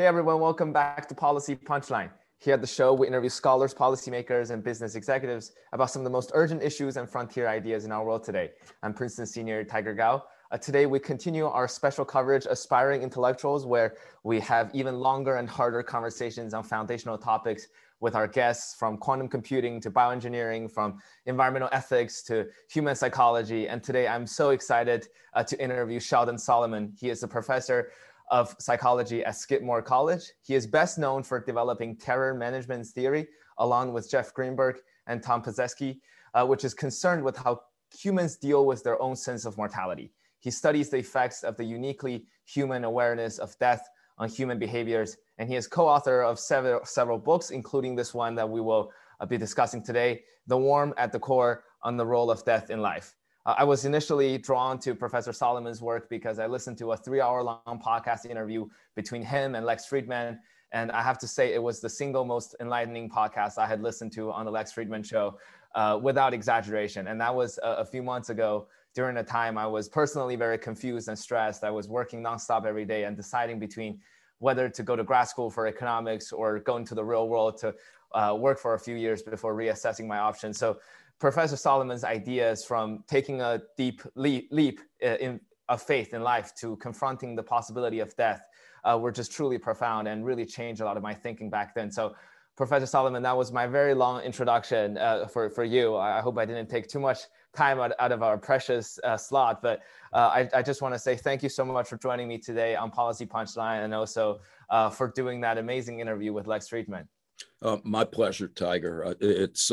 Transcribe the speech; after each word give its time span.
Hey 0.00 0.06
everyone, 0.06 0.40
welcome 0.40 0.72
back 0.72 1.06
to 1.08 1.14
Policy 1.14 1.54
Punchline. 1.54 2.08
Here 2.38 2.54
at 2.54 2.62
the 2.62 2.66
show, 2.66 2.94
we 2.94 3.06
interview 3.06 3.28
scholars, 3.28 3.74
policymakers, 3.74 4.50
and 4.50 4.64
business 4.64 4.94
executives 4.94 5.52
about 5.74 5.90
some 5.90 6.00
of 6.00 6.04
the 6.04 6.10
most 6.10 6.30
urgent 6.32 6.62
issues 6.62 6.96
and 6.96 7.06
frontier 7.06 7.46
ideas 7.46 7.84
in 7.84 7.92
our 7.92 8.02
world 8.02 8.24
today. 8.24 8.52
I'm 8.82 8.94
Princeton 8.94 9.26
senior 9.26 9.62
Tiger 9.62 9.92
Gao. 9.92 10.24
Uh, 10.50 10.56
today, 10.56 10.86
we 10.86 11.00
continue 11.00 11.44
our 11.44 11.68
special 11.68 12.06
coverage, 12.06 12.46
Aspiring 12.48 13.02
Intellectuals, 13.02 13.66
where 13.66 13.96
we 14.24 14.40
have 14.40 14.70
even 14.72 15.00
longer 15.00 15.36
and 15.36 15.46
harder 15.46 15.82
conversations 15.82 16.54
on 16.54 16.62
foundational 16.64 17.18
topics 17.18 17.66
with 18.00 18.14
our 18.14 18.26
guests 18.26 18.74
from 18.74 18.96
quantum 18.96 19.28
computing 19.28 19.82
to 19.82 19.90
bioengineering, 19.90 20.70
from 20.70 20.98
environmental 21.26 21.68
ethics 21.72 22.22
to 22.22 22.46
human 22.70 22.96
psychology. 22.96 23.68
And 23.68 23.82
today, 23.82 24.08
I'm 24.08 24.26
so 24.26 24.48
excited 24.48 25.08
uh, 25.34 25.44
to 25.44 25.62
interview 25.62 26.00
Sheldon 26.00 26.38
Solomon. 26.38 26.94
He 26.98 27.10
is 27.10 27.22
a 27.22 27.28
professor 27.28 27.92
of 28.30 28.54
psychology 28.58 29.24
at 29.24 29.36
Skidmore 29.36 29.82
College. 29.82 30.22
He 30.42 30.54
is 30.54 30.66
best 30.66 30.98
known 30.98 31.22
for 31.22 31.40
developing 31.40 31.96
terror 31.96 32.32
management 32.34 32.86
theory 32.86 33.28
along 33.58 33.92
with 33.92 34.10
Jeff 34.10 34.32
Greenberg 34.32 34.78
and 35.06 35.22
Tom 35.22 35.42
Pyszczynski, 35.42 35.98
uh, 36.34 36.46
which 36.46 36.64
is 36.64 36.74
concerned 36.74 37.22
with 37.22 37.36
how 37.36 37.60
humans 37.96 38.36
deal 38.36 38.66
with 38.66 38.82
their 38.82 39.00
own 39.02 39.16
sense 39.16 39.44
of 39.44 39.56
mortality. 39.56 40.12
He 40.38 40.50
studies 40.50 40.88
the 40.88 40.98
effects 40.98 41.42
of 41.42 41.56
the 41.56 41.64
uniquely 41.64 42.24
human 42.46 42.84
awareness 42.84 43.38
of 43.38 43.58
death 43.58 43.88
on 44.16 44.28
human 44.28 44.58
behaviors, 44.58 45.16
and 45.38 45.48
he 45.48 45.56
is 45.56 45.66
co-author 45.66 46.22
of 46.22 46.38
several, 46.38 46.84
several 46.84 47.18
books, 47.18 47.50
including 47.50 47.96
this 47.96 48.14
one 48.14 48.34
that 48.36 48.48
we 48.48 48.60
will 48.60 48.92
uh, 49.20 49.26
be 49.26 49.36
discussing 49.36 49.82
today, 49.82 50.22
The 50.46 50.56
Worm 50.56 50.94
at 50.96 51.12
the 51.12 51.18
Core 51.18 51.64
on 51.82 51.96
the 51.96 52.06
Role 52.06 52.30
of 52.30 52.44
Death 52.44 52.70
in 52.70 52.80
Life. 52.80 53.14
Uh, 53.46 53.54
I 53.58 53.64
was 53.64 53.84
initially 53.84 54.38
drawn 54.38 54.78
to 54.80 54.94
Professor 54.94 55.32
Solomon's 55.32 55.80
work 55.80 56.08
because 56.08 56.38
I 56.38 56.46
listened 56.46 56.78
to 56.78 56.92
a 56.92 56.96
three 56.96 57.20
hour 57.20 57.42
long 57.42 57.82
podcast 57.84 58.26
interview 58.26 58.66
between 58.94 59.22
him 59.22 59.54
and 59.54 59.64
Lex 59.64 59.86
Fridman. 59.86 60.38
And 60.72 60.92
I 60.92 61.02
have 61.02 61.18
to 61.18 61.26
say, 61.26 61.52
it 61.52 61.62
was 61.62 61.80
the 61.80 61.88
single 61.88 62.24
most 62.24 62.54
enlightening 62.60 63.08
podcast 63.08 63.58
I 63.58 63.66
had 63.66 63.82
listened 63.82 64.12
to 64.12 64.30
on 64.30 64.44
the 64.44 64.52
Lex 64.52 64.72
Fridman 64.72 65.04
show 65.04 65.38
uh, 65.74 65.98
without 66.00 66.32
exaggeration. 66.32 67.08
And 67.08 67.20
that 67.20 67.34
was 67.34 67.58
a, 67.62 67.76
a 67.76 67.84
few 67.84 68.02
months 68.02 68.30
ago 68.30 68.68
during 68.94 69.16
a 69.16 69.24
time 69.24 69.56
I 69.56 69.66
was 69.66 69.88
personally 69.88 70.36
very 70.36 70.58
confused 70.58 71.08
and 71.08 71.18
stressed. 71.18 71.64
I 71.64 71.70
was 71.70 71.88
working 71.88 72.22
nonstop 72.22 72.66
every 72.66 72.84
day 72.84 73.04
and 73.04 73.16
deciding 73.16 73.58
between 73.58 74.00
whether 74.38 74.68
to 74.68 74.82
go 74.82 74.96
to 74.96 75.04
grad 75.04 75.28
school 75.28 75.50
for 75.50 75.66
economics 75.66 76.32
or 76.32 76.58
go 76.60 76.76
into 76.76 76.94
the 76.94 77.04
real 77.04 77.28
world 77.28 77.58
to 77.58 77.74
uh, 78.14 78.34
work 78.38 78.58
for 78.58 78.74
a 78.74 78.78
few 78.78 78.96
years 78.96 79.22
before 79.22 79.54
reassessing 79.54 80.06
my 80.06 80.18
options. 80.18 80.58
So 80.58 80.78
Professor 81.20 81.56
Solomon's 81.56 82.02
ideas 82.02 82.64
from 82.64 83.04
taking 83.06 83.42
a 83.42 83.60
deep 83.76 84.00
leap, 84.14 84.48
leap 84.50 84.80
uh, 85.04 85.16
in, 85.16 85.38
of 85.68 85.82
faith 85.82 86.14
in 86.14 86.22
life 86.22 86.54
to 86.56 86.76
confronting 86.76 87.36
the 87.36 87.42
possibility 87.42 88.00
of 88.00 88.16
death 88.16 88.42
uh, 88.84 88.98
were 88.98 89.12
just 89.12 89.30
truly 89.30 89.58
profound 89.58 90.08
and 90.08 90.24
really 90.24 90.46
changed 90.46 90.80
a 90.80 90.84
lot 90.84 90.96
of 90.96 91.02
my 91.02 91.12
thinking 91.12 91.50
back 91.50 91.74
then. 91.74 91.90
So, 91.92 92.14
Professor 92.56 92.86
Solomon, 92.86 93.22
that 93.22 93.36
was 93.36 93.52
my 93.52 93.66
very 93.66 93.94
long 93.94 94.20
introduction 94.22 94.98
uh, 94.98 95.26
for, 95.26 95.48
for 95.48 95.64
you. 95.64 95.96
I 95.96 96.20
hope 96.20 96.36
I 96.36 96.44
didn't 96.44 96.68
take 96.68 96.88
too 96.88 97.00
much 97.00 97.20
time 97.54 97.80
out, 97.80 97.92
out 97.98 98.12
of 98.12 98.22
our 98.22 98.36
precious 98.36 98.98
uh, 99.04 99.16
slot, 99.16 99.62
but 99.62 99.80
uh, 100.12 100.30
I, 100.34 100.48
I, 100.54 100.62
just 100.62 100.82
want 100.82 100.94
to 100.94 100.98
say 100.98 101.16
thank 101.16 101.42
you 101.42 101.48
so 101.48 101.64
much 101.64 101.88
for 101.88 101.96
joining 101.96 102.28
me 102.28 102.36
today 102.36 102.76
on 102.76 102.90
Policy 102.90 103.24
Punchline 103.24 103.84
and 103.84 103.94
also 103.94 104.40
uh, 104.68 104.90
for 104.90 105.10
doing 105.10 105.40
that 105.40 105.56
amazing 105.56 106.00
interview 106.00 106.32
with 106.32 106.46
Lex 106.46 106.68
Fridman. 106.68 107.06
my 107.84 108.04
pleasure, 108.04 108.48
Tiger. 108.48 109.16
it's 109.20 109.72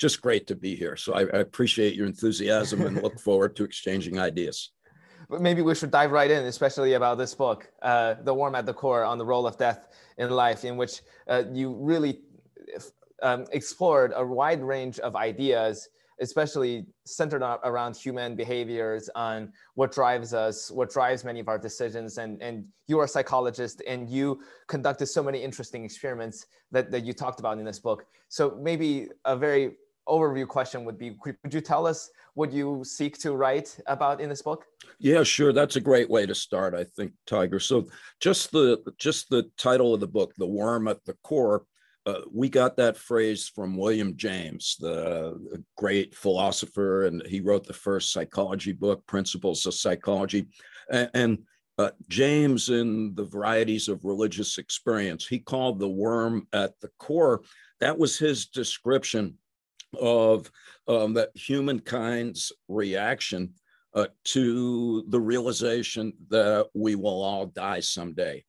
just 0.00 0.22
great 0.22 0.46
to 0.46 0.56
be 0.56 0.74
here. 0.74 0.96
So 0.96 1.12
I, 1.12 1.20
I 1.20 1.40
appreciate 1.40 1.94
your 1.94 2.06
enthusiasm 2.06 2.80
and 2.80 3.02
look 3.02 3.20
forward 3.28 3.54
to 3.56 3.64
exchanging 3.64 4.18
ideas. 4.18 4.72
But 5.28 5.42
maybe 5.42 5.60
we 5.62 5.74
should 5.74 5.90
dive 5.90 6.10
right 6.10 6.30
in, 6.30 6.44
especially 6.46 6.94
about 6.94 7.18
this 7.18 7.34
book, 7.34 7.70
uh, 7.82 8.14
The 8.24 8.34
Worm 8.34 8.54
at 8.54 8.66
the 8.66 8.72
Core 8.72 9.04
on 9.04 9.18
the 9.18 9.26
Role 9.26 9.46
of 9.46 9.58
Death 9.58 9.88
in 10.16 10.30
Life, 10.30 10.64
in 10.64 10.76
which 10.76 11.02
uh, 11.28 11.44
you 11.52 11.76
really 11.78 12.20
um, 13.22 13.44
explored 13.52 14.12
a 14.16 14.24
wide 14.24 14.62
range 14.62 14.98
of 15.00 15.14
ideas, 15.14 15.90
especially 16.20 16.86
centered 17.04 17.42
around 17.42 17.94
human 17.94 18.34
behaviors, 18.34 19.10
on 19.14 19.52
what 19.74 19.92
drives 19.92 20.32
us, 20.32 20.70
what 20.70 20.90
drives 20.90 21.24
many 21.24 21.40
of 21.40 21.48
our 21.48 21.58
decisions. 21.58 22.18
And, 22.18 22.42
and 22.42 22.64
you 22.88 22.98
are 22.98 23.04
a 23.04 23.08
psychologist 23.08 23.82
and 23.86 24.08
you 24.08 24.40
conducted 24.66 25.06
so 25.06 25.22
many 25.22 25.42
interesting 25.42 25.84
experiments 25.84 26.46
that, 26.72 26.90
that 26.90 27.04
you 27.04 27.12
talked 27.12 27.38
about 27.38 27.58
in 27.58 27.64
this 27.64 27.78
book. 27.78 28.06
So 28.28 28.58
maybe 28.60 29.08
a 29.24 29.36
very 29.36 29.76
overview 30.10 30.46
question 30.46 30.84
would 30.84 30.98
be 30.98 31.16
could 31.22 31.54
you 31.54 31.60
tell 31.60 31.86
us 31.86 32.10
what 32.34 32.52
you 32.52 32.82
seek 32.84 33.18
to 33.18 33.32
write 33.32 33.78
about 33.86 34.20
in 34.20 34.28
this 34.28 34.42
book? 34.42 34.64
Yeah 34.98 35.22
sure. 35.22 35.52
That's 35.52 35.76
a 35.76 35.80
great 35.80 36.10
way 36.10 36.26
to 36.26 36.34
start 36.34 36.74
i 36.74 36.84
think 36.84 37.12
tiger. 37.26 37.60
So 37.60 37.88
just 38.20 38.52
the 38.52 38.82
just 38.98 39.30
the 39.30 39.50
title 39.56 39.94
of 39.94 40.00
the 40.00 40.08
book 40.08 40.32
the 40.36 40.46
worm 40.46 40.88
at 40.88 41.04
the 41.04 41.16
core 41.22 41.64
uh, 42.06 42.22
we 42.32 42.48
got 42.48 42.76
that 42.76 42.96
phrase 42.96 43.46
from 43.54 43.76
william 43.76 44.16
james 44.16 44.76
the 44.80 45.62
great 45.76 46.14
philosopher 46.14 47.04
and 47.04 47.22
he 47.26 47.40
wrote 47.40 47.66
the 47.66 47.72
first 47.74 48.10
psychology 48.12 48.72
book 48.72 49.06
principles 49.06 49.66
of 49.66 49.74
psychology. 49.74 50.46
And, 50.90 51.10
and 51.14 51.38
uh, 51.80 51.90
James, 52.08 52.68
in 52.68 53.14
the 53.14 53.24
varieties 53.24 53.88
of 53.88 54.04
religious 54.04 54.58
experience, 54.58 55.26
he 55.26 55.38
called 55.38 55.78
the 55.78 55.88
worm 55.88 56.46
at 56.52 56.78
the 56.80 56.90
core. 56.98 57.40
That 57.80 57.98
was 57.98 58.18
his 58.18 58.46
description 58.46 59.38
of 59.98 60.50
um, 60.88 61.14
that 61.14 61.30
humankind's 61.34 62.52
reaction 62.68 63.54
uh, 63.94 64.06
to 64.24 65.04
the 65.08 65.20
realization 65.20 66.12
that 66.28 66.66
we 66.74 66.94
will 66.94 67.22
all 67.22 67.46
die 67.46 67.80
someday. 67.80 68.44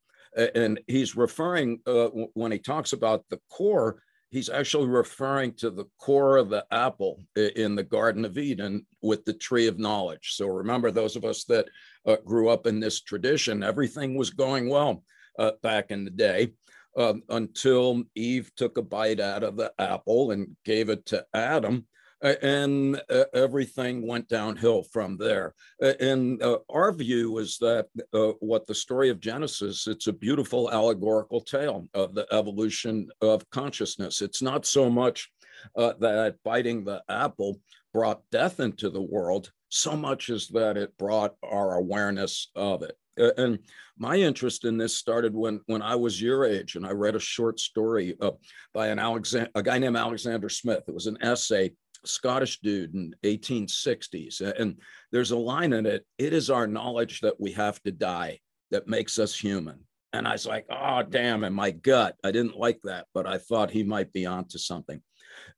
And 0.56 0.80
he's 0.88 1.18
referring, 1.18 1.80
uh, 1.86 2.08
when 2.34 2.52
he 2.52 2.60
talks 2.60 2.94
about 2.94 3.26
the 3.30 3.40
core, 3.50 4.02
he's 4.30 4.50
actually 4.50 4.88
referring 4.88 5.54
to 5.56 5.70
the 5.70 5.86
core 6.00 6.38
of 6.38 6.50
the 6.50 6.66
apple 6.72 7.22
in 7.36 7.76
the 7.76 7.84
Garden 7.84 8.24
of 8.24 8.38
Eden 8.38 8.86
with 9.02 9.26
the 9.26 9.34
tree 9.34 9.68
of 9.68 9.78
knowledge. 9.78 10.36
So 10.36 10.48
remember, 10.48 10.90
those 10.90 11.18
of 11.18 11.26
us 11.26 11.44
that 11.46 11.68
uh, 12.06 12.16
grew 12.24 12.48
up 12.50 12.66
in 12.66 12.80
this 12.80 13.02
tradition, 13.02 13.62
everything 13.62 14.16
was 14.16 14.30
going 14.30 14.70
well 14.70 15.04
uh, 15.38 15.52
back 15.62 15.92
in 15.92 16.06
the 16.06 16.12
day 16.12 16.54
um, 16.98 17.24
until 17.30 18.04
Eve 18.16 18.52
took 18.56 18.78
a 18.78 18.82
bite 18.82 19.20
out 19.20 19.44
of 19.44 19.58
the 19.58 19.72
apple 19.80 20.32
and 20.32 20.56
gave 20.66 20.90
it 20.90 21.06
to 21.08 21.26
Adam. 21.34 21.86
and 22.22 23.02
uh, 23.10 23.24
everything 23.34 24.08
went 24.08 24.28
downhill 24.28 24.84
from 24.84 25.18
there. 25.18 25.56
and 26.00 26.42
uh, 26.44 26.60
our 26.70 26.92
view 26.92 27.40
is 27.40 27.58
that 27.58 27.88
uh, 28.14 28.34
what 28.40 28.68
the 28.68 28.76
story 28.76 29.10
of 29.10 29.20
Genesis, 29.20 29.88
it's 29.88 30.08
a 30.08 30.14
beautiful 30.14 30.72
allegorical 30.72 31.42
tale 31.42 31.88
of 31.96 32.14
the 32.14 32.28
evolution 32.32 33.10
of 33.22 33.50
consciousness. 33.50 34.22
It's 34.22 34.42
not 34.42 34.68
so 34.68 34.88
much 34.88 35.32
uh, 35.76 35.94
that 36.00 36.36
biting 36.44 36.84
the 36.84 37.02
apple 37.10 37.60
brought 37.94 38.22
death 38.32 38.60
into 38.60 38.90
the 38.90 39.02
world, 39.02 39.52
so 39.72 39.96
much 39.96 40.30
as 40.30 40.50
that 40.50 40.78
it 40.78 40.98
brought 40.98 41.34
our 41.42 41.76
awareness 41.76 42.52
of 42.56 42.84
it. 42.84 42.96
And 43.18 43.60
my 43.98 44.18
interest 44.18 44.66
in 44.66 44.78
this 44.78 44.96
started 44.96 45.34
when 45.34 45.62
when 45.66 45.82
I 45.82 45.96
was 45.96 46.22
your 46.22 46.46
age, 46.46 46.76
and 46.76 46.86
I 46.86 46.92
read 46.92 47.16
a 47.16 47.20
short 47.20 47.60
story 47.60 48.16
uh, 48.22 48.32
by 48.74 48.88
an 48.88 49.00
Alexander, 49.00 49.50
a 49.56 49.64
guy 49.64 49.80
named 49.80 49.98
Alexander 49.98 50.50
Smith. 50.50 50.84
It 50.88 50.94
was 50.94 51.08
an 51.08 51.18
essay, 51.22 51.72
Scottish 52.06 52.60
dude 52.62 52.94
in 52.94 53.16
1860s, 53.24 54.42
and 54.42 54.78
there's 55.12 55.32
a 55.32 55.38
line 55.38 55.74
in 55.74 55.86
it. 55.86 56.06
It 56.18 56.34
is 56.34 56.50
our 56.50 56.68
knowledge 56.68 57.22
that 57.22 57.40
we 57.40 57.52
have 57.54 57.82
to 57.84 57.92
die 57.92 58.40
that 58.72 58.88
makes 58.88 59.20
us 59.20 59.36
human. 59.38 59.80
And 60.14 60.28
I 60.28 60.34
was 60.34 60.46
like, 60.46 60.66
oh 60.70 61.04
damn! 61.04 61.44
In 61.44 61.54
my 61.54 61.72
gut, 61.72 62.16
I 62.24 62.32
didn't 62.32 62.58
like 62.58 62.80
that, 62.84 63.08
but 63.14 63.28
I 63.28 63.38
thought 63.38 63.72
he 63.72 63.84
might 63.84 64.12
be 64.12 64.26
onto 64.26 64.58
something. 64.58 65.02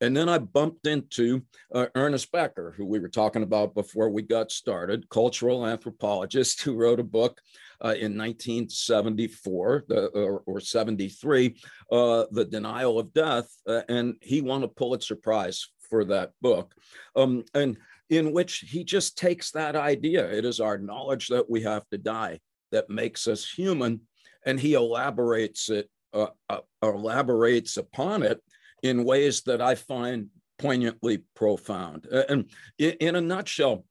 And 0.01 0.15
then 0.15 0.29
I 0.29 0.37
bumped 0.37 0.87
into 0.87 1.43
uh, 1.73 1.87
Ernest 1.95 2.31
Becker, 2.31 2.73
who 2.75 2.85
we 2.85 2.99
were 2.99 3.09
talking 3.09 3.43
about 3.43 3.75
before 3.75 4.09
we 4.09 4.21
got 4.21 4.51
started, 4.51 5.09
cultural 5.09 5.65
anthropologist 5.65 6.61
who 6.61 6.75
wrote 6.75 6.99
a 6.99 7.03
book 7.03 7.39
uh, 7.83 7.89
in 7.89 8.17
1974 8.17 9.85
the, 9.87 10.07
or, 10.07 10.43
or 10.45 10.59
73, 10.59 11.55
uh, 11.91 12.25
The 12.31 12.45
Denial 12.45 12.99
of 12.99 13.13
Death. 13.13 13.49
Uh, 13.67 13.81
and 13.89 14.15
he 14.21 14.41
won 14.41 14.63
a 14.63 14.67
Pulitzer 14.67 15.15
Prize 15.15 15.67
for 15.89 16.05
that 16.05 16.31
book. 16.41 16.73
Um, 17.15 17.43
and 17.53 17.77
in 18.09 18.31
which 18.31 18.65
he 18.67 18.83
just 18.83 19.17
takes 19.17 19.51
that 19.51 19.75
idea 19.75 20.29
it 20.31 20.45
is 20.45 20.59
our 20.59 20.77
knowledge 20.77 21.27
that 21.29 21.49
we 21.49 21.61
have 21.61 21.87
to 21.89 21.97
die 21.97 22.39
that 22.71 22.89
makes 22.89 23.27
us 23.27 23.49
human. 23.49 24.01
And 24.45 24.59
he 24.59 24.73
elaborates 24.73 25.69
it, 25.69 25.89
uh, 26.13 26.27
uh, 26.49 26.59
elaborates 26.81 27.77
upon 27.77 28.23
it 28.23 28.41
in 28.83 29.05
ways 29.05 29.41
that 29.41 29.61
I 29.61 29.75
find 29.75 30.27
poignantly 30.59 31.23
profound. 31.35 32.05
And 32.05 32.49
in 32.77 33.15
a 33.15 33.21
nutshell, 33.21 33.85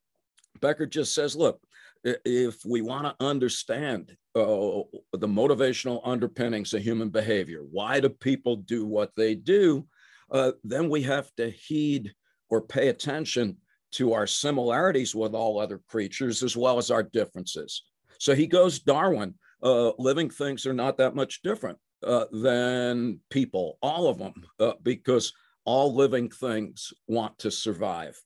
Becker 0.60 0.86
just 0.86 1.14
says, 1.14 1.34
look, 1.34 1.60
if 2.04 2.64
we 2.64 2.82
want 2.82 3.04
to 3.06 3.24
understand 3.24 4.16
uh, 4.34 4.82
the 5.12 5.28
motivational 5.28 6.00
underpinnings 6.04 6.74
of 6.74 6.82
human 6.82 7.08
behavior, 7.08 7.62
why 7.70 8.00
do 8.00 8.08
people 8.08 8.56
do 8.56 8.86
what 8.86 9.12
they 9.16 9.34
do, 9.34 9.86
uh, 10.30 10.52
then 10.64 10.88
we 10.88 11.02
have 11.02 11.30
to 11.36 11.50
heed 11.50 12.12
or 12.48 12.60
pay 12.60 12.88
attention 12.88 13.56
to 13.92 14.12
our 14.12 14.26
similarities 14.26 15.14
with 15.14 15.34
all 15.34 15.60
other 15.60 15.80
creatures 15.88 16.42
as 16.42 16.56
well 16.56 16.78
as 16.78 16.90
our 16.90 17.02
differences. 17.02 17.84
So 18.18 18.34
he 18.34 18.46
goes 18.46 18.78
Darwin 18.78 19.34
uh, 19.62 19.92
living 19.98 20.30
things 20.30 20.66
are 20.66 20.72
not 20.72 20.96
that 20.98 21.14
much 21.14 21.42
different 21.42 21.78
uh, 22.04 22.26
than 22.32 23.20
people, 23.30 23.78
all 23.82 24.08
of 24.08 24.18
them, 24.18 24.34
uh, 24.60 24.72
because 24.82 25.32
all 25.64 25.94
living 25.94 26.28
things 26.28 26.92
want 27.06 27.38
to 27.38 27.50
survive. 27.50 28.20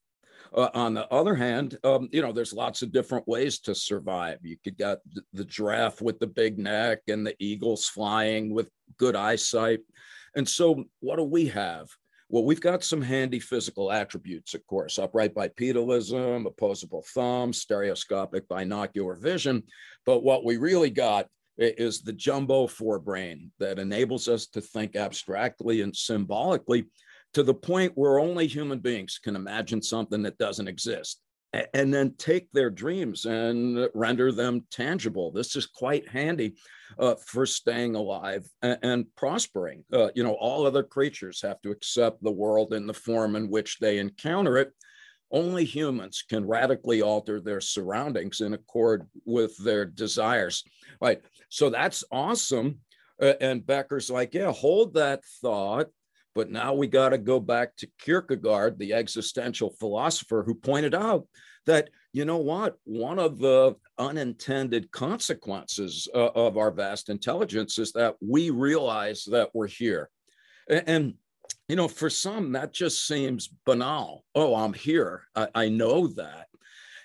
Uh, 0.55 0.69
on 0.75 0.95
the 0.95 1.07
other 1.13 1.35
hand, 1.35 1.77
um, 1.85 2.09
you 2.13 2.23
know, 2.23 2.33
there's 2.33 2.53
lots 2.53 2.83
of 2.83 2.93
different 2.93 3.27
ways 3.29 3.59
to 3.59 3.75
survive. 3.75 4.39
You 4.43 4.57
could 4.63 4.77
get 4.77 4.99
the 5.33 5.45
giraffe 5.45 6.01
with 6.01 6.19
the 6.19 6.27
big 6.27 6.59
neck 6.59 7.01
and 7.09 7.27
the 7.27 7.35
eagles 7.39 7.87
flying 7.87 8.55
with 8.55 8.69
good 8.97 9.17
eyesight. 9.17 9.81
And 10.35 10.49
so, 10.49 10.85
what 11.01 11.17
do 11.17 11.25
we 11.25 11.47
have? 11.49 11.89
Well, 12.29 12.45
we've 12.45 12.61
got 12.61 12.83
some 12.83 13.03
handy 13.03 13.39
physical 13.39 13.93
attributes, 13.93 14.55
of 14.55 14.67
course, 14.67 14.99
upright 14.99 15.35
bipedalism, 15.35 16.47
opposable 16.47 17.05
thumb, 17.15 17.53
stereoscopic 17.53 18.49
binocular 18.49 19.15
vision. 19.15 19.63
But 20.05 20.25
what 20.25 20.45
we 20.45 20.57
really 20.57 20.91
got 20.91 21.29
is 21.59 22.03
the 22.03 22.13
jumbo 22.13 22.67
forebrain 22.67 23.51
that 23.59 23.79
enables 23.79 24.29
us 24.29 24.47
to 24.49 24.61
think 24.61 24.97
abstractly 24.97 25.81
and 25.81 25.95
symbolically 25.95 26.87
to 27.35 27.43
the 27.43 27.55
point 27.55 27.93
where 27.95 28.19
only 28.19 28.47
human 28.47 28.79
beings 28.79 29.19
can 29.23 29.37
imagine 29.37 29.83
something 29.83 30.23
that 30.23 30.39
doesn't 30.39 30.69
exist 30.69 31.21
and 31.75 31.93
then 31.93 32.15
take 32.19 32.51
their 32.53 32.71
dreams 32.71 33.25
and 33.25 33.89
render 33.95 34.33
them 34.33 34.67
tangible. 34.71 35.31
This 35.31 35.57
is 35.57 35.67
quite 35.67 36.09
handy 36.09 36.57
uh, 36.99 37.15
for 37.15 37.47
staying 37.47 37.95
alive 37.95 38.47
and, 38.63 38.79
and 38.83 39.15
prospering. 39.17 39.85
Uh, 39.93 40.09
you 40.15 40.23
know, 40.23 40.35
all 40.35 40.67
other 40.67 40.83
creatures 40.83 41.41
have 41.43 41.61
to 41.63 41.71
accept 41.71 42.23
the 42.23 42.33
world 42.33 42.73
in 42.73 42.87
the 42.87 42.95
form 42.95 43.37
in 43.37 43.49
which 43.49 43.79
they 43.79 43.99
encounter 43.99 44.59
it. 44.59 44.73
Only 45.37 45.65
humans 45.65 46.25
can 46.29 46.47
radically 46.47 47.03
alter 47.03 47.41
their 47.41 47.61
surroundings 47.61 48.41
in 48.41 48.55
accord 48.55 49.07
with 49.25 49.57
their 49.59 49.85
desires. 49.85 50.65
Right. 51.01 51.21
So 51.51 51.69
that's 51.69 52.05
awesome. 52.11 52.79
Uh, 53.21 53.35
and 53.41 53.67
Becker's 53.67 54.11
like, 54.11 54.35
yeah, 54.35 54.53
hold 54.53 54.95
that 54.95 55.25
thought 55.43 55.89
but 56.37 56.51
now 56.51 56.75
we 56.75 56.87
got 56.87 57.09
to 57.09 57.19
go 57.19 57.41
back 57.41 57.75
to 57.79 57.89
Kierkegaard, 57.99 58.79
the 58.79 58.93
existential 58.93 59.71
philosopher, 59.81 60.45
who 60.47 60.55
pointed 60.55 60.95
out 60.95 61.27
that, 61.65 61.89
you 62.13 62.27
know 62.27 62.37
what, 62.37 62.77
one 62.85 63.19
of 63.19 63.39
the 63.39 63.75
unintended 63.99 64.93
consequences 64.93 66.07
uh, 66.15 66.29
of 66.35 66.59
our 66.59 66.71
vast 66.71 67.09
intelligence 67.09 67.79
is 67.79 67.91
that 67.93 68.17
we 68.21 68.51
realize 68.51 69.25
that 69.25 69.49
we're 69.55 69.67
here. 69.67 70.11
And, 70.69 70.85
and, 70.87 71.15
you 71.69 71.77
know, 71.77 71.89
for 71.89 72.11
some, 72.11 72.53
that 72.53 72.73
just 72.73 73.07
seems 73.07 73.49
banal. 73.65 74.25
Oh, 74.35 74.55
I'm 74.55 74.73
here. 74.73 75.25
I, 75.35 75.49
I 75.55 75.69
know 75.69 76.07
that. 76.09 76.49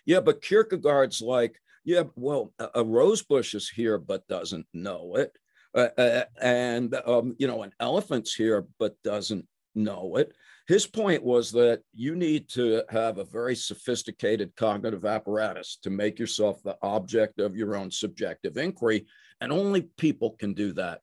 Yeah, 0.06 0.20
but 0.20 0.42
Kierkegaard's 0.42 1.22
like, 1.22 1.56
yeah, 1.84 2.04
well, 2.16 2.54
a, 2.60 2.70
a 2.76 2.84
rose 2.84 3.24
bush 3.24 3.56
is 3.56 3.70
here, 3.70 3.98
but 3.98 4.28
doesn't 4.28 4.68
know 4.74 5.16
it. 5.16 5.36
Uh, 5.74 5.88
uh, 5.98 6.24
and 6.42 6.94
um, 7.06 7.34
you 7.40 7.48
know 7.48 7.64
an 7.64 7.72
elephant's 7.80 8.34
here 8.34 8.66
but 8.78 9.02
doesn't 9.04 9.48
know 9.74 10.18
it 10.18 10.34
his 10.68 10.86
point 10.86 11.24
was 11.24 11.50
that 11.50 11.82
you 11.94 12.14
need 12.14 12.50
to 12.50 12.84
have 12.90 13.20
a 13.20 13.24
very 13.24 13.56
sophisticated 13.56 14.54
cognitive 14.58 15.06
apparatus 15.06 15.78
to 15.82 15.90
make 15.90 16.20
yourself 16.20 16.62
the 16.62 16.78
object 16.82 17.40
of 17.40 17.56
your 17.56 17.78
own 17.78 17.90
subjective 17.90 18.58
inquiry 18.58 19.06
and 19.40 19.50
only 19.50 19.84
people 19.96 20.32
can 20.32 20.54
do 20.54 20.74
that 20.74 21.00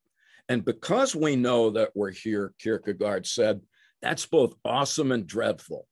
and 0.49 0.65
because 0.65 1.15
we 1.15 1.37
know 1.37 1.71
that 1.71 1.91
we're 1.95 2.11
here 2.11 2.55
kierkegaard 2.59 3.27
said 3.27 3.61
that's 4.00 4.27
both 4.27 4.55
awesome 4.65 5.12
and 5.12 5.27
dreadful. 5.27 5.87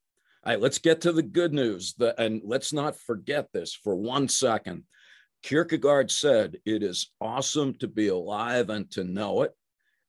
All 0.45 0.53
right 0.53 0.61
let's 0.61 0.79
get 0.79 1.01
to 1.03 1.13
the 1.13 1.23
good 1.23 1.53
news. 1.53 1.95
The, 1.95 2.21
and 2.21 2.41
let's 2.45 2.73
not 2.73 2.97
forget 2.97 3.49
this 3.53 3.75
for 3.75 3.95
one 3.97 4.29
second. 4.29 4.85
Kierkegaard 5.43 6.11
said, 6.11 6.59
It 6.65 6.83
is 6.83 7.13
awesome 7.21 7.75
to 7.75 7.89
be 7.89 8.09
alive 8.09 8.71
and 8.71 8.91
to 8.93 9.05
know 9.05 9.43
it, 9.43 9.53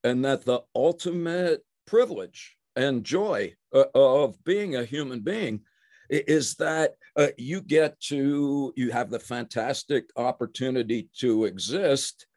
and 0.04 0.26
that 0.26 0.46
the 0.46 0.62
ultimate 0.76 1.64
privilege 1.86 2.56
and 2.76 3.04
joy 3.04 3.54
uh, 3.74 3.86
of 3.94 4.44
being 4.44 4.76
a 4.76 4.84
human 4.84 5.20
being 5.20 5.62
is 6.10 6.56
that 6.56 6.96
uh, 7.18 7.28
you 7.38 7.62
get 7.62 8.00
to, 8.00 8.74
you 8.76 8.92
have 8.92 9.10
the 9.10 9.20
fantastic 9.20 10.06
opportunity 10.16 11.10
to 11.20 11.46
exist. 11.46 12.28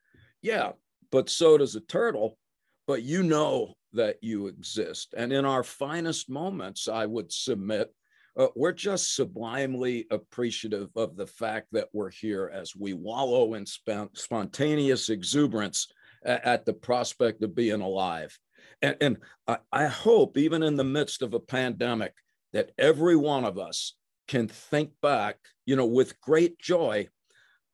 Yeah, 0.43 0.73
but 1.13 1.29
so 1.29 1.59
does 1.59 1.77
a 1.77 1.81
turtle, 1.81 2.39
but 2.87 3.03
you 3.03 3.23
know 3.23 3.75
that 3.93 4.17
you 4.23 4.47
exist. 4.47 5.15
And 5.17 5.33
in 5.33 5.45
our 5.45 5.63
finest 5.63 6.31
moments, 6.31 6.89
I 6.89 7.07
would 7.07 7.33
submit 7.33 7.93
uh, 8.37 8.47
we're 8.55 8.73
just 8.73 9.17
sublimely 9.17 10.07
appreciative 10.11 10.89
of 10.97 11.17
the 11.17 11.27
fact 11.27 11.67
that 11.73 11.89
we're 11.93 12.11
here 12.11 12.51
as 12.55 12.77
we 12.77 12.93
wallow 12.93 13.55
in 13.55 13.67
sp- 13.67 14.15
spontaneous 14.15 15.09
exuberance 15.09 15.89
at, 16.25 16.45
at, 16.45 16.65
the 16.65 16.73
prospect 16.73 17.43
of 17.43 17.55
being 17.55 17.81
alive. 17.81 18.39
And, 18.83 18.97
and 19.01 19.17
I, 19.49 19.59
I 19.73 19.87
hope, 19.87 20.39
even 20.39 20.63
in 20.63 20.77
the 20.77 20.85
midst 20.85 21.23
of 21.23 21.35
a 21.35 21.41
pandemic, 21.41 22.15
that 22.53 22.71
every 22.79 23.17
one 23.17 23.45
of 23.45 23.59
us 23.59 23.95
can 24.29 24.47
think 24.47 24.93
back, 25.03 25.37
you 25.67 25.75
know, 25.75 25.87
with 25.87 26.21
great 26.21 26.59
joy 26.59 27.09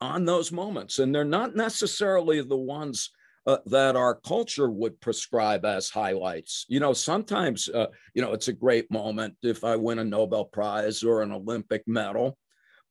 on 0.01 0.25
those 0.25 0.51
moments. 0.51 0.99
And 0.99 1.13
they're 1.13 1.23
not 1.23 1.55
necessarily 1.55 2.41
the 2.41 2.57
ones 2.57 3.11
uh, 3.47 3.57
that 3.65 3.95
our 3.95 4.15
culture 4.15 4.69
would 4.69 4.99
prescribe 4.99 5.63
as 5.63 5.89
highlights. 5.89 6.65
You 6.67 6.81
know, 6.81 6.91
sometimes, 6.91 7.69
uh, 7.69 7.87
you 8.13 8.21
know, 8.21 8.33
it's 8.33 8.49
a 8.49 8.53
great 8.53 8.91
moment 8.91 9.35
if 9.41 9.63
I 9.63 9.77
win 9.77 9.99
a 9.99 10.03
Nobel 10.03 10.43
Prize 10.43 11.01
or 11.01 11.21
an 11.21 11.31
Olympic 11.31 11.83
medal. 11.87 12.37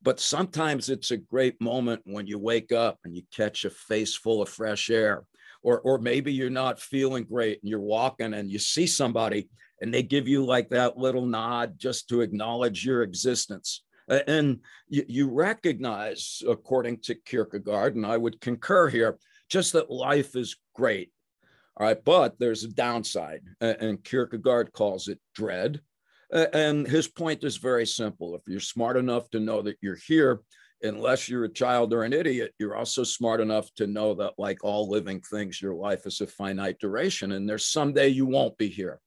But 0.02 0.18
sometimes 0.18 0.88
it's 0.88 1.10
a 1.10 1.16
great 1.18 1.60
moment 1.60 2.00
when 2.04 2.26
you 2.26 2.38
wake 2.38 2.72
up 2.72 2.98
and 3.04 3.14
you 3.14 3.22
catch 3.34 3.64
a 3.66 3.70
face 3.70 4.14
full 4.14 4.40
of 4.40 4.48
fresh 4.48 4.88
air. 4.88 5.24
Or, 5.62 5.80
or 5.80 5.98
maybe 5.98 6.32
you're 6.32 6.48
not 6.48 6.80
feeling 6.80 7.24
great 7.24 7.60
and 7.60 7.68
you're 7.68 7.80
walking 7.80 8.32
and 8.34 8.50
you 8.50 8.58
see 8.58 8.86
somebody 8.86 9.48
and 9.80 9.92
they 9.92 10.02
give 10.02 10.26
you 10.26 10.46
like 10.46 10.70
that 10.70 10.96
little 10.96 11.26
nod 11.26 11.74
just 11.76 12.08
to 12.08 12.22
acknowledge 12.22 12.84
your 12.84 13.02
existence. 13.02 13.82
And 14.08 14.60
you, 14.88 15.04
you 15.08 15.28
recognize, 15.28 16.42
according 16.48 17.00
to 17.00 17.14
Kierkegaard, 17.14 17.96
and 17.96 18.06
I 18.06 18.16
would 18.16 18.40
concur 18.40 18.88
here, 18.88 19.18
just 19.48 19.72
that 19.72 19.90
life 19.90 20.36
is 20.36 20.56
great. 20.74 21.10
All 21.76 21.86
right, 21.86 22.02
but 22.04 22.38
there's 22.38 22.64
a 22.64 22.68
downside, 22.68 23.42
and 23.60 24.02
Kierkegaard 24.02 24.72
calls 24.72 25.08
it 25.08 25.18
dread. 25.34 25.80
And 26.30 26.86
his 26.86 27.06
point 27.06 27.44
is 27.44 27.58
very 27.58 27.86
simple. 27.86 28.34
If 28.34 28.42
you're 28.46 28.60
smart 28.60 28.96
enough 28.96 29.30
to 29.30 29.40
know 29.40 29.62
that 29.62 29.76
you're 29.80 29.98
here, 30.06 30.40
unless 30.82 31.28
you're 31.28 31.44
a 31.44 31.52
child 31.52 31.92
or 31.92 32.02
an 32.02 32.12
idiot, 32.12 32.52
you're 32.58 32.76
also 32.76 33.04
smart 33.04 33.40
enough 33.40 33.72
to 33.74 33.86
know 33.86 34.14
that, 34.14 34.32
like 34.38 34.64
all 34.64 34.88
living 34.88 35.20
things, 35.20 35.60
your 35.60 35.74
life 35.74 36.06
is 36.06 36.20
a 36.20 36.26
finite 36.26 36.78
duration, 36.78 37.32
and 37.32 37.48
there's 37.48 37.66
someday 37.66 38.08
you 38.08 38.26
won't 38.26 38.58
be 38.58 38.68
here. 38.68 39.00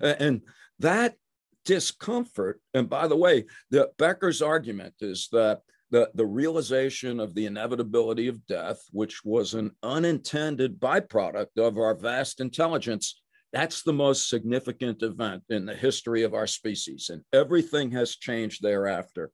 And 0.00 0.42
that 0.78 1.16
discomfort, 1.64 2.60
and 2.72 2.88
by 2.88 3.06
the 3.06 3.16
way, 3.16 3.44
the 3.70 3.90
Becker's 3.98 4.42
argument 4.42 4.94
is 5.00 5.28
that 5.32 5.60
the, 5.92 6.10
the 6.14 6.26
realization 6.26 7.20
of 7.20 7.34
the 7.34 7.44
inevitability 7.44 8.26
of 8.26 8.44
death, 8.46 8.80
which 8.92 9.22
was 9.24 9.52
an 9.52 9.70
unintended 9.82 10.80
byproduct 10.80 11.58
of 11.58 11.76
our 11.76 11.94
vast 11.94 12.40
intelligence, 12.40 13.20
that's 13.52 13.82
the 13.82 13.92
most 13.92 14.30
significant 14.30 15.02
event 15.02 15.42
in 15.50 15.66
the 15.66 15.74
history 15.74 16.22
of 16.22 16.32
our 16.32 16.46
species. 16.46 17.10
And 17.10 17.22
everything 17.34 17.90
has 17.90 18.16
changed 18.16 18.62
thereafter. 18.62 19.30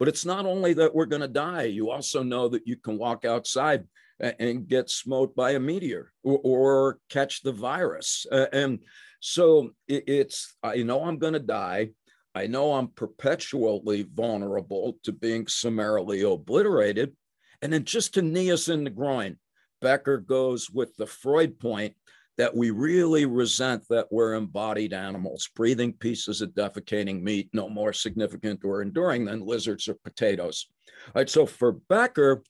But 0.00 0.08
it's 0.08 0.24
not 0.26 0.46
only 0.46 0.74
that 0.74 0.92
we're 0.92 1.06
going 1.06 1.22
to 1.22 1.28
die, 1.28 1.62
you 1.62 1.90
also 1.90 2.24
know 2.24 2.48
that 2.48 2.66
you 2.66 2.76
can 2.76 2.98
walk 2.98 3.24
outside 3.24 3.84
and 4.18 4.66
get 4.66 4.90
smote 4.90 5.36
by 5.36 5.52
a 5.52 5.60
meteor 5.60 6.12
or, 6.24 6.40
or 6.42 6.98
catch 7.08 7.42
the 7.42 7.52
virus. 7.52 8.26
and 8.52 8.80
so 9.20 9.70
it's, 9.86 10.56
I 10.62 10.82
know 10.82 11.04
I'm 11.04 11.18
going 11.18 11.34
to 11.34 11.38
die. 11.38 11.90
I 12.34 12.46
know 12.46 12.74
I'm 12.74 12.88
perpetually 12.88 14.06
vulnerable 14.14 14.98
to 15.02 15.12
being 15.12 15.46
summarily 15.46 16.22
obliterated. 16.22 17.16
And 17.62 17.72
then 17.72 17.84
just 17.84 18.14
to 18.14 18.22
knee 18.22 18.52
us 18.52 18.68
in 18.68 18.84
the 18.84 18.90
groin, 18.90 19.36
Becker 19.80 20.18
goes 20.18 20.70
with 20.70 20.96
the 20.96 21.06
Freud 21.06 21.58
point 21.58 21.94
that 22.38 22.56
we 22.56 22.70
really 22.70 23.26
resent 23.26 23.84
that 23.90 24.06
we're 24.10 24.34
embodied 24.34 24.94
animals, 24.94 25.48
breathing 25.54 25.92
pieces 25.92 26.40
of 26.40 26.50
defecating 26.50 27.20
meat, 27.20 27.50
no 27.52 27.68
more 27.68 27.92
significant 27.92 28.64
or 28.64 28.80
enduring 28.80 29.26
than 29.26 29.44
lizards 29.44 29.88
or 29.88 29.94
potatoes. 30.04 30.66
All 31.08 31.12
right, 31.16 31.28
so 31.28 31.44
for 31.44 31.72
Becker, 31.72 32.42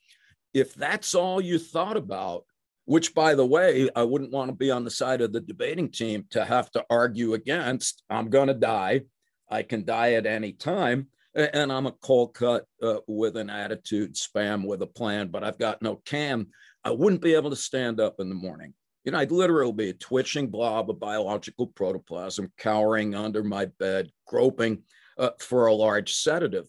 if 0.55 0.75
that's 0.75 1.15
all 1.15 1.41
you 1.41 1.59
thought 1.59 1.97
about, 1.97 2.45
which 2.85 3.15
by 3.15 3.35
the 3.35 3.47
way, 3.47 3.89
I 3.97 4.05
wouldn't 4.05 4.33
want 4.33 4.51
to 4.51 4.57
be 4.57 4.71
on 4.71 4.85
the 4.85 4.91
side 4.91 5.23
of 5.23 5.33
the 5.33 5.41
debating 5.41 5.91
team 5.91 6.25
to 6.31 6.45
have 6.45 6.71
to 6.73 6.85
argue 6.91 7.35
against, 7.35 8.03
I'm 8.11 8.31
going 8.31 8.49
to 8.49 8.55
die. 8.55 9.03
I 9.51 9.63
can 9.63 9.85
die 9.85 10.13
at 10.15 10.27
any 10.27 10.53
time. 10.53 11.09
And 11.35 11.73
I'm 11.73 11.87
a 11.87 11.93
cold 11.93 12.35
cut 12.35 12.65
uh, 12.83 12.99
with 13.07 13.37
an 13.37 13.51
attitude, 13.51 14.15
spam 14.15 14.67
with 14.67 14.83
a 14.83 14.87
plan, 14.87 15.29
but 15.29 15.45
I've 15.45 15.59
got 15.59 15.81
no 15.81 15.97
cam. 16.05 16.49
I 16.85 16.91
wouldn't 16.91 17.23
be 17.23 17.35
able 17.35 17.51
to 17.51 17.57
stand 17.57 18.01
up 18.01 18.17
in 18.19 18.29
the 18.29 18.35
morning. 18.35 18.75
You 19.05 19.13
know, 19.13 19.19
I'd 19.19 19.31
literally 19.31 19.73
be 19.73 19.91
a 19.91 19.95
twitching 19.95 20.49
blob 20.49 20.91
of 20.91 20.99
biological 20.99 21.69
protoplasm 21.69 22.53
cowering 22.59 23.15
under 23.15 23.45
my 23.45 23.67
bed, 23.79 24.11
groping 24.27 24.83
uh, 25.19 25.31
for 25.39 25.67
a 25.67 25.75
large 25.75 26.15
sedative. 26.15 26.67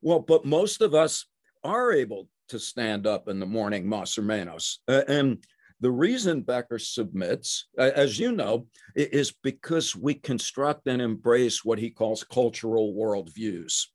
Well, 0.00 0.20
but 0.20 0.44
most 0.44 0.80
of 0.80 0.94
us 0.94 1.26
are 1.62 1.92
able 1.92 2.28
to 2.48 2.58
stand 2.58 3.06
up 3.06 3.28
in 3.28 3.40
the 3.40 3.46
morning, 3.46 3.86
mas 3.86 4.16
or. 4.16 4.80
Uh, 4.88 5.02
and 5.06 5.44
the 5.80 5.90
reason 5.90 6.42
Becker 6.42 6.78
submits, 6.78 7.68
as 7.78 8.18
you 8.18 8.32
know, 8.32 8.66
is 8.96 9.32
because 9.42 9.94
we 9.94 10.14
construct 10.14 10.88
and 10.88 11.00
embrace 11.00 11.64
what 11.64 11.78
he 11.78 11.90
calls 11.90 12.24
cultural 12.24 12.94
worldviews. 12.94 13.86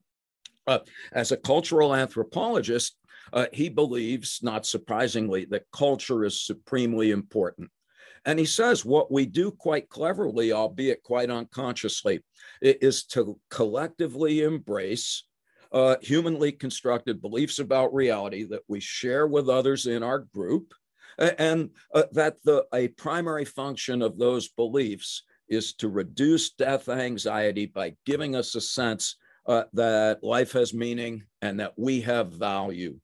Uh, 0.66 0.80
as 1.12 1.32
a 1.32 1.38
cultural 1.38 1.94
anthropologist, 1.94 2.96
uh, 3.34 3.48
he 3.52 3.68
believes, 3.68 4.40
not 4.42 4.66
surprisingly, 4.66 5.46
that 5.46 5.70
culture 5.74 6.24
is 6.24 6.46
supremely 6.46 7.12
important. 7.12 7.70
And 8.26 8.40
he 8.40 8.46
says 8.46 8.86
what 8.86 9.12
we 9.12 9.26
do 9.26 9.52
quite 9.52 9.90
cleverly, 9.90 10.54
albeit 10.54 11.04
quite 11.04 11.30
unconsciously, 11.30 12.24
is 12.62 13.04
to 13.08 13.38
collectively 13.50 14.44
embrace 14.44 15.24
uh, 15.74 15.98
humanly 16.02 16.52
constructed 16.52 17.22
beliefs 17.22 17.60
about 17.60 17.94
reality 17.94 18.44
that 18.44 18.62
we 18.68 18.80
share 18.80 19.28
with 19.28 19.50
others 19.50 19.88
in 19.88 20.04
our 20.04 20.20
group, 20.20 20.74
and 21.18 21.70
uh, 21.94 22.04
that 22.12 22.38
the, 22.44 22.66
a 22.74 22.90
primary 22.90 23.46
function 23.46 24.02
of 24.02 24.18
those 24.18 24.50
beliefs 24.50 25.24
is 25.50 25.74
to 25.74 25.90
reduce 25.90 26.52
death 26.52 26.90
anxiety 26.90 27.66
by 27.66 27.96
giving 28.06 28.36
us 28.36 28.56
a 28.56 28.62
sense 28.62 29.18
uh, 29.48 29.64
that 29.74 30.24
life 30.24 30.54
has 30.54 30.74
meaning 30.74 31.24
and 31.42 31.60
that 31.60 31.74
we 31.78 32.02
have 32.02 32.32
value. 32.32 32.98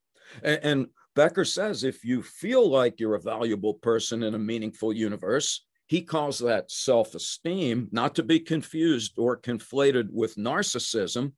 And, 0.44 0.60
and 0.64 0.88
Becker 1.16 1.46
says 1.46 1.84
if 1.84 2.04
you 2.06 2.24
feel 2.24 2.70
like 2.70 3.00
you're 3.00 3.16
a 3.16 3.22
valuable 3.22 3.74
person 3.76 4.24
in 4.24 4.36
a 4.36 4.40
meaningful 4.40 4.94
universe, 4.94 5.66
he 5.88 6.02
calls 6.02 6.40
that 6.40 6.72
self 6.72 7.16
esteem, 7.16 7.90
not 7.92 8.16
to 8.16 8.24
be 8.24 8.40
confused 8.40 9.14
or 9.18 9.36
conflated 9.36 10.08
with 10.12 10.36
narcissism. 10.36 11.34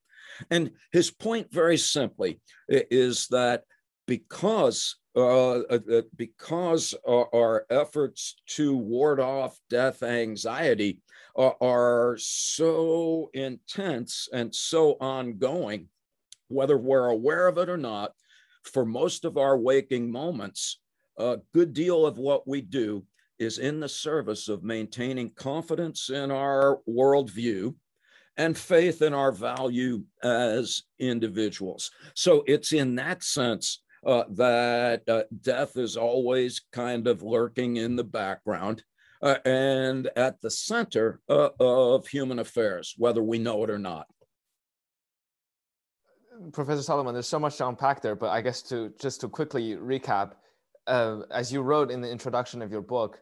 And 0.50 0.72
his 0.92 1.10
point, 1.10 1.52
very 1.52 1.78
simply, 1.78 2.42
is 2.68 3.28
that 3.32 3.64
because 4.08 4.98
uh, 5.16 5.60
uh, 5.60 5.80
uh 5.92 6.02
because 6.16 6.96
our, 7.08 7.28
our, 7.34 7.66
efforts 7.70 8.36
to 8.46 8.76
ward 8.78 9.20
off 9.20 9.60
death 9.70 10.04
anxiety 10.04 11.00
are, 11.36 11.56
are 11.62 12.18
so 12.18 13.30
intense 13.34 14.30
and 14.32 14.54
so 14.54 14.94
ongoing, 15.02 15.88
whether 16.48 16.78
we're 16.78 17.08
aware 17.08 17.48
of 17.48 17.58
it 17.58 17.70
or 17.70 17.78
not, 17.78 18.14
for 18.64 18.86
most 18.86 19.26
of 19.26 19.38
our 19.38 19.58
waking 19.58 20.12
moments, 20.12 20.80
a 21.18 21.40
good 21.54 21.74
deal 21.74 22.06
of 22.06 22.18
what 22.18 22.48
we 22.48 22.62
do 22.62 23.04
is 23.40 23.58
in 23.58 23.80
the 23.80 23.90
service 23.90 24.48
of 24.48 24.64
maintaining 24.64 25.32
confidence 25.32 26.10
in 26.10 26.32
our 26.32 26.80
worldview 26.88 27.74
and 28.38 28.58
faith 28.58 29.02
in 29.02 29.14
our 29.14 29.32
value 29.32 30.04
as 30.24 30.84
individuals. 31.00 31.92
So 32.16 32.44
it's 32.48 32.72
in 32.72 32.96
that 32.96 33.24
sense 33.24 33.82
uh, 34.06 34.24
that 34.30 35.08
uh, 35.08 35.24
death 35.42 35.78
is 35.78 35.98
always 35.98 36.62
kind 36.72 37.08
of 37.08 37.22
lurking 37.22 37.78
in 37.78 37.96
the 37.96 38.04
background 38.04 38.84
uh, 39.22 39.36
and 39.46 40.10
at 40.16 40.42
the 40.42 40.50
center 40.50 41.20
uh, 41.30 41.50
of 41.60 42.08
human 42.08 42.40
affairs, 42.40 42.96
whether 42.98 43.22
we 43.22 43.38
know 43.38 43.64
it 43.64 43.70
or 43.70 43.80
not. 43.80 44.08
Professor 46.54 46.82
Solomon, 46.82 47.14
there's 47.14 47.28
so 47.28 47.40
much 47.40 47.58
to 47.58 47.68
unpack 47.68 48.02
there, 48.02 48.16
but 48.16 48.30
I 48.30 48.42
guess 48.42 48.64
to 48.64 48.92
just 49.00 49.22
to 49.22 49.30
quickly 49.30 49.76
recap, 49.76 50.34
uh, 50.88 51.20
as 51.30 51.54
you 51.54 51.62
wrote 51.62 51.92
in 51.92 52.02
the 52.02 52.10
introduction 52.10 52.64
of 52.64 52.72
your 52.72 52.82
book, 52.82 53.22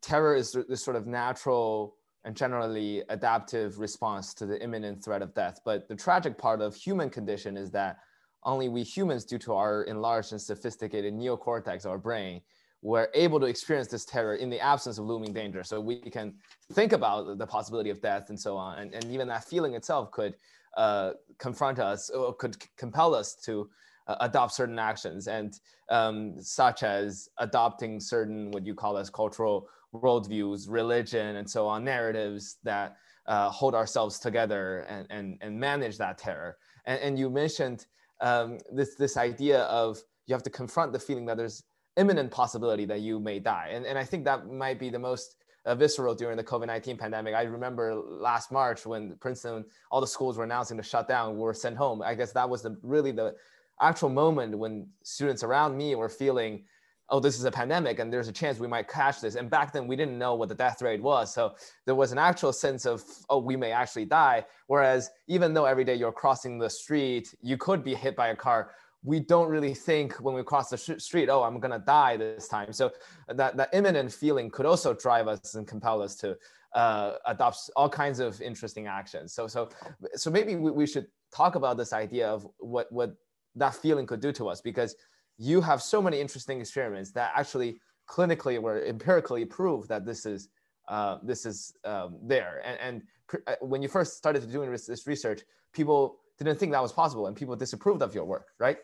terror 0.00 0.34
is 0.34 0.56
this 0.68 0.82
sort 0.82 0.96
of 0.96 1.06
natural 1.06 1.96
and 2.24 2.34
generally 2.34 3.02
adaptive 3.10 3.78
response 3.78 4.32
to 4.34 4.46
the 4.46 4.62
imminent 4.62 5.04
threat 5.04 5.20
of 5.20 5.34
death. 5.34 5.60
But 5.64 5.88
the 5.88 5.96
tragic 5.96 6.38
part 6.38 6.62
of 6.62 6.74
human 6.74 7.10
condition 7.10 7.56
is 7.58 7.70
that 7.72 7.98
only 8.44 8.68
we 8.68 8.82
humans, 8.82 9.24
due 9.24 9.38
to 9.38 9.54
our 9.54 9.84
enlarged 9.84 10.32
and 10.32 10.40
sophisticated 10.40 11.14
neocortex, 11.14 11.84
of 11.84 11.90
our 11.90 11.98
brain, 11.98 12.40
we're 12.82 13.08
able 13.14 13.38
to 13.40 13.46
experience 13.46 13.88
this 13.88 14.04
terror 14.04 14.36
in 14.36 14.48
the 14.48 14.58
absence 14.58 14.98
of 14.98 15.04
looming 15.04 15.32
danger. 15.32 15.62
So 15.62 15.80
we 15.80 16.00
can 16.00 16.34
think 16.72 16.92
about 16.92 17.36
the 17.36 17.46
possibility 17.46 17.90
of 17.90 18.00
death 18.00 18.30
and 18.30 18.40
so 18.40 18.56
on. 18.56 18.78
And, 18.78 18.94
and 18.94 19.04
even 19.06 19.28
that 19.28 19.44
feeling 19.44 19.74
itself 19.74 20.10
could 20.10 20.34
uh, 20.76 21.12
confront 21.38 21.78
us 21.78 22.10
or 22.10 22.32
could 22.32 22.56
compel 22.76 23.14
us 23.14 23.34
to 23.34 23.68
uh, 24.06 24.16
adopt 24.20 24.54
certain 24.54 24.78
actions 24.78 25.28
and 25.28 25.60
um, 25.90 26.40
such 26.40 26.82
as 26.82 27.28
adopting 27.38 28.00
certain 28.00 28.50
what 28.50 28.64
you 28.64 28.74
call 28.74 28.96
as 28.96 29.10
cultural 29.10 29.68
worldviews 29.94 30.66
religion 30.68 31.36
and 31.36 31.50
so 31.50 31.66
on 31.66 31.84
narratives 31.84 32.56
that 32.62 32.96
uh, 33.26 33.50
hold 33.50 33.74
ourselves 33.74 34.18
together 34.18 34.86
and, 34.88 35.06
and, 35.10 35.38
and 35.40 35.58
manage 35.58 35.98
that 35.98 36.16
terror 36.16 36.56
and, 36.86 37.00
and 37.00 37.18
you 37.18 37.28
mentioned 37.28 37.86
um, 38.20 38.58
this, 38.72 38.94
this 38.94 39.16
idea 39.16 39.62
of 39.62 40.02
you 40.26 40.34
have 40.34 40.42
to 40.42 40.50
confront 40.50 40.92
the 40.92 40.98
feeling 40.98 41.26
that 41.26 41.36
there's 41.36 41.64
imminent 41.96 42.30
possibility 42.30 42.84
that 42.84 43.00
you 43.00 43.18
may 43.18 43.38
die 43.38 43.70
and, 43.72 43.84
and 43.84 43.98
i 43.98 44.04
think 44.04 44.24
that 44.24 44.50
might 44.50 44.78
be 44.78 44.88
the 44.90 44.98
most 44.98 45.36
uh, 45.66 45.74
visceral 45.74 46.14
during 46.14 46.36
the 46.36 46.44
COVID 46.44 46.66
19 46.66 46.96
pandemic. 46.96 47.34
I 47.34 47.42
remember 47.42 47.94
last 47.94 48.50
March 48.50 48.86
when 48.86 49.16
Princeton, 49.16 49.64
all 49.90 50.00
the 50.00 50.06
schools 50.06 50.36
were 50.38 50.44
announcing 50.44 50.76
to 50.76 50.82
shut 50.82 51.08
down, 51.08 51.36
were 51.36 51.54
sent 51.54 51.76
home. 51.76 52.02
I 52.02 52.14
guess 52.14 52.32
that 52.32 52.48
was 52.48 52.62
the 52.62 52.78
really 52.82 53.12
the 53.12 53.34
actual 53.80 54.08
moment 54.08 54.56
when 54.56 54.88
students 55.02 55.42
around 55.42 55.76
me 55.76 55.94
were 55.94 56.08
feeling, 56.08 56.64
oh, 57.10 57.20
this 57.20 57.38
is 57.38 57.44
a 57.44 57.50
pandemic 57.50 57.98
and 57.98 58.12
there's 58.12 58.28
a 58.28 58.32
chance 58.32 58.58
we 58.58 58.68
might 58.68 58.88
catch 58.88 59.20
this. 59.20 59.34
And 59.34 59.50
back 59.50 59.72
then 59.72 59.86
we 59.86 59.96
didn't 59.96 60.18
know 60.18 60.34
what 60.34 60.48
the 60.48 60.54
death 60.54 60.80
rate 60.82 61.02
was. 61.02 61.32
So 61.32 61.54
there 61.86 61.94
was 61.94 62.12
an 62.12 62.18
actual 62.18 62.52
sense 62.52 62.86
of, 62.86 63.02
oh, 63.28 63.38
we 63.38 63.56
may 63.56 63.72
actually 63.72 64.04
die. 64.04 64.44
Whereas 64.68 65.10
even 65.26 65.52
though 65.54 65.64
every 65.64 65.84
day 65.84 65.94
you're 65.94 66.12
crossing 66.12 66.58
the 66.58 66.70
street, 66.70 67.34
you 67.42 67.56
could 67.56 67.82
be 67.82 67.94
hit 67.94 68.16
by 68.16 68.28
a 68.28 68.36
car 68.36 68.70
we 69.02 69.20
don't 69.20 69.48
really 69.48 69.74
think 69.74 70.14
when 70.16 70.34
we 70.34 70.42
cross 70.42 70.70
the 70.70 70.76
street, 70.76 71.28
oh, 71.30 71.42
I'm 71.42 71.58
gonna 71.58 71.78
die 71.78 72.16
this 72.16 72.48
time. 72.48 72.72
So 72.72 72.92
that 73.28 73.56
that 73.56 73.70
imminent 73.72 74.12
feeling 74.12 74.50
could 74.50 74.66
also 74.66 74.92
drive 74.94 75.26
us 75.26 75.54
and 75.54 75.66
compel 75.66 76.02
us 76.02 76.16
to 76.16 76.36
uh, 76.74 77.14
adopt 77.26 77.70
all 77.76 77.88
kinds 77.88 78.20
of 78.20 78.40
interesting 78.42 78.86
actions. 78.86 79.32
So 79.32 79.46
so 79.46 79.70
so 80.14 80.30
maybe 80.30 80.56
we, 80.56 80.70
we 80.70 80.86
should 80.86 81.06
talk 81.34 81.54
about 81.54 81.76
this 81.78 81.92
idea 81.92 82.28
of 82.28 82.46
what 82.58 82.92
what 82.92 83.14
that 83.56 83.74
feeling 83.74 84.06
could 84.06 84.20
do 84.20 84.32
to 84.32 84.48
us 84.48 84.60
because 84.60 84.94
you 85.40 85.62
have 85.62 85.80
so 85.80 86.02
many 86.02 86.20
interesting 86.20 86.60
experiments 86.60 87.12
that 87.12 87.32
actually 87.34 87.80
clinically 88.06 88.62
or 88.62 88.84
empirically 88.84 89.44
prove 89.46 89.88
that 89.88 90.04
this 90.04 90.26
is 90.26 90.48
uh, 90.88 91.18
this 91.22 91.46
is 91.46 91.72
um, 91.84 92.18
there. 92.22 92.60
And, 92.64 92.78
and 92.80 93.42
uh, 93.46 93.54
when 93.60 93.80
you 93.80 93.88
first 93.88 94.16
started 94.16 94.50
doing 94.50 94.70
this 94.70 95.06
research, 95.06 95.42
people 95.72 96.18
didn't 96.38 96.58
think 96.58 96.72
that 96.72 96.82
was 96.82 96.92
possible 96.92 97.26
and 97.26 97.36
people 97.36 97.54
disapproved 97.56 98.02
of 98.02 98.14
your 98.14 98.24
work, 98.24 98.48
right? 98.58 98.78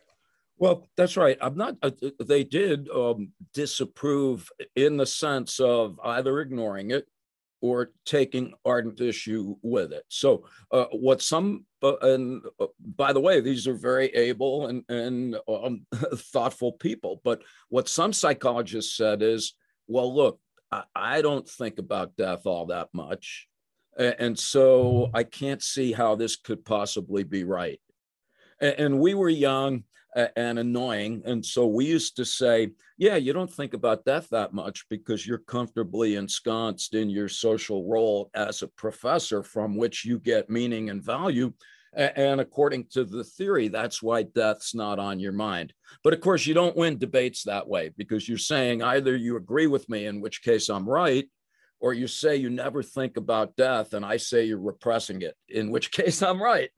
Well, 0.59 0.87
that's 0.97 1.17
right. 1.17 1.37
I'm 1.41 1.57
not, 1.57 1.77
uh, 1.83 1.91
uh, 2.03 2.11
they 2.25 2.45
did 2.45 2.89
um, 2.91 3.33
disapprove 3.53 4.49
in 4.77 4.97
the 4.97 5.05
sense 5.05 5.61
of 5.61 5.99
either 6.03 6.41
ignoring 6.41 6.93
it 6.93 7.07
or 7.61 7.91
taking 8.05 8.55
ardent 8.65 9.01
issue 9.01 9.57
with 9.63 9.93
it. 9.93 10.05
So, 10.09 10.45
uh, 10.71 10.87
what 10.93 11.21
some, 11.21 11.65
uh, 11.87 11.97
and 12.03 12.43
uh, 12.61 12.67
by 12.97 13.13
the 13.13 13.21
way, 13.21 13.41
these 13.41 13.67
are 13.67 13.75
very 13.75 14.09
able 14.09 14.67
and, 14.67 14.85
and 14.89 15.37
um, 15.49 15.87
thoughtful 16.15 16.73
people, 16.73 17.21
but 17.25 17.43
what 17.69 17.89
some 17.89 18.13
psychologists 18.13 18.97
said 18.97 19.23
is, 19.23 19.55
well, 19.87 20.15
look, 20.15 20.41
I, 20.71 20.85
I 20.95 21.23
don't 21.23 21.49
think 21.49 21.79
about 21.79 22.17
death 22.17 22.47
all 22.47 22.67
that 22.67 22.89
much. 22.93 23.49
And 23.99 24.39
so 24.39 25.11
I 25.15 25.23
can't 25.25 25.63
see 25.63 25.91
how 25.91 26.17
this 26.17 26.37
could 26.37 26.67
possibly 26.67 27.25
be 27.25 27.45
right. 27.45 27.81
And 28.61 29.01
we 29.01 29.15
were 29.15 29.31
young 29.31 29.85
and 30.37 30.59
annoying. 30.59 31.23
And 31.27 31.45
so 31.45 31.67
we 31.67 31.85
used 31.85 32.17
to 32.17 32.25
say, 32.25 32.71
yeah, 32.97 33.17
you 33.17 33.33
don't 33.33 33.53
think 33.53 33.75
about 33.75 34.05
death 34.05 34.29
that 34.31 34.55
much 34.55 34.87
because 34.89 35.27
you're 35.27 35.39
comfortably 35.39 36.17
ensconced 36.17 36.95
in 36.95 37.11
your 37.11 37.29
social 37.29 37.87
role 37.87 38.31
as 38.35 38.63
a 38.63 38.69
professor 38.69 39.43
from 39.43 39.77
which 39.77 40.05
you 40.05 40.19
get 40.19 40.49
meaning 40.49 40.89
and 40.89 41.03
value. 41.03 41.53
And 41.97 42.43
according 42.43 42.89
to 42.91 43.05
the 43.05 43.25
theory, 43.25 43.69
that's 43.69 44.03
why 44.03 44.25
death's 44.25 44.75
not 44.75 44.99
on 44.99 45.19
your 45.19 45.33
mind. 45.33 45.73
But 46.05 46.13
of 46.13 46.21
course, 46.21 46.47
you 46.47 46.53
don't 46.53 46.77
win 46.77 46.99
debates 46.99 47.45
that 47.45 47.67
way 47.67 47.91
because 47.97 48.29
you're 48.29 48.37
saying 48.37 48.83
either 48.83 49.17
you 49.17 49.37
agree 49.37 49.67
with 49.67 49.89
me, 49.89 50.05
in 50.05 50.21
which 50.21 50.43
case 50.43 50.69
I'm 50.69 50.87
right, 50.87 51.27
or 51.81 51.95
you 51.95 52.07
say 52.07 52.37
you 52.37 52.51
never 52.51 52.83
think 52.83 53.17
about 53.17 53.57
death, 53.57 53.95
and 53.95 54.05
I 54.05 54.19
say 54.19 54.45
you're 54.45 54.59
repressing 54.59 55.23
it, 55.23 55.35
in 55.49 55.71
which 55.71 55.91
case 55.91 56.23
I'm 56.23 56.43
right. 56.43 56.71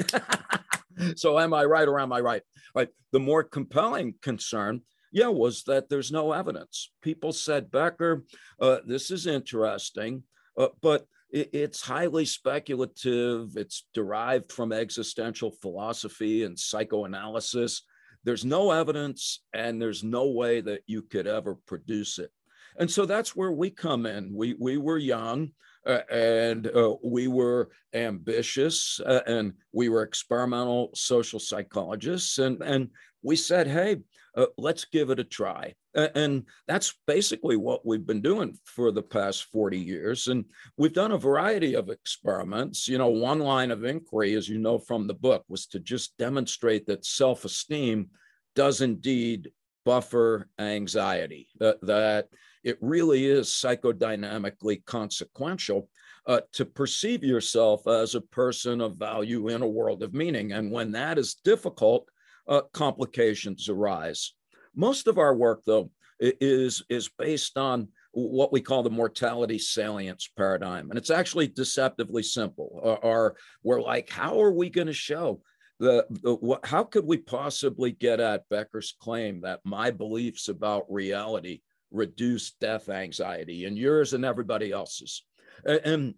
so 1.16 1.38
am 1.38 1.52
I 1.52 1.64
right 1.64 1.88
or 1.88 1.98
am 1.98 2.12
I 2.12 2.20
right? 2.20 2.42
Right. 2.74 2.88
The 3.10 3.20
more 3.20 3.42
compelling 3.42 4.14
concern, 4.22 4.82
yeah, 5.10 5.28
was 5.28 5.64
that 5.64 5.88
there's 5.88 6.12
no 6.12 6.30
evidence. 6.30 6.92
People 7.02 7.32
said, 7.32 7.72
Becker, 7.72 8.24
uh, 8.60 8.78
this 8.86 9.10
is 9.10 9.26
interesting, 9.26 10.22
uh, 10.56 10.68
but 10.80 11.06
it, 11.30 11.50
it's 11.52 11.80
highly 11.82 12.24
speculative. 12.24 13.56
It's 13.56 13.86
derived 13.94 14.52
from 14.52 14.72
existential 14.72 15.50
philosophy 15.62 16.44
and 16.44 16.58
psychoanalysis. 16.58 17.82
There's 18.24 18.44
no 18.44 18.70
evidence, 18.70 19.42
and 19.52 19.80
there's 19.80 20.02
no 20.02 20.30
way 20.30 20.60
that 20.60 20.82
you 20.86 21.02
could 21.02 21.26
ever 21.26 21.54
produce 21.66 22.18
it. 22.18 22.30
And 22.78 22.90
so 22.90 23.06
that's 23.06 23.34
where 23.34 23.52
we 23.52 23.70
come 23.70 24.06
in. 24.06 24.34
We, 24.34 24.54
we 24.58 24.76
were 24.76 24.98
young 24.98 25.52
Uh, 25.86 26.04
and 26.10 26.66
uh, 26.66 26.96
we 27.02 27.28
were 27.28 27.70
ambitious 27.94 29.00
uh, 29.00 29.22
and 29.26 29.54
we 29.72 29.88
were 29.88 30.02
experimental 30.02 30.90
social 30.92 31.40
psychologists. 31.40 32.38
And, 32.38 32.62
and 32.62 32.90
we 33.22 33.36
said, 33.36 33.66
hey, 33.66 34.02
uh, 34.36 34.46
let's 34.58 34.84
give 34.84 35.08
it 35.12 35.20
a 35.20 35.24
try. 35.24 35.74
And 35.94 36.44
that's 36.66 36.94
basically 37.06 37.56
what 37.56 37.86
we've 37.86 38.06
been 38.06 38.20
doing 38.20 38.58
for 38.64 38.90
the 38.90 39.02
past 39.02 39.44
40 39.44 39.78
years. 39.78 40.28
And 40.28 40.44
we've 40.76 40.92
done 40.92 41.12
a 41.12 41.18
variety 41.18 41.74
of 41.74 41.88
experiments. 41.88 42.88
You 42.88 42.98
know, 42.98 43.08
one 43.08 43.40
line 43.40 43.70
of 43.70 43.84
inquiry, 43.84 44.34
as 44.34 44.48
you 44.48 44.58
know 44.58 44.78
from 44.78 45.06
the 45.06 45.14
book, 45.14 45.44
was 45.48 45.66
to 45.68 45.80
just 45.80 46.16
demonstrate 46.18 46.86
that 46.86 47.04
self 47.04 47.44
esteem 47.44 48.10
does 48.54 48.80
indeed 48.80 49.50
buffer 49.84 50.48
anxiety, 50.58 51.48
that, 51.58 51.80
that 51.82 52.28
it 52.62 52.76
really 52.80 53.26
is 53.26 53.48
psychodynamically 53.48 54.84
consequential 54.84 55.88
uh, 56.26 56.40
to 56.52 56.66
perceive 56.66 57.24
yourself 57.24 57.86
as 57.86 58.14
a 58.14 58.20
person 58.20 58.80
of 58.82 58.96
value 58.96 59.48
in 59.48 59.62
a 59.62 59.66
world 59.66 60.02
of 60.02 60.12
meaning. 60.12 60.52
And 60.52 60.70
when 60.70 60.92
that 60.92 61.18
is 61.18 61.36
difficult, 61.42 62.06
uh, 62.46 62.62
complications 62.72 63.68
arise. 63.68 64.34
Most 64.78 65.08
of 65.08 65.18
our 65.18 65.34
work, 65.34 65.62
though, 65.66 65.90
is, 66.20 66.84
is 66.88 67.10
based 67.18 67.58
on 67.58 67.88
what 68.12 68.52
we 68.52 68.60
call 68.60 68.82
the 68.82 68.90
mortality 68.90 69.58
salience 69.58 70.30
paradigm. 70.36 70.88
And 70.88 70.98
it's 70.98 71.10
actually 71.10 71.48
deceptively 71.48 72.22
simple. 72.22 72.98
Or, 73.02 73.36
we're 73.62 73.82
like, 73.82 74.08
how 74.08 74.40
are 74.40 74.52
we 74.52 74.70
going 74.70 74.86
to 74.86 74.92
show 74.92 75.42
the, 75.80 76.06
the 76.10 76.34
what, 76.34 76.64
how 76.64 76.84
could 76.84 77.04
we 77.04 77.18
possibly 77.18 77.92
get 77.92 78.20
at 78.20 78.48
Becker's 78.48 78.94
claim 79.00 79.42
that 79.42 79.60
my 79.64 79.90
beliefs 79.90 80.48
about 80.48 80.90
reality 80.90 81.60
reduce 81.90 82.52
death 82.52 82.88
anxiety 82.88 83.64
and 83.64 83.76
yours 83.76 84.12
and 84.12 84.24
everybody 84.24 84.72
else's? 84.72 85.24
And 85.64 86.14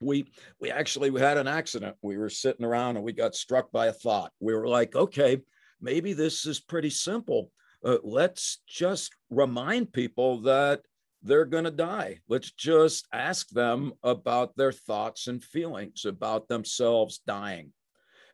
we 0.00 0.26
we 0.60 0.70
actually 0.70 1.10
we 1.10 1.20
had 1.20 1.38
an 1.38 1.48
accident. 1.48 1.96
We 2.02 2.18
were 2.18 2.30
sitting 2.30 2.66
around 2.66 2.96
and 2.96 3.04
we 3.04 3.12
got 3.12 3.34
struck 3.34 3.72
by 3.72 3.86
a 3.86 3.92
thought. 3.92 4.32
We 4.40 4.54
were 4.54 4.68
like, 4.68 4.94
okay, 4.94 5.40
maybe 5.80 6.12
this 6.12 6.46
is 6.46 6.60
pretty 6.60 6.90
simple. 6.90 7.50
Uh, 7.84 7.98
let's 8.02 8.62
just 8.66 9.14
remind 9.30 9.92
people 9.92 10.40
that 10.42 10.80
they're 11.22 11.44
going 11.44 11.64
to 11.64 11.70
die. 11.70 12.20
Let's 12.28 12.52
just 12.52 13.08
ask 13.12 13.48
them 13.48 13.92
about 14.02 14.56
their 14.56 14.72
thoughts 14.72 15.26
and 15.26 15.42
feelings 15.42 16.04
about 16.04 16.48
themselves 16.48 17.20
dying. 17.26 17.72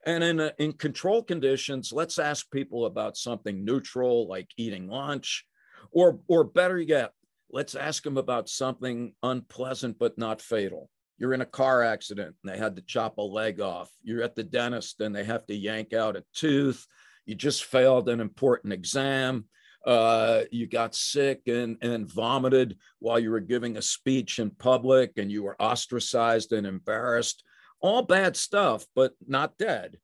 And 0.05 0.25
in, 0.25 0.41
uh, 0.41 0.51
in 0.59 0.73
control 0.73 1.23
conditions, 1.23 1.93
let's 1.93 2.19
ask 2.19 2.51
people 2.51 2.87
about 2.87 3.17
something 3.17 3.65
neutral 3.65 4.29
like 4.29 4.49
eating 4.57 4.89
lunch, 4.89 5.45
or, 5.93 6.21
or 6.27 6.45
better 6.45 6.79
yet, 6.79 7.13
let's 7.51 7.75
ask 7.75 8.03
them 8.03 8.17
about 8.17 8.49
something 8.49 9.15
unpleasant 9.23 9.99
but 9.99 10.19
not 10.19 10.41
fatal. 10.41 10.91
You're 11.19 11.35
in 11.35 11.41
a 11.41 11.47
car 11.47 11.83
accident 11.83 12.35
and 12.43 12.53
they 12.53 12.59
had 12.59 12.75
to 12.77 12.83
chop 12.83 13.19
a 13.19 13.23
leg 13.23 13.61
off. 13.61 13.91
You're 14.03 14.23
at 14.23 14.35
the 14.35 14.43
dentist 14.43 15.01
and 15.01 15.15
they 15.15 15.25
have 15.25 15.47
to 15.47 15.55
yank 15.55 15.93
out 15.93 16.17
a 16.17 16.25
tooth 16.35 16.85
you 17.27 17.35
just 17.35 17.65
failed 17.65 18.09
an 18.09 18.21
important 18.21 18.73
exam, 18.73 19.47
uh, 19.87 20.43
you 20.51 20.67
got 20.67 20.95
sick 20.95 21.43
and, 21.47 21.77
and 21.83 22.11
vomited 22.11 22.77
while 23.01 23.19
you 23.19 23.31
were 23.31 23.41
giving 23.41 23.77
a 23.77 23.83
speech 23.83 24.39
in 24.39 24.51
public, 24.51 25.13
and 25.17 25.31
you 25.31 25.43
were 25.43 25.61
ostracized 25.61 26.53
and 26.53 26.67
embarrassed. 26.67 27.43
All 27.81 28.03
bad 28.03 28.37
stuff, 28.37 28.87
but 28.95 29.13
not 29.27 29.59
dead. 29.59 29.99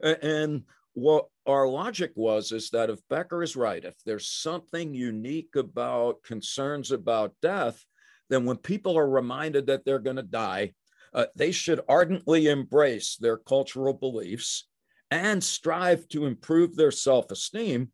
And 0.00 0.62
what 0.92 1.26
our 1.46 1.66
logic 1.66 2.12
was 2.14 2.52
is 2.52 2.70
that 2.70 2.90
if 2.90 3.00
Becker 3.10 3.42
is 3.42 3.56
right, 3.56 3.84
if 3.84 3.94
there's 4.06 4.28
something 4.28 4.94
unique 4.94 5.56
about 5.56 6.22
concerns 6.22 6.92
about 6.92 7.34
death, 7.42 7.84
then 8.30 8.44
when 8.44 8.56
people 8.56 8.96
are 8.96 9.08
reminded 9.08 9.66
that 9.66 9.84
they're 9.84 9.98
going 9.98 10.16
to 10.16 10.22
die, 10.22 10.72
uh, 11.12 11.26
they 11.36 11.52
should 11.52 11.80
ardently 11.88 12.46
embrace 12.46 13.16
their 13.16 13.36
cultural 13.36 13.94
beliefs 13.94 14.66
and 15.14 15.44
strive 15.44 16.08
to 16.08 16.26
improve 16.26 16.74
their 16.74 16.90
self 16.90 17.30
esteem. 17.30 17.90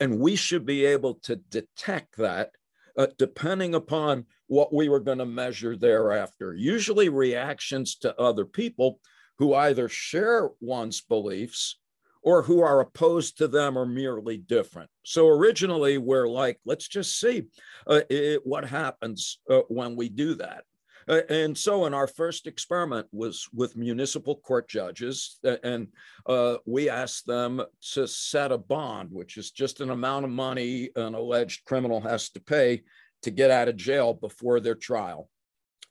And 0.00 0.18
we 0.18 0.34
should 0.34 0.66
be 0.66 0.84
able 0.84 1.14
to 1.22 1.36
detect 1.36 2.16
that 2.18 2.50
uh, 2.98 3.06
depending 3.16 3.76
upon 3.76 4.26
what 4.48 4.74
we 4.74 4.88
were 4.88 5.00
going 5.00 5.18
to 5.18 5.26
measure 5.26 5.76
thereafter. 5.76 6.52
Usually, 6.52 7.08
reactions 7.08 7.94
to 7.98 8.18
other 8.20 8.44
people 8.44 8.98
who 9.38 9.54
either 9.54 9.88
share 9.88 10.50
one's 10.60 11.00
beliefs 11.00 11.78
or 12.22 12.42
who 12.42 12.60
are 12.60 12.80
opposed 12.80 13.38
to 13.38 13.46
them 13.46 13.78
are 13.78 13.86
merely 13.86 14.36
different. 14.36 14.90
So 15.04 15.28
originally, 15.28 15.98
we're 15.98 16.28
like, 16.28 16.58
let's 16.64 16.88
just 16.88 17.20
see 17.20 17.44
uh, 17.86 18.00
it, 18.10 18.40
what 18.44 18.64
happens 18.64 19.38
uh, 19.48 19.60
when 19.68 19.94
we 19.94 20.08
do 20.08 20.34
that. 20.36 20.64
Uh, 21.08 21.20
and 21.28 21.56
so, 21.56 21.86
in 21.86 21.94
our 21.94 22.06
first 22.06 22.46
experiment 22.46 23.06
was 23.12 23.48
with 23.52 23.76
municipal 23.76 24.36
court 24.36 24.68
judges, 24.68 25.38
and 25.62 25.88
uh, 26.26 26.56
we 26.66 26.88
asked 26.88 27.26
them 27.26 27.62
to 27.92 28.06
set 28.06 28.52
a 28.52 28.58
bond, 28.58 29.10
which 29.12 29.36
is 29.36 29.50
just 29.50 29.80
an 29.80 29.90
amount 29.90 30.24
of 30.24 30.30
money 30.30 30.90
an 30.96 31.14
alleged 31.14 31.64
criminal 31.64 32.00
has 32.00 32.30
to 32.30 32.40
pay 32.40 32.82
to 33.22 33.30
get 33.30 33.50
out 33.50 33.68
of 33.68 33.76
jail 33.76 34.14
before 34.14 34.60
their 34.60 34.74
trial. 34.74 35.28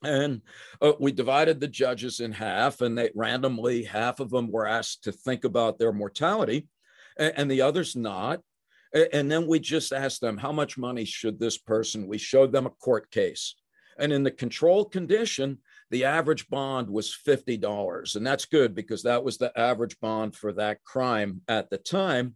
And 0.03 0.41
uh, 0.81 0.93
we 0.99 1.11
divided 1.11 1.59
the 1.59 1.67
judges 1.67 2.19
in 2.19 2.31
half, 2.31 2.81
and 2.81 2.97
they 2.97 3.09
randomly, 3.15 3.83
half 3.83 4.19
of 4.19 4.29
them 4.29 4.51
were 4.51 4.67
asked 4.67 5.05
to 5.05 5.11
think 5.11 5.45
about 5.45 5.79
their 5.79 5.93
mortality, 5.93 6.67
and, 7.17 7.33
and 7.37 7.51
the 7.51 7.61
others 7.61 7.95
not. 7.95 8.41
And 9.13 9.31
then 9.31 9.47
we 9.47 9.59
just 9.59 9.91
asked 9.91 10.21
them, 10.21 10.37
how 10.37 10.51
much 10.51 10.77
money 10.77 11.03
should 11.03 11.39
this 11.39 11.57
person? 11.57 12.07
We 12.07 12.19
showed 12.19 12.51
them 12.51 12.67
a 12.67 12.71
court 12.71 13.09
case 13.09 13.55
and 13.97 14.13
in 14.13 14.23
the 14.23 14.31
control 14.31 14.85
condition, 14.85 15.59
the 15.91 16.05
average 16.05 16.47
bond 16.49 16.89
was 16.89 17.15
$50. 17.27 18.15
And 18.15 18.25
that's 18.25 18.45
good 18.45 18.73
because 18.73 19.03
that 19.03 19.23
was 19.23 19.37
the 19.37 19.55
average 19.57 19.99
bond 19.99 20.35
for 20.35 20.53
that 20.53 20.83
crime 20.83 21.41
at 21.47 21.69
the 21.69 21.77
time. 21.77 22.33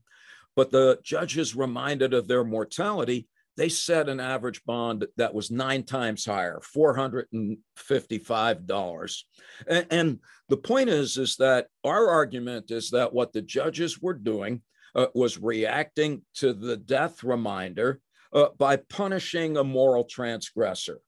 But 0.56 0.70
the 0.72 1.00
judges 1.04 1.56
reminded 1.56 2.14
of 2.14 2.28
their 2.28 2.44
mortality. 2.44 3.28
They 3.56 3.70
set 3.70 4.10
an 4.10 4.20
average 4.20 4.64
bond 4.66 5.08
that 5.18 5.34
was 5.34 5.50
nine 5.50 5.82
times 5.84 6.26
higher, 6.26 6.62
$455. 6.76 9.24
And, 9.68 9.88
and 9.90 10.20
the 10.50 10.58
point 10.58 10.90
is, 10.90 11.18
is 11.18 11.38
that 11.38 11.66
our 11.84 12.08
argument 12.08 12.70
is 12.70 12.92
that 12.92 13.14
what 13.14 13.34
the 13.34 13.42
judges 13.42 14.00
were 14.00 14.14
doing 14.14 14.62
uh, 14.96 15.08
was 15.16 15.40
reacting 15.40 16.22
to 16.36 16.54
the 16.54 16.78
death 16.78 17.24
reminder 17.24 18.00
uh, 18.34 18.50
by 18.58 18.76
punishing 18.76 19.58
a 19.58 19.64
moral 19.64 20.04
transgressor. 20.04 21.00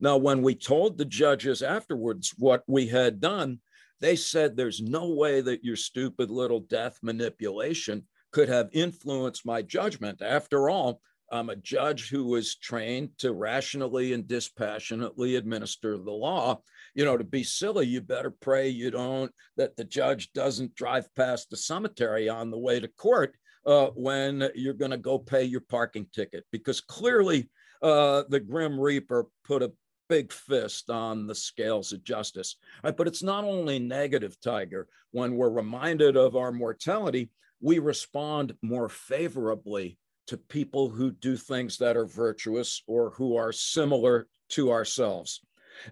Now, 0.00 0.16
when 0.16 0.42
we 0.42 0.54
told 0.54 0.98
the 0.98 1.04
judges 1.04 1.62
afterwards 1.62 2.34
what 2.36 2.62
we 2.66 2.86
had 2.86 3.20
done, 3.20 3.60
they 4.00 4.16
said 4.16 4.56
there's 4.56 4.82
no 4.82 5.10
way 5.10 5.40
that 5.40 5.64
your 5.64 5.76
stupid 5.76 6.30
little 6.30 6.60
death 6.60 6.98
manipulation 7.02 8.06
could 8.32 8.48
have 8.48 8.68
influenced 8.72 9.46
my 9.46 9.62
judgment. 9.62 10.20
After 10.20 10.68
all, 10.68 11.00
I'm 11.32 11.48
a 11.50 11.56
judge 11.56 12.10
who 12.10 12.26
was 12.26 12.56
trained 12.56 13.10
to 13.18 13.32
rationally 13.32 14.12
and 14.12 14.28
dispassionately 14.28 15.36
administer 15.36 15.96
the 15.96 16.12
law. 16.12 16.60
You 16.94 17.04
know, 17.04 17.16
to 17.16 17.24
be 17.24 17.42
silly, 17.42 17.86
you 17.86 18.00
better 18.00 18.30
pray 18.30 18.68
you 18.68 18.90
don't, 18.90 19.32
that 19.56 19.76
the 19.76 19.84
judge 19.84 20.32
doesn't 20.32 20.74
drive 20.74 21.08
past 21.14 21.50
the 21.50 21.56
cemetery 21.56 22.28
on 22.28 22.50
the 22.50 22.58
way 22.58 22.78
to 22.78 22.88
court 22.88 23.34
uh, 23.66 23.86
when 23.94 24.50
you're 24.54 24.74
going 24.74 24.90
to 24.90 24.98
go 24.98 25.18
pay 25.18 25.44
your 25.44 25.62
parking 25.62 26.06
ticket, 26.12 26.44
because 26.52 26.80
clearly 26.80 27.48
uh, 27.82 28.24
the 28.28 28.40
Grim 28.40 28.78
Reaper 28.78 29.26
put 29.44 29.62
a 29.62 29.72
big 30.14 30.32
fist 30.32 30.90
on 30.90 31.26
the 31.26 31.34
scales 31.34 31.92
of 31.92 32.04
justice. 32.04 32.54
Right? 32.84 32.96
But 32.96 33.08
it's 33.08 33.24
not 33.24 33.42
only 33.42 33.80
negative, 33.80 34.40
Tiger. 34.40 34.86
When 35.10 35.34
we're 35.34 35.50
reminded 35.50 36.16
of 36.16 36.36
our 36.36 36.52
mortality, 36.52 37.30
we 37.60 37.80
respond 37.80 38.54
more 38.62 38.88
favorably 38.88 39.98
to 40.28 40.36
people 40.36 40.88
who 40.88 41.10
do 41.10 41.36
things 41.36 41.78
that 41.78 41.96
are 41.96 42.06
virtuous 42.06 42.80
or 42.86 43.10
who 43.10 43.36
are 43.36 43.50
similar 43.50 44.28
to 44.50 44.70
ourselves. 44.70 45.40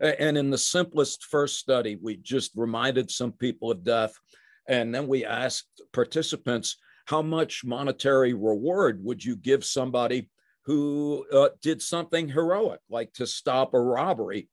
And 0.01 0.39
in 0.39 0.51
the 0.51 0.59
simplest 0.59 1.25
first 1.25 1.59
study, 1.59 1.99
we 2.01 2.17
just 2.17 2.53
reminded 2.55 3.11
some 3.11 3.33
people 3.33 3.73
of 3.73 3.83
death. 3.83 4.15
And 4.69 4.95
then 4.95 5.09
we 5.09 5.25
asked 5.25 5.83
participants, 5.93 6.77
how 7.07 7.23
much 7.23 7.65
monetary 7.65 8.35
reward 8.35 9.03
would 9.03 9.25
you 9.25 9.35
give 9.35 9.65
somebody 9.65 10.31
who 10.65 11.27
uh, 11.33 11.49
did 11.61 11.83
something 11.83 12.29
heroic, 12.29 12.81
like 12.89 13.13
to 13.15 13.27
stop 13.27 13.75
a 13.75 13.81
robbery. 13.81 14.49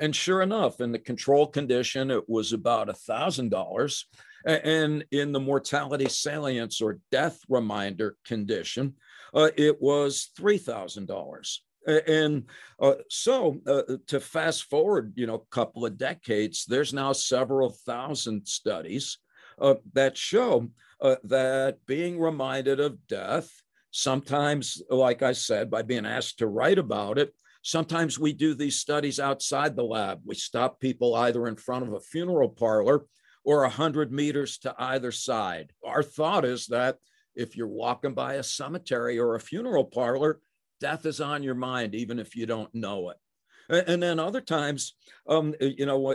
And 0.00 0.14
sure 0.14 0.42
enough, 0.42 0.80
in 0.80 0.92
the 0.92 0.98
control 0.98 1.46
condition, 1.46 2.10
it 2.10 2.28
was 2.28 2.52
about 2.52 2.88
a 2.88 2.94
thousand 2.94 3.50
dollars. 3.50 4.06
And 4.44 5.04
in 5.10 5.32
the 5.32 5.40
mortality 5.40 6.08
salience 6.08 6.80
or 6.80 6.98
death 7.10 7.40
reminder 7.48 8.16
condition, 8.26 8.94
uh, 9.32 9.50
it 9.56 9.80
was 9.80 10.30
three 10.36 10.58
thousand 10.58 11.06
dollars. 11.06 11.62
And 11.86 12.44
uh, 12.80 12.94
so, 13.10 13.60
uh, 13.66 13.82
to 14.06 14.18
fast 14.18 14.64
forward, 14.64 15.12
you 15.16 15.26
know, 15.26 15.34
a 15.34 15.54
couple 15.54 15.84
of 15.84 15.98
decades, 15.98 16.64
there's 16.64 16.94
now 16.94 17.12
several 17.12 17.70
thousand 17.86 18.46
studies 18.46 19.18
uh, 19.60 19.74
that 19.92 20.16
show 20.16 20.68
uh, 21.00 21.16
that 21.24 21.78
being 21.86 22.18
reminded 22.18 22.80
of 22.80 23.06
death 23.06 23.50
sometimes, 23.94 24.82
like 24.90 25.22
I 25.22 25.32
said, 25.32 25.70
by 25.70 25.82
being 25.82 26.06
asked 26.06 26.38
to 26.38 26.46
write 26.46 26.78
about 26.78 27.18
it, 27.18 27.34
Sometimes 27.66 28.18
we 28.18 28.34
do 28.34 28.52
these 28.52 28.78
studies 28.78 29.18
outside 29.18 29.74
the 29.74 29.82
lab. 29.82 30.20
We 30.26 30.34
stop 30.34 30.80
people 30.80 31.14
either 31.14 31.46
in 31.46 31.56
front 31.56 31.88
of 31.88 31.94
a 31.94 32.00
funeral 32.00 32.50
parlor 32.50 33.06
or 33.42 33.62
100 33.62 34.12
meters 34.12 34.58
to 34.58 34.74
either 34.78 35.10
side. 35.10 35.72
Our 35.82 36.02
thought 36.02 36.44
is 36.44 36.66
that 36.66 36.98
if 37.34 37.56
you're 37.56 37.66
walking 37.66 38.12
by 38.12 38.34
a 38.34 38.42
cemetery 38.42 39.18
or 39.18 39.34
a 39.34 39.40
funeral 39.40 39.86
parlor, 39.86 40.40
death 40.78 41.06
is 41.06 41.22
on 41.22 41.42
your 41.42 41.54
mind, 41.54 41.94
even 41.94 42.18
if 42.18 42.36
you 42.36 42.44
don't 42.44 42.72
know 42.74 43.08
it. 43.10 43.86
And 43.88 44.02
then 44.02 44.20
other 44.20 44.42
times, 44.42 44.94
um, 45.26 45.54
you 45.58 45.86
know, 45.86 46.14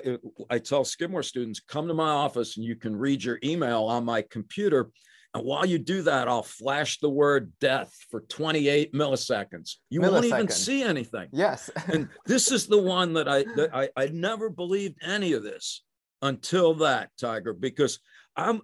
I 0.52 0.60
tell 0.60 0.86
Skidmore 0.86 1.24
students, 1.24 1.60
come 1.60 1.88
to 1.88 1.96
my 1.96 2.12
office 2.12 2.58
and 2.58 2.66
you 2.66 2.76
can 2.76 2.96
read 2.96 3.24
your 3.24 3.40
email 3.44 3.86
on 3.86 4.06
my 4.06 4.22
computer. 4.22 4.92
And 5.34 5.44
while 5.44 5.66
you 5.66 5.78
do 5.78 6.02
that, 6.04 6.28
I'll 6.28 6.42
flash 6.44 7.00
the 7.00 7.10
word 7.10 7.54
death 7.60 7.94
for 8.10 8.22
28 8.22 8.94
milliseconds. 8.94 9.76
You 9.90 10.02
won't 10.02 10.26
even 10.26 10.50
see 10.50 10.82
anything. 10.82 11.30
Yes. 11.32 11.70
and 11.88 12.10
this 12.26 12.52
is 12.52 12.66
the 12.66 12.82
one 12.82 13.14
that 13.14 13.28
I, 13.28 13.44
that 13.56 13.70
I, 13.74 13.90
I 13.96 14.08
never 14.08 14.50
believed 14.50 14.98
any 15.04 15.34
of 15.34 15.44
this 15.44 15.84
until 16.22 16.74
that, 16.76 17.12
Tiger, 17.20 17.54
because 17.54 18.00
I'm, 18.36 18.62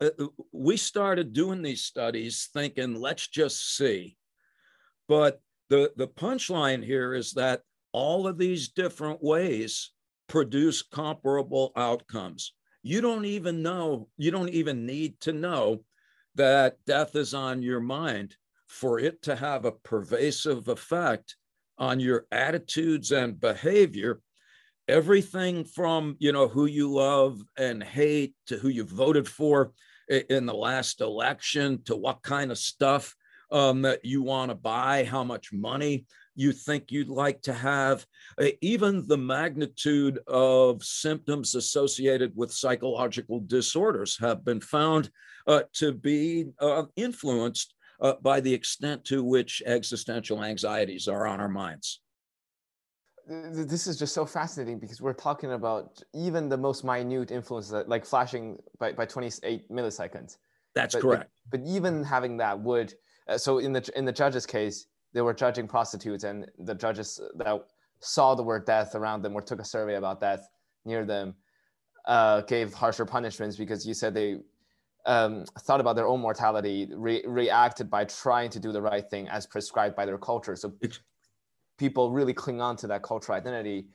uh, 0.00 0.10
uh, 0.18 0.26
we 0.52 0.76
started 0.76 1.32
doing 1.32 1.62
these 1.62 1.84
studies 1.84 2.48
thinking, 2.52 3.00
let's 3.00 3.28
just 3.28 3.76
see. 3.76 4.16
But 5.06 5.40
the, 5.70 5.92
the 5.96 6.08
punchline 6.08 6.84
here 6.84 7.14
is 7.14 7.32
that 7.34 7.62
all 7.92 8.26
of 8.26 8.38
these 8.38 8.70
different 8.70 9.22
ways 9.22 9.92
produce 10.28 10.82
comparable 10.82 11.72
outcomes. 11.76 12.54
You 12.82 13.00
don't 13.00 13.24
even 13.24 13.62
know, 13.62 14.08
you 14.16 14.30
don't 14.30 14.50
even 14.50 14.84
need 14.84 15.20
to 15.20 15.32
know 15.32 15.80
that 16.38 16.76
death 16.86 17.14
is 17.14 17.34
on 17.34 17.60
your 17.62 17.80
mind 17.80 18.34
for 18.68 18.98
it 18.98 19.20
to 19.22 19.36
have 19.36 19.64
a 19.64 19.72
pervasive 19.72 20.68
effect 20.68 21.36
on 21.78 22.00
your 22.00 22.26
attitudes 22.32 23.12
and 23.12 23.38
behavior. 23.38 24.20
Everything 24.88 25.64
from 25.64 26.16
you 26.18 26.32
know 26.32 26.48
who 26.48 26.64
you 26.64 26.90
love 26.90 27.42
and 27.58 27.82
hate 27.82 28.34
to 28.46 28.56
who 28.56 28.68
you 28.68 28.84
voted 28.84 29.28
for 29.28 29.72
in 30.08 30.46
the 30.46 30.54
last 30.54 31.02
election 31.02 31.82
to 31.84 31.94
what 31.94 32.22
kind 32.22 32.50
of 32.50 32.56
stuff 32.56 33.14
um, 33.50 33.82
that 33.82 34.04
you 34.04 34.22
want 34.22 34.50
to 34.50 34.54
buy 34.54 35.04
how 35.04 35.22
much 35.22 35.52
money 35.52 36.06
you 36.38 36.52
think 36.52 36.92
you'd 36.92 37.08
like 37.08 37.42
to 37.42 37.52
have 37.52 38.06
even 38.60 39.04
the 39.08 39.18
magnitude 39.18 40.20
of 40.28 40.84
symptoms 40.84 41.56
associated 41.56 42.32
with 42.36 42.52
psychological 42.52 43.40
disorders 43.40 44.16
have 44.20 44.44
been 44.44 44.60
found 44.60 45.10
uh, 45.48 45.62
to 45.72 45.92
be 45.92 46.46
uh, 46.60 46.84
influenced 46.94 47.74
uh, 48.00 48.12
by 48.22 48.38
the 48.38 48.54
extent 48.54 49.04
to 49.04 49.24
which 49.24 49.64
existential 49.66 50.44
anxieties 50.44 51.08
are 51.08 51.26
on 51.26 51.40
our 51.40 51.48
minds. 51.48 52.00
This 53.26 53.88
is 53.88 53.98
just 53.98 54.14
so 54.14 54.24
fascinating 54.24 54.78
because 54.78 55.02
we're 55.02 55.12
talking 55.12 55.52
about 55.52 56.00
even 56.14 56.48
the 56.48 56.56
most 56.56 56.84
minute 56.84 57.32
influences 57.32 57.72
like 57.88 58.06
flashing 58.06 58.58
by, 58.78 58.92
by 58.92 59.04
28 59.06 59.68
milliseconds. 59.70 60.36
That's 60.76 60.94
but, 60.94 61.02
correct. 61.02 61.30
but, 61.50 61.62
but, 61.62 61.68
even 61.68 62.04
having 62.04 62.36
that 62.36 62.60
would 62.60 62.94
uh, 63.28 63.36
so 63.36 63.58
in 63.58 63.72
the 63.72 63.90
in 63.96 64.04
the 64.04 64.12
judge's 64.12 64.46
case 64.46 64.86
they 65.12 65.20
were 65.20 65.34
judging 65.34 65.66
prostitutes 65.66 66.24
and 66.24 66.50
the 66.58 66.74
judges 66.74 67.20
that 67.36 67.64
saw 68.00 68.34
the 68.34 68.42
word 68.42 68.64
death 68.64 68.94
around 68.94 69.22
them 69.22 69.34
or 69.34 69.40
took 69.40 69.60
a 69.60 69.64
survey 69.64 69.96
about 69.96 70.20
death 70.20 70.48
near 70.84 71.04
them 71.04 71.34
uh, 72.06 72.40
gave 72.42 72.72
harsher 72.72 73.04
punishments 73.04 73.56
because 73.56 73.86
you 73.86 73.94
said 73.94 74.14
they 74.14 74.38
um, 75.06 75.44
thought 75.60 75.80
about 75.80 75.96
their 75.96 76.06
own 76.06 76.20
mortality 76.20 76.88
re- 76.94 77.24
reacted 77.26 77.90
by 77.90 78.04
trying 78.04 78.50
to 78.50 78.60
do 78.60 78.72
the 78.72 78.80
right 78.80 79.08
thing 79.08 79.28
as 79.28 79.46
prescribed 79.46 79.96
by 79.96 80.04
their 80.04 80.18
culture 80.18 80.54
so 80.54 80.72
people 81.78 82.10
really 82.10 82.34
cling 82.34 82.60
on 82.60 82.76
to 82.76 82.86
that 82.88 83.02
cultural 83.02 83.38
identity. 83.38 83.86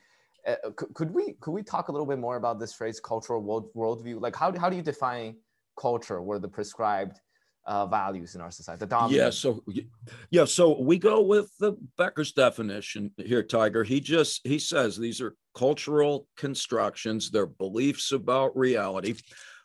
Uh, 0.47 0.56
could, 0.76 0.93
could, 0.93 1.12
we 1.13 1.34
could 1.39 1.52
we 1.52 1.62
talk 1.62 1.89
a 1.89 1.91
little 1.91 2.08
bit 2.08 2.17
more 2.17 2.38
about 2.38 2.60
this 2.60 2.73
phrase 2.73 2.99
cultural 2.99 3.41
world 3.41 3.69
worldview? 3.76 4.19
Like 4.19 4.36
how, 4.36 4.58
how 4.58 4.69
do 4.69 4.76
you 4.76 4.82
define 4.82 5.36
culture 5.80 6.17
or 6.19 6.39
the 6.39 6.47
prescribed 6.47 7.19
uh, 7.65 7.86
values 7.86 8.36
in 8.36 8.41
our 8.41 8.52
society? 8.52 8.80
The 8.80 8.88
dominant. 8.88 9.17
Yeah. 9.17 9.30
So 9.30 9.63
yeah. 10.30 10.45
So 10.45 10.82
we 10.82 10.97
go 10.97 11.21
with 11.21 11.52
the 11.60 11.73
Becker's 11.97 12.32
definition 12.32 13.12
here, 13.17 13.43
Tiger. 13.43 13.84
He 13.84 13.99
just 13.99 14.41
he 14.45 14.60
says 14.60 14.97
these 14.97 15.21
are 15.21 15.36
cultural 15.56 16.28
constructions. 16.38 17.32
They're 17.32 17.45
beliefs 17.45 18.12
about 18.12 18.58
reality 18.58 19.15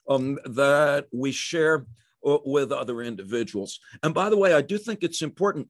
um, 0.09 0.39
that 0.45 1.07
we 1.13 1.33
share 1.33 1.87
uh, 2.27 2.39
with 2.45 2.73
other 2.73 3.03
individuals. 3.03 3.81
And 4.03 4.15
by 4.15 4.31
the 4.31 4.37
way, 4.37 4.55
I 4.55 4.63
do 4.63 4.79
think 4.79 5.03
it's 5.03 5.23
important 5.23 5.69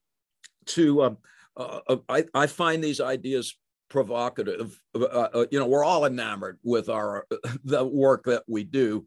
to 0.66 1.02
um, 1.02 1.18
uh, 1.58 1.80
uh, 1.88 1.96
I, 2.08 2.24
I 2.34 2.46
find 2.46 2.82
these 2.82 3.00
ideas 3.00 3.58
provocative. 3.90 4.80
Uh, 4.94 5.04
uh, 5.04 5.46
you 5.50 5.58
know, 5.58 5.66
we're 5.66 5.84
all 5.84 6.04
enamored 6.04 6.58
with 6.62 6.88
our 6.88 7.26
the 7.64 7.84
work 7.84 8.24
that 8.24 8.44
we 8.46 8.64
do, 8.64 9.06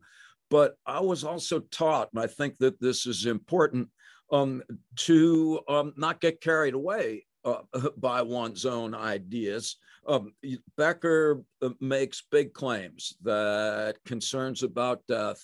but 0.52 0.76
I 0.86 1.00
was 1.00 1.24
also 1.24 1.62
taught, 1.62 2.10
and 2.14 2.22
I 2.22 2.28
think 2.28 2.58
that 2.58 2.80
this 2.80 3.08
is 3.08 3.26
important, 3.26 3.88
um, 4.32 4.62
to 4.98 5.62
um, 5.68 5.94
not 5.96 6.22
get 6.22 6.42
carried 6.42 6.74
away 6.74 7.26
uh, 7.46 7.62
by 7.98 8.22
one's 8.22 8.66
own 8.66 8.94
ideas. 8.94 9.78
Um, 10.06 10.34
Becker 10.78 11.42
makes 11.80 12.24
big 12.32 12.54
claims 12.54 13.16
that 13.24 13.96
concerns 14.06 14.62
about 14.62 15.08
death 15.08 15.42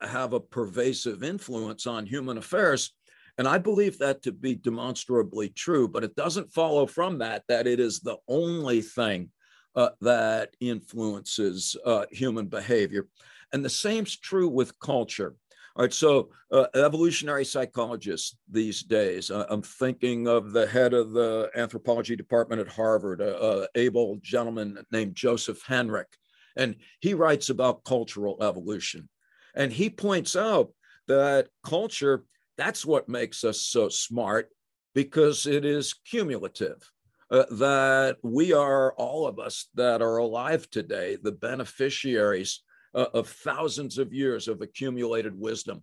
have 0.00 0.32
a 0.32 0.40
pervasive 0.40 1.22
influence 1.22 1.86
on 1.86 2.06
human 2.06 2.38
affairs. 2.38 2.94
And 3.36 3.46
I 3.46 3.58
believe 3.58 3.98
that 3.98 4.22
to 4.22 4.32
be 4.32 4.54
demonstrably 4.54 5.50
true, 5.50 5.86
but 5.86 6.04
it 6.04 6.16
doesn't 6.16 6.52
follow 6.52 6.86
from 6.86 7.18
that 7.18 7.42
that 7.48 7.66
it 7.66 7.78
is 7.78 8.00
the 8.00 8.16
only 8.28 8.80
thing 8.80 9.30
uh, 9.76 9.90
that 10.00 10.54
influences 10.60 11.76
uh, 11.84 12.06
human 12.10 12.46
behavior. 12.46 13.06
And 13.52 13.64
the 13.64 13.70
same's 13.70 14.16
true 14.16 14.48
with 14.48 14.78
culture. 14.78 15.34
All 15.76 15.84
right, 15.84 15.92
so 15.92 16.30
uh, 16.52 16.66
evolutionary 16.74 17.44
psychologists 17.44 18.36
these 18.50 18.82
days, 18.82 19.30
uh, 19.30 19.46
I'm 19.48 19.62
thinking 19.62 20.26
of 20.26 20.52
the 20.52 20.66
head 20.66 20.94
of 20.94 21.12
the 21.12 21.50
anthropology 21.54 22.16
department 22.16 22.60
at 22.60 22.68
Harvard, 22.68 23.20
a, 23.20 23.68
able 23.76 24.18
gentleman 24.20 24.84
named 24.90 25.14
Joseph 25.14 25.62
Henrich, 25.64 26.12
and 26.56 26.74
he 27.00 27.14
writes 27.14 27.50
about 27.50 27.84
cultural 27.84 28.36
evolution. 28.42 29.08
And 29.54 29.72
he 29.72 29.90
points 29.90 30.34
out 30.34 30.72
that 31.06 31.48
culture 31.64 32.24
that's 32.60 32.84
what 32.84 33.08
makes 33.08 33.42
us 33.42 33.62
so 33.62 33.88
smart 33.88 34.50
because 34.94 35.46
it 35.46 35.64
is 35.64 35.94
cumulative. 35.94 36.90
Uh, 37.30 37.44
that 37.52 38.16
we 38.22 38.52
are, 38.52 38.92
all 38.94 39.26
of 39.26 39.38
us 39.38 39.68
that 39.74 40.02
are 40.02 40.16
alive 40.16 40.68
today, 40.68 41.16
the 41.22 41.32
beneficiaries 41.32 42.62
uh, 42.94 43.06
of 43.14 43.28
thousands 43.28 43.98
of 43.98 44.12
years 44.12 44.48
of 44.48 44.60
accumulated 44.60 45.38
wisdom. 45.38 45.80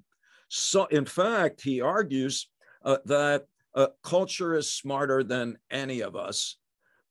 So, 0.50 0.86
in 0.86 1.06
fact, 1.06 1.62
he 1.62 1.82
argues 1.82 2.50
uh, 2.84 2.98
that 3.06 3.46
uh, 3.76 3.88
culture 4.04 4.56
is 4.56 4.72
smarter 4.72 5.24
than 5.24 5.58
any 5.70 6.02
of 6.02 6.16
us 6.16 6.58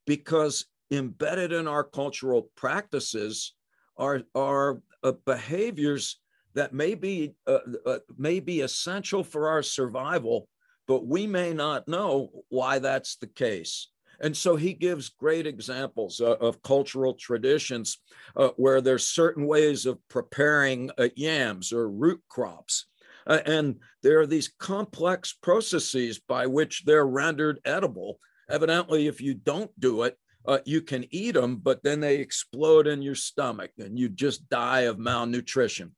because 0.07 0.67
embedded 0.91 1.53
in 1.53 1.69
our 1.69 1.85
cultural 1.85 2.51
practices 2.57 3.55
are, 3.97 4.23
are 4.35 4.81
uh, 5.03 5.13
behaviors 5.25 6.21
that 6.55 6.73
may 6.73 6.95
be, 6.95 7.35
uh, 7.47 7.59
uh, 7.85 7.99
may 8.17 8.41
be 8.41 8.63
essential 8.63 9.23
for 9.23 9.49
our 9.49 9.63
survival, 9.63 10.49
but 10.89 11.07
we 11.07 11.27
may 11.27 11.53
not 11.53 11.87
know 11.87 12.31
why 12.49 12.79
that's 12.79 13.17
the 13.17 13.27
case. 13.27 13.89
And 14.21 14.37
so 14.37 14.57
he 14.57 14.73
gives 14.73 15.09
great 15.09 15.47
examples 15.47 16.21
uh, 16.21 16.37
of 16.37 16.63
cultural 16.63 17.15
traditions 17.15 17.99
uh, 18.37 18.49
where 18.57 18.81
there's 18.81 19.07
certain 19.09 19.47
ways 19.47 19.87
of 19.87 19.99
preparing 20.09 20.91
uh, 20.99 21.09
yams 21.17 21.73
or 21.73 21.91
root 21.91 22.21
crops. 22.29 22.87
Uh, 23.27 23.41
and 23.45 23.77
there 24.03 24.21
are 24.21 24.27
these 24.27 24.53
complex 24.59 25.33
processes 25.33 26.21
by 26.21 26.47
which 26.47 26.85
they're 26.85 27.07
rendered 27.07 27.61
edible. 27.65 28.19
Evidently, 28.49 29.07
if 29.07 29.21
you 29.21 29.35
don't 29.35 29.71
do 29.81 30.03
it, 30.03 30.17
uh, 30.47 30.59
you 30.65 30.81
can 30.81 31.05
eat 31.11 31.33
them, 31.33 31.57
but 31.57 31.83
then 31.83 32.01
they 32.01 32.17
explode 32.17 32.87
in 32.87 33.03
your 33.03 33.17
stomach 33.17 33.73
and 33.79 33.99
you 33.99 34.09
just 34.09 34.49
die 34.49 34.83
of 34.83 34.99
malnutrition. 34.99 35.93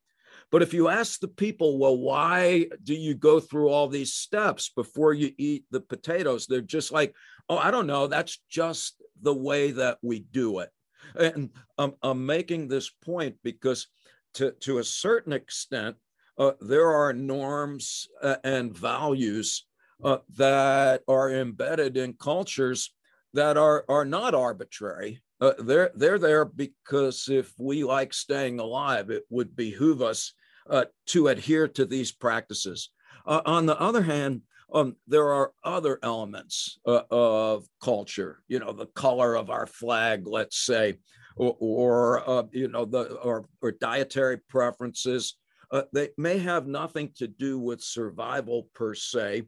But 0.51 0.63
if 0.63 0.73
you 0.73 0.89
ask 0.89 1.21
the 1.21 1.29
people, 1.29 1.79
well, 1.79 1.97
why 1.97 2.67
do 2.83 2.95
you 2.95 3.15
go 3.15 3.39
through 3.39 3.69
all 3.69 3.87
these 3.87 4.15
steps 4.15 4.71
before 4.71 5.13
you 5.13 5.33
eat 5.37 5.65
the 5.71 5.81
potatoes? 5.81 6.47
They're 6.47 6.61
just 6.63 6.91
like, 6.91 7.15
oh, 7.49 7.59
I 7.59 7.71
don't 7.71 7.87
know. 7.87 8.07
That's 8.07 8.39
just 8.49 9.03
the 9.21 9.35
way 9.35 9.73
that 9.73 9.99
we 10.03 10.21
do 10.21 10.61
it. 10.61 10.71
And 11.15 11.51
I'm, 11.77 11.95
I'm 12.03 12.25
making 12.25 12.69
this 12.69 12.91
point 12.91 13.37
because, 13.43 13.89
to, 14.35 14.53
to 14.61 14.79
a 14.79 14.85
certain 14.85 15.33
extent, 15.33 15.97
uh, 16.39 16.53
there 16.61 16.93
are 16.93 17.13
norms 17.13 18.09
uh, 18.23 18.37
and 18.45 18.77
values 18.77 19.67
uh, 20.03 20.19
that 20.37 21.03
are 21.09 21.31
embedded 21.31 21.97
in 21.97 22.15
cultures 22.15 22.95
that 23.35 23.57
are, 23.57 23.85
are 23.89 24.05
not 24.05 24.35
arbitrary. 24.35 25.21
Uh, 25.41 25.53
they're, 25.59 25.91
they're 25.95 26.19
there 26.19 26.45
because 26.45 27.29
if 27.29 27.53
we 27.59 27.85
like 27.85 28.15
staying 28.15 28.61
alive, 28.61 29.11
it 29.11 29.25
would 29.31 29.55
behoove 29.55 30.03
us 30.03 30.33
uh, 30.71 30.85
to 31.07 31.29
adhere 31.29 31.69
to 31.69 31.85
these 31.85 32.13
practices. 32.13 32.91
Uh, 33.27 33.41
on 33.45 33.67
the 33.67 33.79
other 33.81 34.03
hand, 34.03 34.43
um, 34.73 34.97
there 35.07 35.29
are 35.29 35.53
other 35.65 35.99
elements 36.03 36.79
uh, 36.87 37.03
of 37.11 37.67
culture, 37.83 38.43
you 38.49 38.59
know, 38.59 38.73
the 38.73 38.87
color 38.87 39.35
of 39.35 39.51
our 39.51 39.67
flag, 39.67 40.27
let's 40.27 40.59
say, 40.59 40.99
or, 41.37 41.57
or 41.59 42.29
uh, 42.29 42.43
you 42.53 42.69
know, 42.69 42.85
the 42.85 43.15
or, 43.17 43.47
or 43.63 43.73
dietary 43.73 44.39
preferences. 44.49 45.37
Uh, 45.71 45.83
they 45.93 46.09
may 46.17 46.39
have 46.39 46.67
nothing 46.67 47.11
to 47.17 47.27
do 47.27 47.59
with 47.59 47.83
survival 47.83 48.69
per 48.75 48.95
se, 48.95 49.43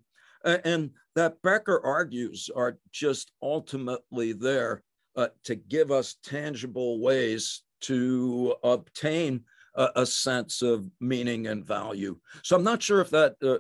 and 0.45 0.91
that 1.17 1.41
Becker 1.43 1.81
argues 1.85 2.51
are 2.55 2.79
just 2.93 3.33
ultimately 3.43 4.33
there 4.33 4.83
uh, 5.17 5.29
to 5.45 5.55
give 5.55 5.91
us 5.91 6.17
tangible 6.23 7.01
ways 7.01 7.63
to 7.81 8.55
obtain 8.63 9.45
a, 9.75 9.89
a, 9.97 10.07
sense 10.07 10.63
of 10.63 10.87
meaning 11.01 11.47
and 11.47 11.65
value. 11.65 12.17
So 12.43 12.57
I'm 12.57 12.65
not 12.65 12.83
sure 12.83 13.01
if 13.01 13.11
that 13.11 13.37
uh, 13.43 13.59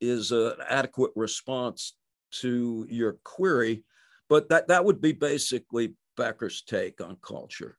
is 0.00 0.32
an 0.32 0.54
adequate 0.68 1.12
response 1.16 1.94
to 2.40 2.86
your 2.88 3.18
query, 3.24 3.84
but 4.28 4.48
that, 4.48 4.68
that 4.68 4.84
would 4.84 5.00
be 5.00 5.12
basically 5.12 5.94
Becker's 6.16 6.62
take 6.62 7.00
on 7.00 7.16
culture. 7.22 7.78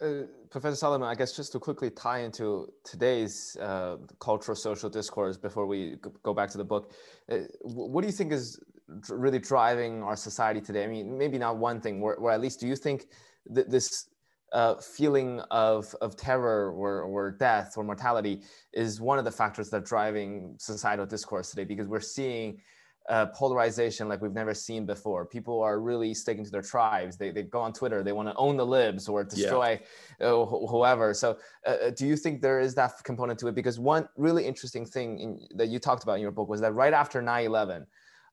Uh, 0.00 0.22
Professor 0.50 0.76
Solomon, 0.76 1.08
I 1.08 1.14
guess 1.14 1.34
just 1.34 1.52
to 1.52 1.58
quickly 1.58 1.90
tie 1.90 2.20
into 2.20 2.68
today's 2.84 3.56
uh, 3.60 3.96
cultural 4.20 4.54
social 4.54 4.90
discourse 4.90 5.36
before 5.36 5.66
we 5.66 5.96
go 6.22 6.34
back 6.34 6.50
to 6.50 6.58
the 6.58 6.64
book, 6.64 6.92
uh, 7.30 7.38
what 7.62 8.02
do 8.02 8.06
you 8.06 8.12
think 8.12 8.32
is 8.32 8.60
really 9.08 9.38
driving 9.38 10.02
our 10.02 10.16
society 10.16 10.60
today? 10.60 10.84
I 10.84 10.86
mean, 10.86 11.16
maybe 11.16 11.38
not 11.38 11.56
one 11.56 11.80
thing, 11.80 12.02
or, 12.02 12.16
where 12.18 12.32
at 12.32 12.40
least 12.40 12.60
do 12.60 12.66
you 12.66 12.76
think 12.76 13.06
that 13.46 13.70
this 13.70 14.08
uh, 14.52 14.76
feeling 14.76 15.40
of, 15.50 15.94
of 16.00 16.16
terror 16.16 16.70
or, 16.70 17.02
or 17.02 17.32
death 17.32 17.74
or 17.76 17.84
mortality 17.84 18.42
is 18.72 19.00
one 19.00 19.18
of 19.18 19.24
the 19.24 19.30
factors 19.30 19.70
that 19.70 19.78
are 19.78 19.80
driving 19.80 20.54
societal 20.58 21.06
discourse 21.06 21.50
today 21.50 21.64
because 21.64 21.88
we're 21.88 22.00
seeing 22.00 22.60
uh, 23.08 23.26
polarization 23.26 24.08
like 24.08 24.20
we've 24.20 24.32
never 24.32 24.54
seen 24.54 24.84
before. 24.84 25.24
People 25.24 25.62
are 25.62 25.80
really 25.80 26.12
sticking 26.12 26.44
to 26.44 26.50
their 26.50 26.62
tribes. 26.62 27.16
They, 27.16 27.30
they 27.30 27.42
go 27.42 27.60
on 27.60 27.72
Twitter. 27.72 28.02
They 28.02 28.12
want 28.12 28.28
to 28.28 28.34
own 28.34 28.56
the 28.56 28.66
libs 28.66 29.08
or 29.08 29.22
destroy 29.22 29.80
yeah. 30.20 30.26
uh, 30.26 30.44
wh- 30.44 30.68
whoever. 30.68 31.14
So, 31.14 31.38
uh, 31.66 31.70
uh, 31.70 31.90
do 31.90 32.06
you 32.06 32.16
think 32.16 32.42
there 32.42 32.58
is 32.58 32.74
that 32.74 32.92
component 33.04 33.38
to 33.40 33.48
it? 33.48 33.54
Because 33.54 33.78
one 33.78 34.08
really 34.16 34.44
interesting 34.44 34.84
thing 34.84 35.18
in, 35.20 35.40
that 35.56 35.68
you 35.68 35.78
talked 35.78 36.02
about 36.02 36.14
in 36.14 36.20
your 36.20 36.32
book 36.32 36.48
was 36.48 36.60
that 36.62 36.72
right 36.72 36.92
after 36.92 37.22
9 37.22 37.46
11, 37.46 37.86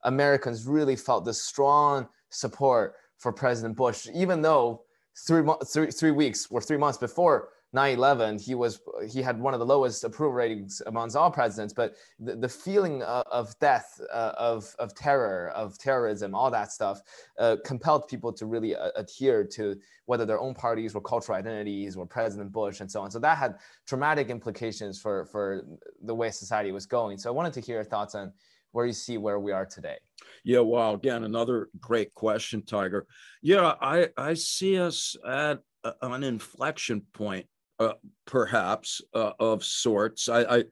Americans 0.06 0.66
really 0.66 0.96
felt 0.96 1.24
this 1.24 1.44
strong 1.44 2.08
support 2.30 2.96
for 3.20 3.32
President 3.32 3.76
Bush, 3.76 4.08
even 4.14 4.42
though 4.42 4.82
three, 5.16 5.44
three, 5.72 5.92
three 5.92 6.12
weeks 6.12 6.48
or 6.50 6.62
three 6.62 6.78
months 6.78 6.98
before 6.98 7.50
9/11, 7.74 8.40
he 8.40 8.54
was 8.54 8.82
he 9.10 9.22
had 9.22 9.40
one 9.40 9.54
of 9.54 9.60
the 9.60 9.66
lowest 9.66 10.04
approval 10.04 10.34
ratings 10.34 10.82
amongst 10.86 11.16
all 11.16 11.32
presidents. 11.32 11.74
But 11.74 11.96
the, 12.20 12.36
the 12.36 12.48
feeling 12.48 13.02
of, 13.02 13.24
of 13.32 13.60
death, 13.60 14.00
uh, 14.14 14.34
of 14.38 14.76
of 14.78 14.94
terror, 14.94 15.52
of 15.56 15.78
terrorism, 15.80 16.36
all 16.36 16.52
that 16.52 16.72
stuff, 16.72 17.02
uh, 17.40 17.58
compelled 17.66 18.08
people 18.08 18.32
to 18.34 18.46
really 18.46 18.76
uh, 18.76 18.90
adhere 18.96 19.44
to 19.56 19.76
whether 20.06 20.26
their 20.26 20.40
own 20.40 20.54
parties 20.54 20.94
or 20.94 21.02
cultural 21.02 21.38
identities 21.38 21.96
or 21.96 22.06
President 22.06 22.52
Bush 22.52 22.80
and 22.80 22.92
so 22.92 23.02
on. 23.02 23.10
So 23.10 23.18
that 23.20 23.40
had 23.40 23.56
traumatic 23.88 24.30
implications 24.30 25.02
for 25.02 25.26
for 25.26 25.64
the 26.04 26.14
way 26.14 26.30
society 26.30 26.72
was 26.72 26.86
going. 26.86 27.18
So 27.18 27.30
I 27.30 27.34
wanted 27.34 27.54
to 27.54 27.62
hear 27.62 27.78
your 27.78 27.84
thoughts 27.84 28.14
on 28.14 28.34
where 28.72 28.86
you 28.86 28.94
see 28.94 29.18
where 29.18 29.40
we 29.40 29.52
are 29.52 29.66
today. 29.66 29.98
Yeah, 30.44 30.60
well, 30.60 30.96
again, 30.96 31.24
another 31.24 31.70
great 31.80 32.14
question, 32.14 32.64
Tiger. 32.64 33.08
Yeah, 33.42 33.76
I 33.82 34.10
I 34.18 34.34
see 34.34 34.78
us 34.78 35.16
at 35.26 35.60
an 36.02 36.24
inflection 36.24 37.02
point 37.14 37.48
uh, 37.80 37.94
perhaps 38.26 39.02
uh, 39.14 39.32
of 39.40 39.64
sorts. 39.64 40.30
I, 40.30 40.44
I 40.44 40.64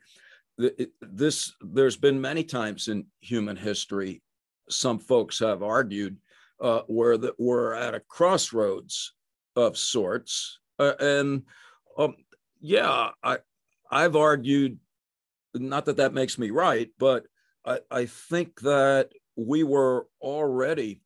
this 1.01 1.53
there's 1.61 1.97
been 1.97 2.21
many 2.21 2.43
times 2.43 2.87
in 2.87 3.05
human 3.21 3.55
history, 3.55 4.21
some 4.69 4.99
folks 4.99 5.39
have 5.39 5.63
argued 5.63 6.17
uh, 6.59 6.81
where 6.87 7.17
that 7.17 7.39
we're 7.39 7.73
at 7.73 7.95
a 7.95 8.01
crossroads 8.01 9.13
of 9.55 9.77
sorts, 9.77 10.59
uh, 10.79 10.93
and 10.99 11.43
um, 11.97 12.15
yeah, 12.59 13.09
I 13.23 13.39
I've 13.89 14.15
argued 14.15 14.79
not 15.53 15.85
that 15.85 15.97
that 15.97 16.13
makes 16.13 16.37
me 16.37 16.49
right, 16.51 16.89
but 16.99 17.25
I, 17.65 17.79
I 17.89 18.05
think 18.05 18.61
that 18.61 19.11
we 19.35 19.63
were 19.63 20.07
already 20.21 21.01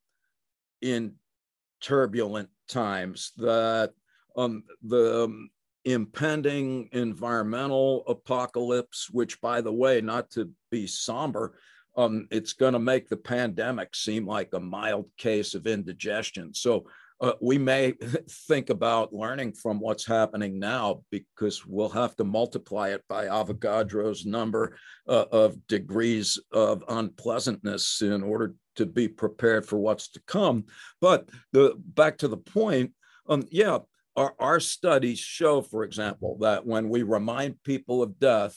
in 0.81 1.13
turbulent 1.81 2.49
times 2.67 3.31
that 3.37 3.93
um, 4.35 4.63
the 4.83 5.25
um, 5.25 5.49
impending 5.85 6.89
environmental 6.91 8.03
apocalypse, 8.07 9.09
which, 9.11 9.39
by 9.39 9.61
the 9.61 9.71
way, 9.71 10.01
not 10.01 10.29
to 10.31 10.49
be 10.71 10.87
somber, 10.87 11.57
um, 11.95 12.27
it's 12.31 12.53
going 12.53 12.73
to 12.73 12.79
make 12.79 13.07
the 13.07 13.17
pandemic 13.17 13.95
seem 13.95 14.25
like 14.25 14.53
a 14.53 14.59
mild 14.59 15.09
case 15.17 15.53
of 15.53 15.67
indigestion. 15.67 16.53
So 16.53 16.85
uh, 17.25 17.33
we 17.41 17.57
may 17.57 17.91
think 18.47 18.69
about 18.69 19.11
learning 19.11 19.51
from 19.53 19.79
what's 19.79 20.05
happening 20.05 20.59
now 20.59 21.01
because 21.09 21.65
we'll 21.65 21.89
have 21.89 22.15
to 22.15 22.23
multiply 22.23 22.89
it 22.89 23.03
by 23.09 23.25
Avogadro's 23.25 24.27
number 24.27 24.77
uh, 25.07 25.25
of 25.31 25.65
degrees 25.67 26.39
of 26.51 26.83
unpleasantness 26.87 28.03
in 28.03 28.21
order 28.21 28.53
to 28.75 28.85
be 28.85 29.07
prepared 29.07 29.65
for 29.65 29.79
what's 29.79 30.09
to 30.09 30.21
come. 30.27 30.65
But 31.01 31.27
the 31.51 31.73
back 31.77 32.19
to 32.19 32.27
the 32.27 32.37
point, 32.37 32.91
um, 33.27 33.43
yeah, 33.49 33.79
our, 34.15 34.35
our 34.37 34.59
studies 34.59 35.17
show, 35.17 35.63
for 35.63 35.83
example, 35.83 36.37
that 36.41 36.63
when 36.63 36.89
we 36.89 37.01
remind 37.01 37.63
people 37.63 38.03
of 38.03 38.19
death, 38.19 38.55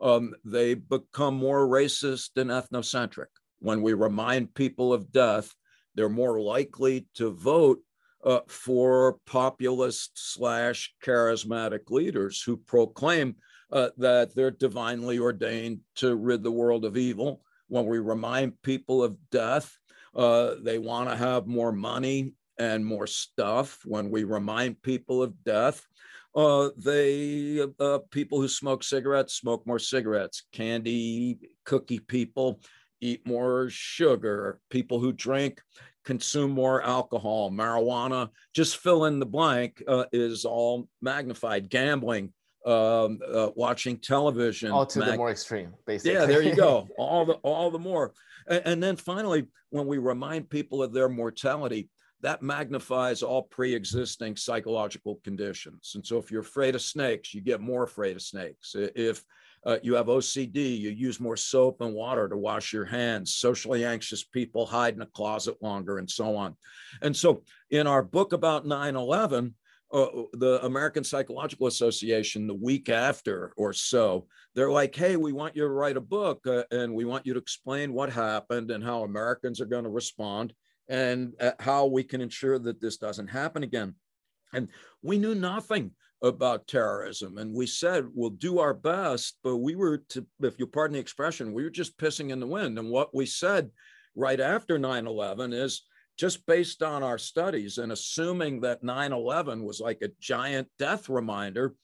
um, 0.00 0.34
they 0.44 0.74
become 0.74 1.34
more 1.34 1.68
racist 1.68 2.30
and 2.36 2.50
ethnocentric. 2.50 3.26
When 3.60 3.80
we 3.80 3.92
remind 3.92 4.54
people 4.54 4.92
of 4.92 5.12
death, 5.12 5.52
they're 5.94 6.08
more 6.08 6.40
likely 6.40 7.06
to 7.14 7.30
vote 7.30 7.80
uh, 8.24 8.40
for 8.48 9.18
populist 9.26 10.12
slash 10.14 10.94
charismatic 11.04 11.90
leaders 11.90 12.42
who 12.42 12.56
proclaim 12.56 13.36
uh, 13.72 13.90
that 13.98 14.34
they're 14.34 14.50
divinely 14.50 15.18
ordained 15.18 15.80
to 15.96 16.16
rid 16.16 16.42
the 16.42 16.50
world 16.50 16.84
of 16.84 16.96
evil. 16.96 17.42
When 17.68 17.86
we 17.86 17.98
remind 17.98 18.60
people 18.62 19.02
of 19.02 19.16
death, 19.30 19.76
uh, 20.14 20.54
they 20.62 20.78
want 20.78 21.10
to 21.10 21.16
have 21.16 21.46
more 21.46 21.72
money 21.72 22.32
and 22.58 22.84
more 22.84 23.06
stuff. 23.06 23.78
When 23.84 24.10
we 24.10 24.24
remind 24.24 24.82
people 24.82 25.22
of 25.22 25.32
death, 25.44 25.86
uh, 26.34 26.70
they 26.76 27.66
uh, 27.78 27.98
people 28.10 28.40
who 28.40 28.48
smoke 28.48 28.82
cigarettes 28.82 29.34
smoke 29.34 29.66
more 29.66 29.78
cigarettes. 29.78 30.44
Candy 30.52 31.38
cookie 31.64 32.00
people 32.00 32.60
eat 33.00 33.26
more 33.26 33.68
sugar. 33.70 34.60
People 34.70 34.98
who 34.98 35.12
drink 35.12 35.60
consume 36.08 36.50
more 36.50 36.82
alcohol. 36.82 37.50
Marijuana, 37.50 38.30
just 38.54 38.78
fill 38.78 39.04
in 39.04 39.18
the 39.18 39.26
blank, 39.26 39.82
uh, 39.86 40.06
is 40.10 40.46
all 40.46 40.88
magnified. 41.02 41.68
Gambling, 41.68 42.32
um, 42.64 43.18
uh, 43.30 43.50
watching 43.54 43.98
television, 43.98 44.70
all 44.70 44.86
to 44.86 45.00
mag- 45.00 45.10
the 45.10 45.16
more 45.18 45.30
extreme, 45.30 45.74
basically. 45.86 46.14
Yeah, 46.14 46.24
there 46.24 46.40
you 46.40 46.56
go. 46.56 46.88
all 46.98 47.26
the 47.26 47.34
all 47.42 47.70
the 47.70 47.78
more. 47.78 48.14
And, 48.48 48.62
and 48.64 48.82
then 48.82 48.96
finally, 48.96 49.48
when 49.68 49.86
we 49.86 49.98
remind 49.98 50.48
people 50.48 50.82
of 50.82 50.94
their 50.94 51.10
mortality, 51.10 51.90
that 52.22 52.42
magnifies 52.42 53.22
all 53.22 53.42
pre-existing 53.42 54.34
psychological 54.34 55.20
conditions. 55.24 55.92
And 55.94 56.06
so 56.06 56.16
if 56.16 56.30
you're 56.30 56.40
afraid 56.40 56.74
of 56.74 56.80
snakes, 56.80 57.34
you 57.34 57.42
get 57.42 57.60
more 57.60 57.82
afraid 57.82 58.16
of 58.16 58.22
snakes. 58.22 58.74
If 58.74 59.22
uh, 59.68 59.78
you 59.82 59.94
have 59.94 60.06
OCD, 60.06 60.78
you 60.78 60.88
use 60.88 61.20
more 61.20 61.36
soap 61.36 61.82
and 61.82 61.92
water 61.92 62.26
to 62.26 62.38
wash 62.38 62.72
your 62.72 62.86
hands. 62.86 63.34
Socially 63.34 63.84
anxious 63.84 64.24
people 64.24 64.64
hide 64.64 64.94
in 64.94 65.02
a 65.02 65.06
closet 65.06 65.56
longer, 65.60 65.98
and 65.98 66.10
so 66.10 66.36
on. 66.36 66.56
And 67.02 67.14
so, 67.14 67.42
in 67.70 67.86
our 67.86 68.02
book 68.02 68.32
about 68.32 68.66
9 68.66 68.96
11, 68.96 69.54
uh, 69.92 70.06
the 70.32 70.64
American 70.64 71.04
Psychological 71.04 71.66
Association, 71.66 72.46
the 72.46 72.54
week 72.54 72.88
after 72.88 73.52
or 73.58 73.74
so, 73.74 74.26
they're 74.54 74.70
like, 74.70 74.96
hey, 74.96 75.16
we 75.16 75.34
want 75.34 75.54
you 75.54 75.62
to 75.62 75.68
write 75.68 75.98
a 75.98 76.00
book 76.00 76.46
uh, 76.46 76.64
and 76.70 76.94
we 76.94 77.04
want 77.04 77.26
you 77.26 77.34
to 77.34 77.40
explain 77.40 77.92
what 77.92 78.10
happened 78.10 78.70
and 78.70 78.82
how 78.82 79.02
Americans 79.02 79.60
are 79.60 79.66
going 79.66 79.84
to 79.84 79.90
respond 79.90 80.54
and 80.88 81.34
uh, 81.40 81.52
how 81.60 81.84
we 81.84 82.02
can 82.02 82.22
ensure 82.22 82.58
that 82.58 82.80
this 82.80 82.96
doesn't 82.96 83.28
happen 83.28 83.62
again. 83.62 83.94
And 84.54 84.68
we 85.02 85.18
knew 85.18 85.34
nothing 85.34 85.90
about 86.22 86.66
terrorism. 86.66 87.38
And 87.38 87.54
we 87.54 87.66
said, 87.66 88.06
we'll 88.14 88.30
do 88.30 88.58
our 88.58 88.74
best, 88.74 89.38
but 89.42 89.58
we 89.58 89.76
were, 89.76 89.98
to, 90.10 90.26
if 90.40 90.58
you 90.58 90.66
pardon 90.66 90.94
the 90.94 91.00
expression, 91.00 91.52
we 91.52 91.62
were 91.62 91.70
just 91.70 91.98
pissing 91.98 92.30
in 92.30 92.40
the 92.40 92.46
wind. 92.46 92.78
And 92.78 92.90
what 92.90 93.14
we 93.14 93.26
said 93.26 93.70
right 94.16 94.40
after 94.40 94.78
9 94.78 95.06
11 95.06 95.52
is 95.52 95.84
just 96.18 96.44
based 96.46 96.82
on 96.82 97.02
our 97.02 97.18
studies 97.18 97.78
and 97.78 97.92
assuming 97.92 98.60
that 98.60 98.82
9 98.82 99.12
11 99.12 99.62
was 99.62 99.80
like 99.80 100.02
a 100.02 100.10
giant 100.20 100.68
death 100.78 101.08
reminder, 101.08 101.74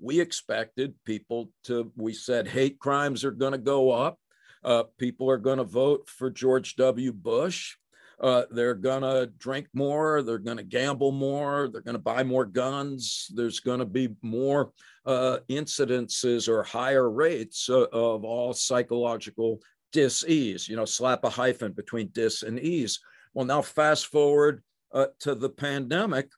we 0.00 0.20
expected 0.20 0.94
people 1.04 1.50
to, 1.64 1.92
we 1.96 2.12
said 2.12 2.48
hate 2.48 2.80
crimes 2.80 3.24
are 3.24 3.30
going 3.30 3.52
to 3.52 3.58
go 3.58 3.92
up. 3.92 4.18
Uh, 4.64 4.84
people 4.98 5.30
are 5.30 5.38
going 5.38 5.58
to 5.58 5.64
vote 5.64 6.08
for 6.08 6.30
George 6.30 6.74
W. 6.76 7.12
Bush. 7.12 7.76
Uh, 8.20 8.44
they're 8.50 8.74
to 9.02 9.30
drink 9.38 9.66
more, 9.74 10.22
they're 10.22 10.38
to 10.56 10.62
gamble 10.62 11.12
more, 11.12 11.68
they're 11.68 11.82
to 11.94 11.98
buy 11.98 12.22
more 12.22 12.44
guns, 12.44 13.30
there's 13.34 13.60
to 13.80 13.86
be 13.86 14.08
more 14.22 14.72
uh, 15.04 15.38
incidences 15.50 16.48
or 16.48 16.62
higher 16.62 17.10
rates 17.10 17.68
uh, 17.68 17.86
of 17.92 18.24
all 18.24 18.52
psychological 18.52 19.60
dis-ease, 19.92 20.68
you 20.68 20.76
know, 20.76 20.84
slap 20.84 21.24
a 21.24 21.30
hyphen 21.30 21.72
between 21.72 22.08
dis 22.08 22.42
and 22.42 22.58
ease. 22.58 23.00
Well, 23.32 23.46
now 23.46 23.62
fast 23.62 24.06
forward 24.06 24.62
uh, 24.92 25.06
to 25.20 25.34
the 25.34 25.50
pandemic, 25.50 26.28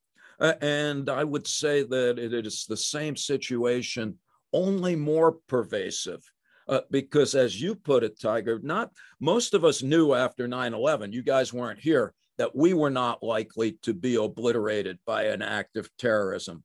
uh, 0.41 0.55
and 0.61 1.09
I 1.09 1.25
would 1.25 1.47
say 1.47 1.83
that 1.83 2.19
it 2.19 2.47
is 2.47 2.67
the 2.67 2.77
same 2.77 3.17
situation, 3.17 4.19
only 4.53 4.97
more 4.97 5.33
pervasive. 5.47 6.23
Uh, 6.69 6.81
because 6.91 7.35
as 7.35 7.61
you 7.61 7.75
put 7.75 8.03
it, 8.03 8.21
Tiger, 8.21 8.59
not 8.63 8.91
most 9.21 9.55
of 9.55 9.65
us 9.65 9.83
knew 9.83 10.15
after 10.15 10.49
9 10.49 10.75
11, 10.75 11.13
you 11.13 11.23
guys 11.23 11.53
weren't 11.53 11.79
here, 11.79 12.13
that 12.39 12.55
we 12.55 12.75
were 12.75 12.91
not 12.91 13.23
likely 13.23 13.79
to 13.83 13.95
be 13.95 14.17
obliterated 14.17 14.99
by 15.07 15.25
an 15.25 15.43
act 15.43 15.77
of 15.77 15.91
terrorism. 15.97 16.65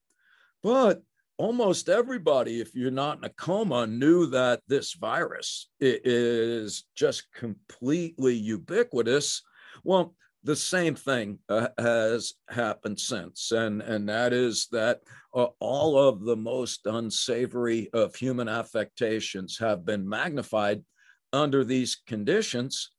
But 0.64 1.02
almost 1.38 1.90
everybody, 1.90 2.62
if 2.62 2.76
you're 2.76 2.92
not 2.92 3.18
in 3.18 3.24
a 3.24 3.30
coma, 3.30 3.88
knew 3.88 4.28
that 4.28 4.62
this 4.68 4.94
virus 4.94 5.70
is 5.80 6.86
just 6.96 7.32
completely 7.34 8.36
ubiquitous. 8.36 9.42
Well, 9.84 10.16
the 10.44 10.56
same 10.56 10.96
thing 10.96 11.38
uh, 11.50 11.68
has 11.78 12.34
happened 12.50 13.00
since, 13.00 13.52
and, 13.52 13.82
and 13.82 14.10
that 14.10 14.34
is 14.34 14.68
that 14.72 15.02
uh, 15.36 15.48
all 15.60 15.98
of 15.98 16.26
the 16.26 16.36
most 16.36 16.88
unsavory 16.88 17.90
of 17.94 18.16
human 18.16 18.50
affectations 18.50 19.58
have 19.60 19.86
been 19.86 20.08
magnified 20.08 20.84
under 21.32 21.64
these 21.64 22.02
conditions. 22.08 22.92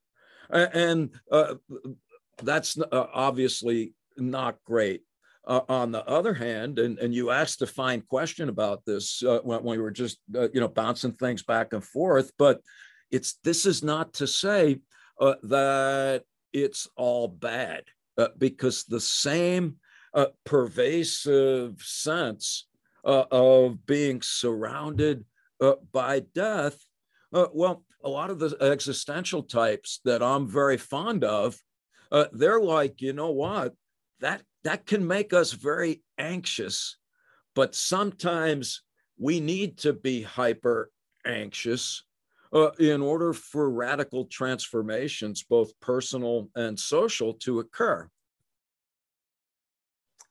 And 0.51 1.11
uh, 1.31 1.55
that's 2.43 2.79
uh, 2.79 3.07
obviously 3.13 3.95
not 4.17 4.57
great. 4.65 5.03
Uh, 5.45 5.63
on 5.69 5.91
the 5.91 6.07
other 6.07 6.35
hand, 6.35 6.79
and, 6.79 7.01
and 7.01 7.13
you 7.13 7.31
asked 7.31 7.61
a 7.63 7.67
fine 7.67 8.01
question 8.03 8.49
about 8.49 8.85
this 8.85 9.25
uh, 9.25 9.41
when, 9.43 9.65
we 9.65 9.77
were 9.77 9.91
just 9.91 10.19
you 10.33 10.61
know 10.61 10.69
bouncing 10.69 11.11
things 11.11 11.43
back 11.43 11.73
and 11.73 11.83
forth, 11.83 12.31
but 12.39 12.61
it's 13.11 13.41
this 13.43 13.67
is 13.67 13.83
not 13.83 14.13
to 14.13 14.29
say 14.29 14.79
that 15.19 16.23
it's 16.53 16.88
all 16.97 17.29
bad 17.29 17.85
uh, 18.19 18.29
because 18.38 18.85
the 18.85 19.01
same 19.01 19.77
uh, 20.15 20.27
pervasive 20.45 21.81
sense 21.81 22.67
of 23.05 23.85
being 23.85 24.23
surrounded 24.23 25.25
by 25.93 26.21
death. 26.35 26.79
well, 27.33 27.83
a 28.05 28.09
lot 28.09 28.31
of 28.31 28.38
the 28.38 28.57
existential 28.61 29.43
types 29.43 30.01
that 30.05 30.23
I'm 30.23 30.47
very 30.47 30.77
fond 30.77 31.25
of, 31.25 31.57
they're 32.33 32.61
like, 32.61 33.01
you 33.01 33.12
know 33.12 33.31
what, 33.31 33.75
that 34.21 34.43
that 34.65 34.87
can 34.87 35.07
make 35.07 35.33
us 35.33 35.53
very 35.53 36.03
anxious, 36.19 36.97
but 37.55 37.75
sometimes 37.75 38.83
we 39.19 39.41
need 39.41 39.79
to 39.79 39.93
be 39.93 40.23
hyper 40.23 40.91
anxious 41.27 42.05
uh, 42.53 42.71
in 42.79 43.01
order 43.01 43.33
for 43.33 43.71
radical 43.71 44.25
transformations, 44.27 45.43
both 45.43 45.79
personal 45.81 46.49
and 46.55 46.79
social, 46.79 47.35
to 47.35 47.61
occur. 47.61 48.09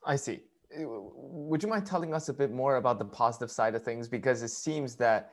I 0.06 0.16
see. 0.16 0.42
Would 0.74 1.64
you 1.64 1.70
mind 1.70 1.86
telling 1.86 2.14
us 2.14 2.30
a 2.30 2.34
bit 2.34 2.52
more 2.52 2.78
about 2.78 2.98
the 2.98 3.06
positive 3.06 3.52
side 3.52 3.76
of 3.76 3.84
things? 3.84 4.08
Because 4.08 4.42
it 4.42 4.50
seems 4.50 4.96
that 4.96 5.32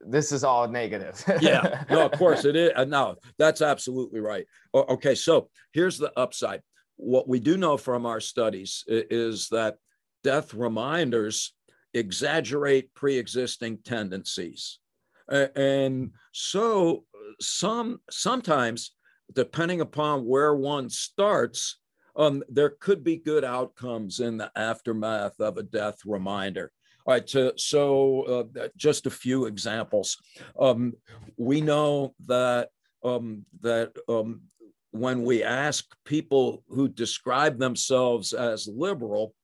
this 0.00 0.30
is 0.30 0.44
all 0.44 0.68
negative. 0.68 1.22
yeah, 1.40 1.84
no, 1.90 2.06
of 2.06 2.12
course 2.12 2.44
it 2.44 2.54
is. 2.54 2.70
Uh, 2.76 2.84
no, 2.84 3.16
that's 3.38 3.62
absolutely 3.62 4.20
right. 4.20 4.46
Okay, 4.74 5.14
so 5.14 5.48
here's 5.72 5.98
the 5.98 6.12
upside 6.18 6.62
what 6.96 7.28
we 7.28 7.38
do 7.38 7.56
know 7.56 7.76
from 7.76 8.06
our 8.06 8.20
studies 8.20 8.84
is 8.88 9.48
that 9.50 9.76
death 10.24 10.54
reminders 10.54 11.54
exaggerate 11.94 12.92
pre-existing 12.94 13.78
tendencies 13.84 14.80
and 15.28 16.10
so 16.32 17.04
some 17.40 18.00
sometimes 18.10 18.92
depending 19.34 19.80
upon 19.80 20.24
where 20.24 20.54
one 20.54 20.88
starts 20.88 21.78
um, 22.16 22.42
there 22.48 22.70
could 22.70 23.04
be 23.04 23.16
good 23.16 23.44
outcomes 23.44 24.20
in 24.20 24.38
the 24.38 24.50
aftermath 24.56 25.38
of 25.38 25.58
a 25.58 25.62
death 25.62 25.98
reminder. 26.06 26.72
All 27.04 27.14
right 27.14 27.28
so, 27.28 27.52
so 27.56 28.48
uh, 28.56 28.68
just 28.76 29.06
a 29.06 29.10
few 29.10 29.46
examples. 29.46 30.16
Um, 30.58 30.94
we 31.36 31.60
know 31.60 32.14
that 32.26 32.70
um, 33.04 33.44
that 33.60 33.92
um, 34.08 34.42
when 34.90 35.22
we 35.22 35.44
ask 35.44 35.84
people 36.04 36.64
who 36.68 36.88
describe 36.88 37.58
themselves 37.58 38.32
as 38.32 38.66
liberal, 38.66 39.34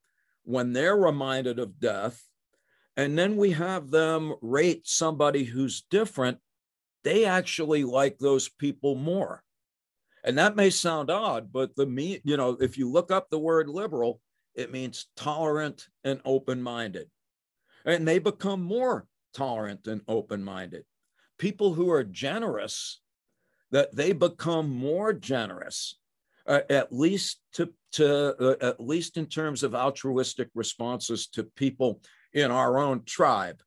when 0.43 0.73
they're 0.73 0.97
reminded 0.97 1.59
of 1.59 1.79
death, 1.79 2.21
and 2.95 3.17
then 3.17 3.37
we 3.37 3.51
have 3.51 3.89
them 3.89 4.35
rate 4.41 4.81
somebody 4.85 5.43
who's 5.43 5.83
different, 5.89 6.37
they 7.03 7.25
actually 7.25 7.83
like 7.83 8.17
those 8.17 8.49
people 8.49 8.95
more. 8.95 9.43
And 10.23 10.37
that 10.37 10.55
may 10.55 10.69
sound 10.69 11.09
odd, 11.09 11.51
but 11.51 11.75
the 11.75 11.85
me, 11.85 12.21
you 12.23 12.37
know, 12.37 12.57
if 12.61 12.77
you 12.77 12.89
look 12.89 13.11
up 13.11 13.29
the 13.29 13.39
word 13.39 13.67
liberal, 13.67 14.21
it 14.55 14.71
means 14.71 15.07
tolerant 15.17 15.87
and 16.03 16.21
open-minded. 16.23 17.09
And 17.85 18.07
they 18.07 18.19
become 18.19 18.61
more 18.61 19.07
tolerant 19.33 19.87
and 19.87 20.01
open-minded. 20.07 20.85
People 21.37 21.73
who 21.73 21.89
are 21.91 22.03
generous 22.03 23.01
that 23.71 23.93
they 23.95 24.13
become 24.13 24.69
more 24.69 25.11
generous, 25.11 25.97
uh, 26.47 26.61
at 26.69 26.93
least 26.93 27.41
to, 27.53 27.73
to 27.93 28.35
uh, 28.61 28.65
at 28.65 28.79
least 28.79 29.17
in 29.17 29.25
terms 29.25 29.63
of 29.63 29.73
altruistic 29.73 30.49
responses 30.53 31.27
to 31.27 31.43
people 31.43 31.99
in 32.33 32.51
our 32.51 32.77
own 32.77 33.03
tribe, 33.05 33.61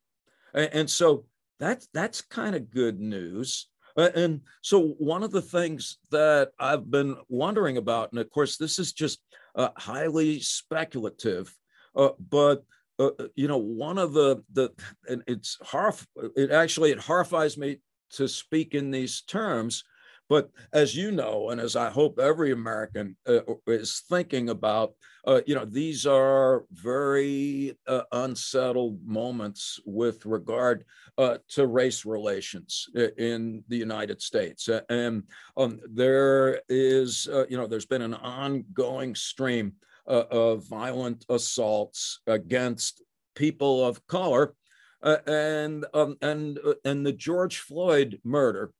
and, 0.55 0.89
so 0.91 1.25
that's 1.59 1.89
that's 1.93 2.21
kind 2.21 2.55
of 2.55 2.71
good 2.71 3.01
news. 3.01 3.69
Uh, 3.97 4.11
and 4.15 4.41
so 4.63 4.89
one 4.99 5.23
of 5.23 5.31
the 5.31 5.43
things 5.43 5.99
that 6.11 6.51
I've 6.59 6.91
been 6.91 7.17
wondering 7.29 7.79
about, 7.79 8.13
and 8.13 8.21
of 8.21 8.31
course 8.31 8.57
this 8.59 8.79
is 8.79 8.93
just 8.93 9.21
uh, 9.55 9.71
highly 9.77 10.41
speculative, 10.41 11.55
uh, 11.95 12.11
but 12.31 12.63
uh, 12.99 13.11
you 13.35 13.49
know 13.49 13.59
one 13.59 13.99
of 13.99 14.13
the 14.13 14.43
the 14.53 14.71
and 15.09 15.23
it's 15.27 15.59
horrif- 15.63 16.07
it 16.37 16.51
actually 16.51 16.91
it 16.91 16.99
horrifies 16.99 17.57
me 17.57 17.81
to 18.11 18.29
speak 18.29 18.75
in 18.75 18.91
these 18.91 19.23
terms 19.23 19.85
but 20.29 20.51
as 20.73 20.97
you 20.97 21.13
know, 21.13 21.51
and 21.51 21.61
as 21.61 21.77
I 21.77 21.91
hope 21.91 22.19
every 22.19 22.51
American 22.51 23.17
uh, 23.29 23.41
is 23.67 24.03
thinking 24.09 24.49
about, 24.49 24.95
uh, 25.27 25.41
you 25.47 25.55
know, 25.55 25.65
these 25.65 26.05
are 26.05 26.65
very 26.73 27.77
uh, 27.87 28.03
unsettled 28.11 28.99
moments 29.07 29.79
with 29.85 30.27
regard 30.27 30.85
uh, 31.17 31.39
to 31.51 31.67
race 31.67 32.05
relations 32.05 32.89
in 33.19 33.63
the 33.69 33.77
United 33.77 34.21
States. 34.21 34.69
And 34.89 35.23
um, 35.57 35.81
there 35.89 36.61
is, 36.69 37.29
uh, 37.33 37.47
you 37.49 37.57
know, 37.57 37.67
there's 37.67 37.87
been 37.87 38.03
an 38.03 38.15
ongoing 38.15 39.15
stream 39.15 39.75
uh, 40.09 40.25
of 40.31 40.65
violent 40.65 41.25
assaults 41.29 42.21
against 42.27 43.03
people 43.37 43.85
of 43.87 44.05
color. 44.07 44.55
and 45.03 45.85
um, 45.95 46.17
and 46.21 46.59
and 46.85 47.07
the 47.07 47.13
George 47.13 47.59
Floyd 47.59 48.19
murder 48.25 48.73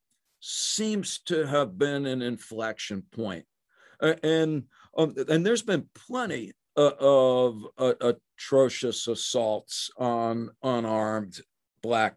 seems 0.49 1.19
to 1.19 1.45
have 1.45 1.77
been 1.77 2.07
an 2.07 2.23
inflection 2.23 3.03
point. 3.11 3.45
Uh, 4.01 4.15
and, 4.23 4.63
um, 4.97 5.13
and 5.29 5.45
there's 5.45 5.63
been 5.63 5.89
plenty 5.93 6.53
uh, 6.77 6.93
of 7.01 7.67
uh, 7.79 7.95
atrocious 8.39 9.09
assaults 9.09 9.91
on 9.99 10.51
unarmed 10.63 11.41
Black 11.83 12.15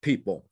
people. 0.00 0.46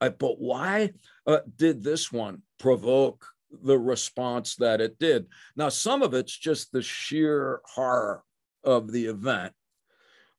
Uh, 0.00 0.10
but 0.10 0.38
why 0.38 0.90
uh, 1.26 1.40
did 1.56 1.82
this 1.82 2.12
one 2.12 2.42
provoke 2.60 3.26
the 3.50 3.78
response 3.78 4.54
that 4.56 4.80
it 4.80 5.00
did? 5.00 5.26
Now, 5.56 5.70
some 5.70 6.02
of 6.02 6.14
it's 6.14 6.36
just 6.36 6.70
the 6.70 6.82
sheer 6.82 7.60
horror 7.64 8.22
of 8.62 8.92
the 8.92 9.06
event, 9.06 9.52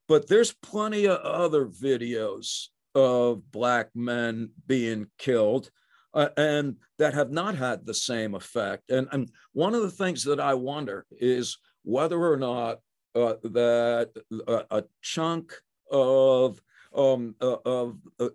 but 0.08 0.30
there's 0.30 0.54
plenty 0.54 1.06
of 1.06 1.19
other 1.19 1.65
videos 1.65 2.67
of 2.95 3.52
Black 3.52 3.89
men 3.93 4.52
being 4.67 5.08
killed 5.17 5.69
uh, 6.13 6.30
and 6.38 6.76
that 6.98 7.13
have 7.13 7.32
not 7.32 7.56
had 7.56 7.86
the 7.86 7.93
same 7.93 8.36
effect. 8.36 8.89
And, 8.89 9.08
and 9.12 9.30
one 9.54 9.76
of 9.76 9.82
the 9.82 9.91
things 9.91 10.24
that 10.24 10.39
I 10.39 10.54
wonder 10.54 11.06
is 11.12 11.58
whether 11.84 12.22
or 12.22 12.38
not 12.38 12.80
uh, 13.15 13.36
that 13.43 14.12
uh, 14.48 14.63
a 14.72 14.84
chunk 15.02 15.54
of 15.92 16.62
um, 16.96 17.36
uh, 17.42 17.58
of 17.65 17.98
uh, 18.19 18.29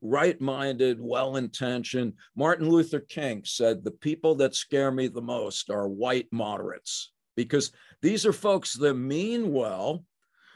right-minded, 0.00 0.98
well-intentioned. 1.00 2.12
Martin 2.36 2.68
Luther 2.68 3.00
King 3.00 3.42
said, 3.44 3.82
"The 3.82 3.90
people 3.90 4.34
that 4.36 4.54
scare 4.54 4.90
me 4.90 5.08
the 5.08 5.22
most 5.22 5.70
are 5.70 5.88
white 5.88 6.28
moderates, 6.32 7.12
because 7.36 7.72
these 8.02 8.26
are 8.26 8.32
folks 8.32 8.74
that 8.74 8.94
mean 8.94 9.52
well, 9.52 10.04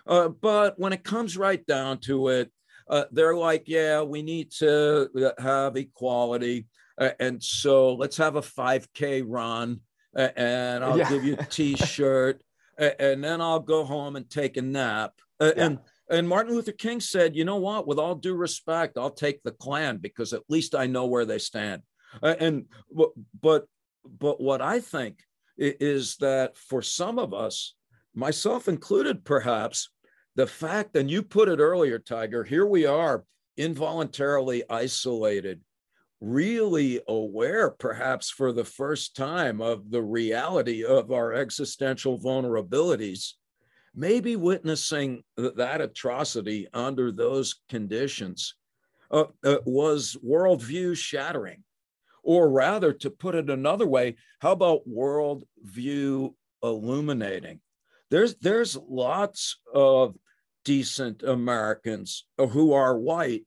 uh, 0.06 0.28
but 0.28 0.78
when 0.78 0.92
it 0.92 1.04
comes 1.04 1.36
right 1.36 1.64
down 1.66 1.98
to 2.00 2.28
it, 2.28 2.50
uh, 2.88 3.04
they're 3.12 3.36
like, 3.36 3.64
yeah, 3.66 4.02
we 4.02 4.22
need 4.22 4.50
to 4.52 5.08
uh, 5.16 5.42
have 5.42 5.76
equality. 5.76 6.66
Uh, 6.98 7.10
and 7.18 7.42
so 7.42 7.94
let's 7.94 8.16
have 8.16 8.36
a 8.36 8.40
5K 8.40 9.24
run 9.26 9.80
uh, 10.16 10.28
and 10.36 10.84
I'll 10.84 10.98
yeah. 10.98 11.08
give 11.08 11.24
you 11.24 11.36
a 11.38 11.44
t 11.50 11.76
shirt 11.76 12.42
and 12.78 13.22
then 13.22 13.40
I'll 13.40 13.60
go 13.60 13.84
home 13.84 14.16
and 14.16 14.28
take 14.28 14.56
a 14.56 14.62
nap. 14.62 15.12
Uh, 15.40 15.52
yeah. 15.56 15.64
And 15.66 15.78
and 16.10 16.28
Martin 16.28 16.54
Luther 16.54 16.72
King 16.72 17.00
said, 17.00 17.34
you 17.34 17.46
know 17.46 17.56
what? 17.56 17.86
With 17.86 17.98
all 17.98 18.14
due 18.14 18.34
respect, 18.34 18.98
I'll 18.98 19.10
take 19.10 19.42
the 19.42 19.52
Klan 19.52 19.96
because 19.96 20.34
at 20.34 20.42
least 20.50 20.74
I 20.74 20.86
know 20.86 21.06
where 21.06 21.24
they 21.24 21.38
stand. 21.38 21.82
And 22.22 22.66
but 22.92 23.64
but 24.04 24.40
what 24.40 24.60
I 24.60 24.80
think 24.80 25.20
is 25.56 26.16
that 26.16 26.56
for 26.58 26.82
some 26.82 27.18
of 27.18 27.32
us, 27.32 27.74
myself 28.14 28.68
included, 28.68 29.24
perhaps, 29.24 29.88
the 30.36 30.46
fact, 30.46 30.96
and 30.96 31.10
you 31.10 31.22
put 31.22 31.48
it 31.48 31.60
earlier, 31.60 31.98
Tiger, 31.98 32.42
here 32.42 32.66
we 32.66 32.86
are 32.86 33.24
involuntarily 33.56 34.64
isolated, 34.68 35.60
really 36.20 37.00
aware, 37.06 37.70
perhaps 37.70 38.30
for 38.30 38.52
the 38.52 38.64
first 38.64 39.14
time, 39.14 39.60
of 39.60 39.90
the 39.90 40.02
reality 40.02 40.84
of 40.84 41.12
our 41.12 41.32
existential 41.32 42.18
vulnerabilities, 42.18 43.32
maybe 43.94 44.34
witnessing 44.34 45.22
that 45.36 45.80
atrocity 45.80 46.66
under 46.74 47.12
those 47.12 47.60
conditions 47.68 48.54
uh, 49.10 49.26
uh, 49.44 49.58
was 49.64 50.16
worldview 50.26 50.96
shattering. 50.96 51.62
Or 52.24 52.48
rather, 52.48 52.92
to 52.92 53.10
put 53.10 53.34
it 53.34 53.50
another 53.50 53.86
way, 53.86 54.16
how 54.40 54.52
about 54.52 54.88
worldview 54.88 56.34
illuminating? 56.62 57.60
There's, 58.10 58.34
there's 58.36 58.76
lots 58.76 59.60
of 59.72 60.16
decent 60.64 61.22
Americans 61.22 62.26
who 62.38 62.72
are 62.72 62.98
white, 62.98 63.46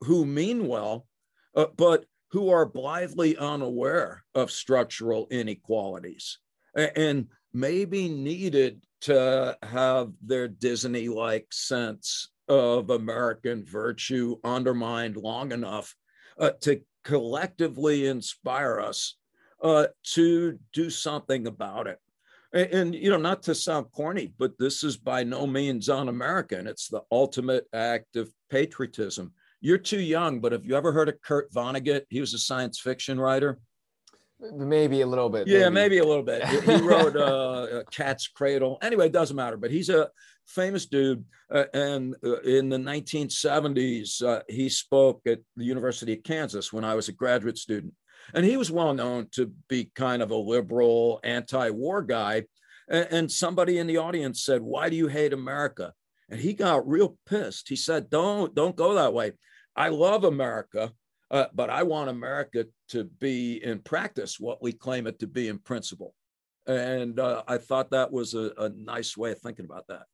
who 0.00 0.24
mean 0.24 0.66
well, 0.66 1.06
uh, 1.54 1.66
but 1.76 2.04
who 2.30 2.50
are 2.50 2.66
blithely 2.66 3.36
unaware 3.36 4.24
of 4.34 4.50
structural 4.50 5.26
inequalities 5.30 6.38
and 6.74 7.28
maybe 7.52 8.08
needed 8.08 8.82
to 9.02 9.56
have 9.62 10.12
their 10.20 10.48
Disney 10.48 11.08
like 11.08 11.46
sense 11.52 12.30
of 12.48 12.90
American 12.90 13.64
virtue 13.64 14.36
undermined 14.42 15.16
long 15.16 15.52
enough 15.52 15.94
uh, 16.38 16.50
to 16.62 16.80
collectively 17.04 18.06
inspire 18.06 18.80
us 18.80 19.16
uh, 19.62 19.86
to 20.02 20.58
do 20.72 20.90
something 20.90 21.46
about 21.46 21.86
it. 21.86 21.98
And, 22.54 22.72
and, 22.72 22.94
you 22.94 23.10
know, 23.10 23.18
not 23.18 23.42
to 23.44 23.54
sound 23.54 23.86
corny, 23.92 24.32
but 24.38 24.52
this 24.58 24.84
is 24.84 24.96
by 24.96 25.24
no 25.24 25.46
means 25.46 25.88
un-American. 25.88 26.66
It's 26.66 26.88
the 26.88 27.02
ultimate 27.10 27.66
act 27.74 28.16
of 28.16 28.32
patriotism. 28.48 29.32
You're 29.60 29.78
too 29.78 30.00
young, 30.00 30.40
but 30.40 30.52
have 30.52 30.64
you 30.64 30.76
ever 30.76 30.92
heard 30.92 31.08
of 31.08 31.20
Kurt 31.20 31.52
Vonnegut? 31.52 32.02
He 32.10 32.20
was 32.20 32.32
a 32.32 32.38
science 32.38 32.78
fiction 32.78 33.18
writer. 33.18 33.58
Maybe 34.52 35.00
a 35.00 35.06
little 35.06 35.30
bit. 35.30 35.46
Yeah, 35.46 35.68
maybe, 35.68 35.72
maybe 35.72 35.98
a 35.98 36.04
little 36.04 36.22
bit. 36.22 36.44
he 36.44 36.76
wrote 36.82 37.16
uh, 37.16 37.82
Cat's 37.90 38.28
Cradle. 38.28 38.78
Anyway, 38.82 39.06
it 39.06 39.12
doesn't 39.12 39.36
matter. 39.36 39.56
But 39.56 39.70
he's 39.70 39.88
a 39.88 40.10
famous 40.46 40.86
dude. 40.86 41.24
Uh, 41.50 41.64
and 41.72 42.14
uh, 42.24 42.40
in 42.40 42.68
the 42.68 42.76
1970s, 42.76 44.22
uh, 44.22 44.42
he 44.48 44.68
spoke 44.68 45.22
at 45.26 45.40
the 45.56 45.64
University 45.64 46.12
of 46.14 46.22
Kansas 46.22 46.72
when 46.72 46.84
I 46.84 46.94
was 46.94 47.08
a 47.08 47.12
graduate 47.12 47.58
student. 47.58 47.94
And 48.32 48.44
he 48.44 48.56
was 48.56 48.70
well 48.70 48.94
known 48.94 49.28
to 49.32 49.52
be 49.68 49.90
kind 49.94 50.22
of 50.22 50.30
a 50.30 50.36
liberal, 50.36 51.20
anti 51.24 51.70
war 51.70 52.02
guy. 52.02 52.44
And, 52.88 53.32
somebody 53.32 53.78
in 53.78 53.86
the 53.86 53.96
audience 53.96 54.44
said, 54.44 54.60
Why 54.60 54.88
do 54.88 54.96
you 54.96 55.08
hate 55.08 55.32
America? 55.32 55.92
And 56.28 56.40
he 56.40 56.52
got 56.52 56.88
real 56.88 57.16
pissed. 57.26 57.68
He 57.68 57.76
said, 57.76 58.10
Don't, 58.10 58.54
don't 58.54 58.76
go 58.76 58.94
that 58.94 59.14
way. 59.14 59.32
I 59.74 59.88
love 59.88 60.24
America, 60.24 60.92
uh, 61.30 61.46
but 61.54 61.70
I 61.70 61.82
want 61.82 62.10
America 62.10 62.66
to 62.90 63.04
be 63.04 63.62
in 63.64 63.80
practice 63.80 64.38
what 64.38 64.62
we 64.62 64.72
claim 64.72 65.06
it 65.06 65.18
to 65.20 65.26
be 65.26 65.48
in 65.48 65.58
principle. 65.58 66.14
And 66.66 67.18
uh, 67.18 67.42
I 67.48 67.58
thought 67.58 67.90
that 67.90 68.12
was 68.12 68.34
a, 68.34 68.52
a 68.58 68.68
nice 68.68 69.16
way 69.16 69.32
of 69.32 69.40
thinking 69.40 69.64
about 69.64 69.86
that 69.88 70.04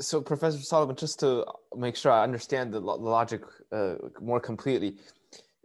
so 0.00 0.20
professor 0.20 0.58
Solomon 0.58 0.96
just 0.96 1.20
to 1.20 1.44
make 1.76 1.96
sure 1.96 2.12
i 2.12 2.22
understand 2.22 2.72
the, 2.72 2.80
logic 2.80 3.42
uh, 3.72 3.94
more 4.20 4.40
completely 4.40 4.96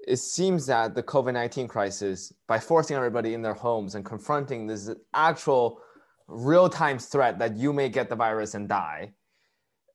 it 0.08 0.18
seems 0.18 0.66
that 0.66 0.96
the 0.96 1.04
COVID 1.04 1.34
19 1.34 1.68
crisis, 1.68 2.34
by 2.48 2.60
forcing 2.60 2.96
everybody 2.96 3.34
in 3.34 3.42
their 3.42 3.54
homes 3.54 3.96
and 3.96 4.06
confronting 4.06 4.68
this 4.68 4.90
actual 5.14 5.82
real 6.28 6.70
time 6.70 7.00
threat 7.00 7.40
that 7.40 7.56
you 7.56 7.74
may 7.74 7.90
get 7.90 8.10
the 8.10 8.16
virus 8.16 8.56
and 8.56 8.68
die, 8.68 9.14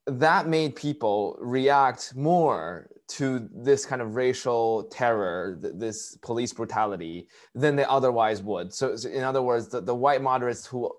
that 0.06 0.48
made 0.48 0.74
people 0.74 1.36
react 1.40 2.14
more 2.16 2.88
to 3.08 3.48
this 3.54 3.86
kind 3.86 4.02
of 4.02 4.16
racial 4.16 4.84
terror, 4.84 5.58
this 5.60 6.16
police 6.16 6.52
brutality, 6.52 7.26
than 7.54 7.74
they 7.74 7.84
otherwise 7.84 8.42
would. 8.42 8.72
So, 8.72 8.94
in 9.10 9.24
other 9.24 9.42
words, 9.42 9.68
the, 9.68 9.80
the 9.80 9.94
white 9.94 10.22
moderates 10.22 10.66
who 10.66 10.92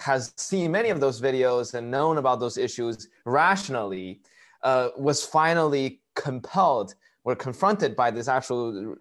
has 0.00 0.32
seen 0.36 0.70
many 0.70 0.90
of 0.90 1.00
those 1.00 1.20
videos 1.20 1.74
and 1.74 1.90
known 1.90 2.18
about 2.18 2.38
those 2.38 2.56
issues 2.56 3.08
rationally 3.24 4.20
uh, 4.62 4.90
was 4.96 5.24
finally 5.24 6.00
compelled 6.14 6.94
were 7.26 7.34
confronted 7.34 7.96
by 7.96 8.08
this 8.08 8.28
actual 8.28 8.94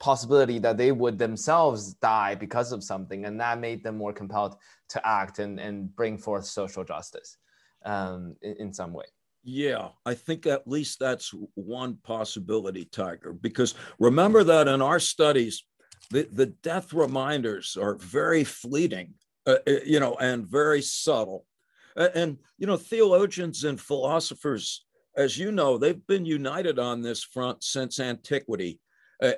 possibility 0.00 0.58
that 0.58 0.76
they 0.76 0.90
would 0.90 1.16
themselves 1.16 1.94
die 1.94 2.34
because 2.34 2.72
of 2.72 2.82
something, 2.82 3.24
and 3.24 3.40
that 3.40 3.60
made 3.60 3.84
them 3.84 3.96
more 3.96 4.12
compelled 4.12 4.56
to 4.88 5.06
act 5.06 5.38
and, 5.38 5.60
and 5.60 5.94
bring 5.94 6.18
forth 6.18 6.44
social 6.44 6.82
justice 6.82 7.36
um, 7.84 8.34
in, 8.42 8.56
in 8.58 8.72
some 8.72 8.92
way. 8.92 9.04
Yeah, 9.44 9.90
I 10.04 10.14
think 10.14 10.44
at 10.46 10.66
least 10.66 10.98
that's 10.98 11.32
one 11.54 11.98
possibility, 12.02 12.84
Tiger, 12.84 13.32
because 13.32 13.74
remember 14.00 14.42
that 14.42 14.66
in 14.66 14.82
our 14.82 14.98
studies, 14.98 15.64
the, 16.10 16.28
the 16.32 16.46
death 16.46 16.92
reminders 16.92 17.76
are 17.80 17.94
very 17.94 18.42
fleeting, 18.42 19.14
uh, 19.46 19.58
uh 19.68 19.84
you 19.86 20.00
know, 20.00 20.16
and 20.16 20.46
very 20.48 20.82
subtle. 20.82 21.46
And, 21.94 22.38
you 22.58 22.66
know, 22.66 22.76
theologians 22.76 23.64
and 23.64 23.80
philosophers 23.80 24.84
as 25.16 25.38
you 25.38 25.52
know, 25.52 25.78
they've 25.78 26.06
been 26.06 26.24
united 26.24 26.78
on 26.78 27.02
this 27.02 27.22
front 27.22 27.62
since 27.62 28.00
antiquity, 28.00 28.80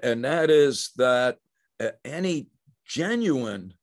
and 0.03 0.25
that 0.25 0.51
is 0.51 0.91
that 0.97 1.39
uh, 1.81 1.89
any 2.05 2.49
genuine 2.87 3.75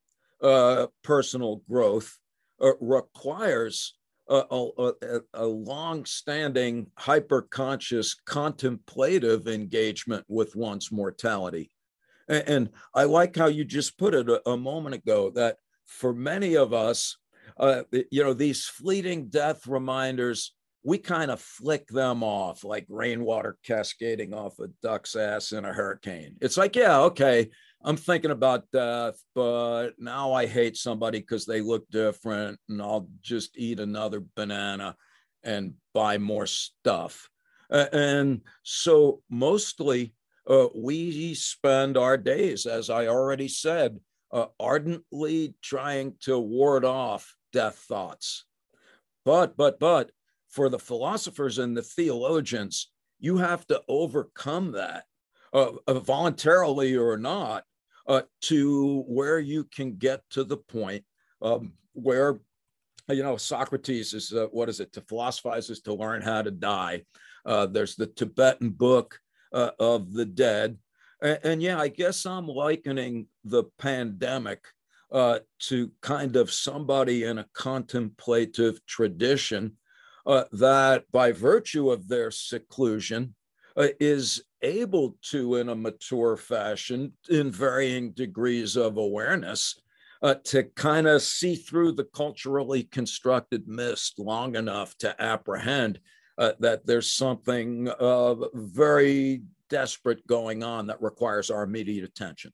uh, 0.42 0.88
personal 1.04 1.62
growth 1.70 2.18
uh, 2.62 2.72
requires 2.80 3.96
a, 4.30 4.70
a, 4.78 5.20
a 5.34 5.46
long-standing 5.46 6.88
hyper-conscious 6.98 8.14
contemplative 8.26 9.48
engagement 9.48 10.24
with 10.30 10.56
one's 10.56 10.89
mortality. 10.89 11.70
And, 12.30 12.44
and 12.48 12.70
i 12.96 13.04
like 13.04 13.36
how 13.36 13.48
you 13.48 13.66
just 13.66 13.98
put 13.98 14.14
it 14.14 14.30
a, 14.30 14.50
a 14.50 14.56
moment 14.56 14.96
ago 14.96 15.32
that 15.32 15.58
for 15.86 16.14
many 16.14 16.56
of 16.56 16.74
us 16.74 17.18
uh, 17.58 17.84
you 17.92 18.24
know 18.24 18.34
these 18.34 18.66
fleeting 18.66 19.28
death 19.28 19.68
reminders 19.68 20.54
we 20.84 20.97
kind 20.97 21.29
of 21.29 21.39
flick 21.39 21.88
them 21.88 22.23
off 22.23 22.63
like 22.63 22.86
rainwater 22.89 23.57
cascading 23.63 24.34
off 24.34 24.59
a 24.59 24.67
duck's 24.82 25.15
ass 25.15 25.51
in 25.51 25.63
a 25.65 25.73
hurricane. 25.73 26.36
It's 26.41 26.57
like, 26.57 26.75
yeah, 26.75 27.01
okay, 27.01 27.49
I'm 27.84 27.97
thinking 27.97 28.32
about 28.32 28.69
death, 28.71 29.21
but 29.36 29.91
now 29.97 30.34
I 30.34 30.45
hate 30.45 30.77
somebody 30.77 31.19
because 31.19 31.45
they 31.45 31.61
look 31.61 31.89
different 31.89 32.59
and 32.69 32.82
I'll 32.82 33.07
just 33.21 33.57
eat 33.57 33.79
another 33.79 34.23
banana 34.36 34.95
and 35.43 35.73
buy 35.93 36.17
more 36.17 36.47
stuff. 36.47 37.29
Uh, 37.71 37.86
and 37.93 38.41
so 38.63 39.21
mostly 39.29 40.13
uh, 40.49 40.67
we 40.75 41.34
spend 41.34 41.97
our 41.97 42.17
days, 42.17 42.65
as 42.65 42.89
I 42.89 43.07
already 43.07 43.47
said, 43.47 43.99
uh, 44.32 44.47
ardently 44.59 45.55
trying 45.61 46.15
to 46.21 46.39
ward 46.39 46.86
off 46.86 47.36
death 47.53 47.75
thoughts. 47.88 48.45
But, 49.25 49.55
but, 49.55 49.79
but 49.79 50.11
for 50.52 50.70
the 50.70 50.80
philosophers 50.80 51.58
and 51.58 51.76
the 51.76 51.82
theologians, 51.82 52.91
you 53.20 53.38
have 53.38 53.66
to 53.68 53.82
overcome 53.88 54.74
that 54.74 55.06
uh, 55.54 55.72
uh, 55.88 55.99
voluntarily 55.99 56.95
or 56.95 57.18
not 57.18 57.64
uh, 58.08 58.22
to 58.41 59.04
where 59.08 59.39
you 59.39 59.64
can 59.64 59.95
get 59.95 60.22
to 60.30 60.43
the 60.43 60.58
point 60.58 61.04
um, 61.41 61.74
where, 61.93 62.39
you 63.08 63.24
know, 63.24 63.38
Socrates 63.38 64.14
is, 64.14 64.34
uh, 64.34 64.47
what 64.52 64.70
is 64.70 64.80
it, 64.80 64.91
to 64.93 65.02
philosophize 65.02 65.70
is 65.70 65.82
to 65.82 65.93
learn 65.93 66.22
how 66.22 66.41
to 66.41 66.52
die. 66.52 67.04
Uh, 67.45 67.66
there's 67.66 67.95
the 67.95 68.08
Tibetan 68.08 68.70
book 68.70 69.20
uh, 69.54 69.72
of 69.80 70.14
the 70.14 70.26
dead. 70.26 70.78
And, 71.22 71.39
and, 71.43 71.62
yeah, 71.62 71.80
I 71.80 71.88
guess 71.88 72.26
I'm 72.26 72.47
likening 72.47 73.28
the 73.43 73.66
pandemic 73.78 74.66
to 75.60 75.91
kind 76.02 76.38
of 76.38 76.52
somebody 76.52 77.26
in 77.26 77.38
a 77.38 77.45
contemplative 77.54 78.80
tradition 78.86 79.76
uh, 80.26 80.43
that 80.51 81.05
by 81.11 81.32
virtue 81.32 81.91
of 81.91 82.07
their 82.07 82.32
seclusion 82.32 83.36
uh, 83.78 83.88
is 83.99 84.43
able 84.61 85.17
to, 85.22 85.55
in 85.55 85.69
a 85.69 85.76
mature 85.76 86.38
fashion, 86.38 87.13
in 87.30 87.51
varying 87.51 88.11
degrees 88.11 88.76
of 88.76 88.97
awareness, 88.97 89.80
uh, 90.22 90.36
to 90.43 90.63
kind 90.76 91.07
of 91.07 91.22
see 91.22 91.55
through 91.55 91.91
the 91.91 92.03
culturally 92.03 92.84
constructed 92.84 93.67
mist 93.67 94.19
long 94.19 94.55
enough 94.55 94.95
to 94.97 95.19
apprehend 95.22 95.99
uh, 96.38 96.51
that 96.59 96.86
there's 96.86 97.11
something 97.11 97.89
uh, 97.99 98.36
very 98.53 99.41
desperate 99.69 100.26
going 100.28 100.63
on 100.63 100.88
that 100.88 101.01
requires 101.01 101.49
our 101.49 101.63
immediate 101.63 102.03
attention. 102.03 102.51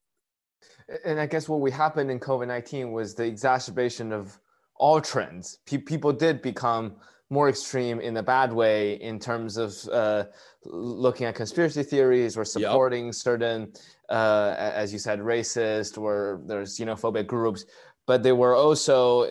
And 1.03 1.19
I 1.19 1.25
guess 1.25 1.49
what 1.49 1.59
we 1.59 1.71
happened 1.71 2.09
in 2.09 2.19
COVID 2.19 2.47
19 2.47 2.93
was 2.93 3.13
the 3.13 3.25
exacerbation 3.25 4.13
of 4.13 4.39
all 4.75 5.01
trends. 5.01 5.59
People 5.65 6.13
did 6.13 6.41
become 6.41 6.95
more 7.29 7.49
extreme 7.49 7.99
in 7.99 8.15
a 8.17 8.23
bad 8.23 8.53
way 8.53 8.93
in 8.95 9.19
terms 9.19 9.57
of 9.57 9.75
uh, 9.91 10.23
looking 10.63 11.25
at 11.25 11.35
conspiracy 11.35 11.83
theories 11.83 12.37
or 12.37 12.45
supporting 12.45 13.07
yep. 13.07 13.13
certain, 13.13 13.73
uh, 14.09 14.55
as 14.57 14.93
you 14.93 14.99
said, 14.99 15.19
racist 15.19 15.97
or 15.97 16.41
there's 16.45 16.77
xenophobic 16.77 17.27
groups. 17.27 17.65
But 18.05 18.23
they 18.23 18.31
were 18.31 18.55
also, 18.55 19.25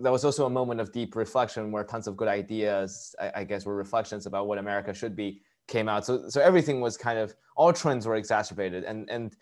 there 0.00 0.12
was 0.12 0.24
also 0.24 0.46
a 0.46 0.50
moment 0.50 0.80
of 0.80 0.92
deep 0.92 1.16
reflection 1.16 1.72
where 1.72 1.82
tons 1.82 2.06
of 2.06 2.16
good 2.16 2.28
ideas, 2.28 3.16
I, 3.20 3.32
I 3.40 3.44
guess, 3.44 3.66
were 3.66 3.74
reflections 3.74 4.26
about 4.26 4.46
what 4.46 4.58
America 4.58 4.94
should 4.94 5.16
be 5.16 5.42
came 5.66 5.88
out. 5.88 6.06
So, 6.06 6.28
so 6.28 6.40
everything 6.40 6.80
was 6.80 6.96
kind 6.96 7.18
of, 7.18 7.34
all 7.56 7.72
trends 7.72 8.06
were 8.06 8.14
exacerbated. 8.14 8.84
And, 8.84 9.10
and 9.10 9.34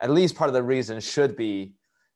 at 0.00 0.10
least 0.10 0.34
part 0.34 0.48
of 0.48 0.54
the 0.54 0.62
reason 0.64 0.98
should 1.00 1.36
be 1.36 1.74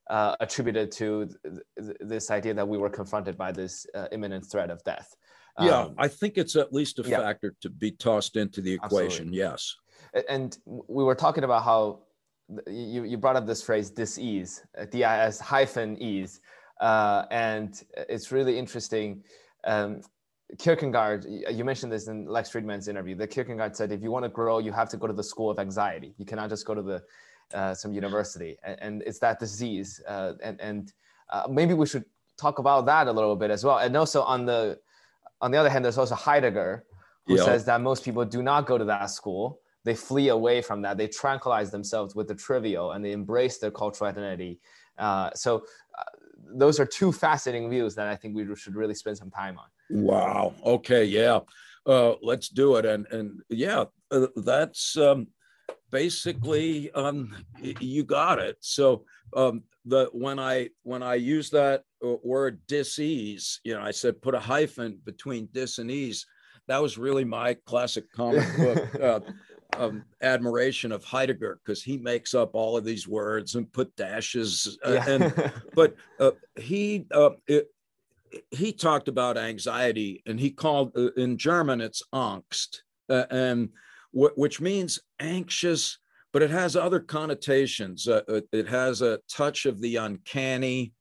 uh, 0.09 0.35
attributed 0.39 0.91
to 0.93 1.27
th- 1.27 1.55
th- 1.79 1.97
this 1.99 2.31
idea 2.31 2.53
that 2.53 2.67
we 2.67 2.77
were 2.77 2.89
confronted 2.89 3.37
by 3.37 3.51
this 3.51 3.85
uh, 3.95 4.07
imminent 4.11 4.45
threat 4.49 4.69
of 4.69 4.83
death. 4.83 5.15
Yeah, 5.59 5.79
um, 5.79 5.95
I 5.97 6.07
think 6.07 6.37
it's 6.37 6.55
at 6.55 6.71
least 6.71 6.99
a 6.99 7.03
yeah. 7.03 7.19
factor 7.19 7.55
to 7.61 7.69
be 7.69 7.91
tossed 7.91 8.35
into 8.35 8.61
the 8.61 8.73
equation. 8.73 9.27
Absolutely. 9.29 9.37
Yes. 9.39 9.75
And 10.29 10.57
we 10.65 11.03
were 11.03 11.15
talking 11.15 11.43
about 11.43 11.63
how 11.63 11.99
you, 12.67 13.03
you 13.03 13.17
brought 13.17 13.35
up 13.35 13.47
this 13.47 13.63
phrase 13.63 13.89
dis-ease, 13.89 14.63
uh, 14.77 14.85
D-I-S 14.85 15.39
hyphen 15.39 15.97
ease. 16.01 16.41
Uh, 16.79 17.25
and 17.31 17.83
it's 18.07 18.31
really 18.31 18.57
interesting. 18.57 19.23
Um, 19.65 20.01
Kierkegaard, 20.59 21.25
you 21.25 21.65
mentioned 21.65 21.91
this 21.91 22.07
in 22.07 22.25
Lex 22.25 22.51
Fridman's 22.51 22.87
interview, 22.87 23.15
that 23.15 23.31
Kierkegaard 23.31 23.75
said, 23.75 23.91
if 23.91 24.01
you 24.01 24.11
want 24.11 24.23
to 24.23 24.29
grow, 24.29 24.59
you 24.59 24.71
have 24.71 24.89
to 24.89 24.97
go 24.97 25.07
to 25.07 25.13
the 25.13 25.23
school 25.23 25.49
of 25.49 25.59
anxiety. 25.59 26.13
You 26.17 26.25
cannot 26.25 26.49
just 26.49 26.65
go 26.65 26.73
to 26.73 26.81
the 26.81 27.01
uh, 27.53 27.73
some 27.73 27.93
university, 27.93 28.57
and, 28.63 28.77
and, 28.81 29.03
it's 29.03 29.19
that 29.19 29.39
disease. 29.39 30.01
Uh, 30.07 30.33
and 30.43 30.59
and 30.59 30.93
uh, 31.29 31.43
maybe 31.49 31.73
we 31.73 31.85
should 31.85 32.05
talk 32.37 32.59
about 32.59 32.85
that 32.85 33.07
a 33.07 33.11
little 33.11 33.35
bit 33.35 33.51
as 33.51 33.63
well. 33.63 33.79
And 33.79 33.95
also 33.95 34.21
on 34.23 34.45
the 34.45 34.79
on 35.41 35.51
the 35.51 35.57
other 35.57 35.69
hand, 35.69 35.85
there's 35.85 35.97
also 35.97 36.15
Heidegger, 36.15 36.85
who 37.25 37.35
yep. 37.35 37.45
says 37.45 37.65
that 37.65 37.81
most 37.81 38.03
people 38.03 38.25
do 38.25 38.41
not 38.41 38.65
go 38.65 38.77
to 38.77 38.85
that 38.85 39.09
school. 39.09 39.59
They 39.83 39.95
flee 39.95 40.29
away 40.29 40.61
from 40.61 40.81
that. 40.81 40.97
They 40.97 41.07
tranquilize 41.07 41.71
themselves 41.71 42.15
with 42.15 42.27
the 42.27 42.35
trivial, 42.35 42.91
and 42.91 43.03
they 43.03 43.11
embrace 43.11 43.57
their 43.57 43.71
cultural 43.71 44.09
identity. 44.09 44.59
Uh, 44.97 45.29
so 45.33 45.63
uh, 45.97 46.03
those 46.55 46.79
are 46.79 46.85
two 46.85 47.11
fascinating 47.11 47.69
views 47.69 47.95
that 47.95 48.07
I 48.07 48.15
think 48.15 48.35
we 48.35 48.45
should 48.55 48.75
really 48.75 48.95
spend 48.95 49.17
some 49.17 49.29
time 49.29 49.57
on. 49.57 49.65
Wow. 49.89 50.53
Okay. 50.65 51.05
Yeah. 51.05 51.39
Uh, 51.85 52.15
let's 52.21 52.49
do 52.49 52.75
it. 52.75 52.85
And 52.85 53.07
and 53.11 53.41
yeah, 53.49 53.85
uh, 54.11 54.27
that's 54.35 54.97
um, 54.97 55.27
basically 55.91 56.91
um, 56.91 57.35
you 57.79 58.03
got 58.03 58.39
it. 58.39 58.57
So 58.59 59.05
um, 59.35 59.63
the 59.85 60.09
when 60.11 60.39
I 60.39 60.69
when 60.83 61.03
I 61.03 61.15
use 61.15 61.49
that 61.51 61.83
uh, 62.03 62.15
word 62.23 62.59
disease, 62.67 63.59
you 63.63 63.73
know, 63.73 63.81
I 63.81 63.91
said 63.91 64.21
put 64.21 64.35
a 64.35 64.39
hyphen 64.39 64.99
between 65.05 65.49
dis 65.51 65.79
and 65.79 65.89
ease. 65.89 66.25
That 66.67 66.81
was 66.81 66.97
really 66.97 67.23
my 67.23 67.55
classic 67.65 68.11
comic 68.11 68.45
book 68.57 69.01
uh, 69.01 69.19
um, 69.77 70.03
admiration 70.21 70.91
of 70.91 71.03
Heidegger 71.03 71.59
because 71.63 71.81
he 71.81 71.97
makes 71.97 72.33
up 72.33 72.51
all 72.53 72.77
of 72.77 72.83
these 72.83 73.07
words 73.07 73.55
and 73.55 73.71
put 73.71 73.95
dashes. 73.95 74.77
Uh, 74.85 74.93
yeah. 74.93 75.09
and 75.09 75.53
but 75.75 75.95
uh, 76.19 76.31
he 76.57 77.05
uh, 77.11 77.31
it, 77.47 77.71
he 78.51 78.73
talked 78.73 79.07
about 79.07 79.37
anxiety 79.37 80.21
and 80.25 80.39
he 80.39 80.51
called 80.51 80.91
uh, 80.97 81.11
in 81.13 81.37
German 81.37 81.79
it's 81.79 82.03
angst 82.13 82.81
and 83.09 83.69
which 84.17 84.59
means 84.59 84.99
anxious, 85.19 85.99
but 86.33 86.41
it 86.41 86.49
has 86.49 86.75
other 86.75 86.99
connotations. 86.99 88.07
Uh, 88.07 88.21
uh, 88.27 88.41
it 88.51 88.67
has 88.67 89.01
a 89.01 89.19
touch 89.29 89.65
of 89.65 89.79
the 89.79 89.97
uncanny. 89.97 90.93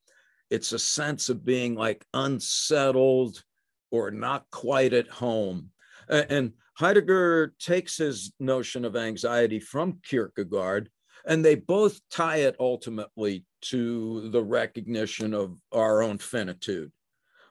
It's 0.51 0.73
a 0.73 0.79
sense 0.79 1.29
of 1.29 1.45
being 1.45 1.75
like 1.75 2.05
unsettled 2.13 3.43
or 3.91 4.11
not 4.11 4.45
quite 4.51 4.93
at 4.93 5.09
home. 5.09 5.71
And 6.09 6.53
Heidegger 6.75 7.55
takes 7.59 7.97
his 7.97 8.33
notion 8.39 8.85
of 8.85 8.97
anxiety 8.97 9.61
from 9.61 9.99
Kierkegaard, 10.05 10.91
and 11.27 11.45
they 11.45 11.55
both 11.55 12.01
tie 12.11 12.39
it 12.39 12.55
ultimately 12.61 13.47
to 13.63 14.29
the 14.31 14.45
recognition 14.45 15.33
of 15.33 15.59
our 15.73 16.03
own 16.03 16.19
finitude. 16.19 16.93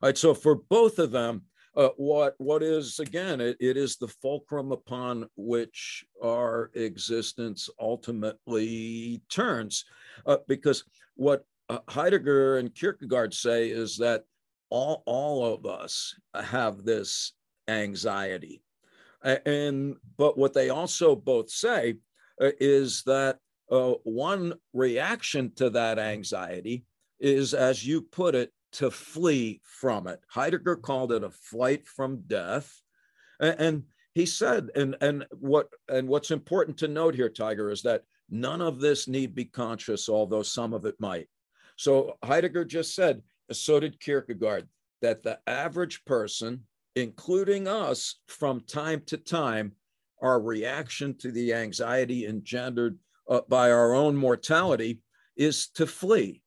All 0.02 0.10
right, 0.10 0.18
so 0.18 0.34
for 0.34 0.56
both 0.56 1.00
of 1.00 1.12
them, 1.12 1.44
uh, 1.76 1.90
what 1.98 2.36
what 2.38 2.64
is 2.64 3.00
again 3.00 3.42
it, 3.42 3.58
it 3.60 3.78
is 3.78 3.98
the 3.98 4.08
fulcrum 4.08 4.72
upon 4.72 5.28
which 5.36 6.06
our 6.24 6.72
existence 6.76 7.70
ultimately 7.80 9.22
turns 9.30 9.86
uh, 10.26 10.38
because 10.48 10.84
what 11.16 11.46
uh, 11.70 11.80
heidegger 11.90 12.58
and 12.58 12.74
kierkegaard 12.76 13.34
say 13.34 13.70
is 13.70 13.98
that 13.98 14.24
all 14.70 15.04
all 15.06 15.54
of 15.54 15.66
us 15.66 16.16
have 16.34 16.84
this 16.84 17.34
anxiety. 17.68 18.62
And 19.24 19.96
but 20.18 20.38
what 20.38 20.54
they 20.54 20.70
also 20.70 21.16
both 21.16 21.50
say 21.50 21.96
uh, 22.42 22.52
is 22.60 23.02
that 23.04 23.40
uh, 23.72 23.94
one 24.04 24.54
reaction 24.74 25.52
to 25.56 25.72
that 25.72 25.98
anxiety 25.98 26.86
is 27.20 27.54
as 27.54 27.86
you 27.86 28.02
put 28.02 28.36
it 28.36 28.52
to 28.76 28.92
flee 28.92 29.62
from 29.64 30.08
it. 30.08 30.20
Heidegger 30.28 30.76
called 30.76 31.12
it 31.12 31.24
a 31.24 31.30
flight 31.30 31.88
from 31.88 32.24
death. 32.28 32.82
And, 33.40 33.84
he 34.14 34.26
said, 34.26 34.70
and, 34.76 34.96
and 35.02 35.26
what 35.32 35.68
and 35.90 36.08
what's 36.08 36.32
important 36.32 36.78
to 36.78 36.88
note 36.88 37.16
here, 37.16 37.30
Tiger, 37.30 37.70
is 37.70 37.82
that 37.82 38.04
none 38.30 38.62
of 38.62 38.80
this 38.80 39.10
need 39.10 39.36
be 39.36 39.44
conscious, 39.44 40.08
although 40.08 40.42
some 40.42 40.74
of 40.74 40.86
it 40.86 40.96
might. 41.00 41.28
So 41.76 42.18
Heidegger 42.24 42.64
just 42.64 42.96
said, 42.96 43.22
so 43.52 43.80
did 43.82 44.00
Kierkegaard, 44.00 44.70
that 45.02 45.22
the 45.22 45.40
average 45.46 46.06
person, 46.06 46.64
including 46.96 47.68
us, 47.68 48.16
from 48.28 48.62
time 48.62 49.02
to 49.08 49.18
time, 49.18 49.74
our 50.22 50.40
reaction 50.40 51.14
to 51.18 51.30
the 51.30 51.54
anxiety 51.54 52.26
engendered 52.26 52.98
uh, 53.30 53.42
by 53.50 53.70
our 53.70 53.94
own 53.94 54.16
mortality 54.16 55.02
is 55.36 55.68
to 55.72 55.86
flee. 55.86 56.42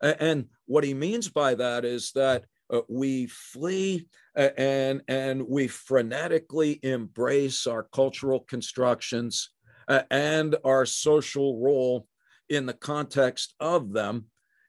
And 0.00 0.46
what 0.66 0.84
he 0.84 0.94
means 0.94 1.28
by 1.28 1.54
that 1.54 1.84
is 1.84 2.12
that 2.14 2.44
uh, 2.72 2.80
we 2.88 3.26
flee 3.26 4.06
uh, 4.36 4.48
and 4.56 5.02
and 5.08 5.46
we 5.46 5.68
frenetically 5.68 6.82
embrace 6.82 7.66
our 7.66 7.82
cultural 7.92 8.40
constructions 8.40 9.50
uh, 9.88 10.02
and 10.10 10.56
our 10.64 10.86
social 10.86 11.60
role 11.60 12.06
in 12.48 12.66
the 12.66 12.72
context 12.72 13.54
of 13.60 13.92
them 13.92 14.26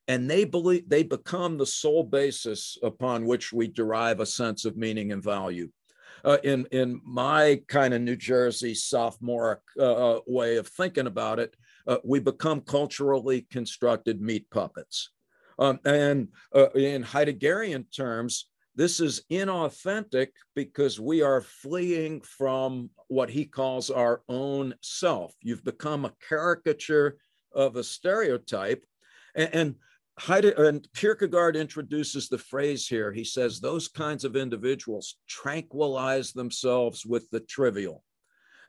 and 0.10 0.30
they 0.30 0.44
believe 0.44 0.88
they 0.90 1.04
become 1.04 1.58
the 1.58 1.66
sole 1.66 2.04
basis 2.04 2.78
upon 2.84 3.26
which 3.26 3.54
we 3.54 3.68
derive 3.68 4.20
a 4.20 4.26
sense 4.26 4.66
of 4.66 4.76
meaning 4.76 5.14
and 5.14 5.24
value 5.24 5.70
uh, 6.26 6.38
in 6.44 6.66
in 6.72 7.00
my 7.06 7.62
kind 7.68 7.94
of 7.94 8.02
New 8.02 8.16
Jersey 8.16 8.74
sophomoric 8.74 9.60
uh, 9.80 10.20
way 10.26 10.58
of 10.58 10.68
thinking 10.68 11.08
about 11.08 11.40
it, 11.40 11.56
we 12.04 12.20
become 12.20 12.62
culturally 12.62 13.46
constructed 13.50 14.22
meat 14.22 14.50
puppets. 14.50 15.10
Um, 15.60 15.80
and 15.86 16.30
uh, 16.56 16.70
in 16.72 17.04
Heideggerian 17.04 17.86
terms, 17.96 18.48
this 18.76 19.00
is 19.00 19.24
inauthentic 19.32 20.30
because 20.56 21.00
we 21.00 21.22
are 21.22 21.42
fleeing 21.42 22.22
from 22.22 22.90
what 23.08 23.30
he 23.30 23.46
calls 23.46 23.90
our 23.92 24.24
own 24.28 24.74
self. 24.82 25.36
You've 25.42 25.64
become 25.64 26.06
a 26.06 26.14
caricature 26.28 27.18
of 27.54 27.76
a 27.76 27.84
stereotype. 27.84 28.84
And, 29.36 29.50
and, 29.54 29.76
Heide, 30.20 30.46
and 30.46 30.88
Kierkegaard 30.96 31.56
introduces 31.56 32.30
the 32.30 32.38
phrase 32.38 32.88
here. 32.88 33.12
He 33.12 33.24
says, 33.24 33.60
Those 33.60 33.88
kinds 33.88 34.24
of 34.24 34.36
individuals 34.36 35.16
tranquilize 35.28 36.34
themselves 36.34 37.04
with 37.04 37.30
the 37.32 37.40
trivial. 37.40 38.04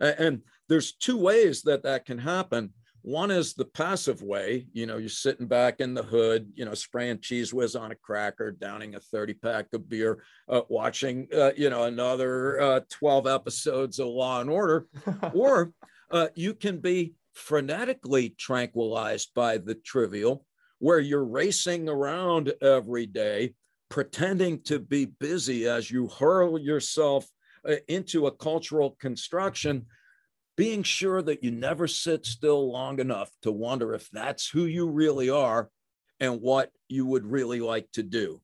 And, 0.01 0.19
and 0.19 0.43
there's 0.69 0.95
two 0.95 1.19
ways 1.19 1.63
that 1.63 1.83
that 1.83 2.07
can 2.07 2.19
happen. 2.19 2.73
One 3.05 3.31
is 3.31 3.53
the 3.53 3.67
passive 3.67 4.23
way, 4.23 4.67
you 4.73 4.87
know, 4.87 4.97
you're 4.97 5.11
sitting 5.11 5.47
back 5.47 5.81
in 5.81 5.93
the 5.93 6.03
hood, 6.03 6.51
you 6.55 6.65
know, 6.65 6.73
spraying 6.73 7.19
Cheez 7.19 7.53
Whiz 7.53 7.77
on 7.77 7.93
a 7.93 7.95
cracker, 7.95 8.51
downing 8.51 8.95
a 8.95 9.01
30 9.01 9.35
pack 9.35 9.67
of 9.75 9.91
beer, 9.91 10.25
uh, 10.49 10.63
watching, 10.71 11.29
uh, 11.37 11.51
you 11.55 11.69
know, 11.69 11.83
another 11.83 12.59
uh, 12.59 12.81
12 12.89 13.27
episodes 13.27 13.99
of 13.99 14.07
Law 14.07 14.41
and 14.41 14.49
Order. 14.49 14.87
or 15.35 15.75
uh, 16.11 16.29
you 16.35 16.55
can 16.55 16.79
be 16.79 17.13
frenetically 17.37 18.39
tranquilized 18.39 19.35
by 19.35 19.59
the 19.59 19.75
trivial, 19.75 20.47
where 20.79 20.99
you're 21.01 21.27
racing 21.27 21.91
around 21.91 22.55
every 22.63 23.05
day, 23.05 23.53
pretending 23.91 24.63
to 24.63 24.79
be 24.79 25.05
busy 25.05 25.69
as 25.69 25.91
you 25.91 26.09
hurl 26.09 26.59
yourself 26.59 27.27
uh, 27.69 27.75
into 27.87 28.29
a 28.29 28.33
cultural 28.33 28.97
construction 28.99 29.85
being 30.57 30.83
sure 30.83 31.23
that 31.23 31.43
you 31.43 31.51
never 31.51 31.87
sit 31.87 32.25
still 32.25 32.71
long 32.71 33.01
enough 33.01 33.31
to 33.43 33.51
wonder 33.51 33.95
if 33.95 34.09
that's 34.11 34.49
who 34.49 34.65
you 34.65 34.89
really 34.89 35.31
are 35.31 35.69
and 36.21 36.41
what 36.41 36.71
you 36.89 37.07
would 37.07 37.27
really 37.27 37.61
like 37.61 37.91
to 37.93 38.03
do. 38.03 38.41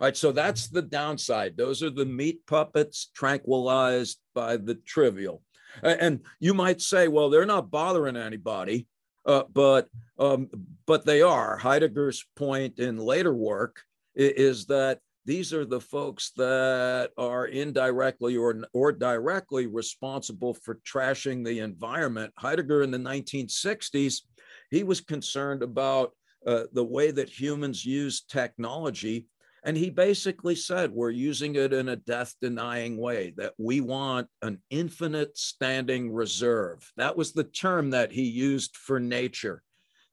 All 0.00 0.06
right, 0.06 0.16
so 0.16 0.32
that's 0.32 0.68
the 0.68 0.82
downside. 0.82 1.56
Those 1.56 1.82
are 1.82 1.90
the 1.90 2.06
meat 2.06 2.46
puppets 2.46 3.10
tranquilized 3.14 4.18
by 4.34 4.56
the 4.56 4.76
trivial. 4.76 5.42
And 5.82 6.20
you 6.38 6.54
might 6.54 6.80
say, 6.80 7.08
well, 7.08 7.30
they're 7.30 7.46
not 7.46 7.70
bothering 7.70 8.16
anybody, 8.16 8.86
uh, 9.26 9.44
but 9.52 9.88
um, 10.18 10.48
but 10.86 11.04
they 11.04 11.22
are. 11.22 11.56
Heidegger's 11.56 12.24
point 12.34 12.78
in 12.78 12.96
later 12.96 13.34
work 13.34 13.82
is 14.14 14.66
that 14.66 15.00
these 15.30 15.52
are 15.52 15.64
the 15.64 15.80
folks 15.80 16.32
that 16.36 17.10
are 17.16 17.46
indirectly 17.46 18.36
or, 18.36 18.64
or 18.72 18.90
directly 18.90 19.68
responsible 19.68 20.52
for 20.52 20.80
trashing 20.84 21.44
the 21.44 21.60
environment. 21.60 22.32
Heidegger 22.36 22.82
in 22.82 22.90
the 22.90 22.98
1960s, 22.98 24.22
he 24.72 24.82
was 24.82 25.00
concerned 25.00 25.62
about 25.62 26.10
uh, 26.44 26.64
the 26.72 26.82
way 26.82 27.12
that 27.12 27.28
humans 27.28 27.86
use 27.86 28.22
technology. 28.22 29.28
And 29.62 29.76
he 29.76 29.88
basically 29.88 30.56
said, 30.56 30.90
we're 30.90 31.10
using 31.10 31.54
it 31.54 31.72
in 31.72 31.90
a 31.90 31.96
death 31.96 32.34
denying 32.42 32.96
way, 32.96 33.32
that 33.36 33.52
we 33.56 33.80
want 33.80 34.26
an 34.42 34.58
infinite 34.70 35.38
standing 35.38 36.12
reserve. 36.12 36.90
That 36.96 37.16
was 37.16 37.32
the 37.32 37.44
term 37.44 37.90
that 37.90 38.10
he 38.10 38.24
used 38.24 38.76
for 38.76 38.98
nature, 38.98 39.62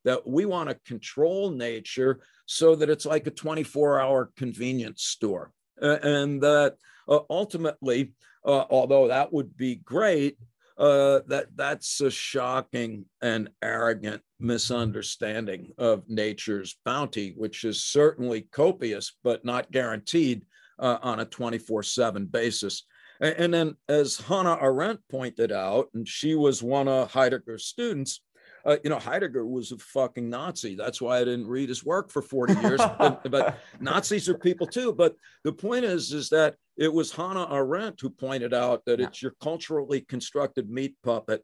that 0.03 0.27
we 0.27 0.45
want 0.45 0.69
to 0.69 0.75
control 0.85 1.49
nature 1.49 2.19
so 2.47 2.75
that 2.75 2.89
it's 2.89 3.05
like 3.05 3.27
a 3.27 3.31
24 3.31 3.99
hour 3.99 4.31
convenience 4.35 5.03
store. 5.03 5.51
and 5.79 6.41
that 6.41 6.75
uh, 7.07 7.19
ultimately, 7.29 8.13
uh, 8.43 8.65
although 8.69 9.07
that 9.09 9.31
would 9.31 9.55
be 9.55 9.75
great, 9.75 10.37
uh, 10.77 11.19
that 11.27 11.47
that's 11.55 12.01
a 12.01 12.09
shocking 12.09 13.05
and 13.21 13.49
arrogant 13.61 14.21
misunderstanding 14.39 15.71
of 15.77 16.03
nature's 16.07 16.77
bounty, 16.85 17.33
which 17.35 17.63
is 17.63 17.83
certainly 17.83 18.41
copious 18.51 19.13
but 19.23 19.43
not 19.43 19.71
guaranteed 19.71 20.43
uh, 20.79 20.97
on 21.01 21.19
a 21.19 21.25
24/7 21.25 22.31
basis. 22.31 22.83
And, 23.19 23.35
and 23.37 23.53
then, 23.53 23.75
as 23.89 24.17
Hannah 24.17 24.57
Arendt 24.61 24.99
pointed 25.09 25.51
out, 25.51 25.87
and 25.93 26.07
she 26.07 26.35
was 26.35 26.61
one 26.61 26.87
of 26.87 27.11
Heidegger's 27.11 27.65
students, 27.65 28.21
uh, 28.67 28.75
you 28.83 28.89
know, 28.89 28.99
Heidegger 28.99 29.45
was 29.45 29.71
a 29.71 29.77
fucking 29.77 30.29
Nazi. 30.29 30.75
That's 30.75 31.01
why 31.01 31.17
I 31.17 31.23
didn't 31.23 31.47
read 31.47 31.69
his 31.69 31.85
work 31.85 32.11
for 32.11 32.21
40 32.21 32.53
years. 32.61 32.81
but, 32.99 33.31
but, 33.31 33.59
Nazis 33.79 34.27
are 34.27 34.37
people 34.37 34.67
too. 34.67 34.91
But 34.91 35.15
the 35.45 35.53
point 35.53 35.85
is, 35.85 36.11
is 36.11 36.27
that 36.29 36.55
it 36.75 36.91
was 36.91 37.11
Hannah 37.11 37.47
Arendt 37.49 38.01
who 38.01 38.09
pointed 38.09 38.53
out 38.53 38.83
that 38.85 38.99
it's 38.99 39.21
your 39.21 39.33
culturally 39.41 40.01
constructed 40.01 40.69
meat 40.69 40.95
puppet 41.01 41.43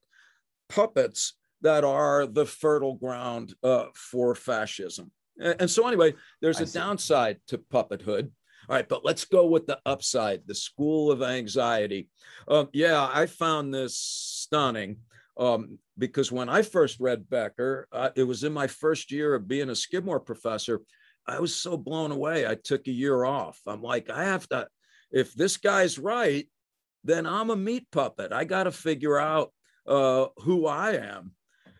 puppets 0.67 1.35
that 1.61 1.85
are 1.85 2.27
the 2.27 2.45
fertile 2.45 2.95
ground 2.95 3.53
uh, 3.63 3.85
for 3.95 4.35
fascism. 4.35 5.09
And, 5.39 5.55
and, 5.61 5.71
so, 5.71 5.87
anyway, 5.87 6.13
there's 6.41 6.59
I 6.59 6.63
a 6.63 6.67
see. 6.67 6.77
downside 6.77 7.37
to 7.47 7.57
puppethood. 7.57 8.31
All 8.69 8.75
right, 8.75 8.87
but 8.87 9.05
let's 9.05 9.25
go 9.25 9.47
with 9.47 9.65
the 9.65 9.79
upside 9.85 10.41
the 10.45 10.55
school 10.55 11.11
of 11.11 11.21
anxiety. 11.21 12.09
Um, 12.47 12.69
yeah, 12.73 13.09
I 13.11 13.25
found 13.27 13.73
this 13.73 13.97
stunning 13.97 14.97
um, 15.37 15.79
because 15.97 16.31
when 16.31 16.49
I 16.49 16.61
first 16.61 16.99
read 16.99 17.29
Becker, 17.29 17.87
uh, 17.91 18.09
it 18.15 18.23
was 18.23 18.43
in 18.43 18.53
my 18.53 18.67
first 18.67 19.11
year 19.11 19.35
of 19.35 19.47
being 19.47 19.69
a 19.69 19.75
Skidmore 19.75 20.19
professor. 20.19 20.81
I 21.27 21.39
was 21.39 21.55
so 21.55 21.77
blown 21.77 22.11
away. 22.11 22.45
I 22.45 22.55
took 22.55 22.87
a 22.87 22.91
year 22.91 23.23
off. 23.23 23.59
I'm 23.65 23.81
like, 23.81 24.09
I 24.09 24.25
have 24.25 24.47
to, 24.49 24.67
if 25.11 25.33
this 25.33 25.57
guy's 25.57 25.97
right, 25.97 26.47
then 27.03 27.25
I'm 27.25 27.49
a 27.49 27.55
meat 27.55 27.87
puppet. 27.91 28.33
I 28.33 28.43
got 28.43 28.63
to 28.63 28.71
figure 28.71 29.17
out 29.17 29.51
uh, 29.87 30.27
who 30.37 30.67
I 30.67 30.93
am. 30.93 31.31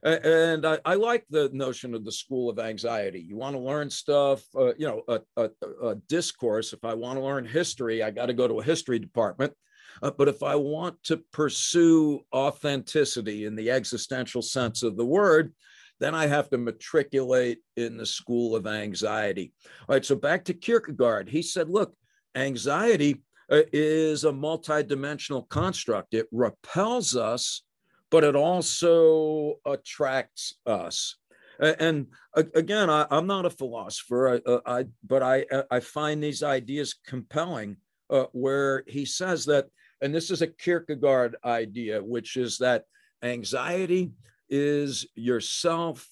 And 0.04 0.66
I, 0.66 0.80
I, 0.84 0.96
like 0.96 1.24
the 1.30 1.50
notion 1.54 1.96
of 1.96 2.04
the 2.04 2.12
school 2.12 2.50
of 2.50 2.60
anxiety. 2.60 3.22
You 3.22 3.38
want 3.38 3.56
to 3.56 3.62
learn 3.62 3.90
stuff, 3.90 4.44
uh, 4.54 4.74
you 4.76 4.86
know, 4.86 5.02
a, 5.08 5.22
a, 5.38 5.50
a 5.82 5.96
discourse. 6.10 6.74
If 6.74 6.84
I 6.84 6.94
want 6.94 7.18
to 7.18 7.24
learn 7.24 7.46
history, 7.46 8.04
I 8.04 8.12
got 8.12 8.26
to 8.26 8.34
go 8.34 8.46
to 8.46 8.60
a 8.60 8.64
history 8.64 9.00
department. 9.00 9.54
Uh, 10.02 10.12
but 10.12 10.28
if 10.28 10.44
I 10.44 10.56
want 10.56 11.02
to 11.04 11.18
pursue 11.18 12.22
authenticity 12.34 13.46
in 13.46 13.56
the 13.56 13.72
existential 13.72 14.42
sense 14.42 14.84
of 14.84 14.98
the 14.98 15.06
word, 15.06 15.54
then 16.00 16.16
I 16.16 16.28
have 16.28 16.50
to 16.50 16.58
matriculate 16.58 17.60
in 17.78 17.98
the 17.98 18.06
school 18.06 18.56
of 18.56 18.68
anxiety. 18.68 19.54
All 19.88 19.96
right, 19.96 20.06
so 20.06 20.16
back 20.16 20.44
to 20.46 20.54
Kierkegaard. 20.54 21.30
He 21.30 21.42
said, 21.42 21.70
look, 21.70 21.96
anxiety 22.36 23.24
uh, 23.50 23.62
is 23.72 24.24
a 24.24 24.32
multidimensional 24.32 25.48
construct. 25.48 26.14
It 26.14 26.28
repels 26.32 27.16
us, 27.16 27.64
but 28.10 28.24
it 28.24 28.36
also 28.36 29.60
attracts 29.66 30.56
us. 30.66 31.16
And 31.60 32.08
again, 32.36 32.90
I, 32.90 33.06
am 33.12 33.28
not 33.28 33.46
a 33.46 33.50
philosopher, 33.50 34.42
I, 34.46 34.50
uh, 34.50 34.84
but 35.08 35.22
I, 35.22 35.46
I 35.70 35.80
find 35.80 36.22
these 36.22 36.44
ideas 36.44 36.96
compelling, 37.06 37.78
uh, 38.10 38.26
where 38.32 38.84
he 38.88 39.06
says 39.06 39.46
that 39.46 39.68
and 40.04 40.14
this 40.14 40.30
is 40.30 40.42
a 40.42 40.48
Kierkegaard 40.48 41.38
idea, 41.46 42.04
which 42.04 42.36
is 42.36 42.58
that 42.58 42.84
anxiety 43.24 44.12
is 44.50 45.08
yourself 45.16 46.06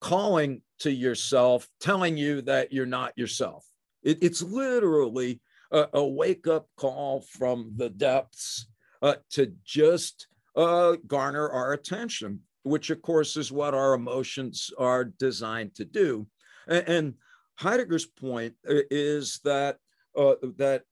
calling 0.00 0.62
to 0.80 0.90
yourself, 0.90 1.68
telling 1.78 2.16
you 2.16 2.40
that 2.42 2.72
you're 2.72 2.86
not 2.86 3.16
yourself. 3.16 3.66
It, 4.02 4.18
it's 4.22 4.42
literally 4.42 5.42
a, 5.70 5.88
a, 5.92 6.04
wake 6.04 6.46
up 6.46 6.66
call 6.76 7.24
from 7.30 7.72
the 7.76 7.90
depths 7.90 8.66
uh, 9.02 9.16
to 9.32 9.52
just 9.64 10.26
uh, 10.56 10.96
garner 11.06 11.50
our 11.50 11.74
attention, 11.74 12.40
which, 12.62 12.88
of 12.88 13.02
course, 13.02 13.36
is 13.36 13.52
what 13.52 13.74
our 13.74 13.92
emotions 13.92 14.70
are 14.78 15.04
designed 15.04 15.74
to 15.74 15.84
do. 15.84 16.26
And, 16.66 16.88
and 16.88 17.14
Heidegger's 17.56 18.06
point 18.06 18.54
uh, 18.66 18.88
is 18.90 19.38
that 19.44 19.76
uh, 20.16 20.34
that 20.56 20.84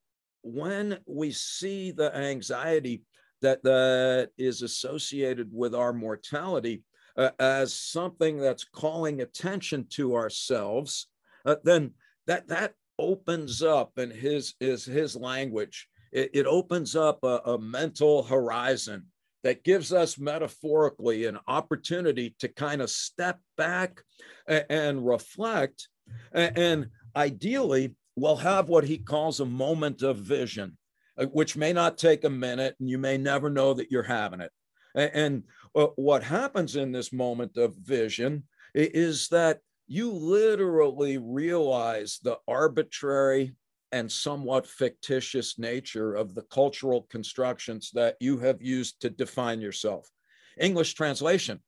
when 0.43 0.99
we 1.05 1.31
see 1.31 1.91
the 1.91 2.15
anxiety 2.15 3.03
that, 3.41 3.63
that 3.63 4.29
is 4.37 4.61
associated 4.61 5.49
with 5.51 5.73
our 5.73 5.93
mortality 5.93 6.83
uh, 7.17 7.31
as 7.39 7.73
something 7.73 8.37
that's 8.37 8.63
calling 8.63 9.21
attention 9.21 9.85
to 9.89 10.15
ourselves, 10.15 11.07
uh, 11.45 11.55
then 11.63 11.91
that, 12.27 12.47
that 12.47 12.73
opens 12.99 13.63
up 13.63 13.97
in 13.97 14.11
his, 14.11 14.53
is 14.59 14.85
his 14.85 15.15
language. 15.15 15.87
It, 16.11 16.31
it 16.33 16.45
opens 16.45 16.95
up 16.95 17.19
a, 17.23 17.41
a 17.45 17.59
mental 17.59 18.23
horizon 18.23 19.07
that 19.43 19.63
gives 19.63 19.91
us 19.91 20.19
metaphorically 20.19 21.25
an 21.25 21.39
opportunity 21.47 22.35
to 22.39 22.47
kind 22.47 22.81
of 22.81 22.89
step 22.89 23.39
back 23.57 24.01
and, 24.47 24.65
and 24.69 25.05
reflect 25.07 25.87
and, 26.31 26.57
and 26.57 26.87
ideally 27.15 27.95
will 28.15 28.37
have 28.37 28.69
what 28.69 28.83
he 28.83 28.97
calls 28.97 29.39
a 29.39 29.45
moment 29.45 30.01
of 30.01 30.17
vision, 30.17 30.77
uh, 31.17 31.25
which 31.27 31.55
may 31.55 31.73
not 31.73 31.97
take 31.97 32.23
a 32.23 32.29
minute 32.29 32.75
and 32.79 32.89
you 32.89 32.97
may 32.97 33.17
never 33.17 33.49
know 33.49 33.73
that 33.73 33.91
you're 33.91 34.03
having 34.03 34.41
it. 34.41 34.51
And 34.95 35.43
uh, 35.75 35.87
what 35.95 36.23
happens 36.23 36.75
in 36.75 36.91
this 36.91 37.13
moment 37.13 37.55
of 37.57 37.75
vision 37.75 38.43
is 38.73 39.29
that 39.29 39.59
you 39.87 40.11
literally 40.11 41.17
realize 41.17 42.19
the 42.23 42.37
arbitrary 42.47 43.55
and 43.93 44.11
somewhat 44.11 44.67
fictitious 44.67 45.59
nature 45.59 46.13
of 46.13 46.33
the 46.33 46.43
cultural 46.43 47.07
constructions 47.09 47.91
that 47.93 48.15
you 48.19 48.37
have 48.39 48.61
used 48.61 49.01
to 49.01 49.09
define 49.09 49.59
yourself. 49.61 50.09
English 50.57 50.93
translation 50.93 51.59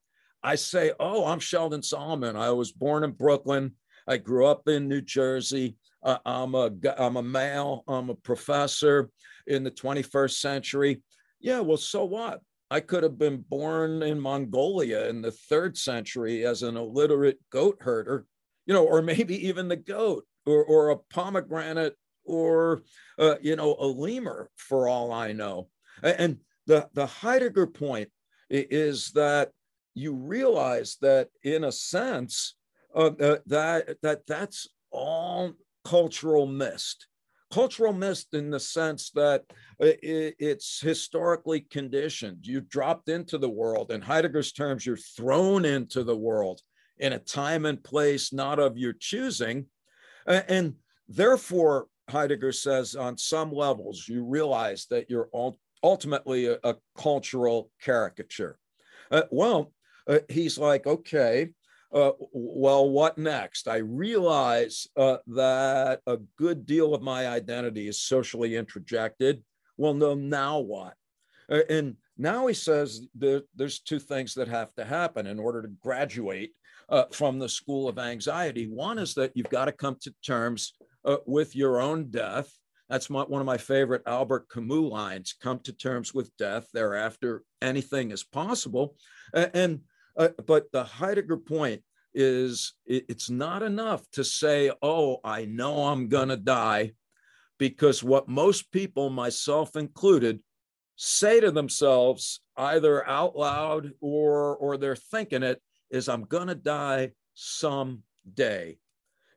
I 0.44 0.56
say, 0.56 0.92
Oh, 1.00 1.26
I'm 1.26 1.40
Sheldon 1.40 1.82
Solomon. 1.82 2.36
I 2.36 2.52
was 2.52 2.72
born 2.72 3.04
in 3.06 3.12
Brooklyn. 3.12 3.74
I 4.08 4.18
grew 4.18 4.46
up 4.46 4.68
in 4.68 4.90
New 4.90 5.02
Jersey. 5.02 5.78
Uh, 6.04 6.18
I'm 6.26 6.56
a 6.56 6.72
I'm 6.98 7.18
a 7.18 7.24
male. 7.24 7.84
I'm 7.88 8.10
a 8.10 8.16
professor 8.16 9.10
in 9.48 9.64
the 9.64 9.72
21st 9.72 10.40
century. 10.40 11.02
Yeah, 11.40 11.60
well, 11.60 11.78
so 11.78 12.06
what? 12.06 12.42
I 12.72 12.80
could 12.80 13.04
have 13.04 13.18
been 13.18 13.44
born 13.50 14.02
in 14.02 14.20
Mongolia 14.20 15.08
in 15.08 15.22
the 15.22 15.32
third 15.32 15.78
century 15.78 16.46
as 16.46 16.64
an 16.64 16.76
illiterate 16.76 17.40
goat 17.52 17.78
herder, 17.82 18.26
you 18.66 18.74
know, 18.74 18.86
or 18.86 19.02
maybe 19.02 19.48
even 19.48 19.68
the 19.68 19.76
goat, 19.76 20.26
or 20.46 20.64
or 20.64 20.90
a 20.90 20.98
pomegranate, 20.98 21.96
or 22.26 22.84
uh, 23.20 23.36
you 23.42 23.56
know, 23.56 23.76
a 23.80 23.86
lemur, 23.86 24.50
for 24.56 24.88
all 24.88 25.12
I 25.12 25.34
know. 25.34 25.70
And 26.02 26.40
the 26.66 26.90
the 26.94 27.06
Heidegger 27.06 27.68
point 27.68 28.10
is 28.50 29.12
that 29.12 29.52
you 29.94 30.14
realize 30.16 30.98
that 31.02 31.30
in 31.44 31.64
a 31.64 31.72
sense 31.72 32.56
uh, 32.96 33.12
uh, 33.20 33.38
that 33.48 33.98
that 34.02 34.26
that's 34.28 34.68
all 34.92 35.54
cultural 35.84 36.46
mist. 36.46 37.08
Cultural 37.52 37.94
mist 37.94 38.34
in 38.34 38.50
the 38.50 38.60
sense 38.60 39.12
that 39.12 39.44
it's 39.80 40.80
historically 40.80 41.62
conditioned. 41.62 42.48
You 42.48 42.62
dropped 42.62 43.10
into 43.10 43.38
the 43.38 43.50
world. 43.50 43.92
In 43.92 44.02
Heidegger's 44.02 44.52
terms, 44.52 44.86
you're 44.86 44.98
thrown 44.98 45.64
into 45.64 46.04
the 46.04 46.18
world 46.18 46.62
in 46.98 47.14
a 47.14 47.20
time 47.20 47.66
and 47.66 47.84
place 47.84 48.34
not 48.34 48.60
of 48.60 48.78
your 48.78 48.94
choosing. 48.94 49.68
And 50.26 50.76
therefore, 51.08 51.88
Heidegger 52.10 52.52
says, 52.52 52.96
on 52.96 53.18
some 53.18 53.52
levels, 53.52 54.08
you 54.08 54.24
realize 54.24 54.88
that 54.90 55.10
you're 55.10 55.30
ultimately 55.84 56.48
a, 56.48 56.58
a 56.64 56.76
cultural 56.98 57.70
caricature. 57.82 58.58
Uh, 59.12 59.24
well, 59.32 59.74
uh, 60.08 60.20
he's 60.28 60.58
like, 60.58 60.88
okay, 60.88 61.50
uh, 61.94 62.12
well, 62.32 62.90
what 62.90 63.18
next? 63.18 63.68
I 63.68 63.78
realize 63.78 64.88
uh, 64.98 65.18
that 65.28 66.02
a 66.08 66.18
good 66.38 66.66
deal 66.66 66.96
of 66.96 67.02
my 67.02 67.28
identity 67.28 67.88
is 67.88 68.02
socially 68.02 68.52
introjected. 68.52 69.44
Well, 69.78 69.94
no, 69.94 70.16
now 70.16 70.60
what? 70.60 70.96
Uh, 71.50 71.62
and 71.70 71.96
now 72.18 72.48
he 72.48 72.54
says 72.54 73.08
there, 73.14 73.42
there's 73.56 73.80
two 73.80 74.00
things 74.00 74.34
that 74.36 74.48
have 74.48 74.74
to 74.76 74.86
happen 74.86 75.28
in 75.28 75.40
order 75.40 75.62
to 75.62 75.68
graduate 75.82 76.54
uh, 76.90 77.06
from 77.12 77.38
the 77.38 77.50
school 77.50 77.88
of 77.88 78.00
anxiety. 78.00 78.68
One 78.68 78.98
is 78.98 79.14
that 79.16 79.32
you've 79.36 79.50
got 79.50 79.66
to 79.66 79.72
come 79.72 79.98
to 80.02 80.14
terms 80.26 80.74
uh, 81.06 81.18
with 81.26 81.56
your 81.56 81.80
own 81.80 82.10
death. 82.10 82.52
That's 82.90 83.10
my, 83.10 83.24
one 83.24 83.42
of 83.42 83.48
my 83.48 83.58
favorite 83.58 84.04
Albert 84.06 84.48
Camus 84.50 84.92
lines 84.92 85.36
come 85.42 85.60
to 85.60 85.74
terms 85.74 86.14
with 86.14 86.36
death. 86.38 86.68
Thereafter, 86.74 87.44
anything 87.62 88.12
is 88.12 88.24
possible. 88.24 88.96
And 89.34 89.82
uh, 90.18 90.30
but 90.46 90.72
the 90.72 90.84
Heidegger 90.84 91.38
point 91.38 91.84
is 92.14 92.74
it, 92.86 93.06
it's 93.10 93.30
not 93.30 93.64
enough 93.64 94.10
to 94.12 94.24
say, 94.24 94.72
oh, 94.82 95.18
I 95.24 95.46
know 95.46 95.88
I'm 95.88 96.08
going 96.08 96.30
to 96.30 96.38
die, 96.38 96.94
because 97.58 98.04
what 98.04 98.28
most 98.28 98.72
people, 98.72 99.10
myself 99.10 99.76
included, 99.76 100.40
say 100.96 101.40
to 101.40 101.52
themselves, 101.52 102.42
either 102.58 103.08
out 103.08 103.36
loud 103.36 103.92
or, 104.02 104.56
or 104.58 104.78
they're 104.78 104.96
thinking 104.96 105.44
it, 105.44 105.62
is 105.90 106.10
I'm 106.10 106.24
going 106.24 106.48
to 106.48 106.56
die 106.56 107.12
someday. 107.34 108.78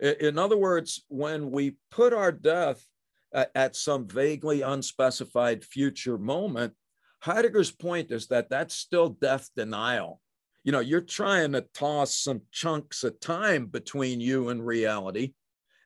In 0.01 0.39
other 0.39 0.57
words, 0.57 1.05
when 1.09 1.51
we 1.51 1.77
put 1.91 2.12
our 2.12 2.33
death 2.33 2.85
at 3.33 3.77
some 3.77 4.07
vaguely 4.07 4.62
unspecified 4.62 5.64
future 5.64 6.18
moment, 6.18 6.74
Heidegger's 7.20 7.70
point 7.70 8.11
is 8.11 8.27
that 8.29 8.51
that's 8.51 8.74
still 8.74 9.09
death 9.09 9.51
denial. 9.57 10.20
You 10.67 10.73
know, 10.73 10.81
you're 10.81 11.01
trying 11.01 11.53
to 11.53 11.64
toss 11.75 12.17
some 12.17 12.43
chunks 12.51 13.05
of 13.05 13.21
time 13.21 13.67
between 13.67 14.21
you 14.21 14.49
and 14.49 14.67
reality. 14.67 15.35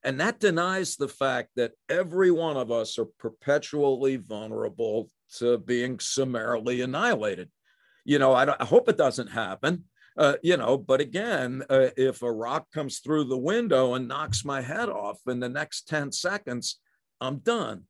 And 0.03 0.19
that 0.21 0.41
denies 0.41 0.97
the 0.97 1.07
fact 1.07 1.51
that 1.57 1.73
every 1.91 2.31
one 2.31 2.57
of 2.57 2.73
us 2.73 2.99
are 2.99 3.09
perpetually 3.19 4.17
vulnerable 4.17 5.11
to 5.37 5.59
being 5.59 5.99
summarily 5.99 6.81
annihilated. 6.81 7.51
You 8.07 8.19
know, 8.19 8.33
I, 8.33 8.55
I 8.59 8.65
hope 8.65 8.89
it 8.89 8.97
doesn't 8.97 9.27
happen. 9.27 9.85
Uh, 10.17 10.37
you 10.43 10.57
know, 10.57 10.79
but 10.79 11.03
again, 11.03 11.63
uh, 11.69 11.89
if 11.99 12.23
a 12.23 12.33
rock 12.33 12.65
comes 12.73 13.01
through 13.01 13.25
the 13.25 13.37
window 13.37 13.93
and 13.93 14.09
knocks 14.09 14.47
my 14.47 14.63
head 14.63 14.89
off 14.89 15.19
in 15.29 15.41
the 15.41 15.49
next 15.51 15.89
10 15.89 16.11
seconds, 16.11 16.81
I'm 17.21 17.37
done. 17.41 17.83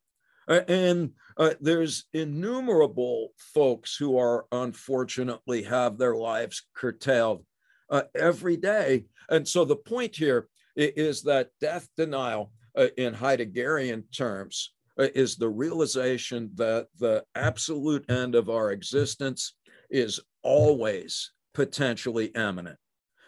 And 0.48 1.12
uh, 1.40 1.54
there's 1.58 2.04
innumerable 2.12 3.30
folks 3.38 3.96
who 3.96 4.18
are 4.18 4.44
unfortunately 4.52 5.62
have 5.62 5.96
their 5.96 6.14
lives 6.14 6.66
curtailed 6.76 7.42
uh, 7.88 8.02
every 8.14 8.58
day. 8.58 9.06
And 9.30 9.48
so 9.48 9.64
the 9.64 9.76
point 9.76 10.14
here 10.14 10.48
is 10.76 11.22
that 11.22 11.48
death 11.58 11.88
denial 11.96 12.52
uh, 12.76 12.88
in 12.98 13.14
Heideggerian 13.14 14.04
terms 14.14 14.74
uh, 14.98 15.08
is 15.14 15.36
the 15.36 15.48
realization 15.48 16.50
that 16.56 16.88
the 16.98 17.24
absolute 17.34 18.08
end 18.10 18.34
of 18.34 18.50
our 18.50 18.72
existence 18.72 19.54
is 19.88 20.20
always 20.42 21.32
potentially 21.54 22.26
imminent. 22.26 22.78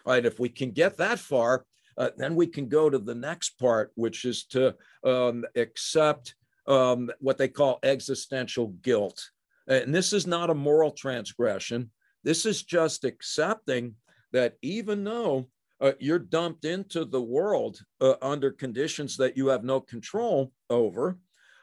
Right? 0.04 0.26
If 0.26 0.38
we 0.38 0.50
can 0.50 0.72
get 0.72 0.98
that 0.98 1.18
far, 1.18 1.64
uh, 1.96 2.10
then 2.18 2.36
we 2.36 2.46
can 2.46 2.68
go 2.68 2.90
to 2.90 2.98
the 2.98 3.14
next 3.14 3.58
part, 3.58 3.90
which 3.94 4.26
is 4.26 4.44
to 4.46 4.74
um, 5.02 5.46
accept 5.56 6.34
um, 6.66 7.10
what 7.20 7.38
they 7.38 7.48
call 7.48 7.78
existential 7.82 8.68
guilt. 8.82 9.30
And 9.68 9.94
this 9.94 10.12
is 10.12 10.26
not 10.26 10.50
a 10.50 10.54
moral 10.54 10.90
transgression. 10.90 11.90
This 12.24 12.46
is 12.46 12.62
just 12.62 13.04
accepting 13.04 13.94
that 14.32 14.54
even 14.62 15.04
though 15.04 15.48
uh, 15.80 15.92
you're 15.98 16.18
dumped 16.18 16.64
into 16.64 17.04
the 17.04 17.20
world 17.20 17.80
uh, 18.00 18.14
under 18.22 18.50
conditions 18.50 19.16
that 19.16 19.36
you 19.36 19.48
have 19.48 19.64
no 19.64 19.80
control 19.80 20.52
over 20.70 21.18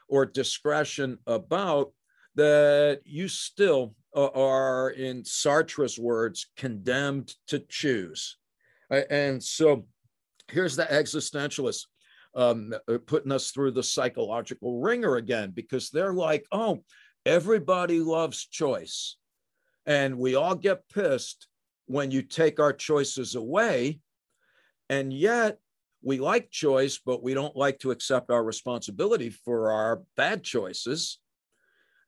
or 0.08 0.26
discretion 0.26 1.18
about, 1.26 1.92
that 2.34 3.00
you 3.04 3.28
still 3.28 3.94
uh, 4.14 4.28
are, 4.28 4.90
in 4.90 5.24
Sartre's 5.24 5.98
words, 5.98 6.50
condemned 6.56 7.34
to 7.48 7.60
choose. 7.68 8.36
And 8.90 9.42
so 9.42 9.86
here's 10.48 10.76
the 10.76 10.84
existentialists 10.84 11.86
um, 12.34 12.74
uh, 12.88 12.98
putting 13.06 13.32
us 13.32 13.50
through 13.50 13.72
the 13.72 13.82
psychological 13.82 14.80
ringer 14.80 15.16
again 15.16 15.50
because 15.50 15.90
they're 15.90 16.14
like, 16.14 16.46
oh, 16.52 16.82
everybody 17.26 18.00
loves 18.00 18.46
choice. 18.46 19.16
And 19.86 20.18
we 20.18 20.34
all 20.34 20.54
get 20.54 20.88
pissed 20.88 21.48
when 21.86 22.10
you 22.10 22.22
take 22.22 22.60
our 22.60 22.72
choices 22.72 23.34
away. 23.34 24.00
And 24.88 25.12
yet 25.12 25.58
we 26.02 26.18
like 26.18 26.50
choice, 26.50 27.00
but 27.04 27.22
we 27.22 27.34
don't 27.34 27.56
like 27.56 27.78
to 27.80 27.90
accept 27.90 28.30
our 28.30 28.44
responsibility 28.44 29.30
for 29.30 29.70
our 29.70 30.02
bad 30.16 30.42
choices. 30.42 31.18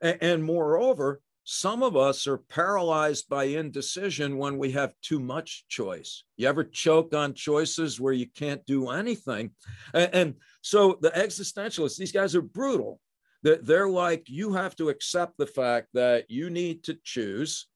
And, 0.01 0.19
and 0.21 0.45
moreover, 0.45 1.21
some 1.45 1.83
of 1.83 1.97
us 1.97 2.27
are 2.27 2.39
paralyzed 2.39 3.29
by 3.29 3.45
indecision 3.45 4.39
when 4.39 4.59
we 4.59 4.73
have 4.73 4.95
too 5.03 5.19
much 5.19 5.65
choice. 5.69 6.25
You 6.37 6.49
ever 6.49 6.65
choke 6.65 7.15
on 7.15 7.35
choices 7.35 8.01
where 8.01 8.13
you 8.13 8.27
can't 8.35 8.65
do 8.65 8.91
anything? 8.91 9.51
And, 9.93 10.15
and 10.15 10.35
so 10.61 10.99
the 11.01 11.11
existentialists, 11.11 11.97
these 11.97 12.13
guys 12.13 12.37
are 12.37 12.43
brutal. 12.43 13.01
They're 13.43 13.89
like, 13.89 14.29
you 14.29 14.53
have 14.53 14.77
to 14.77 14.89
accept 14.89 15.37
the 15.37 15.49
fact 15.49 15.89
that 15.95 16.31
you 16.31 16.49
need 16.49 16.85
to 16.85 16.97
choose 17.03 17.67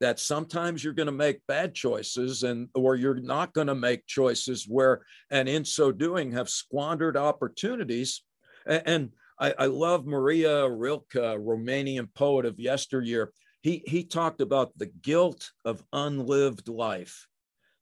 that 0.00 0.20
sometimes 0.20 0.84
you're 0.84 0.92
going 0.92 1.06
to 1.06 1.12
make 1.12 1.40
bad 1.48 1.74
choices 1.74 2.42
and 2.42 2.68
or 2.74 2.94
you're 2.94 3.20
not 3.20 3.54
going 3.54 3.68
to 3.68 3.74
make 3.74 4.06
choices 4.06 4.66
where 4.68 5.00
and 5.30 5.48
in 5.48 5.64
so 5.64 5.92
doing 5.92 6.32
have 6.32 6.48
squandered 6.50 7.16
opportunities 7.16 8.22
and, 8.66 8.82
and 8.84 9.10
I, 9.38 9.54
I 9.58 9.66
love 9.66 10.06
Maria 10.06 10.68
Rilke, 10.68 11.14
Romanian 11.14 12.08
poet 12.14 12.46
of 12.46 12.58
yesteryear. 12.58 13.32
He, 13.62 13.82
he 13.86 14.04
talked 14.04 14.40
about 14.40 14.76
the 14.76 14.86
guilt 14.86 15.50
of 15.64 15.82
unlived 15.92 16.68
life, 16.68 17.26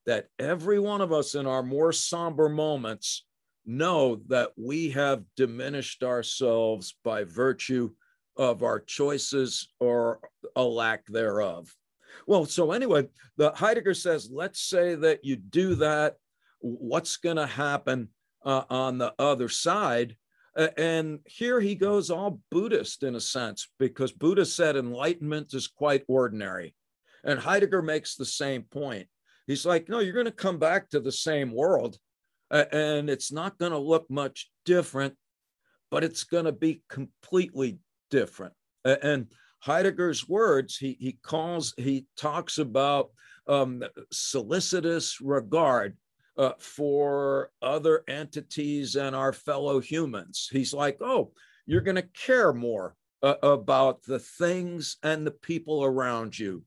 that 0.06 0.28
every 0.38 0.78
one 0.78 1.00
of 1.00 1.12
us 1.12 1.34
in 1.34 1.46
our 1.46 1.62
more 1.62 1.92
somber 1.92 2.48
moments 2.48 3.26
know 3.66 4.20
that 4.28 4.50
we 4.56 4.90
have 4.90 5.24
diminished 5.36 6.02
ourselves 6.02 6.96
by 7.04 7.24
virtue 7.24 7.90
of 8.36 8.62
our 8.62 8.80
choices 8.80 9.68
or 9.78 10.20
a 10.56 10.62
lack 10.62 11.06
thereof. 11.06 11.74
Well, 12.26 12.44
so 12.46 12.72
anyway, 12.72 13.08
the 13.36 13.52
Heidegger 13.52 13.94
says, 13.94 14.30
let's 14.32 14.60
say 14.60 14.94
that 14.96 15.24
you 15.24 15.36
do 15.36 15.74
that. 15.76 16.16
What's 16.60 17.16
going 17.16 17.36
to 17.36 17.46
happen 17.46 18.08
uh, 18.44 18.64
on 18.70 18.98
the 18.98 19.14
other 19.18 19.48
side? 19.48 20.16
And 20.56 21.20
here 21.26 21.60
he 21.60 21.74
goes 21.74 22.10
all 22.10 22.40
Buddhist 22.50 23.02
in 23.02 23.14
a 23.14 23.20
sense, 23.20 23.68
because 23.78 24.12
Buddha 24.12 24.44
said 24.44 24.76
enlightenment 24.76 25.54
is 25.54 25.66
quite 25.66 26.04
ordinary. 26.08 26.74
And 27.24 27.38
Heidegger 27.38 27.82
makes 27.82 28.16
the 28.16 28.24
same 28.24 28.62
point. 28.62 29.06
He's 29.46 29.64
like, 29.64 29.88
no, 29.88 30.00
you're 30.00 30.12
going 30.12 30.26
to 30.26 30.32
come 30.32 30.58
back 30.58 30.90
to 30.90 31.00
the 31.00 31.12
same 31.12 31.52
world, 31.52 31.96
and 32.50 33.08
it's 33.08 33.32
not 33.32 33.58
going 33.58 33.72
to 33.72 33.78
look 33.78 34.10
much 34.10 34.50
different, 34.64 35.14
but 35.90 36.04
it's 36.04 36.24
going 36.24 36.44
to 36.44 36.52
be 36.52 36.82
completely 36.88 37.78
different. 38.10 38.54
And 38.84 39.26
Heidegger's 39.60 40.28
words, 40.28 40.76
he, 40.76 40.96
he 41.00 41.18
calls, 41.22 41.74
he 41.76 42.06
talks 42.16 42.58
about 42.58 43.10
um, 43.46 43.82
solicitous 44.10 45.20
regard 45.20 45.96
uh, 46.36 46.52
for 46.58 47.50
other 47.60 48.02
entities 48.08 48.96
and 48.96 49.14
our 49.14 49.32
fellow 49.32 49.80
humans. 49.80 50.48
He's 50.50 50.72
like, 50.72 50.98
oh, 51.00 51.32
you're 51.66 51.80
going 51.80 51.96
to 51.96 52.02
care 52.02 52.52
more 52.52 52.96
uh, 53.22 53.34
about 53.42 54.02
the 54.02 54.18
things 54.18 54.96
and 55.02 55.26
the 55.26 55.32
people 55.32 55.84
around 55.84 56.38
you. 56.38 56.64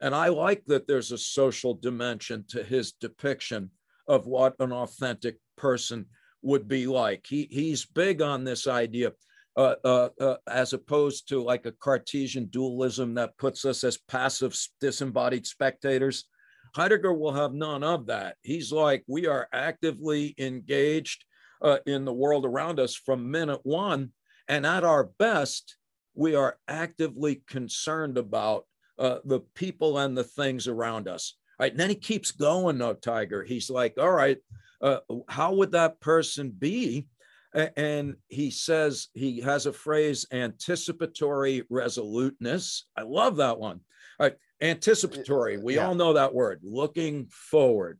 And 0.00 0.14
I 0.14 0.28
like 0.28 0.64
that 0.66 0.86
there's 0.86 1.12
a 1.12 1.18
social 1.18 1.74
dimension 1.74 2.44
to 2.48 2.62
his 2.62 2.92
depiction 2.92 3.70
of 4.06 4.26
what 4.26 4.54
an 4.60 4.72
authentic 4.72 5.38
person 5.56 6.06
would 6.42 6.68
be 6.68 6.86
like. 6.86 7.26
He, 7.26 7.48
he's 7.50 7.86
big 7.86 8.22
on 8.22 8.44
this 8.44 8.66
idea. 8.66 9.12
Uh, 9.58 9.74
uh, 9.84 10.08
uh, 10.20 10.36
as 10.46 10.74
opposed 10.74 11.30
to 11.30 11.42
like 11.42 11.64
a 11.64 11.72
Cartesian 11.72 12.44
dualism 12.44 13.14
that 13.14 13.38
puts 13.38 13.64
us 13.64 13.84
as 13.84 13.96
passive, 13.96 14.54
disembodied 14.82 15.46
spectators. 15.46 16.28
Heidegger 16.76 17.14
will 17.14 17.32
have 17.32 17.54
none 17.54 17.82
of 17.82 18.06
that. 18.06 18.36
He's 18.42 18.70
like, 18.70 19.02
we 19.06 19.26
are 19.26 19.48
actively 19.50 20.34
engaged 20.36 21.24
uh, 21.62 21.78
in 21.86 22.04
the 22.04 22.12
world 22.12 22.44
around 22.44 22.78
us 22.78 22.94
from 22.94 23.30
minute 23.30 23.60
one. 23.62 24.12
And 24.46 24.66
at 24.66 24.84
our 24.84 25.04
best, 25.18 25.78
we 26.14 26.34
are 26.34 26.58
actively 26.68 27.42
concerned 27.46 28.18
about 28.18 28.66
uh, 28.98 29.18
the 29.24 29.40
people 29.54 29.96
and 29.96 30.16
the 30.16 30.24
things 30.24 30.68
around 30.68 31.08
us. 31.08 31.38
Right. 31.58 31.72
And 31.72 31.80
then 31.80 31.88
he 31.88 31.96
keeps 31.96 32.30
going, 32.30 32.76
though, 32.76 32.92
Tiger. 32.92 33.42
He's 33.42 33.70
like, 33.70 33.94
all 33.98 34.12
right, 34.12 34.36
uh, 34.82 34.98
how 35.28 35.54
would 35.54 35.72
that 35.72 35.98
person 36.00 36.50
be? 36.50 37.06
And 37.54 38.16
he 38.28 38.50
says, 38.50 39.08
he 39.14 39.40
has 39.40 39.64
a 39.64 39.72
phrase, 39.72 40.26
anticipatory 40.30 41.62
resoluteness. 41.70 42.84
I 42.94 43.02
love 43.02 43.36
that 43.36 43.58
one. 43.58 43.80
All 44.20 44.26
right 44.26 44.36
anticipatory. 44.60 45.58
We 45.58 45.76
yeah. 45.76 45.86
all 45.86 45.94
know 45.94 46.14
that 46.14 46.34
word 46.34 46.60
looking 46.62 47.26
forward. 47.30 47.98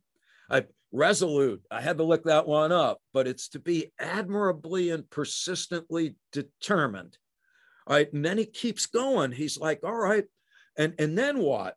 I, 0.49 0.63
resolute 0.93 1.61
i 1.69 1.81
had 1.81 1.97
to 1.97 2.03
look 2.03 2.23
that 2.23 2.47
one 2.47 2.71
up 2.71 2.99
but 3.13 3.27
it's 3.27 3.49
to 3.49 3.59
be 3.59 3.91
admirably 3.99 4.89
and 4.89 5.09
persistently 5.09 6.15
determined. 6.31 7.17
All 7.85 7.95
right 7.95 8.11
and 8.13 8.23
then 8.23 8.37
he 8.37 8.45
keeps 8.45 8.85
going. 8.85 9.31
He's 9.31 9.57
like 9.59 9.81
all 9.83 9.95
right. 9.95 10.25
And 10.77 10.93
and 10.97 11.17
then 11.17 11.39
what? 11.39 11.75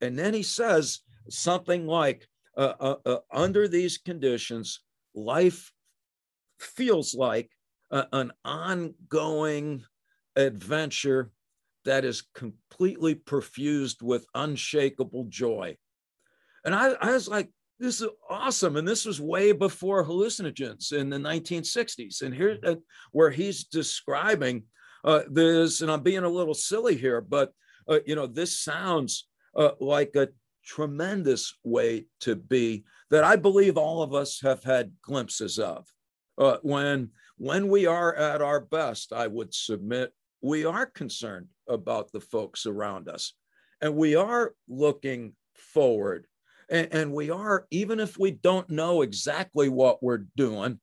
And 0.00 0.18
then 0.18 0.34
he 0.34 0.42
says 0.42 1.00
something 1.28 1.86
like 1.86 2.26
uh, 2.56 2.72
uh, 2.80 2.96
uh, 3.04 3.18
under 3.30 3.68
these 3.68 3.98
conditions 3.98 4.80
life 5.14 5.72
feels 6.58 7.14
like 7.14 7.50
a, 7.90 8.06
an 8.12 8.32
ongoing 8.44 9.84
adventure 10.36 11.30
that 11.86 12.04
is 12.04 12.26
completely 12.34 13.14
perfused 13.14 14.02
with 14.02 14.26
unshakable 14.34 15.26
joy. 15.28 15.76
And 16.64 16.74
I, 16.74 16.92
I 17.00 17.12
was 17.12 17.28
like, 17.28 17.50
this 17.78 18.00
is 18.00 18.08
awesome. 18.28 18.76
And 18.76 18.86
this 18.86 19.04
was 19.04 19.20
way 19.20 19.52
before 19.52 20.04
hallucinogens 20.04 20.92
in 20.92 21.10
the 21.10 21.18
1960s. 21.18 22.22
And 22.22 22.34
here, 22.34 22.58
uh, 22.64 22.76
where 23.12 23.30
he's 23.30 23.64
describing 23.64 24.64
uh, 25.04 25.22
this, 25.30 25.80
and 25.80 25.90
I'm 25.90 26.02
being 26.02 26.24
a 26.24 26.28
little 26.28 26.54
silly 26.54 26.96
here, 26.96 27.20
but 27.20 27.52
uh, 27.88 28.00
you 28.06 28.16
know, 28.16 28.26
this 28.26 28.58
sounds 28.58 29.28
uh, 29.56 29.70
like 29.80 30.16
a 30.16 30.28
tremendous 30.64 31.54
way 31.62 32.06
to 32.20 32.34
be 32.34 32.84
that 33.10 33.24
I 33.24 33.36
believe 33.36 33.76
all 33.76 34.02
of 34.02 34.14
us 34.14 34.40
have 34.42 34.64
had 34.64 34.92
glimpses 35.02 35.58
of. 35.58 35.86
Uh, 36.38 36.58
when 36.62 37.10
when 37.38 37.68
we 37.68 37.86
are 37.86 38.14
at 38.14 38.42
our 38.42 38.60
best, 38.60 39.12
I 39.12 39.26
would 39.26 39.54
submit 39.54 40.12
we 40.40 40.64
are 40.64 40.86
concerned 40.86 41.48
about 41.68 42.12
the 42.12 42.20
folks 42.20 42.66
around 42.66 43.08
us, 43.08 43.34
and 43.80 43.96
we 43.96 44.14
are 44.14 44.54
looking 44.68 45.34
forward, 45.54 46.26
and, 46.68 46.88
and 46.92 47.12
we 47.12 47.30
are 47.30 47.66
even 47.70 48.00
if 48.00 48.18
we 48.18 48.30
don't 48.30 48.70
know 48.70 49.02
exactly 49.02 49.68
what 49.68 50.02
we're 50.02 50.26
doing, 50.36 50.80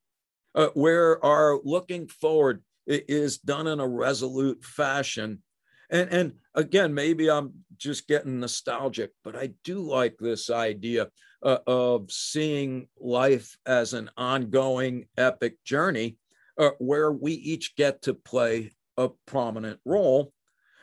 uh, 0.56 0.70
where 0.74 1.24
our 1.24 1.60
looking 1.64 2.08
forward. 2.08 2.64
Is 2.86 3.38
done 3.38 3.68
in 3.68 3.80
a 3.80 3.88
resolute 3.88 4.62
fashion. 4.66 5.42
And 5.90 6.10
and 6.10 6.34
again 6.56 6.94
maybe 6.94 7.30
i'm 7.30 7.54
just 7.78 8.08
getting 8.08 8.40
nostalgic 8.40 9.12
but 9.24 9.36
i 9.36 9.50
do 9.64 9.80
like 9.80 10.16
this 10.20 10.50
idea 10.50 11.08
uh, 11.44 11.58
of 11.68 12.12
seeing 12.12 12.88
life 13.00 13.58
as 13.66 13.94
an 13.94 14.10
ongoing 14.18 15.06
epic 15.18 15.64
journey 15.64 16.18
uh, 16.58 16.72
where 16.80 17.12
we 17.12 17.34
each 17.34 17.76
get 17.76 18.02
to 18.04 18.14
play 18.14 18.72
a 18.98 19.10
prominent 19.26 19.80
role. 19.86 20.32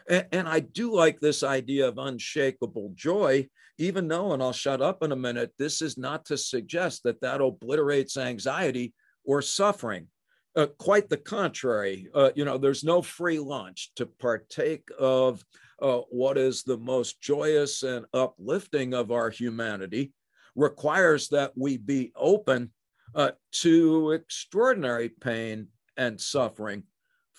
And, 0.09 0.27
and 0.33 0.49
i 0.49 0.61
do 0.61 0.95
like 0.95 1.21
this 1.21 1.43
idea 1.43 1.87
of 1.87 1.99
unshakable 1.99 2.93
joy 2.95 3.47
even 3.79 4.09
though 4.09 4.33
and 4.33 4.43
i'll 4.43 4.53
shut 4.53 4.81
up 4.81 5.03
in 5.03 5.13
a 5.13 5.17
minute 5.17 5.53
this 5.59 5.83
is 5.83 5.99
not 5.99 6.25
to 6.27 6.39
suggest 6.39 7.03
that 7.05 7.21
that 7.21 7.43
obliterates 7.43 8.17
anxiety 8.17 8.95
or 9.25 9.43
suffering. 9.43 10.09
Uh, 10.57 10.67
quite 10.79 11.09
the 11.09 11.17
contrary. 11.17 12.09
Uh, 12.13 12.31
you 12.35 12.45
know, 12.45 12.59
there's 12.59 12.83
no 12.83 13.01
free 13.03 13.39
lunch 13.39 13.93
to 13.95 14.07
partake 14.07 14.89
of 14.99 15.45
uh, 15.81 16.01
what 16.11 16.37
is 16.37 16.65
the 16.65 16.77
most 16.77 17.21
joyous 17.21 17.85
and 17.85 18.05
uplifting 18.13 18.93
of 18.93 19.13
our 19.13 19.31
humanity 19.31 20.13
requires 20.57 21.29
that 21.29 21.53
we 21.57 21.77
be 21.77 22.13
open 22.17 22.73
uh, 23.15 23.31
to 23.53 24.11
extraordinary 24.11 25.09
pain 25.09 25.69
and 25.97 26.21
suffering 26.21 26.83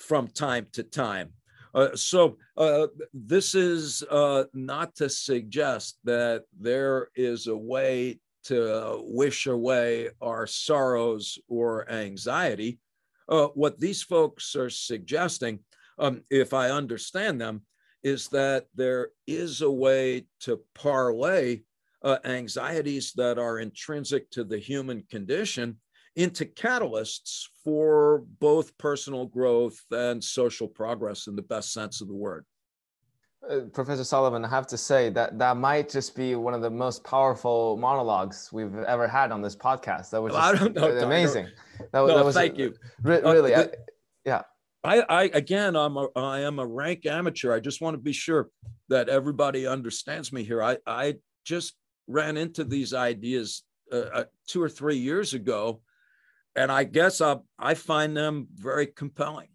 from 0.01 0.27
time 0.27 0.67
to 0.73 0.83
time. 0.83 1.29
Uh, 1.73 1.95
so 1.95 2.37
uh, 2.57 2.87
this 3.13 3.55
is 3.55 4.03
not 4.53 4.93
to 4.95 5.09
suggest 5.09 5.97
that 6.03 6.43
there 6.59 7.07
is 7.15 7.47
a 7.47 7.55
way 7.55 8.19
to 8.43 8.99
wish 9.03 9.47
away 9.47 10.09
our 10.21 10.45
sorrows 10.47 11.37
or 11.47 11.89
anxiety 11.89 12.79
uh, 13.31 13.47
what 13.55 13.79
these 13.79 14.03
folks 14.03 14.55
are 14.55 14.69
suggesting, 14.69 15.59
um, 15.97 16.21
if 16.29 16.53
I 16.53 16.69
understand 16.69 17.39
them, 17.39 17.61
is 18.03 18.27
that 18.29 18.65
there 18.75 19.09
is 19.25 19.61
a 19.61 19.71
way 19.71 20.25
to 20.41 20.61
parlay 20.75 21.61
uh, 22.03 22.17
anxieties 22.25 23.13
that 23.13 23.37
are 23.37 23.59
intrinsic 23.59 24.29
to 24.31 24.43
the 24.43 24.57
human 24.57 25.03
condition 25.09 25.77
into 26.15 26.45
catalysts 26.45 27.45
for 27.63 28.23
both 28.39 28.77
personal 28.77 29.25
growth 29.25 29.79
and 29.91 30.23
social 30.23 30.67
progress 30.67 31.27
in 31.27 31.35
the 31.35 31.41
best 31.41 31.71
sense 31.73 32.01
of 32.01 32.07
the 32.07 32.13
word. 32.13 32.45
Uh, 33.49 33.61
Professor 33.73 34.03
Solomon, 34.03 34.45
I 34.45 34.49
have 34.49 34.67
to 34.67 34.77
say 34.77 35.09
that 35.09 35.39
that 35.39 35.57
might 35.57 35.89
just 35.89 36.15
be 36.15 36.35
one 36.35 36.53
of 36.53 36.61
the 36.61 36.69
most 36.69 37.03
powerful 37.03 37.75
monologues 37.77 38.49
we've 38.53 38.75
ever 38.75 39.07
had 39.07 39.31
on 39.31 39.41
this 39.41 39.55
podcast. 39.55 40.11
That 40.11 40.21
was 40.21 40.35
I 40.35 40.53
don't 40.53 40.75
know, 40.75 40.89
amazing. 40.99 41.47
That, 41.79 41.87
no, 41.93 42.07
that 42.07 42.23
was 42.23 42.35
thank 42.35 42.57
you. 42.59 42.75
Re- 43.01 43.21
uh, 43.21 43.33
really, 43.33 43.55
uh, 43.55 43.63
I, 43.63 43.67
yeah. 44.25 44.41
I, 44.83 45.01
I 45.09 45.23
again, 45.33 45.75
I'm 45.75 45.97
a, 45.97 46.07
I 46.15 46.41
am 46.41 46.59
a 46.59 46.65
rank 46.65 47.07
amateur. 47.07 47.51
I 47.53 47.59
just 47.59 47.81
want 47.81 47.95
to 47.95 48.01
be 48.01 48.13
sure 48.13 48.49
that 48.89 49.09
everybody 49.09 49.65
understands 49.65 50.31
me 50.31 50.43
here. 50.43 50.61
I, 50.61 50.77
I 50.85 51.15
just 51.43 51.73
ran 52.07 52.37
into 52.37 52.63
these 52.63 52.93
ideas 52.93 53.63
uh, 53.91 54.05
uh 54.13 54.23
two 54.47 54.61
or 54.61 54.69
three 54.69 54.97
years 54.97 55.33
ago, 55.33 55.81
and 56.55 56.71
I 56.71 56.83
guess 56.83 57.21
I, 57.21 57.37
I 57.59 57.73
find 57.73 58.15
them 58.15 58.47
very 58.55 58.87
compelling. 58.87 59.47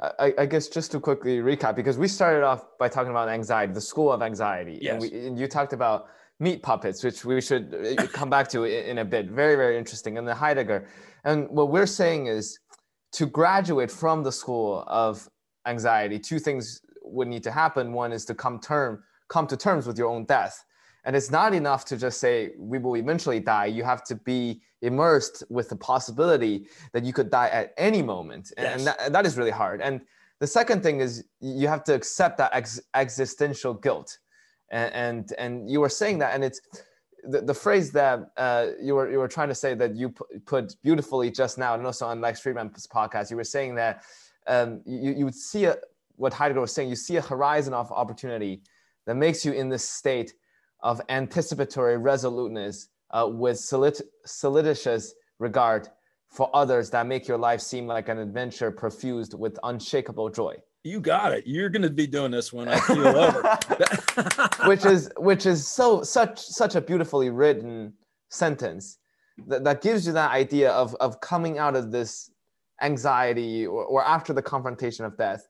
I, 0.00 0.32
I, 0.38 0.46
guess 0.46 0.68
just 0.68 0.92
to 0.92 1.00
quickly 1.00 1.38
recap, 1.38 1.74
because 1.74 1.98
we 1.98 2.08
started 2.08 2.44
off 2.44 2.64
by 2.78 2.88
talking 2.88 3.10
about 3.10 3.28
anxiety, 3.28 3.72
the 3.72 3.80
school 3.80 4.12
of 4.12 4.22
anxiety. 4.22 4.78
Yes. 4.80 4.92
And, 4.92 5.02
we, 5.02 5.26
and 5.26 5.38
you 5.38 5.48
talked 5.48 5.72
about 5.72 6.06
meat 6.38 6.62
puppets, 6.62 7.02
which 7.02 7.24
we 7.24 7.40
should 7.40 7.96
uh, 7.98 8.06
come 8.12 8.30
back 8.30 8.48
to 8.50 8.64
in 8.64 8.98
a 8.98 9.04
bit. 9.04 9.30
Very, 9.30 9.56
very 9.56 9.76
interesting. 9.76 10.18
And 10.18 10.26
the 10.26 10.34
Heidegger. 10.34 10.88
And 11.24 11.48
what 11.50 11.70
we're 11.70 11.86
saying 11.86 12.26
is 12.26 12.58
to 13.12 13.26
graduate 13.26 13.90
from 13.90 14.22
the 14.22 14.30
school 14.30 14.84
of 14.86 15.28
anxiety, 15.66 16.18
two 16.18 16.38
things 16.38 16.80
would 17.02 17.28
need 17.28 17.42
to 17.42 17.50
happen. 17.50 17.92
One 17.92 18.12
is 18.12 18.24
to 18.26 18.34
come 18.34 18.60
term 18.60 19.02
come 19.28 19.46
to 19.46 19.56
terms 19.56 19.86
with 19.86 19.98
your 19.98 20.08
own 20.08 20.24
death. 20.24 20.64
And 21.04 21.14
it's 21.14 21.30
not 21.30 21.54
enough 21.54 21.84
to 21.86 21.96
just 21.96 22.18
say 22.18 22.52
we 22.58 22.78
will 22.78 22.96
eventually 22.96 23.40
die. 23.40 23.66
You 23.66 23.84
have 23.84 24.04
to 24.04 24.14
be 24.14 24.62
immersed 24.82 25.44
with 25.48 25.68
the 25.68 25.76
possibility 25.76 26.66
that 26.92 27.04
you 27.04 27.12
could 27.12 27.30
die 27.30 27.48
at 27.48 27.74
any 27.76 28.02
moment. 28.02 28.52
Yes. 28.56 28.78
And 28.78 28.86
that, 28.86 29.12
that 29.12 29.26
is 29.26 29.36
really 29.36 29.50
hard. 29.50 29.80
And 29.80 30.00
the 30.40 30.46
second 30.46 30.82
thing 30.82 31.00
is 31.00 31.24
you 31.40 31.66
have 31.68 31.84
to 31.84 31.94
accept 31.94 32.38
that 32.38 32.50
ex- 32.54 32.80
existential 32.94 33.74
guilt. 33.74 34.18
And, 34.70 34.94
and, 34.94 35.32
and 35.38 35.70
you 35.70 35.80
were 35.80 35.88
saying 35.88 36.18
that, 36.18 36.34
and 36.34 36.44
it's 36.44 36.60
the, 37.24 37.40
the 37.40 37.54
phrase 37.54 37.90
that 37.92 38.30
uh, 38.36 38.68
you 38.80 38.94
were 38.94 39.10
you 39.10 39.18
were 39.18 39.28
trying 39.28 39.48
to 39.48 39.54
say 39.54 39.74
that 39.74 39.96
you 39.96 40.14
put 40.46 40.76
beautifully 40.82 41.30
just 41.30 41.58
now, 41.58 41.74
and 41.74 41.84
also 41.84 42.06
on 42.06 42.20
Lex 42.20 42.40
Fridman's 42.40 42.86
podcast, 42.86 43.30
you 43.30 43.36
were 43.36 43.44
saying 43.44 43.74
that 43.74 44.02
um, 44.46 44.80
you 44.86 45.12
you 45.12 45.24
would 45.24 45.34
see 45.34 45.64
a, 45.64 45.76
what 46.16 46.32
Heidegger 46.32 46.60
was 46.60 46.72
saying. 46.72 46.88
You 46.88 46.96
see 46.96 47.16
a 47.16 47.22
horizon 47.22 47.74
of 47.74 47.90
opportunity 47.92 48.62
that 49.06 49.16
makes 49.16 49.44
you 49.44 49.52
in 49.52 49.68
this 49.68 49.88
state 49.88 50.34
of 50.80 51.00
anticipatory 51.08 51.96
resoluteness 51.96 52.88
uh, 53.10 53.28
with 53.30 53.58
solid, 53.58 53.98
soliditious 54.26 55.12
regard 55.38 55.88
for 56.28 56.50
others 56.54 56.90
that 56.90 57.06
make 57.06 57.26
your 57.26 57.38
life 57.38 57.60
seem 57.60 57.86
like 57.86 58.08
an 58.08 58.18
adventure 58.18 58.70
perfused 58.70 59.34
with 59.34 59.58
unshakable 59.62 60.28
joy. 60.28 60.54
You 60.84 61.00
got 61.00 61.32
it. 61.32 61.44
You're 61.46 61.70
going 61.70 61.82
to 61.82 61.90
be 61.90 62.06
doing 62.06 62.30
this 62.30 62.52
when 62.52 62.68
I 62.68 62.78
feel 62.80 63.06
over. 63.06 63.58
which 64.68 64.84
is 64.84 65.10
which 65.16 65.44
is 65.44 65.66
so 65.66 66.02
such 66.02 66.38
such 66.40 66.76
a 66.76 66.80
beautifully 66.80 67.30
written 67.30 67.92
sentence 68.30 68.98
that, 69.46 69.64
that 69.64 69.82
gives 69.82 70.06
you 70.06 70.12
that 70.12 70.30
idea 70.30 70.70
of 70.70 70.94
of 70.96 71.20
coming 71.20 71.58
out 71.58 71.74
of 71.74 71.90
this 71.90 72.30
anxiety 72.80 73.66
or, 73.66 73.84
or 73.84 74.04
after 74.04 74.32
the 74.32 74.42
confrontation 74.42 75.04
of 75.04 75.16
death 75.16 75.48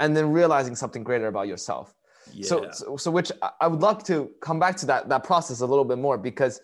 and 0.00 0.16
then 0.16 0.30
realizing 0.30 0.74
something 0.74 1.04
greater 1.04 1.28
about 1.28 1.46
yourself. 1.46 1.94
Yeah. 2.32 2.46
So, 2.46 2.70
so, 2.72 2.96
so 2.96 3.10
which 3.10 3.32
I 3.60 3.66
would 3.66 3.80
love 3.80 4.04
to 4.04 4.30
come 4.40 4.58
back 4.58 4.76
to 4.78 4.86
that 4.86 5.08
that 5.08 5.24
process 5.24 5.60
a 5.60 5.66
little 5.66 5.84
bit 5.84 5.98
more 5.98 6.18
because 6.18 6.60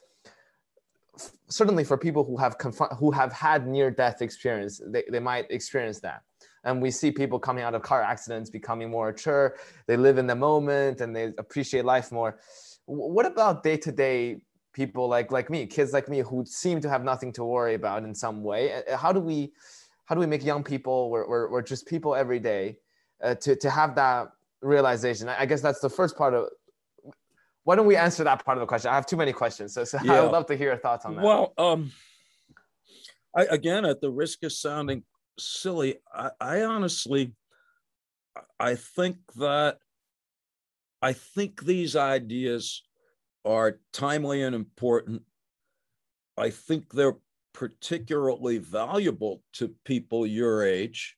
certainly 1.49 1.85
for 1.85 1.97
people 1.97 2.25
who 2.25 2.37
have 2.37 2.57
who 2.99 3.11
have 3.11 3.33
had 3.33 3.67
near 3.67 3.91
death 3.91 4.23
experience, 4.23 4.81
they, 4.87 5.05
they 5.11 5.21
might 5.21 5.51
experience 5.51 6.01
that. 6.01 6.23
And 6.65 6.81
we 6.81 6.91
see 6.91 7.11
people 7.11 7.39
coming 7.39 7.62
out 7.62 7.75
of 7.75 7.83
car 7.83 8.03
accidents 8.03 8.49
becoming 8.51 8.91
more 8.91 9.12
mature. 9.12 9.57
They 9.87 9.97
live 9.97 10.17
in 10.19 10.27
the 10.27 10.35
moment 10.35 11.01
and 11.01 11.15
they 11.15 11.33
appreciate 11.39 11.85
life 11.85 12.11
more. 12.11 12.39
What 12.87 13.27
about 13.27 13.62
day 13.62 13.77
to 13.79 13.93
day 13.93 14.39
people 14.73 15.09
like 15.09 15.31
like 15.31 15.51
me, 15.51 15.67
kids 15.67 15.93
like 15.93 16.09
me, 16.09 16.21
who 16.21 16.45
seem 16.47 16.81
to 16.81 16.89
have 16.89 17.05
nothing 17.05 17.33
to 17.35 17.45
worry 17.45 17.75
about 17.75 18.03
in 18.03 18.15
some 18.15 18.43
way? 18.43 18.83
How 18.97 19.12
do 19.12 19.21
we 19.21 19.53
how 20.07 20.15
do 20.15 20.21
we 20.21 20.27
make 20.27 20.45
young 20.45 20.62
people 20.62 20.93
or, 20.93 21.23
or, 21.23 21.47
or 21.47 21.62
just 21.62 21.87
people 21.87 22.15
every 22.15 22.39
day 22.39 22.79
uh, 23.23 23.35
to, 23.37 23.57
to 23.57 23.71
have 23.71 23.95
that 23.95 24.29
realization? 24.61 25.29
I 25.29 25.47
guess 25.47 25.62
that's 25.62 25.81
the 25.81 25.89
first 25.89 26.17
part 26.17 26.35
of 26.35 26.49
why 27.65 27.77
don't 27.77 27.87
we 27.87 27.97
answer 27.97 28.25
that 28.25 28.45
part 28.45 28.59
of 28.59 28.61
the 28.61 28.67
question? 28.67 28.91
I 28.91 28.95
have 28.95 29.07
too 29.07 29.17
many 29.17 29.33
questions, 29.33 29.75
so, 29.75 29.85
so 29.85 29.99
yeah. 30.03 30.12
I 30.19 30.21
would 30.21 30.33
love 30.33 30.47
to 30.47 30.57
hear 30.57 30.69
your 30.69 30.79
thoughts 30.79 31.05
on 31.05 31.17
that. 31.17 31.25
Well, 31.25 31.53
um, 31.59 31.93
I, 33.35 33.45
again, 33.45 33.85
at 33.85 34.01
the 34.01 34.11
risk 34.11 34.43
of 34.45 34.53
sounding 34.53 35.03
silly, 35.39 35.97
I, 36.12 36.31
I 36.41 36.62
honestly, 36.62 37.35
I 38.61 38.75
think 38.77 39.17
that 39.37 39.79
I 41.01 41.12
think 41.12 41.65
these 41.65 41.97
ideas 41.97 42.83
are 43.45 43.81
timely 43.93 44.43
and 44.43 44.55
important. 44.55 45.23
I 46.37 46.51
think 46.51 46.93
they're 46.93 47.17
particularly 47.53 48.59
valuable 48.59 49.43
to 49.55 49.75
people 49.85 50.27
your 50.27 50.65
age. 50.65 51.17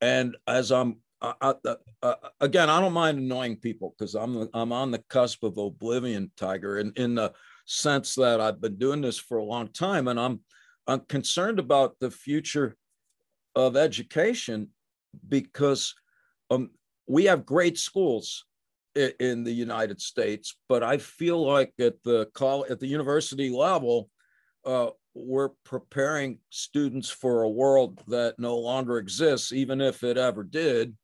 And 0.00 0.36
as 0.46 0.70
I'm 0.70 0.98
I, 1.22 1.54
uh, 2.02 2.14
again, 2.40 2.68
I 2.68 2.80
don't 2.80 2.92
mind 2.92 3.18
annoying 3.18 3.56
people 3.56 3.94
because 3.96 4.14
I'm 4.14 4.48
I'm 4.52 4.72
on 4.72 4.90
the 4.90 5.02
cusp 5.08 5.44
of 5.44 5.56
oblivion, 5.56 6.30
Tiger, 6.36 6.78
in 6.78 6.92
in 6.96 7.14
the 7.14 7.32
sense 7.64 8.16
that 8.16 8.40
I've 8.40 8.60
been 8.60 8.76
doing 8.76 9.00
this 9.00 9.18
for 9.18 9.38
a 9.38 9.44
long 9.44 9.68
time, 9.68 10.08
and 10.08 10.18
I'm 10.18 10.40
I'm 10.86 11.00
concerned 11.00 11.58
about 11.58 11.96
the 12.00 12.10
future 12.10 12.76
of 13.54 13.76
education 13.76 14.70
because 15.28 15.94
um, 16.50 16.70
we 17.06 17.24
have 17.26 17.46
great 17.46 17.78
schools 17.78 18.44
in, 18.94 19.12
in 19.20 19.44
the 19.44 19.52
United 19.52 20.00
States, 20.00 20.56
but 20.68 20.82
I 20.82 20.98
feel 20.98 21.44
like 21.44 21.72
at 21.78 22.02
the 22.02 22.26
call 22.34 22.66
at 22.68 22.80
the 22.80 22.86
university 22.86 23.50
level, 23.50 24.10
uh, 24.64 24.90
we're 25.14 25.50
preparing 25.64 26.38
students 26.50 27.10
for 27.10 27.42
a 27.42 27.50
world 27.50 28.02
that 28.08 28.38
no 28.38 28.56
longer 28.58 28.98
exists, 28.98 29.52
even 29.52 29.80
if 29.80 30.02
it 30.02 30.16
ever 30.16 30.42
did. 30.42 30.96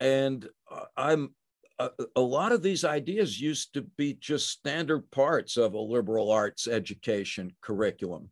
And 0.00 0.46
uh, 0.70 0.84
I'm 0.96 1.34
a, 1.78 1.90
a, 2.14 2.20
lot 2.20 2.52
of 2.52 2.62
these 2.62 2.84
ideas 2.84 3.40
used 3.40 3.74
to 3.74 3.82
be 3.82 4.14
just 4.14 4.48
standard 4.48 5.10
parts 5.10 5.56
of 5.56 5.74
a 5.74 5.78
liberal 5.80 6.30
arts 6.30 6.68
education 6.68 7.54
curriculum. 7.60 8.30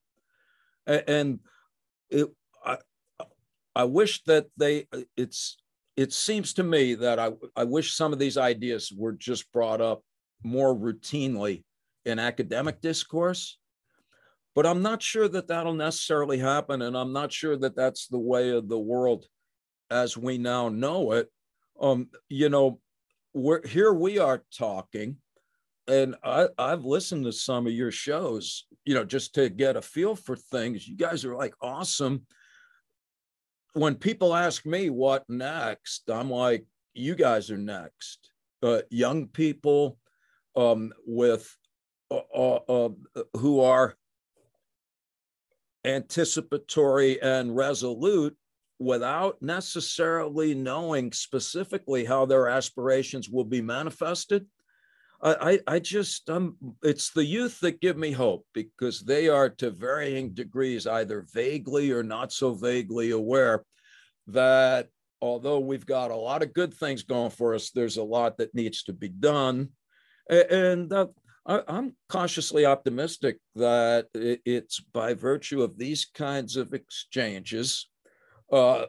And 0.86 1.40
it, 2.10 2.28
I, 2.64 2.78
I 3.74 3.84
wish 3.84 4.22
that 4.24 4.46
they, 4.56 4.86
it's, 5.16 5.56
it 5.96 6.12
seems 6.12 6.54
to 6.54 6.62
me 6.62 6.94
that 6.96 7.18
I, 7.18 7.32
I 7.56 7.64
wish 7.64 7.94
some 7.94 8.12
of 8.12 8.18
these 8.18 8.36
ideas 8.36 8.92
were 8.94 9.12
just 9.12 9.50
brought 9.52 9.80
up 9.80 10.02
more 10.42 10.74
routinely 10.74 11.64
in 12.04 12.18
academic 12.18 12.80
discourse 12.80 13.58
but 14.54 14.66
I'm 14.66 14.82
not 14.82 15.02
sure 15.02 15.28
that 15.28 15.48
that'll 15.48 15.74
necessarily 15.74 16.38
happen. 16.38 16.82
And 16.82 16.96
I'm 16.96 17.12
not 17.12 17.32
sure 17.32 17.56
that 17.56 17.74
that's 17.74 18.06
the 18.06 18.18
way 18.18 18.50
of 18.50 18.68
the 18.68 18.78
world 18.78 19.26
as 19.90 20.16
we 20.16 20.38
now 20.38 20.68
know 20.68 21.12
it. 21.12 21.28
Um, 21.80 22.08
you 22.28 22.48
know, 22.48 22.80
we're 23.32 23.66
here 23.66 23.92
we 23.92 24.18
are 24.18 24.44
talking, 24.56 25.16
and 25.88 26.14
I, 26.22 26.48
I've 26.58 26.84
listened 26.84 27.24
to 27.24 27.32
some 27.32 27.66
of 27.66 27.72
your 27.72 27.90
shows, 27.90 28.66
you 28.84 28.94
know, 28.94 29.04
just 29.04 29.34
to 29.34 29.48
get 29.48 29.76
a 29.76 29.82
feel 29.82 30.14
for 30.14 30.36
things. 30.36 30.86
You 30.86 30.96
guys 30.96 31.24
are 31.24 31.34
like 31.34 31.54
awesome. 31.60 32.26
When 33.72 33.96
people 33.96 34.34
ask 34.34 34.64
me 34.64 34.88
what 34.88 35.24
next, 35.28 36.08
I'm 36.08 36.30
like, 36.30 36.64
you 36.94 37.16
guys 37.16 37.50
are 37.50 37.58
next. 37.58 38.30
Uh, 38.62 38.82
young 38.88 39.26
people 39.26 39.98
um, 40.56 40.92
with 41.06 41.54
uh, 42.10 42.20
uh, 42.34 42.60
uh 42.68 42.88
who 43.36 43.60
are 43.60 43.96
anticipatory 45.84 47.20
and 47.20 47.54
resolute 47.54 48.36
without 48.78 49.40
necessarily 49.40 50.54
knowing 50.54 51.12
specifically 51.12 52.04
how 52.04 52.26
their 52.26 52.48
aspirations 52.48 53.28
will 53.28 53.44
be 53.44 53.60
manifested. 53.60 54.46
I, 55.22 55.60
I 55.66 55.78
just, 55.78 56.28
um, 56.28 56.58
it's 56.82 57.10
the 57.10 57.24
youth 57.24 57.58
that 57.60 57.80
give 57.80 57.96
me 57.96 58.12
hope 58.12 58.44
because 58.52 59.00
they 59.00 59.28
are 59.28 59.48
to 59.48 59.70
varying 59.70 60.34
degrees 60.34 60.86
either 60.86 61.24
vaguely 61.32 61.92
or 61.92 62.02
not 62.02 62.30
so 62.30 62.52
vaguely 62.52 63.10
aware 63.10 63.64
that 64.26 64.88
although 65.22 65.60
we've 65.60 65.86
got 65.86 66.10
a 66.10 66.16
lot 66.16 66.42
of 66.42 66.52
good 66.52 66.74
things 66.74 67.02
going 67.02 67.30
for 67.30 67.54
us, 67.54 67.70
there's 67.70 67.96
a 67.96 68.02
lot 68.02 68.36
that 68.36 68.54
needs 68.54 68.82
to 68.82 68.92
be 68.92 69.08
done. 69.08 69.70
And 70.28 70.92
uh, 70.92 71.06
I, 71.46 71.62
am 71.68 71.96
cautiously 72.10 72.66
optimistic 72.66 73.38
that 73.54 74.08
it's 74.14 74.80
by 74.80 75.14
virtue 75.14 75.62
of 75.62 75.78
these 75.78 76.04
kinds 76.04 76.56
of 76.56 76.74
exchanges. 76.74 77.88
Uh, 78.50 78.86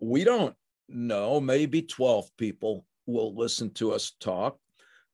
we 0.00 0.24
don't 0.24 0.54
know, 0.88 1.40
maybe 1.40 1.82
12 1.82 2.28
people 2.36 2.84
will 3.06 3.34
listen 3.34 3.70
to 3.74 3.92
us 3.92 4.12
talk, 4.20 4.58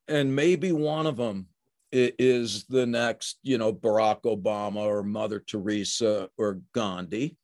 and 0.08 0.34
maybe 0.34 0.72
one 0.72 1.06
of 1.06 1.16
them 1.16 1.46
is 1.94 2.64
the 2.64 2.86
next, 2.86 3.38
you 3.42 3.56
know, 3.56 3.72
Barack 3.72 4.22
Obama 4.22 4.78
or 4.78 5.02
Mother 5.02 5.38
Teresa 5.38 6.28
or 6.36 6.60
Gandhi. 6.72 7.36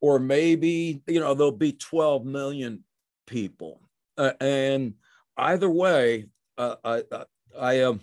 Or 0.00 0.18
maybe, 0.18 1.00
you 1.06 1.20
know, 1.20 1.32
there'll 1.32 1.52
be 1.52 1.72
12 1.72 2.26
million 2.26 2.84
people. 3.26 3.80
Uh, 4.18 4.32
and 4.40 4.94
either 5.38 5.70
way, 5.70 6.26
uh, 6.58 6.76
I, 6.84 7.02
I, 7.58 7.74
am. 7.74 8.00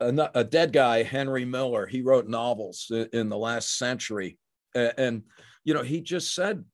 Um, 0.00 0.18
a, 0.18 0.30
a, 0.34 0.44
dead 0.44 0.72
guy, 0.72 1.02
Henry 1.02 1.46
Miller, 1.46 1.86
he 1.86 2.02
wrote 2.02 2.28
novels 2.28 2.92
in 3.12 3.30
the 3.30 3.38
last 3.38 3.78
century. 3.78 4.36
And, 4.74 5.22
you 5.66 5.74
know, 5.74 5.82
he 5.82 6.00
just 6.00 6.34
said, 6.34 6.64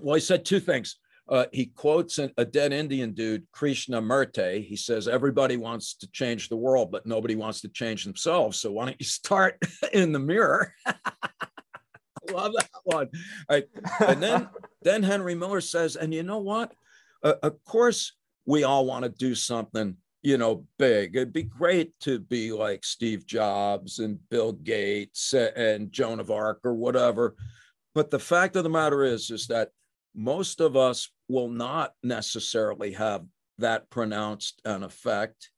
well, 0.00 0.14
he 0.14 0.20
said 0.20 0.44
two 0.44 0.60
things. 0.60 0.96
Uh, 1.28 1.46
he 1.52 1.66
quotes 1.66 2.18
an, 2.18 2.32
a 2.36 2.44
dead 2.44 2.72
Indian 2.72 3.12
dude, 3.12 3.46
Krishna 3.52 4.00
Krishnamurti. 4.00 4.64
He 4.64 4.76
says, 4.76 5.08
Everybody 5.08 5.56
wants 5.56 5.94
to 5.94 6.10
change 6.10 6.48
the 6.48 6.56
world, 6.56 6.92
but 6.92 7.06
nobody 7.06 7.34
wants 7.34 7.60
to 7.62 7.68
change 7.68 8.04
themselves. 8.04 8.60
So 8.60 8.72
why 8.72 8.86
don't 8.86 9.00
you 9.00 9.06
start 9.06 9.58
in 9.92 10.12
the 10.12 10.18
mirror? 10.18 10.72
I 10.86 10.94
love 12.32 12.52
that 12.52 12.70
one. 12.84 13.08
Right. 13.50 13.64
And 14.00 14.22
then, 14.22 14.48
then 14.82 15.02
Henry 15.02 15.34
Miller 15.34 15.60
says, 15.60 15.96
And 15.96 16.14
you 16.14 16.22
know 16.22 16.38
what? 16.38 16.72
Uh, 17.22 17.34
of 17.42 17.62
course, 17.64 18.12
we 18.46 18.62
all 18.64 18.86
want 18.86 19.04
to 19.04 19.08
do 19.08 19.34
something 19.34 19.96
you 20.22 20.38
know, 20.38 20.64
big. 20.78 21.16
It'd 21.16 21.32
be 21.32 21.42
great 21.42 21.98
to 22.00 22.20
be 22.20 22.52
like 22.52 22.84
Steve 22.84 23.26
Jobs 23.26 23.98
and 23.98 24.20
Bill 24.30 24.52
Gates 24.52 25.34
and 25.34 25.90
Joan 25.90 26.20
of 26.20 26.30
Arc 26.30 26.60
or 26.64 26.74
whatever. 26.74 27.34
But 27.94 28.10
the 28.10 28.18
fact 28.18 28.56
of 28.56 28.64
the 28.64 28.70
matter 28.70 29.04
is, 29.04 29.30
is 29.30 29.46
that 29.48 29.70
most 30.14 30.60
of 30.60 30.76
us 30.76 31.10
will 31.28 31.48
not 31.48 31.92
necessarily 32.02 32.92
have 32.92 33.24
that 33.58 33.88
pronounced 33.90 34.60
an 34.64 34.82
effect. 34.82 35.50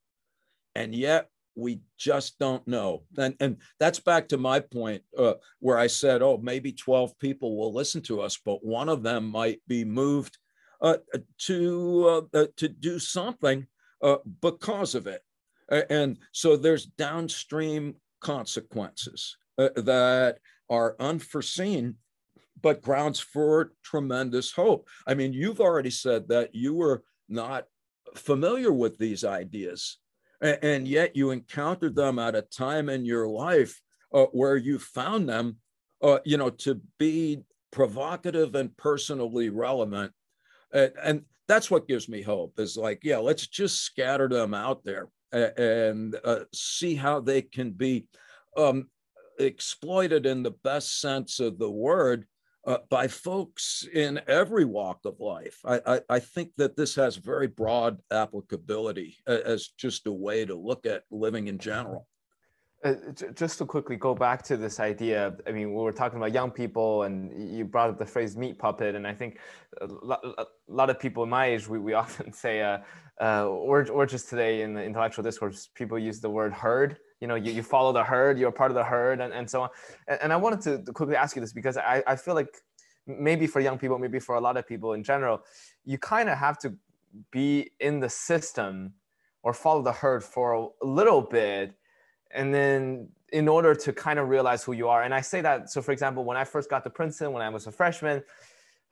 And 0.74 0.94
yet 0.94 1.28
we 1.56 1.80
just 1.98 2.38
don't 2.38 2.66
know. 2.66 3.04
And, 3.16 3.36
and 3.40 3.56
that's 3.78 4.00
back 4.00 4.28
to 4.28 4.38
my 4.38 4.60
point 4.60 5.02
uh, 5.16 5.34
where 5.60 5.78
I 5.78 5.86
said, 5.86 6.22
oh, 6.22 6.38
maybe 6.42 6.72
12 6.72 7.18
people 7.18 7.56
will 7.56 7.72
listen 7.72 8.02
to 8.02 8.20
us, 8.20 8.38
but 8.44 8.64
one 8.64 8.88
of 8.88 9.02
them 9.02 9.30
might 9.30 9.60
be 9.68 9.84
moved 9.84 10.36
uh, 10.80 10.96
to, 11.38 12.26
uh, 12.34 12.38
uh 12.38 12.46
to 12.56 12.68
do 12.68 12.98
something 12.98 13.66
uh, 14.02 14.16
because 14.42 14.94
of 14.94 15.06
it. 15.06 15.22
And 15.68 16.18
so 16.32 16.56
there's 16.56 16.86
downstream 16.86 17.96
consequences 18.20 19.36
uh, 19.58 19.70
that 19.76 20.38
are 20.68 20.96
unforeseen, 20.98 21.96
but 22.64 22.80
grounds 22.80 23.20
for 23.20 23.72
tremendous 23.84 24.50
hope. 24.50 24.88
I 25.06 25.12
mean, 25.12 25.34
you've 25.34 25.60
already 25.60 25.90
said 25.90 26.28
that 26.28 26.54
you 26.54 26.72
were 26.72 27.04
not 27.28 27.66
familiar 28.16 28.72
with 28.72 28.96
these 28.96 29.22
ideas, 29.22 29.98
and 30.40 30.88
yet 30.88 31.14
you 31.14 31.30
encountered 31.30 31.94
them 31.94 32.18
at 32.18 32.34
a 32.34 32.40
time 32.40 32.88
in 32.88 33.04
your 33.04 33.28
life 33.28 33.78
uh, 34.14 34.24
where 34.32 34.56
you 34.56 34.78
found 34.78 35.28
them, 35.28 35.58
uh, 36.02 36.20
you 36.24 36.38
know, 36.38 36.48
to 36.48 36.80
be 36.98 37.42
provocative 37.70 38.54
and 38.54 38.74
personally 38.78 39.50
relevant. 39.50 40.12
And, 40.72 40.92
and 41.02 41.22
that's 41.46 41.70
what 41.70 41.86
gives 41.86 42.08
me 42.08 42.22
hope 42.22 42.58
is 42.58 42.74
like 42.74 43.00
yeah 43.02 43.18
let's 43.18 43.46
just 43.46 43.82
scatter 43.82 44.28
them 44.28 44.54
out 44.54 44.82
there 44.82 45.08
and 45.30 46.16
uh, 46.24 46.40
see 46.54 46.94
how 46.94 47.20
they 47.20 47.42
can 47.42 47.70
be 47.70 48.06
um, 48.56 48.88
exploited 49.38 50.24
in 50.24 50.42
the 50.42 50.54
best 50.62 51.02
sense 51.02 51.40
of 51.40 51.58
the 51.58 51.70
word 51.70 52.24
uh, 52.66 52.78
by 52.88 53.08
folks 53.08 53.86
in 53.92 54.20
every 54.26 54.64
walk 54.64 55.00
of 55.04 55.20
life. 55.20 55.58
I, 55.64 55.80
I, 55.86 56.00
I, 56.08 56.18
think 56.18 56.50
that 56.56 56.76
this 56.76 56.94
has 56.94 57.16
very 57.16 57.46
broad 57.46 58.00
applicability 58.10 59.18
as 59.26 59.68
just 59.76 60.06
a 60.06 60.12
way 60.12 60.44
to 60.46 60.54
look 60.54 60.86
at 60.86 61.02
living 61.10 61.48
in 61.48 61.58
general. 61.58 62.08
Uh, 62.84 62.94
just 63.34 63.56
to 63.56 63.64
quickly 63.64 63.96
go 63.96 64.14
back 64.14 64.42
to 64.42 64.58
this 64.58 64.78
idea, 64.78 65.34
I 65.46 65.52
mean, 65.52 65.72
we 65.72 65.82
were 65.82 65.92
talking 65.92 66.18
about 66.18 66.32
young 66.32 66.50
people, 66.50 67.04
and 67.04 67.56
you 67.56 67.64
brought 67.64 67.88
up 67.88 67.98
the 67.98 68.04
phrase 68.04 68.36
"meat 68.36 68.58
puppet," 68.58 68.94
and 68.94 69.06
I 69.06 69.14
think 69.14 69.38
a 69.80 70.44
lot 70.68 70.90
of 70.90 71.00
people 71.00 71.24
my 71.24 71.46
age, 71.46 71.66
we, 71.66 71.78
we 71.78 71.94
often 72.04 72.30
say, 72.30 72.60
uh, 72.60 72.78
uh, 73.22 73.46
or 73.46 73.90
or 73.90 74.04
just 74.04 74.28
today 74.28 74.60
in 74.60 74.74
the 74.74 74.84
intellectual 74.84 75.22
discourse, 75.22 75.70
people 75.74 75.98
use 75.98 76.20
the 76.20 76.28
word 76.28 76.52
herd. 76.52 76.98
You 77.24 77.28
know, 77.28 77.36
you, 77.36 77.52
you 77.52 77.62
follow 77.62 77.90
the 77.90 78.04
herd, 78.04 78.38
you're 78.38 78.52
part 78.52 78.70
of 78.70 78.74
the 78.74 78.84
herd, 78.84 79.22
and, 79.22 79.32
and 79.32 79.48
so 79.48 79.62
on. 79.62 79.70
And, 80.08 80.18
and 80.24 80.30
I 80.30 80.36
wanted 80.36 80.60
to 80.86 80.92
quickly 80.92 81.16
ask 81.16 81.34
you 81.34 81.40
this 81.40 81.54
because 81.54 81.78
I, 81.78 82.02
I 82.06 82.16
feel 82.16 82.34
like 82.34 82.52
maybe 83.06 83.46
for 83.46 83.60
young 83.60 83.78
people, 83.78 83.98
maybe 83.98 84.18
for 84.18 84.34
a 84.34 84.40
lot 84.42 84.58
of 84.58 84.68
people 84.68 84.92
in 84.92 85.02
general, 85.02 85.40
you 85.86 85.96
kind 85.96 86.28
of 86.28 86.36
have 86.36 86.58
to 86.58 86.74
be 87.30 87.70
in 87.80 87.98
the 87.98 88.10
system 88.10 88.92
or 89.42 89.54
follow 89.54 89.80
the 89.80 89.92
herd 89.92 90.22
for 90.22 90.52
a 90.82 90.86
little 90.86 91.22
bit 91.22 91.74
and 92.30 92.52
then 92.52 93.08
in 93.32 93.48
order 93.48 93.74
to 93.74 93.90
kind 93.92 94.18
of 94.18 94.28
realize 94.28 94.62
who 94.64 94.72
you 94.72 94.88
are 94.88 95.02
and 95.02 95.14
i 95.14 95.20
say 95.20 95.40
that 95.40 95.70
so 95.70 95.80
for 95.80 95.92
example 95.92 96.24
when 96.24 96.36
i 96.36 96.44
first 96.44 96.68
got 96.68 96.82
to 96.82 96.90
princeton 96.90 97.32
when 97.32 97.42
i 97.42 97.48
was 97.48 97.66
a 97.66 97.72
freshman 97.72 98.22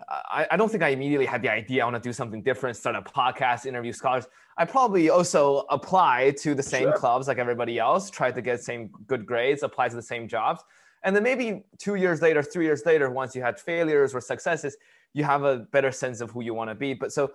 I, 0.09 0.46
I, 0.50 0.57
don't 0.57 0.70
think 0.70 0.82
I 0.82 0.88
immediately 0.88 1.26
had 1.26 1.42
the 1.42 1.48
idea 1.48 1.82
I 1.82 1.84
want 1.84 2.03
to 2.03 2.09
do 2.09 2.12
something 2.12 2.42
different, 2.42 2.76
start 2.76 2.96
a 2.96 3.03
podcast, 3.03 3.66
interview 3.66 3.92
scholars. 3.92 4.26
I 4.57 4.64
probably 4.64 5.11
also 5.11 5.64
apply 5.70 6.34
to 6.40 6.55
the 6.55 6.62
same 6.62 6.84
sure. 6.84 6.92
clubs 6.92 7.28
like 7.28 7.38
everybody 7.38 7.78
else, 7.78 8.11
try 8.11 8.30
to 8.30 8.42
get 8.42 8.62
same 8.62 8.90
good 9.07 9.26
grades, 9.26 9.62
apply 9.62 9.88
to 9.88 9.96
the 9.96 10.03
same 10.03 10.28
jobs. 10.28 10.62
And 11.05 11.16
then 11.16 11.22
maybe 11.22 11.64
two 11.78 11.96
years 11.96 12.22
later, 12.22 12.42
three 12.42 12.64
years 12.64 12.84
later, 12.86 13.11
once 13.11 13.34
you 13.34 13.42
had 13.42 13.59
failures 13.59 14.14
or 14.14 14.20
successes, 14.20 14.76
you 15.14 15.24
have 15.24 15.44
a 15.44 15.59
better 15.59 15.90
sense 15.90 16.20
of 16.20 16.30
who 16.30 16.42
you 16.42 16.55
want 16.55 16.70
to 16.70 16.74
be. 16.74 16.94
But 16.94 17.12
so 17.12 17.32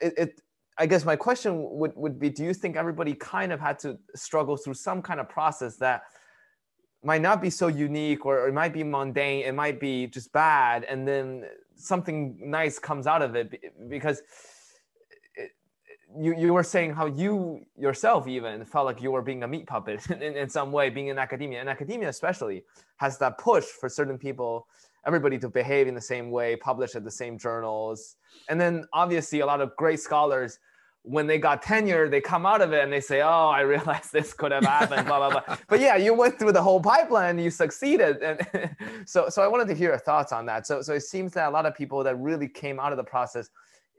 it, 0.00 0.14
it 0.16 0.40
I 0.78 0.86
guess 0.86 1.04
my 1.04 1.16
question 1.16 1.66
would, 1.70 1.92
would 1.96 2.18
be 2.18 2.28
do 2.28 2.44
you 2.44 2.52
think 2.52 2.76
everybody 2.76 3.14
kind 3.14 3.52
of 3.52 3.60
had 3.60 3.78
to 3.80 3.98
struggle 4.14 4.56
through 4.56 4.74
some 4.74 5.00
kind 5.00 5.20
of 5.20 5.28
process 5.28 5.76
that 5.76 6.02
might 7.02 7.22
not 7.22 7.40
be 7.40 7.50
so 7.50 7.68
unique 7.68 8.26
or, 8.26 8.40
or 8.40 8.48
it 8.48 8.54
might 8.54 8.72
be 8.72 8.82
mundane 8.82 9.44
it 9.44 9.54
might 9.54 9.80
be 9.80 10.06
just 10.06 10.32
bad 10.32 10.84
and 10.84 11.06
then 11.06 11.44
something 11.76 12.38
nice 12.40 12.78
comes 12.78 13.06
out 13.06 13.22
of 13.22 13.36
it 13.36 13.60
because 13.88 14.22
you, 16.18 16.34
you 16.36 16.52
were 16.52 16.62
saying 16.62 16.94
how 16.94 17.06
you 17.06 17.60
yourself 17.76 18.26
even 18.28 18.64
felt 18.64 18.86
like 18.86 19.02
you 19.02 19.10
were 19.10 19.22
being 19.22 19.42
a 19.42 19.48
meat 19.48 19.66
puppet 19.66 20.08
in, 20.10 20.22
in 20.22 20.48
some 20.48 20.72
way 20.72 20.90
being 20.90 21.08
in 21.08 21.18
academia. 21.18 21.60
And 21.60 21.68
academia 21.68 22.08
especially 22.08 22.64
has 22.96 23.18
that 23.18 23.38
push 23.38 23.64
for 23.64 23.88
certain 23.88 24.18
people 24.18 24.66
everybody 25.06 25.38
to 25.38 25.48
behave 25.48 25.86
in 25.86 25.94
the 25.94 26.00
same 26.00 26.30
way 26.30 26.56
publish 26.56 26.96
at 26.96 27.04
the 27.04 27.10
same 27.10 27.38
journals. 27.38 28.16
And 28.48 28.60
then 28.60 28.84
obviously 28.92 29.40
a 29.40 29.46
lot 29.46 29.60
of 29.60 29.74
great 29.76 30.00
scholars 30.00 30.58
when 31.06 31.28
they 31.28 31.38
got 31.38 31.62
tenure, 31.62 32.08
they 32.08 32.20
come 32.20 32.44
out 32.44 32.60
of 32.60 32.72
it 32.72 32.82
and 32.82 32.92
they 32.92 33.00
say, 33.00 33.22
"Oh, 33.22 33.48
I 33.48 33.60
realized 33.74 34.12
this 34.12 34.32
could 34.32 34.50
have 34.52 34.64
happened." 34.64 35.06
blah 35.06 35.18
blah 35.18 35.40
blah. 35.40 35.56
But 35.68 35.80
yeah, 35.80 35.96
you 35.96 36.12
went 36.12 36.38
through 36.38 36.52
the 36.52 36.62
whole 36.62 36.80
pipeline, 36.80 37.38
you 37.38 37.50
succeeded, 37.50 38.22
and 38.22 38.74
so 39.06 39.28
so 39.28 39.42
I 39.42 39.46
wanted 39.46 39.68
to 39.68 39.74
hear 39.74 39.90
your 39.90 39.98
thoughts 39.98 40.32
on 40.32 40.46
that. 40.46 40.66
So 40.66 40.82
so 40.82 40.94
it 40.94 41.02
seems 41.02 41.32
that 41.34 41.48
a 41.48 41.50
lot 41.50 41.64
of 41.64 41.74
people 41.74 42.02
that 42.04 42.16
really 42.16 42.48
came 42.48 42.80
out 42.80 42.92
of 42.92 42.98
the 42.98 43.04
process 43.04 43.48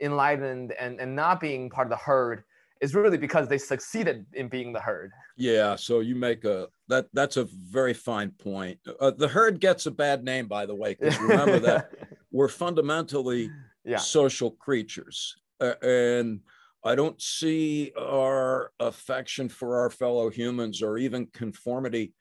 enlightened 0.01 0.73
and 0.73 0.99
and 0.99 1.15
not 1.15 1.39
being 1.39 1.69
part 1.69 1.87
of 1.87 1.91
the 1.91 1.97
herd 1.97 2.43
is 2.81 2.93
really 2.93 3.17
because 3.17 3.47
they 3.47 3.57
succeeded 3.57 4.25
in 4.33 4.47
being 4.47 4.71
the 4.71 4.79
herd. 4.79 5.11
Yeah. 5.35 5.75
So 5.75 6.01
you 6.01 6.13
make 6.13 6.43
a 6.43 6.67
that 6.89 7.07
that's 7.13 7.37
a 7.37 7.45
very 7.45 7.93
fine 7.93 8.31
point. 8.31 8.79
Uh, 8.99 9.11
the 9.11 9.29
herd 9.29 9.61
gets 9.61 9.85
a 9.85 9.91
bad 9.91 10.25
name, 10.25 10.47
by 10.47 10.65
the 10.65 10.75
way, 10.75 10.95
because 10.95 11.17
remember 11.19 11.59
that 11.59 11.91
we're 12.31 12.49
fundamentally 12.49 13.49
yeah. 13.85 13.97
social 13.97 14.51
creatures, 14.51 15.37
uh, 15.61 15.73
and 15.81 16.41
I 16.83 16.95
don't 16.95 17.21
see 17.21 17.91
our 17.99 18.71
affection 18.79 19.49
for 19.49 19.79
our 19.79 19.89
fellow 19.89 20.29
humans 20.29 20.81
or 20.81 20.97
even 20.97 21.27
conformity 21.27 22.13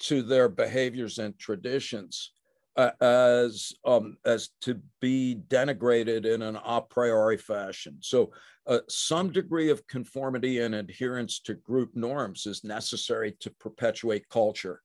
to 0.00 0.22
their 0.22 0.48
behaviors 0.48 1.18
and 1.18 1.38
traditions 1.38 2.32
uh, 2.76 2.90
as 3.00 3.72
um, 3.84 4.16
as 4.24 4.50
to 4.62 4.80
be 5.00 5.36
denigrated 5.48 6.26
in 6.26 6.42
an 6.42 6.56
a 6.64 6.80
priori 6.80 7.36
fashion. 7.36 7.98
So, 8.00 8.32
uh, 8.66 8.80
some 8.88 9.30
degree 9.30 9.70
of 9.70 9.86
conformity 9.86 10.60
and 10.60 10.74
adherence 10.74 11.40
to 11.40 11.54
group 11.54 11.90
norms 11.94 12.46
is 12.46 12.64
necessary 12.64 13.36
to 13.40 13.50
perpetuate 13.50 14.28
culture 14.28 14.80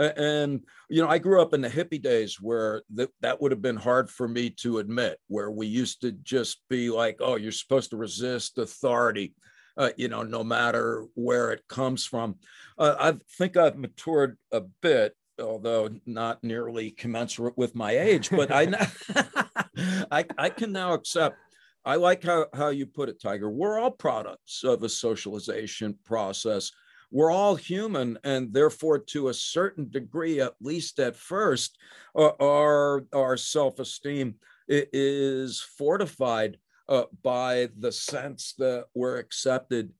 and 0.00 0.64
you 0.88 1.02
know 1.02 1.08
i 1.08 1.18
grew 1.18 1.40
up 1.40 1.52
in 1.52 1.60
the 1.60 1.68
hippie 1.68 2.00
days 2.00 2.40
where 2.40 2.82
th- 2.96 3.10
that 3.20 3.40
would 3.40 3.52
have 3.52 3.62
been 3.62 3.76
hard 3.76 4.08
for 4.08 4.26
me 4.26 4.50
to 4.50 4.78
admit 4.78 5.18
where 5.28 5.50
we 5.50 5.66
used 5.66 6.00
to 6.00 6.12
just 6.12 6.62
be 6.68 6.90
like 6.90 7.18
oh 7.20 7.36
you're 7.36 7.52
supposed 7.52 7.90
to 7.90 7.96
resist 7.96 8.58
authority 8.58 9.34
uh, 9.76 9.90
you 9.96 10.08
know 10.08 10.22
no 10.22 10.42
matter 10.42 11.06
where 11.14 11.52
it 11.52 11.62
comes 11.68 12.04
from. 12.04 12.36
Uh, 12.78 12.96
i 12.98 13.14
think 13.38 13.56
i've 13.56 13.76
matured 13.76 14.36
a 14.52 14.62
bit 14.82 15.14
although 15.40 15.88
not 16.06 16.42
nearly 16.42 16.90
commensurate 16.90 17.56
with 17.56 17.74
my 17.74 17.92
age 17.92 18.30
but 18.30 18.50
i 18.50 18.66
I, 20.10 20.24
I 20.36 20.48
can 20.50 20.72
now 20.72 20.92
accept 20.94 21.36
i 21.84 21.96
like 21.96 22.22
how, 22.22 22.46
how 22.52 22.68
you 22.68 22.86
put 22.86 23.08
it 23.08 23.20
tiger. 23.22 23.50
We're 23.50 23.78
all 23.78 23.90
products 23.90 24.64
of 24.64 24.82
a 24.82 24.88
socialization 24.88 25.98
process 26.04 26.70
we're 27.10 27.30
all 27.30 27.54
human 27.54 28.18
and 28.24 28.52
therefore 28.52 28.98
to 28.98 29.28
a 29.28 29.34
certain 29.34 29.88
degree 29.90 30.40
at 30.40 30.54
least 30.60 30.98
at 30.98 31.16
first 31.16 31.78
uh, 32.16 32.30
our 32.40 33.04
our 33.14 33.36
self-esteem 33.36 34.34
is 34.68 35.60
fortified 35.76 36.56
uh, 36.88 37.04
by 37.22 37.68
the 37.78 37.90
sense 37.90 38.54
that 38.58 38.86
we're 38.94 39.18
accepted 39.18 39.92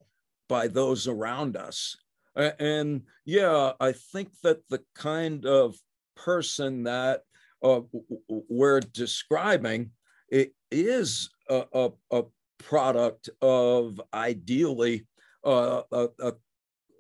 by 0.49 0.69
those 0.69 1.09
around 1.09 1.57
us. 1.57 1.97
And 2.37 3.03
yeah 3.25 3.73
i 3.81 3.93
think 3.93 4.29
that 4.43 4.59
the 4.69 4.83
kind 4.95 5.47
of 5.47 5.77
person 6.17 6.85
that 6.85 7.23
uh, 7.63 7.81
we're 8.29 8.81
describing 8.81 9.91
it 10.29 10.53
is 10.71 11.31
a, 11.49 11.65
a, 11.73 11.91
a 12.11 12.23
product 12.59 13.29
of 13.43 14.01
ideally 14.15 15.07
uh, 15.45 15.83
a, 15.93 16.09
a, 16.21 16.33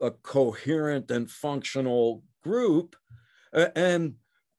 a 0.01 0.11
coherent 0.11 1.11
and 1.11 1.31
functional 1.31 2.23
group. 2.43 2.97
And 3.53 4.15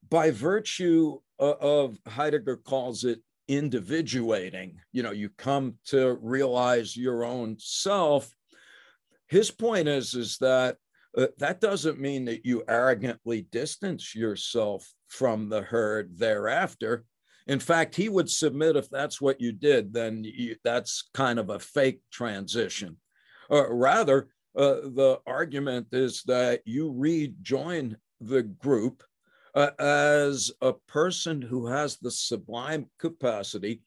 by 0.08 0.30
virtue 0.30 1.18
of 1.38 1.98
Heidegger 2.06 2.58
calls 2.58 3.04
it 3.04 3.20
individuating, 3.48 4.80
you 4.92 5.02
know, 5.02 5.10
you 5.10 5.30
come 5.30 5.74
to 5.86 6.18
realize 6.20 6.96
your 6.96 7.24
own 7.24 7.56
self. 7.58 8.34
His 9.26 9.50
point 9.50 9.88
is, 9.88 10.14
is 10.14 10.36
that 10.38 10.76
uh, 11.16 11.26
that 11.38 11.60
doesn't 11.60 12.00
mean 12.00 12.24
that 12.26 12.46
you 12.46 12.62
arrogantly 12.68 13.42
distance 13.50 14.14
yourself 14.14 14.90
from 15.08 15.48
the 15.48 15.62
herd 15.62 16.18
thereafter. 16.18 17.04
In 17.46 17.58
fact, 17.58 17.94
he 17.96 18.08
would 18.08 18.30
submit 18.30 18.76
if 18.76 18.88
that's 18.88 19.20
what 19.20 19.40
you 19.40 19.52
did, 19.52 19.92
then 19.92 20.24
you, 20.24 20.56
that's 20.64 21.10
kind 21.12 21.38
of 21.38 21.50
a 21.50 21.58
fake 21.58 22.00
transition. 22.10 22.96
Or 23.50 23.74
rather, 23.74 24.28
uh, 24.56 24.74
the 24.84 25.18
argument 25.26 25.86
is 25.92 26.22
that 26.24 26.60
you 26.64 26.92
rejoin 26.94 27.96
the 28.20 28.42
group 28.42 29.02
uh, 29.54 29.70
as 29.78 30.50
a 30.60 30.72
person 30.72 31.42
who 31.42 31.66
has 31.66 31.98
the 31.98 32.10
sublime 32.10 32.86
capacity 32.98 33.82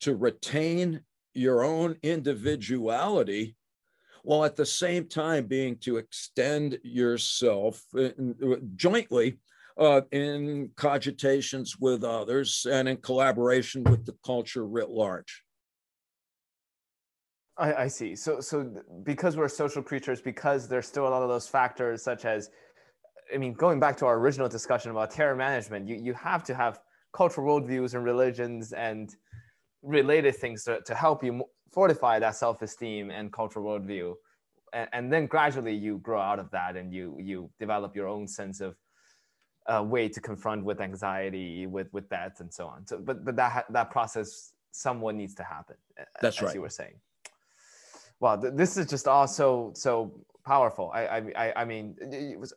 to 0.00 0.14
retain 0.14 1.00
your 1.34 1.62
own 1.62 1.96
individuality 2.02 3.56
while 4.22 4.44
at 4.44 4.56
the 4.56 4.66
same 4.66 5.06
time 5.06 5.46
being 5.46 5.76
to 5.78 5.96
extend 5.96 6.78
yourself 6.82 7.82
in, 7.94 8.34
jointly 8.76 9.38
uh, 9.78 10.02
in 10.12 10.70
cogitations 10.76 11.78
with 11.78 12.04
others 12.04 12.66
and 12.70 12.88
in 12.88 12.96
collaboration 12.98 13.82
with 13.84 14.04
the 14.04 14.14
culture 14.24 14.66
writ 14.66 14.90
large. 14.90 15.42
I, 17.60 17.82
I, 17.82 17.88
see. 17.88 18.16
So, 18.16 18.40
so 18.40 18.70
because 19.02 19.36
we're 19.36 19.48
social 19.48 19.82
creatures, 19.82 20.20
because 20.22 20.66
there's 20.66 20.86
still 20.86 21.06
a 21.06 21.10
lot 21.10 21.22
of 21.22 21.28
those 21.28 21.46
factors, 21.46 22.02
such 22.02 22.24
as, 22.24 22.50
I 23.32 23.36
mean, 23.36 23.52
going 23.52 23.78
back 23.78 23.96
to 23.98 24.06
our 24.06 24.18
original 24.18 24.48
discussion 24.48 24.90
about 24.90 25.10
terror 25.10 25.36
management, 25.36 25.86
you, 25.86 25.96
you 25.96 26.14
have 26.14 26.42
to 26.44 26.54
have 26.54 26.80
cultural 27.12 27.46
worldviews 27.60 27.94
and 27.94 28.02
religions 28.02 28.72
and 28.72 29.14
related 29.82 30.36
things 30.36 30.64
to, 30.64 30.80
to 30.86 30.94
help 30.94 31.22
you 31.22 31.44
fortify 31.70 32.18
that 32.18 32.34
self-esteem 32.34 33.10
and 33.10 33.30
cultural 33.32 33.64
worldview. 33.66 34.14
And, 34.72 34.88
and 34.92 35.12
then 35.12 35.26
gradually 35.26 35.74
you 35.74 35.98
grow 35.98 36.20
out 36.20 36.38
of 36.38 36.50
that 36.52 36.76
and 36.76 36.92
you, 36.92 37.16
you 37.20 37.50
develop 37.60 37.94
your 37.94 38.08
own 38.08 38.26
sense 38.26 38.60
of 38.60 38.74
uh, 39.66 39.82
way 39.82 40.08
to 40.08 40.20
confront 40.20 40.64
with 40.64 40.80
anxiety, 40.80 41.66
with, 41.66 41.92
with 41.92 42.08
death 42.08 42.40
and 42.40 42.52
so 42.52 42.66
on. 42.66 42.86
So, 42.86 42.98
but, 42.98 43.24
but 43.24 43.36
that, 43.36 43.66
that 43.70 43.90
process 43.90 44.52
somewhat 44.72 45.14
needs 45.14 45.34
to 45.34 45.44
happen. 45.44 45.76
That's 46.22 46.38
as 46.38 46.42
right. 46.42 46.54
you 46.54 46.62
were 46.62 46.70
saying 46.70 46.94
wow, 48.20 48.36
th- 48.36 48.54
this 48.54 48.76
is 48.76 48.86
just 48.86 49.08
all 49.08 49.26
so 49.26 49.72
so 49.74 50.12
powerful. 50.44 50.90
I 50.94 51.02
I 51.36 51.52
I 51.62 51.64
mean, 51.64 51.96
it 52.00 52.38
was, 52.38 52.52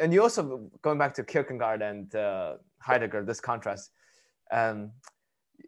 and 0.00 0.12
you 0.12 0.22
also 0.22 0.70
going 0.82 0.98
back 0.98 1.14
to 1.14 1.24
Kierkegaard 1.24 1.82
and 1.82 2.14
uh, 2.14 2.56
Heidegger, 2.78 3.24
this 3.24 3.40
contrast. 3.40 3.90
Um, 4.52 4.92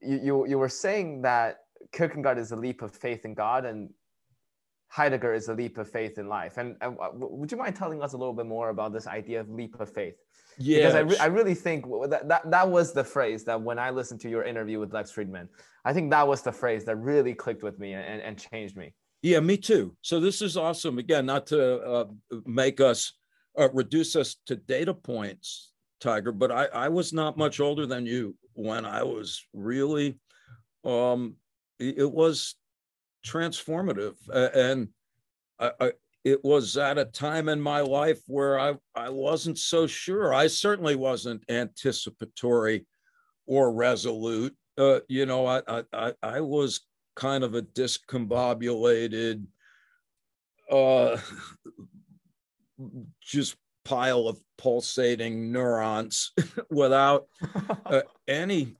you, 0.02 0.20
you 0.22 0.46
you 0.46 0.58
were 0.58 0.68
saying 0.68 1.22
that 1.22 1.60
Kierkegaard 1.92 2.38
is 2.38 2.52
a 2.52 2.56
leap 2.56 2.82
of 2.82 2.94
faith 2.94 3.24
in 3.24 3.34
God, 3.34 3.64
and 3.64 3.90
Heidegger 4.88 5.34
is 5.34 5.48
a 5.48 5.54
leap 5.54 5.78
of 5.78 5.88
faith 5.88 6.18
in 6.18 6.28
life. 6.28 6.56
And, 6.56 6.76
and 6.80 6.96
would 7.14 7.50
you 7.52 7.58
mind 7.58 7.76
telling 7.76 8.02
us 8.02 8.12
a 8.12 8.16
little 8.16 8.32
bit 8.32 8.46
more 8.46 8.70
about 8.70 8.92
this 8.92 9.06
idea 9.06 9.40
of 9.40 9.50
leap 9.50 9.78
of 9.80 9.92
faith? 9.92 10.16
Yeah, 10.58 10.78
because 10.78 10.94
I, 10.94 11.00
re- 11.00 11.18
I 11.18 11.26
really 11.26 11.54
think 11.54 11.84
that, 12.10 12.28
that 12.28 12.50
that 12.50 12.68
was 12.68 12.92
the 12.92 13.04
phrase 13.04 13.44
that 13.44 13.60
when 13.60 13.78
I 13.78 13.90
listened 13.90 14.20
to 14.22 14.28
your 14.28 14.42
interview 14.42 14.80
with 14.80 14.92
Lex 14.92 15.12
Fridman, 15.12 15.48
I 15.84 15.92
think 15.92 16.10
that 16.10 16.26
was 16.26 16.42
the 16.42 16.52
phrase 16.52 16.84
that 16.86 16.96
really 16.96 17.34
clicked 17.34 17.62
with 17.62 17.78
me 17.78 17.92
and, 17.92 18.20
and 18.20 18.38
changed 18.38 18.76
me. 18.76 18.92
Yeah, 19.22 19.40
me 19.40 19.56
too. 19.56 19.96
So 20.02 20.20
this 20.20 20.42
is 20.42 20.56
awesome. 20.56 20.98
Again, 20.98 21.26
not 21.26 21.46
to 21.48 21.80
uh, 21.80 22.04
make 22.46 22.80
us 22.80 23.12
uh, 23.58 23.68
reduce 23.72 24.14
us 24.14 24.36
to 24.46 24.56
data 24.56 24.94
points, 24.94 25.72
Tiger, 26.00 26.30
but 26.30 26.52
I, 26.52 26.66
I 26.66 26.88
was 26.88 27.12
not 27.12 27.36
much 27.36 27.58
older 27.58 27.86
than 27.86 28.06
you 28.06 28.36
when 28.54 28.84
I 28.84 29.02
was 29.02 29.44
really, 29.52 30.18
um, 30.84 31.34
it 31.80 32.10
was 32.10 32.54
transformative. 33.26 34.14
and 34.32 34.88
I, 35.58 35.70
I, 35.80 35.92
it 36.24 36.44
was 36.44 36.76
at 36.76 36.98
a 36.98 37.04
time 37.04 37.48
in 37.48 37.60
my 37.60 37.80
life 37.80 38.20
where 38.26 38.58
I, 38.58 38.74
I 38.94 39.08
wasn't 39.08 39.58
so 39.58 39.86
sure. 39.86 40.34
I 40.34 40.46
certainly 40.46 40.94
wasn't 40.94 41.42
anticipatory 41.48 42.86
or 43.46 43.72
resolute. 43.72 44.54
Uh, 44.76 45.00
you 45.08 45.26
know, 45.26 45.46
I, 45.46 45.82
I, 45.92 46.12
I 46.22 46.40
was 46.40 46.80
kind 47.18 47.42
of 47.42 47.56
a 47.56 47.62
discombobulated, 47.62 49.44
uh, 50.70 51.16
just 53.20 53.56
pile 53.84 54.28
of 54.28 54.38
pulsating 54.56 55.50
neurons 55.50 56.30
without 56.70 57.26
uh, 57.86 58.02
any 58.28 58.76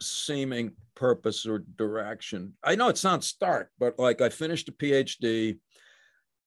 seeming 0.00 0.72
purpose 0.96 1.46
or 1.46 1.60
direction. 1.76 2.54
I 2.64 2.74
know 2.74 2.88
it 2.88 2.98
sounds 2.98 3.28
stark, 3.28 3.70
but 3.78 4.00
like 4.00 4.20
I 4.20 4.30
finished 4.30 4.68
a 4.68 4.72
PhD, 4.72 5.58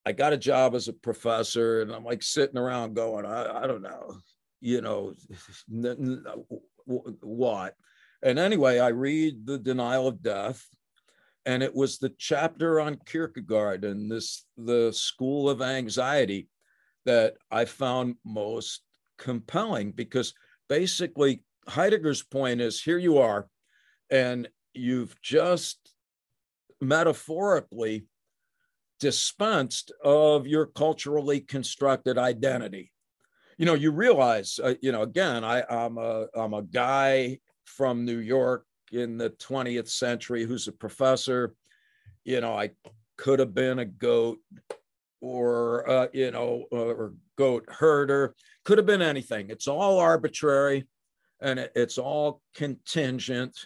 I 0.05 0.11
got 0.11 0.33
a 0.33 0.37
job 0.37 0.75
as 0.75 0.89
a 0.89 0.93
professor, 0.93 1.81
and 1.81 1.91
I'm 1.91 2.03
like 2.03 2.21
sitting 2.21 2.57
around 2.57 2.95
going, 2.95 3.25
I, 3.25 3.63
I 3.63 3.67
don't 3.67 3.81
know. 3.81 4.17
you 4.59 4.81
know, 4.81 5.13
what? 6.85 7.75
And 8.21 8.37
anyway, 8.37 8.79
I 8.79 8.89
read 8.89 9.45
The 9.45 9.57
Denial 9.57 10.09
of 10.09 10.21
Death, 10.21 10.67
and 11.45 11.63
it 11.63 11.73
was 11.73 11.97
the 11.97 12.13
chapter 12.17 12.79
on 12.79 12.99
Kierkegaard 13.05 13.83
and 13.85 14.11
this 14.11 14.45
the 14.57 14.91
school 14.91 15.49
of 15.49 15.61
anxiety 15.61 16.49
that 17.05 17.35
I 17.49 17.65
found 17.65 18.15
most 18.25 18.81
compelling 19.17 19.91
because 19.91 20.33
basically 20.67 21.43
Heidegger's 21.67 22.23
point 22.23 22.61
is 22.61 22.81
here 22.81 22.97
you 22.97 23.19
are, 23.19 23.47
and 24.09 24.47
you've 24.73 25.19
just 25.21 25.93
metaphorically 26.81 28.05
dispensed 28.99 29.91
of 30.03 30.47
your 30.47 30.65
culturally 30.65 31.39
constructed 31.39 32.17
identity. 32.17 32.91
You 33.57 33.65
know, 33.65 33.73
you 33.73 33.91
realize, 33.91 34.59
uh, 34.63 34.75
you 34.81 34.91
know, 34.91 35.01
again, 35.01 35.43
I, 35.43 35.63
I'm 35.69 35.97
a 35.97 36.27
I'm 36.35 36.53
a 36.53 36.63
guy 36.63 37.39
from 37.65 38.05
New 38.05 38.19
York 38.19 38.65
in 38.91 39.17
the 39.17 39.29
20th 39.31 39.89
century 39.89 40.45
who's 40.45 40.67
a 40.67 40.71
professor. 40.71 41.53
You 42.23 42.41
know, 42.41 42.57
I 42.57 42.71
could 43.17 43.39
have 43.39 43.53
been 43.53 43.79
a 43.79 43.85
goat 43.85 44.39
or 45.21 45.89
uh, 45.89 46.07
you 46.13 46.31
know, 46.31 46.65
or 46.71 47.13
goat 47.37 47.65
herder. 47.67 48.35
Could 48.65 48.77
have 48.77 48.87
been 48.87 49.01
anything. 49.01 49.49
It's 49.49 49.67
all 49.67 49.99
arbitrary, 49.99 50.87
and 51.41 51.59
it's 51.75 51.97
all 51.97 52.41
contingent. 52.55 53.57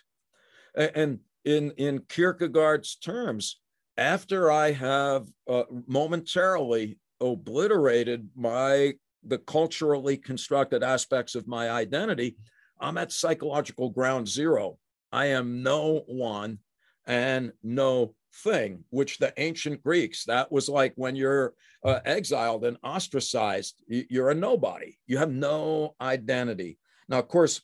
And 0.75 1.19
in 1.45 1.71
in 1.71 1.99
Kierkegaard's 2.09 2.95
terms, 2.95 3.59
after 3.97 4.51
I 4.51 4.71
have 4.71 5.27
uh, 5.47 5.63
momentarily 5.87 6.97
obliterated 7.21 8.29
my 8.35 8.93
the 9.25 9.37
culturally 9.37 10.17
constructed 10.17 10.83
aspects 10.83 11.35
of 11.35 11.47
my 11.47 11.69
identity, 11.69 12.35
I'm 12.79 12.97
at 12.97 13.11
psychological 13.11 13.89
ground 13.89 14.27
zero. 14.27 14.77
I 15.13 15.27
am 15.27 15.61
no 15.61 16.03
one 16.07 16.57
and 17.05 17.53
no 17.61 18.15
thing, 18.43 18.83
which 18.89 19.19
the 19.19 19.31
ancient 19.37 19.83
Greeks, 19.83 20.25
that 20.25 20.51
was 20.51 20.67
like 20.67 20.93
when 20.95 21.15
you're 21.15 21.53
uh, 21.85 21.99
exiled 22.03 22.65
and 22.65 22.77
ostracized, 22.83 23.75
you're 23.87 24.31
a 24.31 24.35
nobody. 24.35 24.97
You 25.05 25.19
have 25.19 25.31
no 25.31 25.95
identity. 26.01 26.79
Now, 27.07 27.19
of 27.19 27.27
course, 27.27 27.61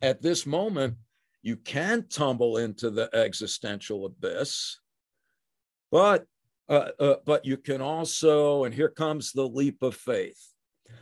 at 0.00 0.22
this 0.22 0.46
moment, 0.46 0.94
you 1.42 1.56
can 1.56 2.06
tumble 2.08 2.56
into 2.56 2.90
the 2.90 3.10
existential 3.14 4.06
abyss, 4.06 4.78
but 5.90 6.26
uh, 6.68 6.90
uh, 7.00 7.16
but 7.26 7.44
you 7.44 7.56
can 7.56 7.80
also, 7.80 8.64
and 8.64 8.72
here 8.72 8.88
comes 8.88 9.32
the 9.32 9.46
leap 9.46 9.82
of 9.82 9.94
faith. 9.94 10.40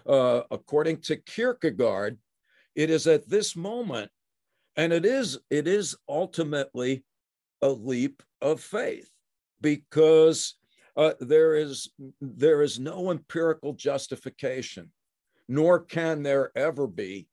Uh, 0.06 0.40
according 0.50 0.96
to 1.02 1.16
Kierkegaard, 1.16 2.18
it 2.74 2.88
is 2.88 3.06
at 3.06 3.28
this 3.28 3.54
moment, 3.54 4.10
and 4.78 4.92
it 4.92 5.04
is 5.04 5.38
it 5.50 5.66
is 5.66 5.96
ultimately 6.08 7.04
a 7.60 7.68
leap 7.68 8.22
of 8.40 8.60
faith 8.60 9.10
because 9.60 10.54
uh, 10.96 11.12
there 11.20 11.56
is 11.56 11.90
there 12.20 12.62
is 12.62 12.78
no 12.78 13.10
empirical 13.10 13.74
justification, 13.74 14.90
nor 15.48 15.80
can 15.80 16.22
there 16.22 16.52
ever 16.56 16.86
be 16.86 17.28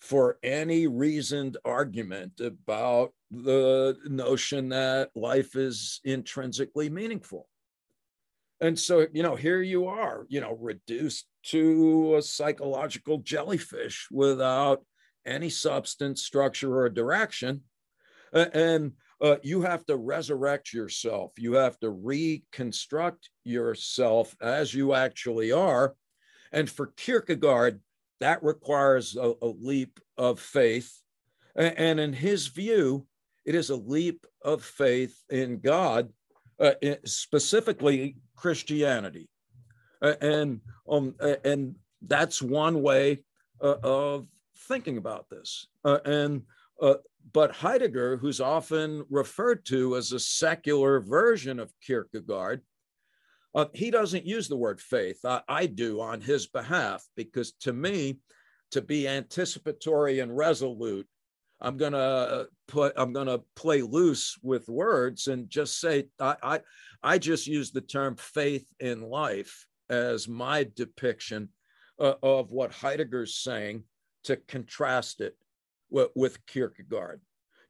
for 0.00 0.38
any 0.42 0.86
reasoned 0.86 1.56
argument 1.64 2.40
about 2.40 3.12
the 3.30 3.96
notion 4.06 4.68
that 4.68 5.10
life 5.14 5.56
is 5.56 6.00
intrinsically 6.04 6.88
meaningful. 6.88 7.48
And 8.62 8.78
so, 8.78 9.06
you 9.12 9.22
know, 9.22 9.36
here 9.36 9.62
you 9.62 9.86
are, 9.86 10.26
you 10.28 10.40
know, 10.40 10.56
reduced 10.60 11.26
to 11.44 12.16
a 12.16 12.22
psychological 12.22 13.18
jellyfish 13.18 14.08
without 14.10 14.82
any 15.26 15.50
substance, 15.50 16.22
structure, 16.22 16.78
or 16.78 16.88
direction. 16.88 17.62
And 18.32 18.92
uh, 19.20 19.36
you 19.42 19.62
have 19.62 19.84
to 19.86 19.96
resurrect 19.96 20.72
yourself. 20.72 21.32
You 21.36 21.54
have 21.54 21.78
to 21.80 21.90
reconstruct 21.90 23.30
yourself 23.44 24.34
as 24.40 24.72
you 24.72 24.94
actually 24.94 25.52
are. 25.52 25.94
And 26.52 26.68
for 26.70 26.92
Kierkegaard, 26.96 27.80
that 28.20 28.42
requires 28.42 29.16
a, 29.16 29.34
a 29.42 29.46
leap 29.46 30.00
of 30.16 30.40
faith. 30.40 30.92
And 31.56 31.98
in 31.98 32.12
his 32.12 32.46
view, 32.46 33.06
it 33.44 33.54
is 33.54 33.70
a 33.70 33.76
leap 33.76 34.26
of 34.42 34.62
faith 34.62 35.16
in 35.30 35.58
God, 35.58 36.10
uh, 36.58 36.72
specifically 37.04 38.16
Christianity. 38.36 39.28
And, 40.00 40.60
um, 40.88 41.14
and 41.44 41.74
that's 42.00 42.40
one 42.40 42.80
way 42.82 43.24
uh, 43.62 43.76
of 43.82 44.26
thinking 44.68 44.98
about 44.98 45.28
this. 45.28 45.66
Uh, 45.84 45.98
and 46.04 46.42
uh, 46.80 46.94
but 47.32 47.52
Heidegger, 47.52 48.16
who's 48.16 48.40
often 48.40 49.04
referred 49.10 49.64
to 49.66 49.96
as 49.96 50.12
a 50.12 50.20
secular 50.20 51.00
version 51.00 51.58
of 51.58 51.72
Kierkegaard, 51.86 52.62
uh, 53.54 53.66
he 53.74 53.90
doesn't 53.90 54.26
use 54.26 54.48
the 54.48 54.56
word 54.56 54.80
faith. 54.80 55.20
I, 55.24 55.42
I, 55.48 55.66
do 55.66 56.00
on 56.00 56.20
his 56.20 56.46
behalf 56.46 57.04
because 57.16 57.52
to 57.60 57.72
me, 57.72 58.20
to 58.70 58.80
be 58.80 59.08
anticipatory 59.08 60.20
and 60.20 60.36
resolute, 60.36 61.06
I'm 61.60 61.76
gonna 61.76 62.46
put 62.68 62.92
I'm 62.96 63.12
gonna 63.12 63.40
play 63.56 63.82
loose 63.82 64.38
with 64.42 64.68
words 64.68 65.26
and 65.26 65.50
just 65.50 65.80
say 65.80 66.08
I 66.18 66.36
I, 66.42 66.60
I 67.02 67.18
just 67.18 67.46
use 67.46 67.70
the 67.70 67.80
term 67.80 68.16
faith 68.16 68.66
in 68.78 69.02
life 69.02 69.66
as 69.90 70.28
my 70.28 70.66
depiction 70.74 71.48
uh, 71.98 72.14
of 72.22 72.52
what 72.52 72.72
Heidegger's 72.72 73.36
saying 73.36 73.82
to 74.24 74.36
contrast 74.36 75.20
it 75.20 75.36
with, 75.90 76.10
with 76.14 76.44
Kierkegaard 76.46 77.20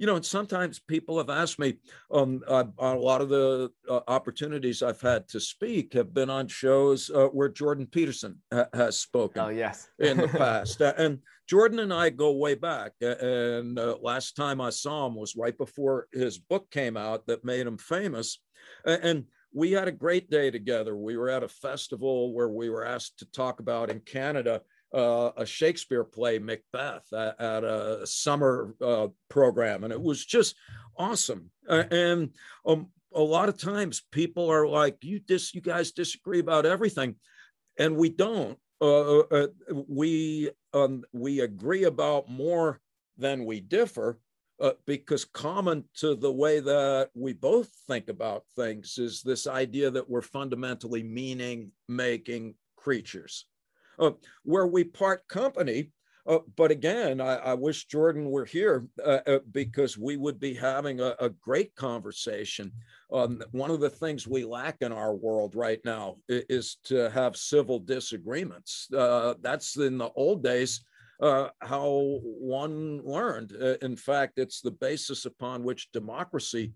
you 0.00 0.06
know, 0.06 0.16
and 0.16 0.24
sometimes 0.24 0.78
people 0.78 1.18
have 1.18 1.28
asked 1.28 1.58
me 1.58 1.74
um, 2.10 2.42
uh, 2.48 2.64
a 2.78 2.94
lot 2.94 3.20
of 3.20 3.28
the 3.28 3.70
uh, 3.86 4.00
opportunities 4.08 4.82
I've 4.82 5.00
had 5.00 5.28
to 5.28 5.38
speak 5.38 5.92
have 5.92 6.14
been 6.14 6.30
on 6.30 6.48
shows 6.48 7.10
uh, 7.10 7.26
where 7.26 7.50
Jordan 7.50 7.86
Peterson 7.86 8.38
ha- 8.50 8.68
has 8.72 8.98
spoken. 8.98 9.42
Oh, 9.42 9.50
yes. 9.50 9.90
in 9.98 10.16
the 10.16 10.26
past. 10.26 10.80
and 10.80 11.18
Jordan 11.46 11.80
and 11.80 11.92
I 11.92 12.08
go 12.08 12.32
way 12.32 12.54
back. 12.54 12.92
And 13.02 13.78
uh, 13.78 13.98
last 14.00 14.36
time 14.36 14.58
I 14.58 14.70
saw 14.70 15.06
him 15.06 15.16
was 15.16 15.36
right 15.36 15.56
before 15.56 16.08
his 16.14 16.38
book 16.38 16.70
came 16.70 16.96
out 16.96 17.26
that 17.26 17.44
made 17.44 17.66
him 17.66 17.76
famous. 17.76 18.40
And 18.86 19.26
we 19.52 19.72
had 19.72 19.86
a 19.86 19.92
great 19.92 20.30
day 20.30 20.50
together. 20.50 20.96
We 20.96 21.18
were 21.18 21.28
at 21.28 21.42
a 21.42 21.48
festival 21.48 22.32
where 22.32 22.48
we 22.48 22.70
were 22.70 22.86
asked 22.86 23.18
to 23.18 23.30
talk 23.32 23.60
about 23.60 23.90
in 23.90 24.00
Canada 24.00 24.62
uh, 24.92 25.30
a 25.36 25.46
Shakespeare 25.46 26.04
play, 26.04 26.38
Macbeth, 26.38 27.12
at, 27.12 27.40
at 27.40 27.64
a 27.64 28.06
summer 28.06 28.74
uh, 28.80 29.08
program, 29.28 29.84
and 29.84 29.92
it 29.92 30.00
was 30.00 30.24
just 30.24 30.56
awesome. 30.96 31.50
Uh, 31.68 31.84
and 31.90 32.30
um, 32.66 32.88
a 33.14 33.20
lot 33.20 33.48
of 33.48 33.58
times, 33.58 34.02
people 34.10 34.50
are 34.50 34.66
like, 34.66 34.98
"You 35.02 35.20
dis, 35.20 35.54
you 35.54 35.60
guys 35.60 35.92
disagree 35.92 36.40
about 36.40 36.66
everything," 36.66 37.16
and 37.78 37.96
we 37.96 38.08
don't. 38.08 38.58
Uh, 38.80 39.18
uh, 39.18 39.24
uh, 39.30 39.46
we 39.88 40.50
um, 40.72 41.04
we 41.12 41.40
agree 41.40 41.84
about 41.84 42.30
more 42.30 42.80
than 43.16 43.44
we 43.44 43.60
differ. 43.60 44.18
because 44.86 45.24
common 45.24 45.84
to 45.94 46.14
the 46.14 46.32
way 46.32 46.60
that 46.60 47.08
we 47.14 47.32
both 47.32 47.70
think 47.86 48.08
about 48.10 48.44
things 48.56 48.98
is 48.98 49.22
this 49.22 49.46
idea 49.46 49.90
that 49.90 50.08
we're 50.08 50.20
fundamentally 50.20 51.02
meaning 51.02 51.72
making 51.88 52.54
creatures 52.76 53.46
uh, 54.00 54.12
where 54.44 54.66
we 54.66 54.82
part 54.82 55.28
company. 55.28 55.90
Uh, 56.26 56.38
but 56.56 56.70
again, 56.70 57.20
I, 57.20 57.36
I, 57.36 57.54
wish 57.54 57.86
Jordan 57.86 58.30
were 58.30 58.44
here 58.44 58.86
uh, 59.02 59.20
uh 59.26 59.38
because 59.52 59.96
we 59.96 60.18
would 60.18 60.38
be 60.38 60.52
having 60.52 61.00
a, 61.00 61.14
a 61.18 61.30
great 61.30 61.74
conversation. 61.74 62.72
Um, 63.12 63.42
one 63.52 63.70
of 63.70 63.80
the 63.80 63.90
things 63.90 64.28
we 64.28 64.44
lack 64.44 64.76
in 64.82 64.92
our 64.92 65.14
world 65.14 65.54
right 65.54 65.80
now 65.84 66.16
is, 66.28 66.44
is 66.48 66.76
to 66.84 67.10
have 67.10 67.36
civil 67.36 67.78
disagreements. 67.78 68.88
Uh, 68.96 69.34
that's 69.40 69.76
in 69.76 69.98
the 69.98 70.10
old 70.14 70.42
days. 70.42 70.84
Uh, 71.20 71.48
how 71.60 72.18
one 72.22 73.02
learned. 73.04 73.52
in 73.82 73.94
fact, 73.94 74.38
it's 74.38 74.62
the 74.62 74.70
basis 74.70 75.26
upon 75.26 75.62
which 75.62 75.92
democracy 75.92 76.72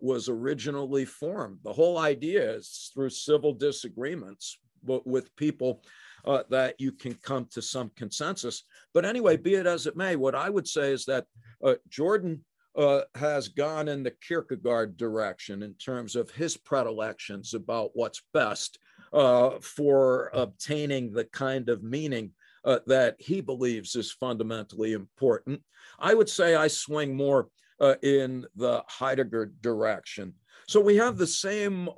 was 0.00 0.30
originally 0.30 1.04
formed. 1.04 1.58
The 1.62 1.72
whole 1.72 1.98
idea 1.98 2.54
is 2.54 2.90
through 2.94 3.10
civil 3.10 3.52
disagreements, 3.52 4.58
but 4.82 5.06
with 5.06 5.34
people 5.36 5.82
uh, 6.24 6.42
that 6.50 6.74
you 6.78 6.92
can 6.92 7.14
come 7.14 7.46
to 7.52 7.62
some 7.62 7.90
consensus. 7.96 8.64
But 8.94 9.04
anyway, 9.04 9.36
be 9.36 9.54
it 9.54 9.66
as 9.66 9.86
it 9.86 9.96
may, 9.96 10.16
what 10.16 10.34
I 10.34 10.50
would 10.50 10.68
say 10.68 10.92
is 10.92 11.04
that 11.06 11.26
uh, 11.64 11.74
Jordan 11.88 12.44
uh, 12.76 13.02
has 13.14 13.48
gone 13.48 13.88
in 13.88 14.02
the 14.02 14.14
Kierkegaard 14.26 14.96
direction 14.96 15.62
in 15.62 15.74
terms 15.74 16.16
of 16.16 16.30
his 16.30 16.56
predilections 16.56 17.54
about 17.54 17.90
what's 17.94 18.22
best 18.32 18.78
uh, 19.12 19.58
for 19.60 20.30
obtaining 20.32 21.12
the 21.12 21.24
kind 21.26 21.68
of 21.68 21.82
meaning 21.82 22.30
uh, 22.64 22.78
that 22.86 23.16
he 23.18 23.40
believes 23.40 23.96
is 23.96 24.12
fundamentally 24.12 24.92
important. 24.92 25.60
I 25.98 26.14
would 26.14 26.28
say 26.28 26.54
I 26.54 26.68
swing 26.68 27.14
more 27.14 27.48
uh, 27.80 27.96
in 28.02 28.46
the 28.56 28.82
Heidegger 28.86 29.52
direction. 29.60 30.34
So 30.68 30.80
we 30.80 30.96
have 30.96 31.18
the 31.18 31.26
same 31.26 31.88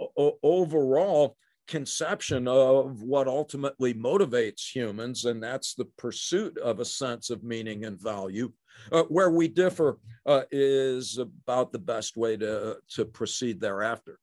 overall 0.42 1.36
conception 1.66 2.46
of 2.48 3.02
what 3.02 3.28
ultimately 3.28 3.94
motivates 3.94 4.74
humans, 4.74 5.24
and 5.24 5.42
that's 5.42 5.74
the 5.74 5.86
pursuit 5.96 6.56
of 6.58 6.80
a 6.80 6.84
sense 6.84 7.30
of 7.30 7.42
meaning 7.42 7.84
and 7.84 8.00
value. 8.00 8.52
Uh, 8.90 9.04
where 9.04 9.30
we 9.30 9.46
differ 9.46 9.98
uh, 10.26 10.42
is 10.50 11.18
about 11.18 11.72
the 11.72 11.78
best 11.78 12.16
way 12.16 12.36
to, 12.36 12.76
to 12.88 13.04
proceed 13.04 13.60
thereafter. 13.60 14.18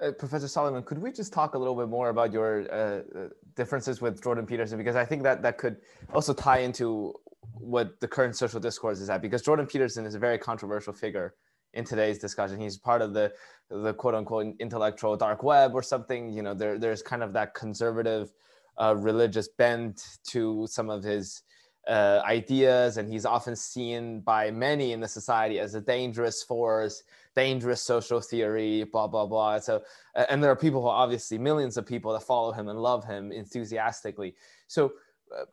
Uh, 0.00 0.12
Professor 0.12 0.46
Solomon, 0.46 0.82
could 0.82 0.98
we 0.98 1.10
just 1.10 1.32
talk 1.32 1.54
a 1.54 1.58
little 1.58 1.74
bit 1.74 1.88
more 1.88 2.10
about 2.10 2.32
your 2.32 2.70
uh, 2.70 3.00
uh, 3.18 3.28
differences 3.54 4.02
with 4.02 4.22
Jordan 4.22 4.44
Peterson? 4.44 4.76
Because 4.76 4.94
I 4.94 5.06
think 5.06 5.22
that 5.22 5.42
that 5.42 5.56
could 5.56 5.78
also 6.12 6.34
tie 6.34 6.58
into 6.58 7.14
what 7.54 7.98
the 8.00 8.08
current 8.08 8.36
social 8.36 8.60
discourse 8.60 9.00
is 9.00 9.08
at. 9.08 9.22
Because 9.22 9.40
Jordan 9.40 9.66
Peterson 9.66 10.04
is 10.04 10.14
a 10.14 10.18
very 10.18 10.36
controversial 10.36 10.92
figure 10.92 11.34
in 11.76 11.84
today's 11.84 12.18
discussion. 12.18 12.58
He's 12.58 12.76
part 12.76 13.02
of 13.02 13.14
the 13.14 13.32
the 13.68 13.94
quote 13.94 14.14
unquote 14.14 14.54
intellectual 14.58 15.16
dark 15.16 15.42
web 15.42 15.74
or 15.74 15.82
something. 15.82 16.32
You 16.32 16.42
know, 16.42 16.54
there 16.54 16.78
there's 16.78 17.02
kind 17.02 17.22
of 17.22 17.32
that 17.34 17.54
conservative 17.54 18.32
uh, 18.78 18.96
religious 18.96 19.48
bent 19.48 20.18
to 20.28 20.66
some 20.68 20.90
of 20.90 21.04
his 21.04 21.42
uh, 21.86 22.20
ideas, 22.24 22.96
and 22.96 23.08
he's 23.08 23.24
often 23.24 23.54
seen 23.54 24.20
by 24.20 24.50
many 24.50 24.92
in 24.92 25.00
the 25.00 25.08
society 25.08 25.60
as 25.60 25.74
a 25.74 25.80
dangerous 25.80 26.42
force, 26.42 27.02
dangerous 27.36 27.82
social 27.82 28.20
theory, 28.20 28.84
blah 28.84 29.06
blah 29.06 29.26
blah. 29.26 29.58
So, 29.60 29.82
and 30.14 30.42
there 30.42 30.50
are 30.50 30.56
people 30.56 30.80
who 30.82 30.88
obviously 30.88 31.38
millions 31.38 31.76
of 31.76 31.86
people 31.86 32.12
that 32.14 32.22
follow 32.22 32.52
him 32.52 32.68
and 32.68 32.78
love 32.80 33.04
him 33.04 33.30
enthusiastically. 33.30 34.34
So, 34.66 34.94
uh, 35.36 35.44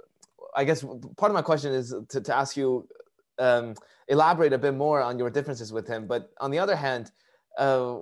I 0.55 0.63
guess 0.63 0.83
part 1.17 1.31
of 1.31 1.33
my 1.33 1.41
question 1.41 1.73
is 1.73 1.93
to, 2.09 2.21
to 2.21 2.35
ask 2.35 2.55
you 2.55 2.87
um, 3.39 3.75
elaborate 4.07 4.53
a 4.53 4.57
bit 4.57 4.73
more 4.73 5.01
on 5.01 5.17
your 5.17 5.29
differences 5.29 5.71
with 5.71 5.87
him. 5.87 6.07
But 6.07 6.31
on 6.39 6.51
the 6.51 6.59
other 6.59 6.75
hand, 6.75 7.11
uh, 7.57 7.99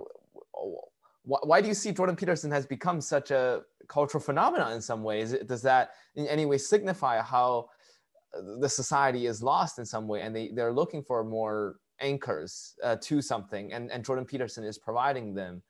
why 1.24 1.62
do 1.62 1.68
you 1.68 1.74
see 1.74 1.92
Jordan 1.92 2.16
Peterson 2.16 2.52
has 2.52 2.66
become 2.66 3.00
such 3.00 3.32
a 3.32 3.62
cultural 3.88 4.22
phenomenon 4.22 4.74
in 4.74 4.82
some 4.82 5.04
ways? 5.04 5.34
Does 5.46 5.62
that 5.62 5.92
in 6.16 6.28
any 6.28 6.46
way 6.46 6.58
signify 6.58 7.22
how 7.22 7.70
the 8.34 8.70
society 8.70 9.28
is 9.28 9.44
lost 9.44 9.80
in 9.80 9.86
some 9.86 10.08
way 10.08 10.22
and 10.22 10.36
they, 10.36 10.50
they're 10.50 10.72
looking 10.72 11.04
for 11.04 11.24
more 11.24 11.78
anchors 12.00 12.76
uh, 12.84 12.96
to 13.02 13.22
something 13.22 13.74
and, 13.74 13.92
and 13.92 14.04
jordan 14.04 14.26
peterson 14.26 14.64
is 14.64 14.78
providing 14.78 15.34
them 15.34 15.62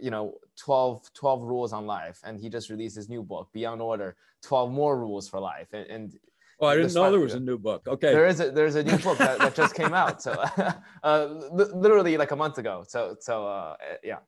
you 0.00 0.10
know 0.10 0.34
12, 0.56 1.12
12 1.14 1.42
rules 1.42 1.72
on 1.72 1.86
life 1.86 2.20
and 2.24 2.40
he 2.40 2.48
just 2.48 2.70
released 2.70 2.96
his 2.96 3.08
new 3.08 3.22
book 3.22 3.48
beyond 3.52 3.80
order 3.80 4.16
12 4.42 4.70
more 4.70 4.98
rules 4.98 5.28
for 5.28 5.40
life 5.40 5.68
and, 5.72 5.86
and 5.88 6.18
Oh, 6.58 6.66
I 6.66 6.76
didn't 6.76 6.94
know 6.94 7.10
there 7.10 7.20
was 7.20 7.34
a 7.34 7.40
new 7.40 7.58
book. 7.58 7.86
Okay, 7.86 8.12
there 8.12 8.26
is 8.26 8.40
a 8.40 8.50
there's 8.50 8.76
a 8.76 8.82
new 8.82 8.96
book 8.98 9.18
that, 9.18 9.38
that 9.38 9.54
just 9.54 9.74
came 9.74 9.92
out. 9.92 10.22
So, 10.22 10.32
uh, 11.02 11.26
literally 11.52 12.16
like 12.16 12.30
a 12.30 12.36
month 12.36 12.58
ago. 12.58 12.84
So, 12.88 13.16
so 13.20 13.46
uh, 13.46 13.76
yeah. 14.02 14.18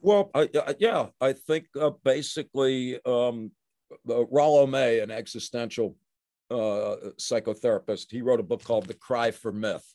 Well, 0.00 0.30
I, 0.34 0.48
yeah, 0.78 1.06
I 1.20 1.32
think 1.32 1.66
uh, 1.80 1.90
basically 2.04 3.00
um, 3.04 3.50
Rollo 4.04 4.66
May, 4.66 5.00
an 5.00 5.10
existential 5.10 5.96
uh, 6.50 6.96
psychotherapist. 7.18 8.06
He 8.10 8.22
wrote 8.22 8.40
a 8.40 8.44
book 8.44 8.62
called 8.62 8.86
The 8.86 8.94
Cry 8.94 9.30
for 9.30 9.52
Myth. 9.52 9.94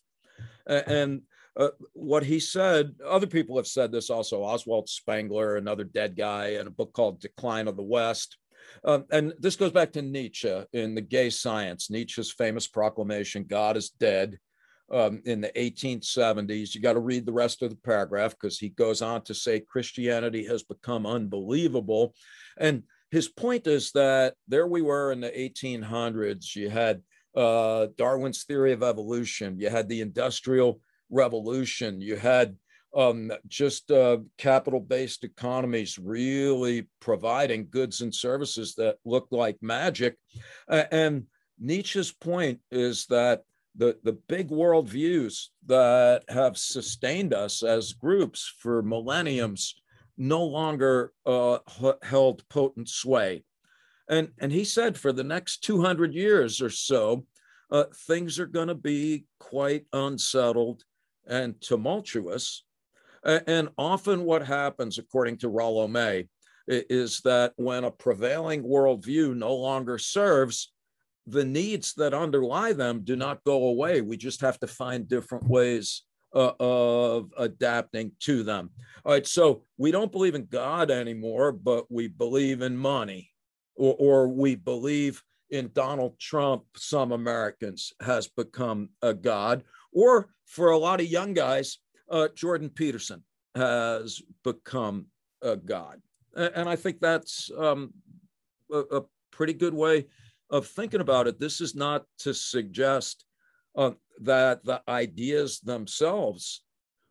And 0.65 1.21
uh, 1.55 1.69
what 1.93 2.23
he 2.23 2.39
said, 2.39 2.95
other 3.05 3.27
people 3.27 3.57
have 3.57 3.67
said 3.67 3.91
this 3.91 4.09
also, 4.09 4.43
Oswald 4.43 4.89
Spengler, 4.89 5.57
another 5.57 5.84
dead 5.84 6.15
guy, 6.15 6.47
in 6.59 6.67
a 6.67 6.71
book 6.71 6.93
called 6.93 7.21
Decline 7.21 7.67
of 7.67 7.77
the 7.77 7.84
West. 7.84 8.38
Um, 8.84 9.06
and 9.11 9.34
this 9.40 9.56
goes 9.56 9.72
back 9.72 9.91
to 9.94 10.02
Nietzsche 10.02 10.64
in 10.73 10.95
The 10.95 11.02
Gay 11.02 11.30
Science, 11.30 11.90
Nietzsche's 11.90 12.31
famous 12.31 12.68
proclamation, 12.68 13.45
God 13.45 13.77
is 13.77 13.90
dead. 13.90 14.40
Um, 14.91 15.22
in 15.26 15.41
the 15.41 15.52
1870s. 15.56 16.76
You 16.76 16.81
got 16.81 16.94
to 16.94 16.99
read 16.99 17.26
the 17.26 17.31
rest 17.31 17.64
of 17.64 17.72
the 17.72 17.77
paragraph 17.77 18.31
because 18.31 18.60
he 18.60 18.69
goes 18.69 19.02
on 19.02 19.23
to 19.23 19.34
say 19.34 19.61
Christianity 19.61 20.45
has 20.45 20.61
become 20.61 21.07
unbelievable. 21.07 22.14
And 22.57 22.84
his 23.10 23.27
point 23.27 23.65
is 23.65 23.91
that 23.94 24.35
there 24.48 24.68
we 24.68 24.81
were 24.81 25.11
in 25.11 25.22
the 25.22 25.30
1800s. 25.30 26.56
You 26.56 26.69
had 26.69 27.02
uh, 27.35 27.88
Darwin's 27.98 28.44
theory 28.44 28.73
of 28.73 28.84
evolution. 28.84 29.60
You 29.60 29.69
had 29.69 29.88
the 29.88 30.02
Industrial 30.02 30.80
Revolution. 31.10 32.02
You 32.02 32.15
had 32.15 32.56
um, 32.95 33.31
just 33.47 33.91
uh, 33.91 34.17
capital 34.37 34.79
based 34.79 35.23
economies 35.23 35.97
really 35.97 36.87
providing 36.99 37.67
goods 37.69 38.01
and 38.01 38.13
services 38.13 38.75
that 38.75 38.97
look 39.05 39.27
like 39.31 39.57
magic. 39.61 40.17
Uh, 40.67 40.83
and 40.91 41.25
Nietzsche's 41.59 42.11
point 42.11 42.59
is 42.71 43.05
that 43.07 43.43
the, 43.75 43.97
the 44.03 44.13
big 44.13 44.49
worldviews 44.49 45.47
that 45.65 46.23
have 46.29 46.57
sustained 46.57 47.33
us 47.33 47.63
as 47.63 47.93
groups 47.93 48.53
for 48.59 48.83
millenniums 48.83 49.75
no 50.17 50.43
longer 50.43 51.11
uh, 51.25 51.57
held 52.03 52.47
potent 52.49 52.87
sway. 52.87 53.43
And, 54.09 54.29
and 54.39 54.51
he 54.51 54.63
said 54.63 54.97
for 54.97 55.11
the 55.11 55.23
next 55.23 55.63
200 55.63 56.13
years 56.13 56.61
or 56.61 56.69
so, 56.69 57.25
uh, 57.71 57.85
things 58.05 58.39
are 58.39 58.45
going 58.45 58.67
to 58.67 58.75
be 58.75 59.25
quite 59.39 59.85
unsettled 59.93 60.83
and 61.25 61.59
tumultuous. 61.61 62.63
And 63.25 63.69
often, 63.77 64.23
what 64.23 64.45
happens, 64.45 64.97
according 64.97 65.37
to 65.37 65.49
Rollo 65.49 65.87
May, 65.87 66.27
is 66.67 67.21
that 67.21 67.53
when 67.55 67.83
a 67.83 67.91
prevailing 67.91 68.63
worldview 68.63 69.35
no 69.35 69.55
longer 69.55 69.97
serves, 69.97 70.71
the 71.27 71.45
needs 71.45 71.93
that 71.95 72.13
underlie 72.13 72.73
them 72.73 73.01
do 73.03 73.15
not 73.15 73.43
go 73.43 73.67
away. 73.67 74.01
We 74.01 74.17
just 74.17 74.41
have 74.41 74.59
to 74.59 74.67
find 74.67 75.07
different 75.07 75.47
ways 75.47 76.03
uh, 76.35 76.51
of 76.59 77.31
adapting 77.37 78.11
to 78.21 78.43
them. 78.43 78.71
All 79.05 79.13
right, 79.13 79.25
so 79.25 79.63
we 79.77 79.91
don't 79.91 80.11
believe 80.11 80.35
in 80.35 80.45
God 80.45 80.91
anymore, 80.91 81.51
but 81.51 81.89
we 81.91 82.07
believe 82.07 82.61
in 82.61 82.75
money, 82.75 83.29
or, 83.75 83.95
or 83.99 84.27
we 84.27 84.55
believe 84.55 85.21
in 85.49 85.69
Donald 85.73 86.19
Trump, 86.19 86.63
some 86.75 87.11
Americans, 87.11 87.93
has 88.01 88.27
become 88.27 88.89
a 89.01 89.13
God. 89.13 89.63
Or 89.93 90.29
for 90.45 90.71
a 90.71 90.77
lot 90.77 90.99
of 90.99 91.07
young 91.07 91.33
guys, 91.33 91.77
uh, 92.09 92.27
Jordan 92.35 92.69
Peterson 92.69 93.23
has 93.55 94.21
become 94.43 95.07
a 95.41 95.55
God. 95.55 96.01
And 96.35 96.67
I 96.67 96.75
think 96.75 96.99
that's 96.99 97.51
um, 97.57 97.93
a, 98.71 98.80
a 98.80 99.01
pretty 99.31 99.53
good 99.53 99.73
way 99.73 100.05
of 100.49 100.67
thinking 100.67 101.01
about 101.01 101.27
it. 101.27 101.39
This 101.39 101.61
is 101.61 101.75
not 101.75 102.05
to 102.19 102.34
suggest 102.34 103.25
uh, 103.75 103.91
that 104.21 104.63
the 104.63 104.81
ideas 104.88 105.59
themselves 105.59 106.63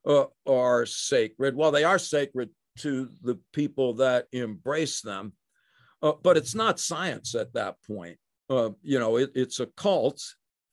uh, 0.07 0.25
are 0.47 0.87
sacred. 0.87 1.57
Well, 1.57 1.71
they 1.71 1.85
are 1.85 1.99
sacred 1.99 2.51
to 2.79 3.09
the 3.23 3.39
people 3.53 3.95
that 3.95 4.27
embrace 4.33 5.01
them, 5.01 5.33
uh, 6.03 6.13
but 6.23 6.37
it's 6.37 6.55
not 6.55 6.81
science 6.81 7.35
at 7.35 7.53
that 7.55 7.77
point. 7.87 8.19
Uh, 8.51 8.71
you 8.83 8.99
know, 8.99 9.17
it, 9.17 9.31
it's 9.35 9.61
a 9.61 9.67
cult, 9.67 10.23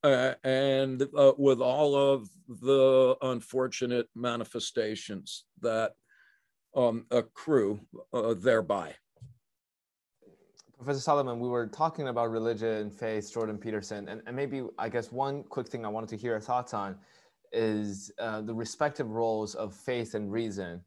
uh, 0.03 0.33
and 0.43 1.03
uh, 1.17 1.33
with 1.37 1.61
all 1.61 1.95
of 1.95 2.29
the 2.47 3.15
unfortunate 3.21 4.07
manifestations 4.15 5.45
that 5.61 5.93
um, 6.75 7.05
accrue 7.11 7.79
thereby. 8.37 8.95
Professor 10.77 11.01
Solomon, 11.01 11.41
we 11.41 11.49
were 11.49 11.67
talking 11.67 12.07
about 12.07 12.31
religion, 12.31 12.89
faith, 12.89 13.33
Jordan 13.33 13.57
Peterson, 13.57 14.07
and, 14.07 14.21
and 14.25 14.33
maybe 14.33 14.63
I 14.77 14.87
guess 14.87 15.11
one 15.11 15.43
quick 15.43 15.67
thing 15.67 15.85
I 15.85 15.89
wanted 15.89 16.07
to 16.11 16.15
hear 16.15 16.31
your 16.31 16.39
thoughts 16.39 16.73
on 16.73 16.95
is 17.51 18.11
uh, 18.17 18.39
the 18.41 18.53
respective 18.53 19.09
roles 19.09 19.55
of 19.55 19.75
faith 19.75 20.13
and 20.13 20.31
reason 20.31 20.81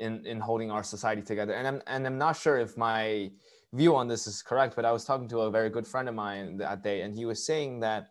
in, 0.00 0.26
in 0.26 0.40
holding 0.40 0.72
our 0.72 0.82
society 0.82 1.22
together. 1.22 1.52
And 1.52 1.68
I'm, 1.68 1.82
and 1.86 2.04
I'm 2.06 2.18
not 2.18 2.36
sure 2.36 2.58
if 2.58 2.76
my 2.76 3.30
view 3.72 3.94
on 3.94 4.08
this 4.08 4.26
is 4.26 4.42
correct, 4.42 4.74
but 4.74 4.84
I 4.84 4.90
was 4.90 5.04
talking 5.04 5.28
to 5.28 5.40
a 5.42 5.50
very 5.50 5.70
good 5.70 5.86
friend 5.86 6.08
of 6.08 6.16
mine 6.16 6.56
that 6.56 6.82
day, 6.82 7.02
and 7.02 7.14
he 7.14 7.24
was 7.24 7.46
saying 7.46 7.80
that 7.80 8.08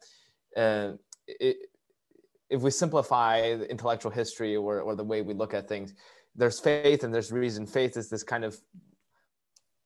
uh, 0.55 0.91
it, 1.27 1.57
if 2.49 2.61
we 2.61 2.71
simplify 2.71 3.41
intellectual 3.41 4.11
history 4.11 4.55
or, 4.55 4.81
or 4.81 4.95
the 4.95 5.03
way 5.03 5.21
we 5.21 5.33
look 5.33 5.53
at 5.53 5.67
things, 5.67 5.93
there's 6.35 6.59
faith 6.59 7.03
and 7.03 7.13
there's 7.13 7.31
reason. 7.31 7.65
Faith 7.65 7.97
is 7.97 8.09
this 8.09 8.23
kind 8.23 8.43
of 8.43 8.59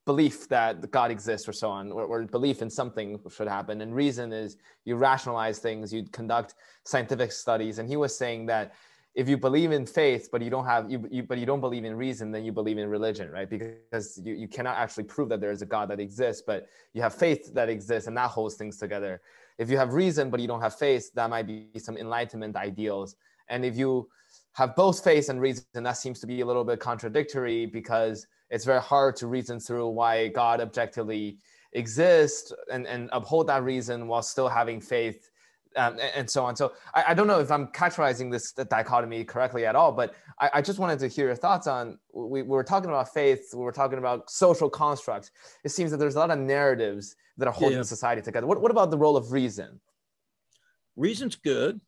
belief 0.06 0.50
that 0.50 0.90
God 0.90 1.12
exists 1.12 1.48
or 1.48 1.54
so 1.54 1.70
on, 1.70 1.91
or, 1.91 2.04
or, 2.04 2.24
belief 2.24 2.64
in 2.64 2.70
something 2.70 3.20
should 3.30 3.48
happen. 3.48 3.82
And 3.82 3.94
reason 3.94 4.34
is 4.34 4.58
you 4.84 4.96
rationalize 4.96 5.60
things, 5.60 5.94
you 5.94 6.04
conduct 6.12 6.56
scientific 6.84 7.32
studies. 7.32 7.78
And 7.78 7.88
he 7.88 7.96
was 7.96 8.18
saying 8.18 8.48
that 8.48 8.74
if 9.14 9.30
you 9.30 9.38
believe 9.38 9.72
in 9.72 9.86
faith, 9.86 10.30
but 10.32 10.41
you 10.41 10.50
don't 10.50 10.66
have 10.66 10.90
you, 10.90 11.08
you 11.12 11.24
but 11.24 11.38
you 11.38 11.46
don't 11.46 11.60
believe 11.60 11.86
in 11.86 11.96
reason, 11.96 12.32
then 12.32 12.44
you 12.44 12.52
believe 12.52 12.78
in 12.78 12.90
religion, 12.90 13.30
right? 13.30 13.50
Because 13.50 14.20
you, 14.24 14.34
you 14.34 14.48
cannot 14.48 14.78
actually 14.78 15.04
prove 15.04 15.30
that 15.30 15.41
there 15.41 15.52
is 15.52 15.62
a 15.62 15.66
God 15.66 15.90
that 15.90 16.00
exists, 16.00 16.41
but 16.46 16.68
you 16.94 17.02
have 17.02 17.14
faith 17.14 17.54
that 17.54 17.70
exists 17.70 18.08
and 18.08 18.18
that 18.18 18.30
holds 18.32 18.56
things 18.56 18.78
together. 18.78 19.22
If 19.60 19.69
you 19.69 19.77
have 19.77 19.94
reason, 19.94 20.30
but 20.30 20.40
you 20.40 20.48
don't 20.48 20.61
have 20.61 20.76
faith, 20.76 21.11
that 21.15 21.30
might 21.30 21.45
be 21.45 21.68
some 21.77 21.98
enlightenment 21.98 22.56
ideals. 22.56 23.18
And 23.49 23.65
if 23.65 23.77
you 23.77 24.07
have 24.53 24.73
both 24.76 25.03
faith 25.03 25.30
and 25.30 25.41
reason, 25.41 25.65
that 25.73 25.98
seems 25.98 26.22
to 26.22 26.27
be 26.27 26.40
a 26.40 26.45
little 26.45 26.64
bit 26.64 26.80
contradictory 26.80 27.65
because 27.65 28.26
it's 28.49 28.64
very 28.64 28.80
hard 28.80 29.18
to 29.18 29.27
reason 29.27 29.60
through 29.60 29.90
why 29.90 30.30
God 30.30 30.61
objectively 30.61 31.40
exists 31.73 32.53
and, 32.72 32.88
and 32.88 33.10
uphold 33.11 33.48
that 33.48 33.64
reason 33.64 34.07
while 34.07 34.23
still 34.23 34.48
having 34.48 34.80
faith 34.80 35.28
um, 35.76 35.94
and, 35.94 36.12
and, 36.16 36.30
so 36.30 36.44
on. 36.44 36.56
So 36.56 36.74
I, 36.94 37.06
I, 37.10 37.14
don't 37.14 37.28
know 37.28 37.40
if 37.40 37.52
I'm 37.52 37.68
categorizing 37.68 38.32
this 38.32 38.52
dichotomy 38.54 39.24
correctly 39.24 39.66
at 39.66 39.76
all, 39.76 39.91
but 39.91 40.16
I, 40.40 40.50
I, 40.56 40.62
just 40.62 40.80
wanted 40.80 41.00
to 41.00 41.08
hear 41.08 41.28
your 41.28 41.36
thoughts 41.36 41.68
on. 41.68 42.00
We, 42.14 42.41
we 42.41 42.50
were 42.50 42.64
talking 42.64 42.90
about 42.90 43.14
faith, 43.14 43.50
we 43.54 43.64
were 43.64 43.72
talking 43.72 44.00
about 44.00 44.30
social 44.30 44.70
constructs. 44.70 45.32
It 45.64 45.70
seems 45.70 45.91
that 45.91 45.98
there's 45.98 46.16
a 46.16 46.20
lot 46.20 46.32
of 46.32 46.40
narratives 46.40 47.16
that 47.38 47.48
are 47.48 47.54
holding 47.54 47.78
yeah. 47.78 47.84
society 47.84 48.22
together. 48.22 48.48
What, 48.48 48.62
what 48.62 48.72
about 48.72 48.91
the 48.91 48.98
role 48.98 49.16
of 49.16 49.32
reason? 49.32 49.80
Reason's 50.96 51.36
good, 51.36 51.80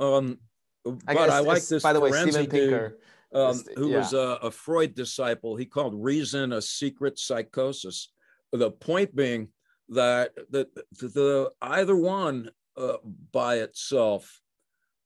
um, 0.00 0.38
but 0.84 1.30
I, 1.30 1.36
I 1.36 1.40
like 1.40 1.64
this. 1.64 1.82
By 1.82 1.92
the 1.92 2.00
way, 2.00 2.10
Steven 2.12 2.46
Pinker. 2.46 2.88
Dude, 2.88 2.98
um, 3.32 3.62
who 3.76 3.90
yeah. 3.90 3.98
was 3.98 4.12
a, 4.12 4.38
a 4.42 4.50
Freud 4.50 4.94
disciple, 4.94 5.54
he 5.54 5.64
called 5.64 5.94
reason 5.94 6.52
a 6.52 6.60
secret 6.60 7.18
psychosis. 7.18 8.08
The 8.52 8.72
point 8.72 9.14
being 9.14 9.48
that 9.90 10.32
the, 10.50 10.68
the 11.00 11.52
either 11.62 11.96
one 11.96 12.50
uh, 12.76 12.96
by 13.32 13.56
itself 13.56 14.40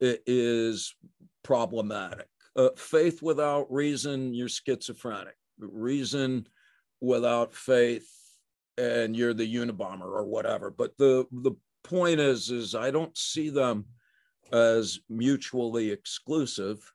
is 0.01 0.95
problematic. 1.43 2.29
Uh, 2.57 2.71
faith 2.77 3.23
without 3.23 3.73
reason, 3.73 4.35
you're 4.35 4.49
schizophrenic. 4.49 5.37
Reason 5.59 6.47
without 7.01 7.55
faith, 7.55 8.09
and 8.79 9.17
you're 9.17 9.35
the 9.35 9.55
Unabomber 9.55 10.03
or 10.03 10.25
whatever. 10.25 10.71
But 10.71 10.97
the 10.99 11.27
the 11.31 11.53
point 11.83 12.21
is, 12.21 12.51
is 12.51 12.75
I 12.75 12.91
don't 12.91 13.17
see 13.17 13.51
them 13.51 13.87
as 14.53 15.01
mutually 15.09 15.91
exclusive. 15.91 16.93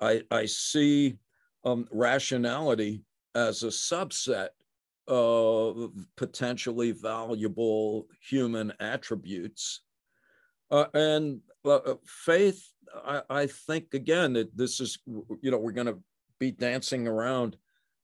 I 0.00 0.22
I 0.30 0.46
see 0.46 1.18
um, 1.64 1.86
rationality 1.90 3.02
as 3.34 3.62
a 3.62 3.68
subset 3.68 4.48
of 5.08 5.92
potentially 6.16 6.92
valuable 6.92 8.06
human 8.20 8.72
attributes 8.80 9.82
uh, 10.70 10.86
and 10.94 11.40
uh, 11.64 11.76
uh, 11.76 11.94
faith, 12.04 12.72
I, 12.94 13.22
I, 13.30 13.46
think 13.46 13.94
again 13.94 14.32
that 14.32 14.56
this 14.56 14.80
is, 14.80 14.98
you 15.06 15.50
know, 15.50 15.58
we're 15.58 15.72
going 15.72 15.86
to 15.86 15.98
be 16.40 16.50
dancing 16.50 17.06
around, 17.06 17.56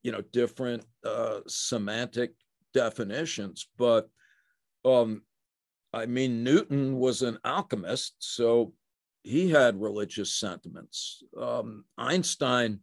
you 0.03 0.13
know, 0.13 0.23
different 0.33 0.85
uh, 1.05 1.41
semantic 1.49 2.35
definitions. 2.73 3.67
But 3.79 4.09
um, 4.85 5.23
I 5.93 6.07
mean, 6.07 6.45
Newton 6.45 6.99
was 6.99 7.23
an 7.23 7.39
alchemist, 7.45 8.15
so 8.21 8.75
he 9.23 9.51
had 9.51 9.81
religious 9.81 10.35
sentiments. 10.35 11.23
Um, 11.41 11.85
Einstein 11.99 12.81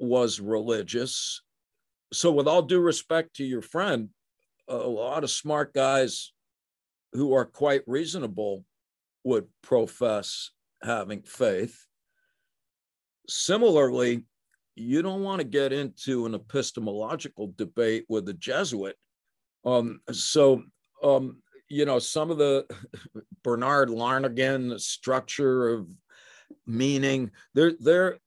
was 0.00 0.40
religious. 0.40 1.42
So, 2.12 2.32
with 2.32 2.48
all 2.48 2.62
due 2.62 2.80
respect 2.80 3.36
to 3.36 3.44
your 3.44 3.62
friend, 3.62 4.08
a 4.68 4.76
lot 4.76 5.24
of 5.24 5.30
smart 5.30 5.74
guys 5.74 6.32
who 7.12 7.34
are 7.34 7.44
quite 7.44 7.82
reasonable 7.86 8.64
would 9.24 9.46
profess 9.62 10.50
having 10.82 11.22
faith. 11.22 11.86
Similarly, 13.28 14.24
you 14.74 15.02
don't 15.02 15.22
want 15.22 15.40
to 15.40 15.44
get 15.44 15.72
into 15.72 16.24
an 16.26 16.34
epistemological 16.34 17.52
debate 17.56 18.04
with 18.08 18.28
a 18.28 18.34
Jesuit. 18.34 18.96
Um, 19.64 20.00
so, 20.12 20.62
um, 21.02 21.42
you 21.68 21.84
know, 21.84 21.98
some 21.98 22.30
of 22.30 22.38
the 22.38 22.66
Bernard 23.44 23.90
Lonergan 23.90 24.78
structure 24.78 25.68
of 25.68 25.88
meaning, 26.66 27.32
they're, 27.54 27.74
they're 27.78 28.18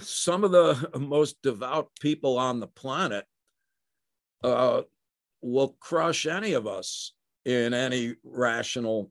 some 0.00 0.44
of 0.44 0.52
the 0.52 0.90
most 0.98 1.40
devout 1.42 1.90
people 2.00 2.38
on 2.38 2.60
the 2.60 2.66
planet 2.66 3.24
uh, 4.44 4.82
will 5.40 5.76
crush 5.80 6.26
any 6.26 6.52
of 6.52 6.66
us 6.66 7.12
in 7.44 7.74
any 7.74 8.14
rational 8.24 9.10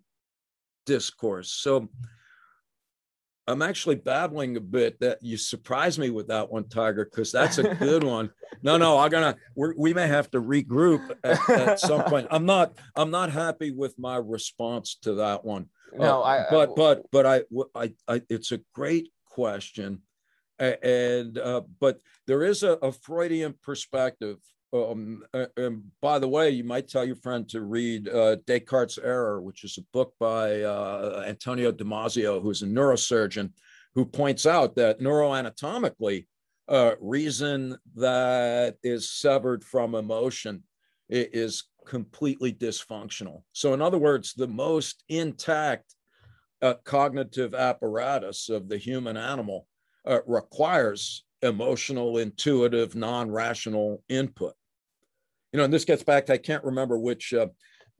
discourse. 0.85 1.51
So 1.51 1.89
I'm 3.47 3.61
actually 3.61 3.95
babbling 3.95 4.55
a 4.55 4.61
bit 4.61 4.99
that 4.99 5.19
you 5.21 5.35
surprised 5.35 5.99
me 5.99 6.09
with 6.09 6.27
that 6.27 6.51
one, 6.51 6.69
Tiger, 6.69 7.05
because 7.05 7.31
that's 7.31 7.57
a 7.57 7.75
good 7.75 8.03
one. 8.03 8.29
No, 8.61 8.77
no, 8.77 8.97
I'm 8.97 9.09
gonna 9.09 9.35
we 9.55 9.93
may 9.93 10.07
have 10.07 10.29
to 10.31 10.41
regroup 10.41 11.15
at, 11.23 11.49
at, 11.49 11.79
some 11.79 12.03
point. 12.03 12.27
I'm 12.31 12.45
not 12.45 12.73
I'm 12.95 13.11
not 13.11 13.31
happy 13.31 13.71
with 13.71 13.97
my 13.97 14.17
response 14.17 14.97
to 15.01 15.15
that 15.15 15.43
one. 15.43 15.67
No, 15.93 16.21
uh, 16.21 16.23
I 16.23 16.45
but 16.49 16.75
but 16.75 17.05
but 17.11 17.25
I, 17.25 17.41
I 17.75 17.93
I 18.07 18.21
it's 18.29 18.51
a 18.51 18.61
great 18.73 19.09
question, 19.25 20.01
and 20.61 21.37
uh, 21.37 21.61
but 21.79 21.99
there 22.27 22.43
is 22.43 22.63
a, 22.63 22.73
a 22.73 22.91
Freudian 22.91 23.55
perspective 23.63 24.37
um, 24.73 25.23
and 25.57 25.83
by 26.01 26.19
the 26.19 26.27
way, 26.27 26.51
you 26.51 26.63
might 26.63 26.87
tell 26.87 27.03
your 27.03 27.17
friend 27.17 27.47
to 27.49 27.61
read 27.61 28.07
uh, 28.07 28.37
Descartes' 28.47 28.97
Error, 29.03 29.41
which 29.41 29.63
is 29.63 29.77
a 29.77 29.85
book 29.91 30.13
by 30.19 30.61
uh, 30.61 31.25
Antonio 31.27 31.71
Damasio, 31.71 32.41
who's 32.41 32.61
a 32.61 32.67
neurosurgeon, 32.67 33.51
who 33.95 34.05
points 34.05 34.45
out 34.45 34.75
that 34.75 35.01
neuroanatomically, 35.01 36.27
uh, 36.69 36.95
reason 37.01 37.77
that 37.95 38.77
is 38.81 39.11
severed 39.11 39.63
from 39.63 39.93
emotion 39.93 40.63
is 41.09 41.65
completely 41.85 42.53
dysfunctional. 42.53 43.43
So, 43.51 43.73
in 43.73 43.81
other 43.81 43.97
words, 43.97 44.33
the 44.33 44.47
most 44.47 45.03
intact 45.09 45.95
uh, 46.61 46.75
cognitive 46.85 47.53
apparatus 47.53 48.47
of 48.47 48.69
the 48.69 48.77
human 48.77 49.17
animal 49.17 49.67
uh, 50.05 50.19
requires 50.25 51.23
emotional, 51.41 52.17
intuitive, 52.17 52.95
non 52.95 53.31
rational 53.31 54.03
input 54.09 54.53
you 55.51 55.57
know, 55.57 55.65
and 55.65 55.73
this 55.73 55.85
gets 55.85 56.03
back 56.03 56.25
to 56.25 56.33
I 56.33 56.37
can't 56.37 56.63
remember 56.63 56.97
which 56.97 57.33
uh, 57.33 57.47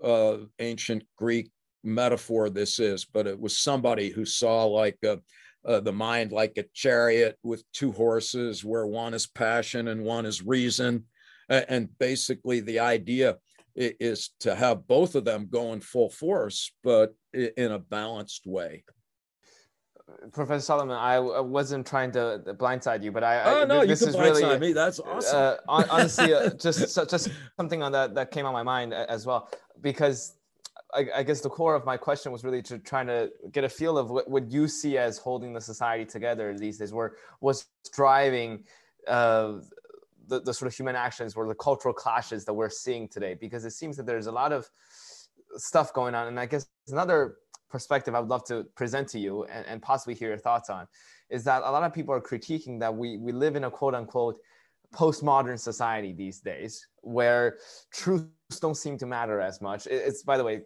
uh, 0.03 0.37
ancient 0.59 1.03
Greek 1.17 1.51
metaphor 1.83 2.49
this 2.49 2.79
is, 2.79 3.05
but 3.05 3.27
it 3.27 3.39
was 3.39 3.57
somebody 3.57 4.09
who 4.09 4.25
saw 4.25 4.65
like 4.65 4.97
uh, 5.05 5.17
uh, 5.65 5.79
the 5.79 5.91
mind 5.91 6.31
like 6.31 6.53
a 6.57 6.65
chariot 6.73 7.37
with 7.43 7.63
two 7.73 7.91
horses, 7.91 8.63
where 8.63 8.87
one 8.87 9.13
is 9.13 9.27
passion 9.27 9.89
and 9.89 10.03
one 10.03 10.25
is 10.25 10.41
reason, 10.41 11.05
and 11.49 11.89
basically 11.99 12.61
the 12.61 12.79
idea 12.79 13.37
is 13.75 14.31
to 14.39 14.55
have 14.55 14.87
both 14.87 15.15
of 15.15 15.25
them 15.25 15.47
going 15.49 15.81
full 15.81 16.09
force, 16.09 16.71
but 16.83 17.13
in 17.33 17.71
a 17.71 17.79
balanced 17.79 18.45
way. 18.45 18.83
Professor 20.31 20.63
Solomon, 20.63 20.95
I, 20.95 21.19
wasn't 21.19 21.85
trying 21.85 22.11
to 22.13 22.41
blindside 22.59 23.03
you, 23.03 23.11
but 23.11 23.23
I. 23.23 23.43
Oh 23.43 23.61
I, 23.61 23.65
no, 23.65 23.85
this 23.85 24.01
you 24.01 24.07
can 24.07 24.15
blindside 24.15 24.41
really, 24.41 24.59
me. 24.59 24.73
That's 24.73 24.99
awesome. 24.99 25.57
Uh, 25.67 25.83
honestly, 25.89 26.33
uh, 26.33 26.49
just 26.59 26.95
just 27.09 27.29
something 27.57 27.81
on 27.81 27.91
that 27.91 28.15
that 28.15 28.31
came 28.31 28.45
on 28.45 28.53
my 28.53 28.63
mind 28.63 28.93
as 28.93 29.25
well, 29.25 29.49
because 29.81 30.35
I, 30.93 31.07
I, 31.17 31.23
guess 31.23 31.41
the 31.41 31.49
core 31.49 31.75
of 31.75 31.85
my 31.85 31.97
question 31.97 32.31
was 32.31 32.43
really 32.43 32.61
to 32.63 32.77
trying 32.79 33.07
to 33.07 33.31
get 33.51 33.63
a 33.63 33.69
feel 33.69 33.97
of 33.97 34.09
what, 34.09 34.29
what 34.29 34.51
you 34.51 34.67
see 34.67 34.97
as 34.97 35.17
holding 35.17 35.53
the 35.53 35.61
society 35.61 36.05
together 36.05 36.57
these 36.57 36.77
days, 36.77 36.93
where 36.93 37.13
what's 37.39 37.67
driving 37.93 38.63
uh, 39.07 39.53
the, 40.27 40.41
the 40.41 40.53
sort 40.53 40.67
of 40.67 40.75
human 40.75 40.95
actions, 40.95 41.35
where 41.35 41.47
the 41.47 41.55
cultural 41.55 41.93
clashes 41.93 42.45
that 42.45 42.53
we're 42.53 42.69
seeing 42.69 43.07
today, 43.07 43.35
because 43.39 43.65
it 43.65 43.71
seems 43.71 43.97
that 43.97 44.05
there's 44.05 44.27
a 44.27 44.31
lot 44.31 44.51
of 44.51 44.69
stuff 45.55 45.93
going 45.93 46.15
on, 46.15 46.27
and 46.27 46.39
I 46.39 46.45
guess 46.45 46.67
another 46.87 47.37
perspective 47.71 48.13
I 48.15 48.19
would 48.19 48.29
love 48.29 48.45
to 48.45 48.65
present 48.75 49.07
to 49.09 49.19
you 49.19 49.43
and, 49.45 49.65
and 49.65 49.81
possibly 49.81 50.13
hear 50.13 50.29
your 50.29 50.37
thoughts 50.37 50.69
on 50.69 50.87
is 51.29 51.43
that 51.45 51.63
a 51.63 51.71
lot 51.71 51.83
of 51.83 51.93
people 51.93 52.13
are 52.13 52.21
critiquing 52.21 52.79
that 52.81 52.95
we, 52.95 53.17
we 53.17 53.31
live 53.31 53.55
in 53.55 53.63
a 53.63 53.71
quote 53.71 53.95
unquote 53.95 54.37
postmodern 54.93 55.57
society 55.57 56.11
these 56.11 56.39
days 56.41 56.85
where 57.01 57.57
truths 57.93 58.27
don't 58.59 58.75
seem 58.75 58.97
to 58.97 59.05
matter 59.05 59.39
as 59.39 59.61
much. 59.61 59.87
It's, 59.87 60.23
by 60.23 60.37
the 60.37 60.43
way, 60.43 60.63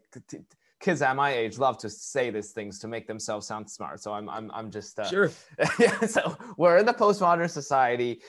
kids 0.80 1.02
at 1.02 1.16
my 1.16 1.32
age 1.32 1.58
love 1.60 1.78
to 1.78 1.90
say 1.90 2.32
these 2.32 2.52
things 2.52 2.80
to 2.80 2.88
make 2.88 3.08
themselves 3.08 3.46
sound 3.48 3.70
smart. 3.70 4.02
So 4.02 4.14
I'm, 4.14 4.28
I'm, 4.30 4.52
I'm 4.54 4.72
just, 4.72 5.00
uh, 5.00 5.08
sure. 5.08 5.32
yeah, 5.80 6.00
so 6.02 6.36
we're 6.58 6.78
in 6.78 6.86
the 6.86 6.94
postmodern 6.94 7.50
society. 7.50 8.22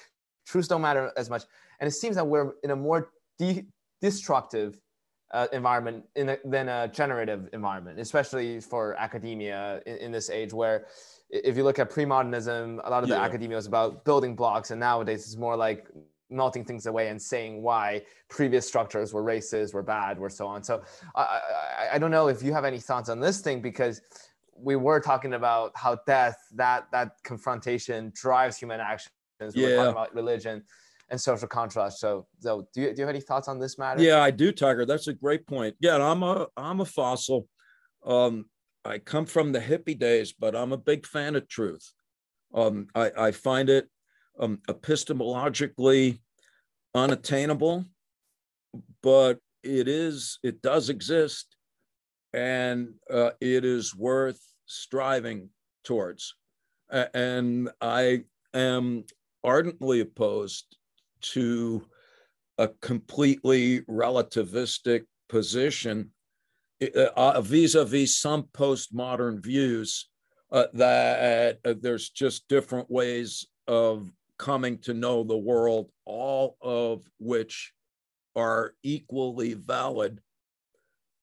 Truths 0.46 0.68
don't 0.68 0.82
matter 0.82 1.12
as 1.16 1.30
much. 1.30 1.44
And 1.80 1.88
it 1.88 1.92
seems 1.92 2.16
that 2.16 2.26
we're 2.26 2.52
in 2.62 2.70
a 2.70 2.76
more 2.76 3.10
de- 3.38 3.66
destructive 4.00 4.78
uh, 5.32 5.46
environment 5.52 6.04
in 6.14 6.30
a, 6.30 6.38
than 6.44 6.68
a 6.68 6.88
generative 6.88 7.48
environment, 7.52 7.98
especially 7.98 8.60
for 8.60 8.94
academia 8.94 9.80
in, 9.86 9.96
in, 9.96 10.12
this 10.12 10.30
age 10.30 10.52
where 10.52 10.86
if 11.30 11.56
you 11.56 11.64
look 11.64 11.78
at 11.78 11.90
pre-modernism, 11.90 12.80
a 12.84 12.90
lot 12.90 13.02
of 13.02 13.08
yeah. 13.08 13.16
the 13.16 13.20
academia 13.22 13.56
was 13.56 13.66
about 13.66 14.04
building 14.04 14.36
blocks 14.36 14.70
and 14.70 14.78
nowadays 14.78 15.24
it's 15.24 15.36
more 15.36 15.56
like 15.56 15.88
melting 16.30 16.64
things 16.64 16.86
away 16.86 17.08
and 17.08 17.20
saying 17.20 17.62
why 17.62 18.02
previous 18.28 18.66
structures 18.66 19.12
were 19.12 19.22
racist, 19.22 19.74
were 19.74 19.82
bad, 19.82 20.18
were 20.18 20.30
so 20.30 20.46
on. 20.46 20.62
So 20.62 20.82
I, 21.14 21.20
I, 21.20 21.88
I 21.94 21.98
don't 21.98 22.10
know 22.10 22.28
if 22.28 22.42
you 22.42 22.52
have 22.52 22.64
any 22.64 22.78
thoughts 22.78 23.08
on 23.08 23.20
this 23.20 23.40
thing 23.40 23.60
because 23.60 24.00
we 24.56 24.76
were 24.76 25.00
talking 25.00 25.34
about 25.34 25.72
how 25.74 25.98
death, 26.06 26.38
that 26.54 26.86
that 26.92 27.12
confrontation 27.24 28.12
drives 28.14 28.56
human 28.56 28.80
actions. 28.80 29.10
Yeah. 29.40 29.66
We're 29.68 29.76
talking 29.76 29.92
about 29.92 30.14
religion 30.14 30.64
and 31.10 31.20
social 31.20 31.48
contrast. 31.48 32.00
So, 32.00 32.26
so 32.40 32.66
do 32.74 32.82
you, 32.82 32.88
do 32.88 32.94
you 33.00 33.06
have 33.06 33.14
any 33.14 33.20
thoughts 33.20 33.48
on 33.48 33.58
this 33.58 33.78
matter? 33.78 34.02
Yeah, 34.02 34.20
I 34.20 34.30
do, 34.30 34.52
Tiger. 34.52 34.84
That's 34.84 35.08
a 35.08 35.12
great 35.12 35.46
point. 35.46 35.76
Yeah, 35.80 35.96
I'm 35.96 36.22
a 36.22 36.46
I'm 36.56 36.80
a 36.80 36.84
fossil. 36.84 37.48
Um, 38.04 38.46
I 38.84 38.98
come 38.98 39.26
from 39.26 39.52
the 39.52 39.60
hippie 39.60 39.98
days, 39.98 40.32
but 40.32 40.54
I'm 40.54 40.72
a 40.72 40.76
big 40.76 41.06
fan 41.06 41.34
of 41.36 41.48
truth. 41.48 41.92
Um, 42.54 42.86
I, 42.94 43.10
I 43.18 43.30
find 43.32 43.68
it 43.68 43.88
um, 44.38 44.58
epistemologically 44.68 46.20
unattainable, 46.94 47.84
but 49.02 49.38
it 49.62 49.88
is 49.88 50.38
it 50.42 50.62
does 50.62 50.88
exist, 50.88 51.56
and 52.32 52.94
uh, 53.12 53.30
it 53.40 53.64
is 53.64 53.94
worth 53.94 54.40
striving 54.66 55.50
towards. 55.84 56.34
And 56.90 57.68
I 57.80 58.24
am 58.54 59.04
ardently 59.42 60.00
opposed 60.00 60.76
to 61.32 61.84
a 62.58 62.68
completely 62.80 63.82
relativistic 63.82 65.04
position 65.28 66.10
uh, 67.16 67.40
vis-a-vis 67.40 68.16
some 68.16 68.44
postmodern 68.52 69.42
views 69.42 70.08
uh, 70.52 70.66
that 70.74 71.58
uh, 71.64 71.74
there's 71.80 72.10
just 72.10 72.48
different 72.48 72.90
ways 72.90 73.46
of 73.66 74.10
coming 74.38 74.78
to 74.78 74.94
know 74.94 75.24
the 75.24 75.36
world, 75.36 75.90
all 76.04 76.56
of 76.60 77.02
which 77.18 77.72
are 78.34 78.74
equally 78.82 79.54
valid 79.54 80.20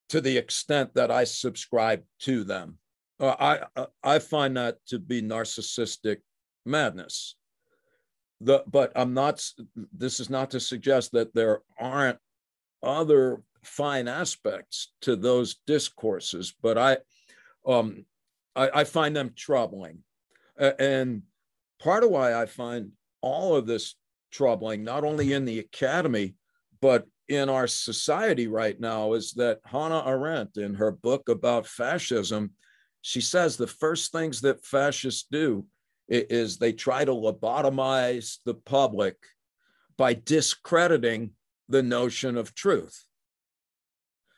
to 0.10 0.20
the 0.20 0.38
extent 0.38 0.94
that 0.96 1.12
I 1.12 1.24
subscribe 1.24 2.04
to 2.22 2.44
them. 2.44 2.78
Uh, 3.20 3.36
I 3.40 3.60
uh, 3.80 3.86
I 4.04 4.20
find 4.20 4.58
that 4.58 4.78
to 4.88 5.00
be 5.00 5.22
narcissistic 5.22 6.18
madness. 6.66 7.36
The, 8.44 8.64
but 8.68 8.91
I'm 8.95 9.14
not. 9.14 9.44
This 9.94 10.20
is 10.20 10.30
not 10.30 10.52
to 10.52 10.60
suggest 10.60 11.14
that 11.14 11.34
there 11.34 11.61
aren't 11.80 12.20
other 12.82 13.41
fine 13.64 14.07
aspects 14.07 14.91
to 15.02 15.15
those 15.15 15.56
discourses, 15.65 16.53
but 16.61 16.78
I, 16.78 16.98
um, 17.65 18.06
I, 18.56 18.70
I 18.74 18.84
find 18.84 19.15
them 19.15 19.32
troubling, 19.36 19.99
and 20.57 21.22
part 21.80 22.03
of 22.03 22.10
why 22.10 22.34
I 22.34 22.45
find 22.45 22.91
all 23.22 23.56
of 23.56 23.65
this 23.65 23.95
troubling, 24.32 24.84
not 24.84 25.06
only 25.06 25.32
in 25.32 25.45
the 25.45 25.60
academy, 25.60 26.36
but 26.82 27.07
in 27.30 27.48
our 27.48 27.68
society 27.68 28.48
right 28.48 28.78
now, 28.78 29.14
is 29.14 29.32
that 29.34 29.60
Hannah 29.64 30.03
Arendt, 30.06 30.57
in 30.57 30.74
her 30.76 30.91
book 30.91 31.30
about 31.30 31.65
fascism, 31.65 32.52
she 33.02 33.22
says 33.22 33.56
the 33.56 33.68
first 33.68 34.11
things 34.11 34.41
that 34.41 34.65
fascists 34.65 35.26
do 35.32 35.65
is 36.08 36.58
they 36.58 36.74
try 36.74 37.06
to 37.06 37.12
lobotomize 37.12 38.38
the 38.46 38.54
public 38.54 39.16
by 39.98 40.14
discrediting 40.14 41.32
the 41.70 41.84
notion 41.84 42.38
of 42.38 42.54
truth. 42.54 43.06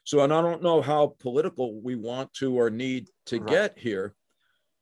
So, 0.03 0.19
and 0.21 0.31
I 0.31 0.41
don't 0.41 0.61
know 0.61 0.81
how 0.81 1.15
political 1.19 1.81
we 1.81 1.95
want 1.95 2.33
to 2.35 2.59
or 2.59 2.69
need 2.69 3.09
to 3.27 3.39
right. 3.39 3.49
get 3.49 3.79
here, 3.79 4.13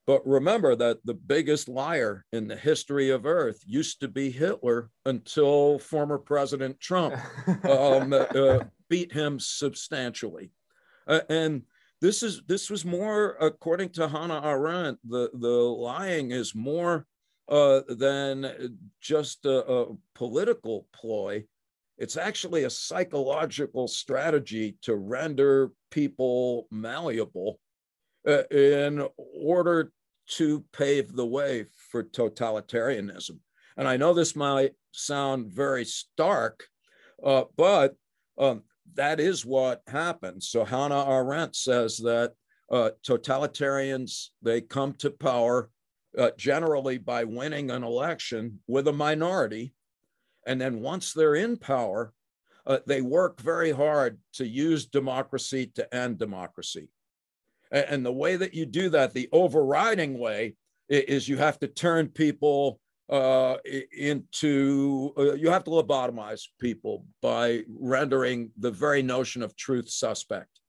but 0.05 0.25
remember 0.27 0.75
that 0.75 0.99
the 1.05 1.13
biggest 1.13 1.69
liar 1.69 2.25
in 2.33 2.47
the 2.47 2.57
history 2.57 3.09
of 3.09 3.25
Earth 3.25 3.63
used 3.65 4.01
to 4.01 4.09
be 4.09 4.29
Hitler 4.29 4.89
until 5.05 5.79
former 5.79 6.17
President 6.17 6.79
Trump 6.81 7.15
um, 7.63 8.11
uh, 8.11 8.59
beat 8.89 9.13
him 9.13 9.39
substantially. 9.39 10.51
Uh, 11.07 11.21
and 11.29 11.63
this 12.03 12.21
is 12.21 12.41
this 12.47 12.69
was 12.69 12.83
more, 12.83 13.37
according 13.39 13.87
to 13.91 14.09
Hannah 14.09 14.41
Arendt, 14.43 14.99
the, 15.05 15.29
the 15.33 15.47
lying 15.47 16.31
is 16.31 16.53
more 16.53 17.07
uh, 17.47 17.79
than 17.87 18.77
just 18.99 19.45
a, 19.45 19.65
a 19.65 19.95
political 20.13 20.85
ploy. 20.93 21.45
It's 21.97 22.17
actually 22.17 22.65
a 22.65 22.69
psychological 22.69 23.87
strategy 23.87 24.75
to 24.81 24.97
render 24.97 25.71
people 25.91 26.67
malleable 26.71 27.61
uh, 28.27 28.43
in 28.51 29.07
order 29.17 29.93
to 30.31 30.65
pave 30.73 31.13
the 31.13 31.25
way 31.25 31.67
for 31.89 32.03
totalitarianism. 32.03 33.39
And 33.77 33.87
I 33.87 33.95
know 33.95 34.13
this 34.13 34.35
might 34.35 34.73
sound 34.91 35.53
very 35.53 35.85
stark, 35.85 36.65
uh, 37.25 37.45
but 37.55 37.95
um, 38.37 38.63
that 38.95 39.19
is 39.19 39.45
what 39.45 39.81
happens. 39.87 40.47
So 40.47 40.63
Hannah 40.63 41.09
Arendt 41.09 41.55
says 41.55 41.97
that 41.97 42.33
uh, 42.71 42.91
totalitarians 43.05 44.29
they 44.41 44.61
come 44.61 44.93
to 44.93 45.11
power 45.11 45.69
uh, 46.17 46.31
generally 46.37 46.97
by 46.97 47.23
winning 47.23 47.71
an 47.71 47.83
election 47.83 48.59
with 48.67 48.87
a 48.87 48.93
minority, 48.93 49.73
and 50.45 50.59
then 50.61 50.81
once 50.81 51.13
they're 51.13 51.35
in 51.35 51.57
power, 51.57 52.13
uh, 52.65 52.79
they 52.85 53.01
work 53.01 53.41
very 53.41 53.71
hard 53.71 54.19
to 54.33 54.45
use 54.45 54.85
democracy 54.85 55.71
to 55.75 55.93
end 55.93 56.17
democracy. 56.17 56.89
And, 57.71 57.85
and 57.89 58.05
the 58.05 58.13
way 58.13 58.35
that 58.35 58.53
you 58.53 58.65
do 58.65 58.89
that, 58.89 59.13
the 59.13 59.29
overriding 59.31 60.19
way, 60.19 60.55
is 60.89 61.27
you 61.27 61.37
have 61.37 61.59
to 61.59 61.67
turn 61.67 62.07
people 62.09 62.79
uh, 63.09 63.57
into 63.97 65.13
uh, 65.17 65.33
you 65.33 65.49
have 65.49 65.63
to 65.65 65.71
lobotomize 65.71 66.43
people 66.59 67.05
by 67.21 67.63
rendering 67.67 68.51
the 68.57 68.71
very 68.71 69.01
notion 69.01 69.43
of 69.43 69.55
truth 69.55 69.89
suspect. 69.89 70.59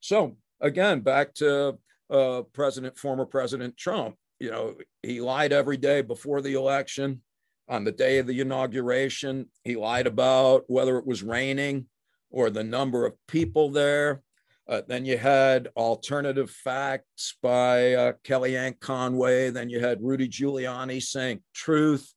So 0.00 0.36
again, 0.60 1.00
back 1.00 1.34
to 1.34 1.78
uh, 2.10 2.42
President, 2.52 2.98
former 2.98 3.24
President 3.24 3.76
Trump. 3.76 4.16
You 4.40 4.50
know, 4.50 4.74
he 5.02 5.20
lied 5.20 5.52
every 5.52 5.76
day 5.76 6.02
before 6.02 6.42
the 6.42 6.54
election. 6.54 7.22
On 7.66 7.82
the 7.82 7.92
day 7.92 8.18
of 8.18 8.26
the 8.26 8.40
inauguration, 8.40 9.46
he 9.62 9.74
lied 9.74 10.06
about 10.06 10.64
whether 10.66 10.98
it 10.98 11.06
was 11.06 11.22
raining 11.22 11.86
or 12.30 12.50
the 12.50 12.64
number 12.64 13.06
of 13.06 13.14
people 13.26 13.70
there. 13.70 14.22
Uh, 14.66 14.80
then 14.88 15.04
you 15.04 15.18
had 15.18 15.68
alternative 15.76 16.50
facts 16.50 17.36
by 17.42 17.92
uh, 17.94 18.12
Kellyanne 18.24 18.78
Conway. 18.80 19.50
Then 19.50 19.68
you 19.68 19.80
had 19.80 20.02
Rudy 20.02 20.28
Giuliani 20.28 21.02
saying 21.02 21.40
truth 21.54 22.14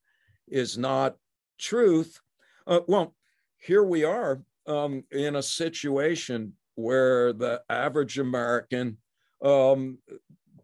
is 0.47 0.77
not 0.77 1.15
truth. 1.59 2.19
Uh, 2.65 2.81
well, 2.87 3.15
here 3.57 3.83
we 3.83 4.05
are 4.05 4.41
um, 4.65 5.03
in 5.11 5.35
a 5.35 5.43
situation 5.43 6.53
where 6.75 7.33
the 7.33 7.61
average 7.69 8.17
American 8.17 8.97
um, 9.43 9.97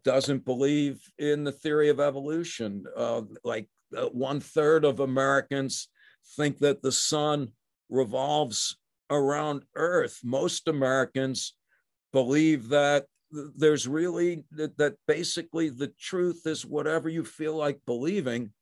doesn't 0.04 0.44
believe 0.44 1.02
in 1.18 1.44
the 1.44 1.52
theory 1.52 1.90
of 1.90 2.00
evolution. 2.00 2.84
Uh, 2.96 3.22
like 3.42 3.68
uh, 3.96 4.06
one 4.06 4.40
third 4.40 4.84
of 4.84 5.00
Americans 5.00 5.88
think 6.36 6.58
that 6.58 6.82
the 6.82 6.92
sun 6.92 7.48
revolves 7.90 8.76
around 9.10 9.64
Earth. 9.74 10.20
Most 10.24 10.68
Americans 10.68 11.54
believe 12.14 12.68
that 12.68 13.04
there's 13.30 13.88
really 13.88 14.44
that, 14.52 14.96
basically 15.08 15.68
the 15.68 15.92
truth 16.00 16.42
is 16.46 16.64
whatever 16.64 17.08
you 17.08 17.24
feel 17.24 17.56
like 17.56 17.80
believing 17.84 18.52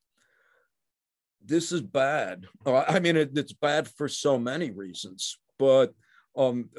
this 1.45 1.73
is 1.73 1.83
bad. 1.83 2.47
I 2.67 2.99
mean 2.99 3.17
it, 3.17 3.37
it's 3.37 3.53
bad 3.53 3.87
for 3.87 4.09
so 4.09 4.39
many 4.39 4.71
reasons 4.71 5.39
but 5.59 5.95
um, 6.37 6.71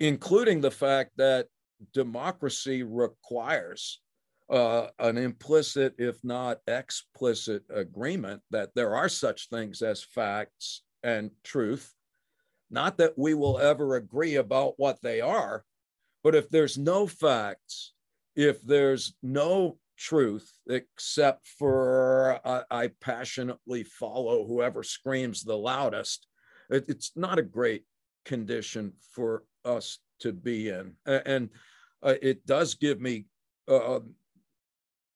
including 0.00 0.60
the 0.60 0.70
fact 0.70 1.10
that 1.18 1.46
democracy 1.92 2.82
requires 2.82 4.00
uh, 4.50 4.88
an 4.98 5.16
implicit, 5.16 5.94
if 5.98 6.16
not 6.24 6.58
explicit, 6.66 7.62
agreement 7.72 8.42
that 8.50 8.70
there 8.74 8.96
are 8.96 9.08
such 9.08 9.48
things 9.48 9.82
as 9.82 10.02
facts 10.02 10.82
and 11.04 11.30
truth, 11.44 11.94
not 12.70 12.98
that 12.98 13.18
we 13.18 13.34
will 13.34 13.58
ever 13.58 13.96
agree 13.96 14.36
about 14.36 14.74
what 14.78 15.00
they 15.02 15.20
are, 15.20 15.64
but 16.22 16.34
if 16.34 16.48
there's 16.48 16.78
no 16.78 17.06
facts, 17.06 17.92
if 18.36 18.62
there's 18.62 19.14
no 19.22 19.78
truth 19.96 20.50
except 20.68 21.46
for 21.46 22.40
I, 22.44 22.62
I 22.70 22.90
passionately 23.00 23.82
follow 23.84 24.46
whoever 24.46 24.82
screams 24.82 25.42
the 25.42 25.56
loudest, 25.56 26.26
it, 26.70 26.84
it's 26.88 27.12
not 27.16 27.38
a 27.38 27.42
great 27.42 27.84
condition 28.24 28.92
for 29.14 29.44
us 29.64 29.98
to 30.20 30.32
be 30.32 30.68
in. 30.68 30.94
And 31.06 31.50
uh, 32.02 32.14
it 32.22 32.46
does 32.46 32.74
give 32.74 33.00
me, 33.00 33.26
uh, 33.68 34.00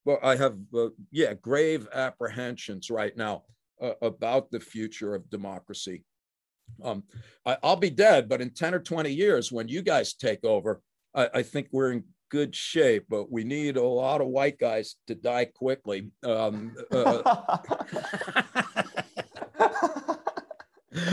well, 0.04 0.18
I 0.22 0.36
have, 0.36 0.56
uh, 0.74 0.88
yeah, 1.10 1.34
grave 1.34 1.88
apprehensions 1.94 2.90
right 2.90 3.16
now 3.16 3.44
uh, 3.80 3.92
about 4.02 4.50
the 4.50 4.60
future 4.60 5.14
of 5.14 5.30
democracy. 5.30 6.04
Um, 6.82 7.04
I, 7.46 7.56
will 7.62 7.76
be 7.76 7.90
dead, 7.90 8.28
but 8.28 8.40
in 8.40 8.50
10 8.50 8.74
or 8.74 8.80
20 8.80 9.10
years, 9.10 9.52
when 9.52 9.68
you 9.68 9.82
guys 9.82 10.14
take 10.14 10.44
over, 10.44 10.80
I, 11.14 11.28
I, 11.34 11.42
think 11.42 11.68
we're 11.72 11.92
in 11.92 12.04
good 12.30 12.54
shape, 12.54 13.04
but 13.08 13.30
we 13.30 13.44
need 13.44 13.76
a 13.76 13.82
lot 13.82 14.20
of 14.20 14.26
white 14.26 14.58
guys 14.58 14.96
to 15.06 15.14
die 15.14 15.46
quickly. 15.46 16.10
Um, 16.24 16.74
uh, 16.90 17.58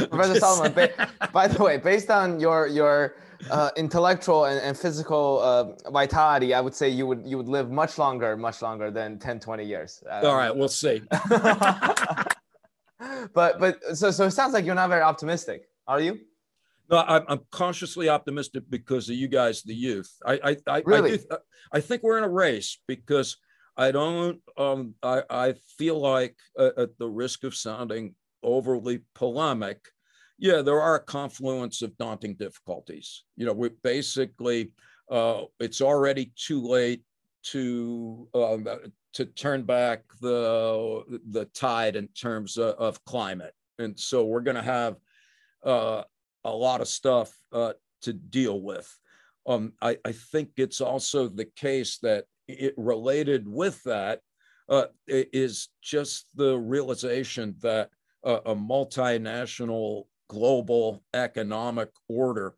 Professor 0.10 0.40
Solomon, 0.40 0.74
ba- 0.74 1.10
by 1.32 1.48
the 1.48 1.64
way, 1.64 1.78
based 1.78 2.10
on 2.10 2.40
your 2.40 2.68
your 2.68 3.16
uh, 3.50 3.72
intellectual 3.76 4.46
and, 4.46 4.60
and 4.62 4.78
physical 4.78 5.42
uh, 5.42 5.90
vitality, 5.92 6.54
I 6.54 6.62
would 6.62 6.76
say 6.76 6.90
you 6.90 7.08
would 7.08 7.24
you 7.26 7.38
would 7.38 7.48
live 7.48 7.72
much 7.72 7.98
longer, 7.98 8.38
much 8.38 8.62
longer 8.62 8.92
than 8.92 9.18
10, 9.18 9.40
20 9.40 9.66
years. 9.66 10.04
Um, 10.10 10.26
All 10.26 10.36
right, 10.36 10.56
we'll 10.56 10.68
see. 10.68 11.02
but 13.34 13.60
but 13.60 13.80
so 13.96 14.12
so 14.12 14.26
it 14.26 14.32
sounds 14.32 14.54
like 14.54 14.66
you're 14.66 14.76
not 14.76 14.90
very 14.90 15.02
optimistic, 15.02 15.70
are 15.88 16.02
you? 16.02 16.20
No, 16.90 16.98
I'm, 16.98 17.24
I'm 17.28 17.40
cautiously 17.52 18.10
optimistic 18.10 18.64
because 18.70 19.10
of 19.10 19.16
you 19.16 19.28
guys, 19.28 19.64
the 19.64 19.74
youth. 19.74 20.12
I 20.26 20.40
I 20.44 20.58
I, 20.68 20.84
really? 20.86 21.14
I, 21.14 21.18
do, 21.18 21.38
I 21.72 21.80
think 21.80 22.04
we're 22.04 22.18
in 22.18 22.24
a 22.24 22.30
race 22.30 22.80
because 22.88 23.38
I 23.78 23.92
don't. 23.92 24.42
Um, 24.58 24.96
I 25.02 25.24
I 25.30 25.54
feel 25.78 26.00
like 26.00 26.36
uh, 26.60 26.72
at 26.78 26.98
the 26.98 27.08
risk 27.08 27.44
of 27.44 27.56
sounding 27.56 28.16
overly 28.44 29.00
polemic, 29.16 29.80
Yeah, 30.42 30.64
there 30.64 30.82
are 30.82 30.96
a 30.96 31.04
confluence 31.04 31.84
of 31.84 31.96
daunting 31.98 32.36
difficulties. 32.36 33.26
You 33.38 33.46
know, 33.46 33.54
we 33.54 33.70
basically 33.84 34.74
uh, 35.10 35.44
it's 35.60 35.82
already 35.82 36.34
too 36.36 36.62
late 36.66 37.04
to 37.44 38.28
um, 38.34 38.68
to 39.14 39.26
turn 39.26 39.64
back 39.64 40.04
the 40.22 41.04
the 41.30 41.46
tide 41.46 41.96
in 41.96 42.08
terms 42.10 42.58
of, 42.58 42.76
of 42.76 43.04
climate, 43.06 43.54
and 43.80 44.00
so 44.00 44.26
we're 44.26 44.42
going 44.42 44.56
to 44.56 44.62
have 44.62 44.96
uh, 45.64 46.04
a 46.44 46.52
lot 46.52 46.82
of 46.82 46.88
stuff 46.88 47.34
uh, 47.52 47.74
to 48.02 48.14
deal 48.14 48.62
with. 48.62 48.90
Um, 49.48 49.74
I, 49.82 49.98
I, 50.06 50.12
think 50.12 50.50
it's 50.58 50.82
also 50.82 51.28
the 51.28 51.50
case 51.56 51.98
that 52.04 52.26
it 52.48 52.76
related 52.78 53.48
with 53.48 53.82
that 53.84 54.20
uh, 54.70 54.86
is 55.08 55.70
just 55.82 56.28
the 56.36 56.58
realization 56.58 57.56
that 57.62 57.90
a 58.24 58.56
multinational 58.56 60.06
global 60.30 61.04
economic 61.14 61.90
order 62.08 62.56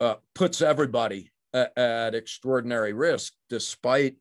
uh, 0.00 0.14
puts 0.34 0.62
everybody 0.62 1.30
at, 1.52 1.76
at, 1.78 2.14
extraordinary 2.14 2.92
risk, 2.92 3.34
despite 3.48 4.16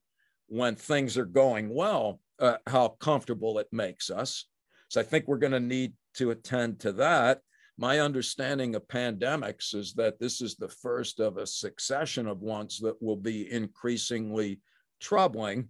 when 0.48 0.76
things 0.76 1.18
are 1.18 1.26
going 1.26 1.74
well, 1.74 2.20
uh, 2.40 2.58
how 2.68 2.90
comfortable 3.00 3.60
it 3.60 3.68
makes 3.72 4.10
us. 4.10 4.46
So 4.90 5.02
I 5.02 5.04
think 5.04 5.28
we're 5.28 5.38
going 5.38 5.54
to 5.54 5.60
need 5.60 5.94
to 6.16 6.32
attend 6.32 6.80
to 6.82 6.92
that 6.94 7.42
my 7.78 8.00
understanding 8.00 8.76
of 8.76 8.88
pandemics 8.88 9.74
is 9.74 9.94
that 9.94 10.20
this 10.20 10.42
is 10.42 10.56
the 10.56 10.68
first 10.68 11.20
of 11.20 11.38
a 11.38 11.48
succession 11.48 12.28
of 12.28 12.42
ones 12.42 12.80
that 12.80 13.02
will 13.02 13.18
be 13.18 13.52
increasingly 13.52 14.60
troubling. 15.00 15.70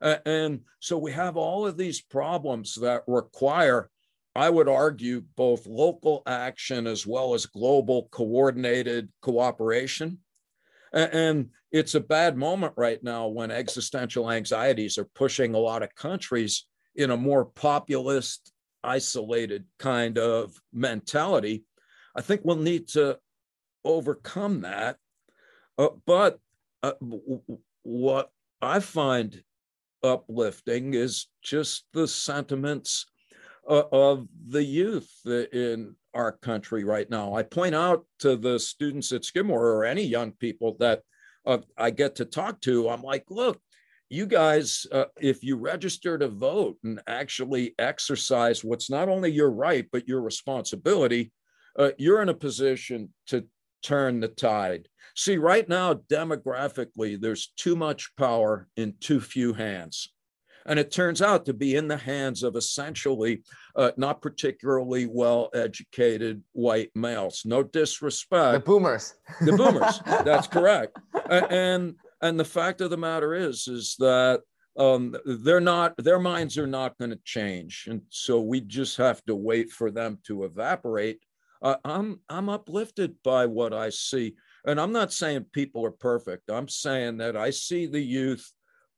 Uh, 0.00 0.16
and 0.24 0.60
so 0.80 0.96
we 0.96 1.12
have 1.12 1.36
all 1.36 1.66
of 1.66 1.76
these 1.76 2.00
problems 2.00 2.74
that 2.76 3.02
require, 3.06 3.90
I 4.34 4.48
would 4.48 4.68
argue, 4.68 5.22
both 5.36 5.66
local 5.66 6.22
action 6.26 6.86
as 6.86 7.06
well 7.06 7.34
as 7.34 7.46
global 7.46 8.08
coordinated 8.10 9.10
cooperation. 9.20 10.18
And 10.92 11.50
it's 11.70 11.94
a 11.94 12.00
bad 12.00 12.36
moment 12.36 12.74
right 12.76 13.02
now 13.02 13.28
when 13.28 13.50
existential 13.50 14.30
anxieties 14.30 14.98
are 14.98 15.08
pushing 15.14 15.54
a 15.54 15.58
lot 15.58 15.82
of 15.82 15.94
countries 15.94 16.66
in 16.94 17.10
a 17.10 17.16
more 17.16 17.46
populist 17.46 18.52
isolated 18.84 19.64
kind 19.78 20.18
of 20.18 20.54
mentality. 20.72 21.64
I 22.14 22.20
think 22.20 22.42
we'll 22.44 22.56
need 22.56 22.88
to 22.88 23.18
overcome 23.84 24.62
that. 24.62 24.96
Uh, 25.78 25.88
but 26.04 26.38
uh, 26.82 26.92
what 27.82 28.30
I 28.60 28.80
find 28.80 29.42
uplifting 30.02 30.94
is 30.94 31.28
just 31.42 31.86
the 31.92 32.06
sentiments 32.06 33.06
uh, 33.68 33.84
of 33.92 34.26
the 34.48 34.62
youth 34.62 35.10
in 35.24 35.94
our 36.14 36.32
country 36.32 36.84
right 36.84 37.08
now. 37.08 37.34
I 37.34 37.42
point 37.42 37.74
out 37.74 38.04
to 38.20 38.36
the 38.36 38.58
students 38.58 39.12
at 39.12 39.24
Skidmore 39.24 39.66
or 39.66 39.84
any 39.84 40.02
young 40.02 40.32
people 40.32 40.76
that 40.80 41.02
uh, 41.46 41.58
I 41.76 41.90
get 41.90 42.16
to 42.16 42.24
talk 42.24 42.60
to, 42.62 42.88
I'm 42.88 43.02
like, 43.02 43.24
look, 43.30 43.60
you 44.08 44.26
guys, 44.26 44.86
uh, 44.92 45.06
if 45.20 45.42
you 45.42 45.56
register 45.56 46.18
to 46.18 46.28
vote 46.28 46.76
and 46.84 47.00
actually 47.06 47.74
exercise 47.78 48.62
what's 48.62 48.90
not 48.90 49.08
only 49.08 49.30
your 49.30 49.50
right, 49.50 49.86
but 49.90 50.06
your 50.06 50.20
responsibility, 50.20 51.32
uh, 51.78 51.90
you're 51.96 52.20
in 52.20 52.28
a 52.28 52.34
position 52.34 53.12
to 53.28 53.46
turn 53.82 54.20
the 54.20 54.28
tide. 54.28 54.86
See, 55.16 55.38
right 55.38 55.68
now, 55.68 55.94
demographically, 55.94 57.20
there's 57.20 57.52
too 57.56 57.74
much 57.74 58.14
power 58.16 58.68
in 58.76 58.94
too 59.00 59.20
few 59.20 59.54
hands. 59.54 60.11
And 60.66 60.78
it 60.78 60.90
turns 60.90 61.20
out 61.20 61.44
to 61.46 61.54
be 61.54 61.76
in 61.76 61.88
the 61.88 61.96
hands 61.96 62.42
of 62.42 62.56
essentially 62.56 63.42
uh, 63.76 63.92
not 63.96 64.22
particularly 64.22 65.06
well 65.06 65.50
educated 65.54 66.42
white 66.52 66.90
males. 66.94 67.42
No 67.44 67.62
disrespect. 67.62 68.52
The 68.54 68.60
boomers. 68.60 69.14
The 69.40 69.52
boomers. 69.52 70.00
That's 70.24 70.46
correct. 70.46 70.98
And 71.28 71.96
and 72.22 72.38
the 72.38 72.44
fact 72.44 72.80
of 72.80 72.90
the 72.90 72.96
matter 72.96 73.34
is, 73.34 73.66
is 73.66 73.96
that 73.98 74.42
um, 74.78 75.14
they're 75.26 75.60
not, 75.60 75.94
their 75.98 76.20
minds 76.20 76.56
are 76.56 76.66
not 76.66 76.96
going 76.96 77.10
to 77.10 77.20
change, 77.24 77.86
and 77.90 78.00
so 78.08 78.40
we 78.40 78.60
just 78.60 78.96
have 78.96 79.22
to 79.24 79.34
wait 79.34 79.70
for 79.70 79.90
them 79.90 80.18
to 80.26 80.44
evaporate. 80.44 81.18
Uh, 81.60 81.76
I'm 81.84 82.20
I'm 82.28 82.48
uplifted 82.48 83.16
by 83.22 83.46
what 83.46 83.74
I 83.74 83.90
see, 83.90 84.34
and 84.64 84.80
I'm 84.80 84.92
not 84.92 85.12
saying 85.12 85.46
people 85.52 85.84
are 85.84 85.90
perfect. 85.90 86.50
I'm 86.50 86.68
saying 86.68 87.18
that 87.18 87.36
I 87.36 87.50
see 87.50 87.86
the 87.86 88.00
youth, 88.00 88.50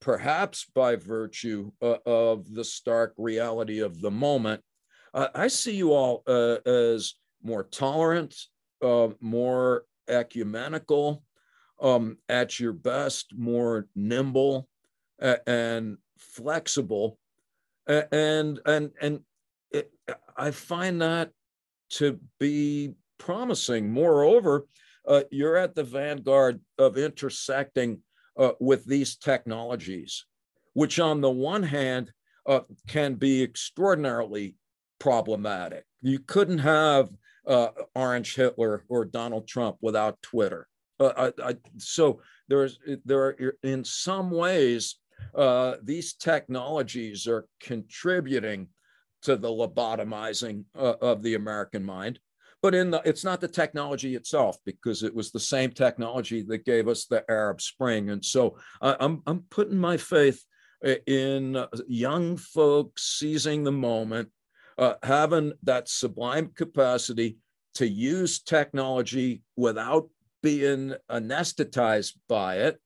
perhaps 0.04 0.66
by 0.74 0.96
virtue 0.96 1.72
uh, 1.80 1.96
of 2.04 2.54
the 2.54 2.62
stark 2.62 3.14
reality 3.16 3.80
of 3.80 4.02
the 4.02 4.10
moment. 4.10 4.60
Uh, 5.14 5.28
I 5.34 5.48
see 5.48 5.74
you 5.74 5.94
all 5.94 6.22
uh, 6.26 6.56
as 6.66 7.14
more 7.42 7.62
tolerant, 7.64 8.34
uh, 8.82 9.08
more 9.20 9.84
ecumenical, 10.06 11.24
um, 11.80 12.18
at 12.28 12.60
your 12.60 12.74
best, 12.74 13.32
more 13.34 13.86
nimble 13.96 14.68
and 15.46 15.96
flexible. 16.18 17.18
And 17.86 18.60
and 18.66 18.90
and 19.00 19.20
it, 19.70 19.90
I 20.36 20.50
find 20.50 21.00
that 21.00 21.30
to 21.92 22.20
be 22.38 22.92
promising. 23.18 23.90
Moreover, 23.90 24.66
uh, 25.08 25.22
you're 25.30 25.56
at 25.56 25.74
the 25.74 25.84
vanguard 25.84 26.60
of 26.78 26.98
intersecting 26.98 28.02
uh, 28.36 28.52
with 28.60 28.84
these 28.84 29.16
technologies, 29.16 30.24
which 30.74 30.98
on 31.00 31.20
the 31.20 31.30
one 31.30 31.62
hand 31.62 32.12
uh, 32.46 32.60
can 32.88 33.14
be 33.14 33.42
extraordinarily 33.42 34.56
problematic. 34.98 35.84
You 36.02 36.18
couldn't 36.18 36.58
have 36.58 37.10
uh, 37.46 37.68
Orange 37.94 38.34
Hitler 38.34 38.84
or 38.88 39.04
Donald 39.04 39.46
Trump 39.46 39.76
without 39.80 40.20
Twitter. 40.22 40.66
Uh, 41.00 41.30
I, 41.38 41.50
I, 41.50 41.56
so 41.78 42.20
there's 42.48 42.78
there 43.04 43.20
are 43.20 43.56
in 43.62 43.84
some 43.84 44.30
ways 44.30 44.96
uh, 45.34 45.74
these 45.82 46.14
technologies 46.14 47.26
are 47.26 47.46
contributing 47.60 48.68
to 49.22 49.36
the 49.36 49.48
lobotomizing 49.48 50.64
uh, 50.78 50.94
of 51.00 51.22
the 51.22 51.34
American 51.34 51.82
mind. 51.82 52.18
But 52.64 52.74
in 52.74 52.92
the, 52.92 53.02
it's 53.04 53.24
not 53.24 53.42
the 53.42 53.48
technology 53.48 54.14
itself 54.14 54.56
because 54.64 55.02
it 55.02 55.14
was 55.14 55.30
the 55.30 55.38
same 55.38 55.70
technology 55.70 56.40
that 56.44 56.64
gave 56.64 56.88
us 56.88 57.04
the 57.04 57.22
Arab 57.30 57.60
Spring. 57.60 58.08
And 58.08 58.24
so 58.24 58.56
I'm 58.80 59.22
I'm 59.26 59.44
putting 59.50 59.76
my 59.76 59.98
faith 59.98 60.42
uh, 60.82 60.94
in 61.06 61.56
uh, 61.56 61.66
young 61.86 62.38
folks 62.38 63.18
seizing 63.18 63.64
the 63.64 63.72
moment, 63.72 64.30
uh, 64.78 64.94
having 65.02 65.52
that 65.64 65.90
sublime 65.90 66.52
capacity 66.56 67.36
to 67.74 67.86
use 67.86 68.40
technology 68.40 69.42
without 69.58 70.08
being 70.42 70.94
anesthetized 71.10 72.14
by 72.30 72.60
it. 72.60 72.80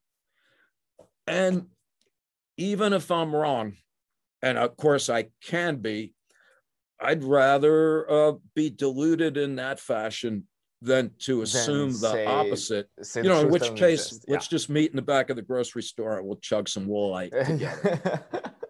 And 1.29 1.67
even 2.57 2.93
if 2.93 3.13
I'm 3.13 3.33
wrong, 3.33 3.75
and 4.43 4.59
of 4.59 4.77
course 4.77 5.09
I 5.09 5.29
can 5.41 5.77
be, 5.77 6.15
I'd 7.01 7.23
rather 7.25 8.11
uh, 8.11 8.33
be 8.55 8.71
deluded 8.71 9.37
in 9.37 9.57
that 9.57 9.79
fashion 9.81 10.47
than 10.81 11.11
to 11.19 11.43
assume 11.43 11.91
the 11.91 12.13
say, 12.13 12.27
opposite. 12.27 12.89
Say 13.03 13.23
you 13.23 13.29
know, 13.29 13.41
in 13.41 13.51
which 13.51 13.75
case, 13.75 14.07
exist. 14.07 14.25
let's 14.29 14.49
just 14.49 14.69
meet 14.69 14.91
in 14.91 14.97
the 14.97 15.03
back 15.03 15.31
of 15.31 15.37
the 15.37 15.43
grocery 15.43 15.83
store 15.83 16.19
and 16.19 16.27
we'll 16.27 16.37
chug 16.37 16.69
some 16.69 16.87
woolite 16.87 17.31
together. 17.47 18.25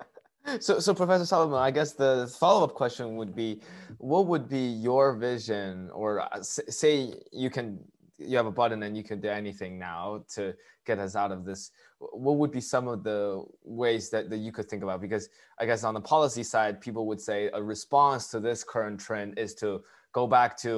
so, 0.61 0.79
so 0.79 0.95
Professor 0.95 1.27
Solomon, 1.27 1.59
I 1.59 1.71
guess 1.71 1.93
the 1.93 2.35
follow-up 2.39 2.75
question 2.75 3.17
would 3.17 3.35
be, 3.35 3.61
what 3.99 4.27
would 4.27 4.49
be 4.49 4.59
your 4.59 5.17
vision, 5.17 5.91
or 5.93 6.21
uh, 6.21 6.43
say 6.43 7.15
you 7.33 7.51
can 7.51 7.79
you 8.19 8.37
have 8.37 8.47
a 8.47 8.51
button 8.51 8.83
and 8.83 8.97
you 8.97 9.05
can 9.05 9.21
do 9.21 9.29
anything 9.29 9.79
now 9.79 10.25
to 10.35 10.53
get 10.89 10.99
us 10.99 11.15
out 11.15 11.31
of 11.31 11.45
this 11.45 11.63
what 12.01 12.37
would 12.37 12.53
be 12.53 12.61
some 12.61 12.87
of 12.87 13.03
the 13.03 13.45
ways 13.65 14.09
that, 14.11 14.31
that 14.31 14.39
you 14.39 14.53
could 14.53 14.69
think 14.71 14.83
about? 14.83 15.01
Because 15.01 15.29
i 15.61 15.67
guess 15.67 15.83
on 15.85 15.95
the 15.95 16.01
policy 16.15 16.45
side 16.55 16.81
people 16.81 17.07
would 17.07 17.21
say 17.21 17.51
a 17.61 17.63
response 17.75 18.23
to 18.33 18.39
this 18.41 18.65
current 18.75 18.99
trend 19.07 19.39
is 19.39 19.55
to 19.63 19.69
go 20.13 20.27
back 20.27 20.57
to 20.65 20.73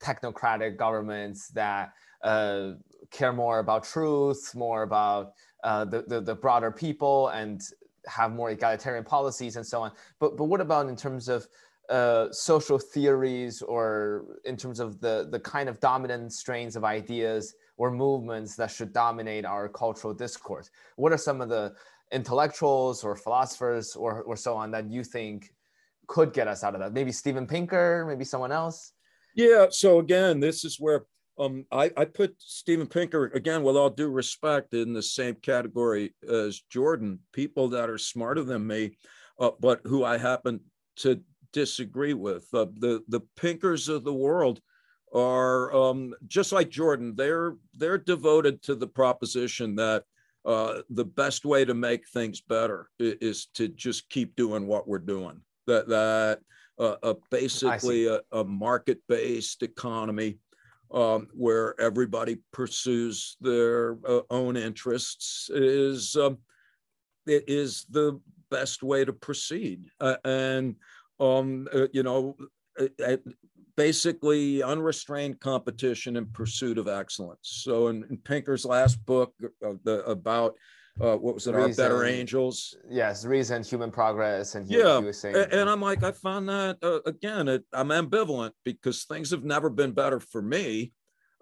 technocratic 0.00 0.76
governments 0.76 1.48
that 1.48 1.92
uh, 2.22 2.72
care 3.10 3.32
more 3.32 3.58
about 3.64 3.84
truth 3.84 4.54
more 4.54 4.82
about 4.82 5.32
uh, 5.64 5.84
the, 5.84 6.02
the, 6.02 6.20
the 6.20 6.34
broader 6.34 6.70
people 6.70 7.28
and 7.28 7.60
have 8.06 8.32
more 8.32 8.50
egalitarian 8.50 9.04
policies 9.04 9.54
and 9.56 9.66
so 9.66 9.80
on. 9.82 9.92
But 10.18 10.36
but 10.36 10.44
what 10.44 10.60
about 10.60 10.88
in 10.88 10.96
terms 10.96 11.28
of 11.28 11.46
uh, 11.88 12.32
social 12.32 12.78
theories 12.78 13.62
or 13.62 14.38
in 14.44 14.56
terms 14.56 14.80
of 14.80 15.00
the, 15.00 15.28
the 15.30 15.40
kind 15.40 15.68
of 15.68 15.78
dominant 15.80 16.32
strains 16.32 16.74
of 16.74 16.84
ideas 16.84 17.54
or 17.76 17.90
movements 17.90 18.56
that 18.56 18.70
should 18.70 18.92
dominate 18.92 19.44
our 19.44 19.68
cultural 19.68 20.14
discourse? 20.14 20.70
What 20.96 21.12
are 21.12 21.18
some 21.18 21.40
of 21.40 21.48
the 21.48 21.74
intellectuals 22.12 23.04
or 23.04 23.16
philosophers 23.16 23.96
or, 23.96 24.22
or 24.22 24.36
so 24.36 24.54
on 24.54 24.70
that 24.72 24.90
you 24.90 25.04
think 25.04 25.52
could 26.06 26.32
get 26.32 26.48
us 26.48 26.62
out 26.62 26.74
of 26.74 26.80
that? 26.80 26.92
Maybe 26.92 27.12
Steven 27.12 27.46
Pinker, 27.46 28.04
maybe 28.08 28.24
someone 28.24 28.52
else? 28.52 28.92
Yeah. 29.34 29.66
So 29.70 29.98
again, 29.98 30.40
this 30.40 30.64
is 30.64 30.78
where 30.78 31.04
um, 31.38 31.64
I, 31.72 31.90
I 31.96 32.04
put 32.04 32.34
Steven 32.38 32.86
Pinker 32.86 33.26
again, 33.34 33.62
with 33.62 33.76
all 33.76 33.90
due 33.90 34.10
respect, 34.10 34.74
in 34.74 34.92
the 34.92 35.02
same 35.02 35.34
category 35.36 36.14
as 36.28 36.60
Jordan. 36.70 37.20
People 37.32 37.68
that 37.70 37.88
are 37.88 37.98
smarter 37.98 38.44
than 38.44 38.66
me, 38.66 38.96
uh, 39.40 39.50
but 39.58 39.80
who 39.84 40.04
I 40.04 40.18
happen 40.18 40.60
to 40.96 41.20
disagree 41.52 42.14
with. 42.14 42.46
Uh, 42.52 42.66
the 42.78 43.02
the 43.08 43.20
Pinkers 43.36 43.88
of 43.88 44.04
the 44.04 44.12
world 44.12 44.60
are 45.14 45.74
um, 45.74 46.14
just 46.26 46.52
like 46.52 46.70
Jordan. 46.70 47.14
They're 47.16 47.56
they're 47.74 47.98
devoted 47.98 48.62
to 48.62 48.74
the 48.74 48.86
proposition 48.86 49.76
that 49.76 50.04
uh, 50.44 50.82
the 50.90 51.04
best 51.04 51.44
way 51.44 51.64
to 51.64 51.74
make 51.74 52.08
things 52.08 52.40
better 52.40 52.88
is, 52.98 53.46
to 53.54 53.68
just 53.68 54.08
keep 54.08 54.34
doing 54.36 54.66
what 54.66 54.88
we're 54.88 54.98
doing. 54.98 55.40
That 55.66 55.88
that 55.88 56.40
uh, 56.78 56.96
uh, 57.02 57.14
basically 57.30 58.06
a, 58.06 58.20
a 58.32 58.44
market 58.44 59.00
based 59.08 59.62
economy 59.62 60.38
um, 60.92 61.28
where 61.32 61.80
everybody 61.80 62.38
pursues 62.52 63.36
their 63.40 63.96
uh, 64.06 64.20
own 64.30 64.56
interests 64.56 65.50
is 65.52 66.16
um, 66.16 66.38
it 67.26 67.44
is 67.46 67.86
the 67.90 68.20
best 68.50 68.82
way 68.82 69.04
to 69.04 69.12
proceed. 69.12 69.86
Uh, 70.00 70.16
and 70.24 70.76
um, 71.20 71.68
uh, 71.72 71.86
you 71.92 72.02
know, 72.02 72.36
basically 73.76 74.62
unrestrained 74.62 75.40
competition 75.40 76.16
in 76.16 76.26
pursuit 76.26 76.78
of 76.78 76.88
excellence. 76.88 77.62
So 77.64 77.88
in, 77.88 78.04
in 78.10 78.18
Pinker's 78.18 78.64
last 78.64 79.04
book 79.06 79.34
uh, 79.64 79.74
the, 79.84 80.04
about 80.04 80.54
uh, 81.00 81.16
what 81.16 81.34
was 81.34 81.46
it, 81.46 81.54
reason, 81.54 81.84
Our 81.84 81.88
Better 81.88 82.04
Angels? 82.04 82.76
Yes, 82.90 83.24
reason, 83.24 83.62
human 83.62 83.90
progress, 83.90 84.54
and 84.54 84.68
yeah. 84.68 85.10
Saying, 85.10 85.36
and 85.50 85.70
I'm 85.70 85.80
like, 85.80 86.02
I 86.02 86.12
found 86.12 86.48
that 86.50 86.76
uh, 86.82 87.00
again, 87.06 87.48
it, 87.48 87.64
I'm 87.72 87.88
ambivalent 87.88 88.52
because 88.64 89.04
things 89.04 89.30
have 89.30 89.44
never 89.44 89.70
been 89.70 89.92
better 89.92 90.20
for 90.20 90.42
me. 90.42 90.92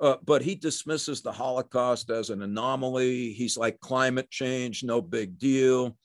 Uh, 0.01 0.17
but 0.25 0.41
he 0.41 0.55
dismisses 0.55 1.21
the 1.21 1.33
Holocaust 1.33 2.09
as 2.09 2.31
an 2.31 2.41
anomaly. 2.41 3.35
He's 3.35 3.59
like 3.59 3.79
climate 3.81 4.31
change, 4.31 4.83
no 4.83 5.03
big 5.03 5.39
deal. 5.39 5.97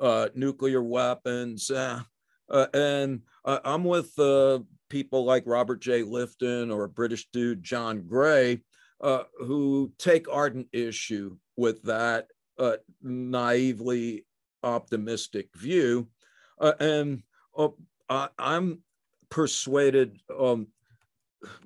Uh, 0.00 0.26
nuclear 0.34 0.82
weapons, 0.82 1.70
eh. 1.70 2.00
uh, 2.50 2.66
and 2.74 3.20
I'm 3.44 3.84
with 3.84 4.10
uh, 4.18 4.58
people 4.94 5.24
like 5.24 5.42
Robert 5.44 5.80
J. 5.80 6.02
Lifton 6.02 6.72
or 6.72 6.84
a 6.84 6.88
British 6.88 7.26
dude, 7.32 7.64
John 7.64 8.06
Gray, 8.06 8.60
uh, 9.00 9.24
who 9.40 9.92
take 9.98 10.28
ardent 10.28 10.68
issue 10.72 11.36
with 11.56 11.82
that 11.82 12.28
uh, 12.60 12.76
naively 13.02 14.24
optimistic 14.62 15.48
view. 15.56 16.06
Uh, 16.60 16.74
and 16.78 17.24
uh, 17.58 17.70
I, 18.08 18.28
am 18.38 18.82
persuaded 19.30 20.20
um, 20.38 20.68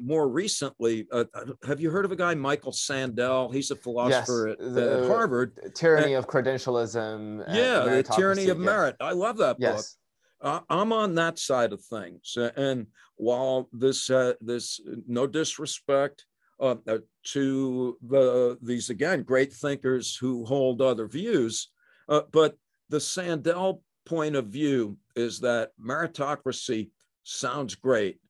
more 0.01 0.27
recently. 0.27 1.07
Uh, 1.13 1.25
have 1.67 1.83
you 1.83 1.91
heard 1.91 2.07
of 2.07 2.13
a 2.13 2.17
guy, 2.17 2.35
Michael 2.35 2.73
Sandel? 2.73 3.53
He's 3.53 3.71
a 3.71 3.77
philosopher 3.77 4.57
yes, 4.59 4.67
at, 4.67 4.75
the, 4.75 5.03
at, 5.03 5.07
Harvard. 5.07 5.75
Tyranny 5.75 6.15
and, 6.15 6.25
of 6.25 6.31
Credentialism. 6.31 7.45
Yeah, 7.55 7.81
the 7.85 8.03
Tyranny 8.03 8.49
of 8.49 8.59
Merit. 8.59 8.97
I 9.01 9.13
love 9.13 9.37
that 9.37 9.57
yes. 9.59 9.75
book. 9.75 9.98
Uh, 10.41 10.61
I'm 10.69 10.93
on 10.93 11.15
that 11.17 11.39
side 11.39 11.73
of 11.73 11.83
things, 11.83 12.37
and 12.57 12.87
while 13.17 13.69
this 13.73 14.09
uh, 14.09 14.35
this 14.41 14.81
no 15.07 15.27
disrespect 15.27 16.25
uh, 16.61 16.77
uh, 16.87 16.99
to 17.33 17.99
the 18.07 18.59
these 18.63 18.89
again 18.91 19.23
great 19.25 19.53
thinkers 19.53 20.17
who 20.17 20.45
hold 20.45 20.81
other 20.81 21.09
views, 21.09 21.71
uh, 22.09 22.23
but 22.31 22.57
the 22.89 23.01
Sandel 23.01 23.83
point 24.07 24.37
of 24.37 24.47
view 24.47 24.97
is 25.17 25.41
that 25.41 25.73
meritocracy 25.85 26.91
sounds 27.25 27.75
great, 27.75 28.21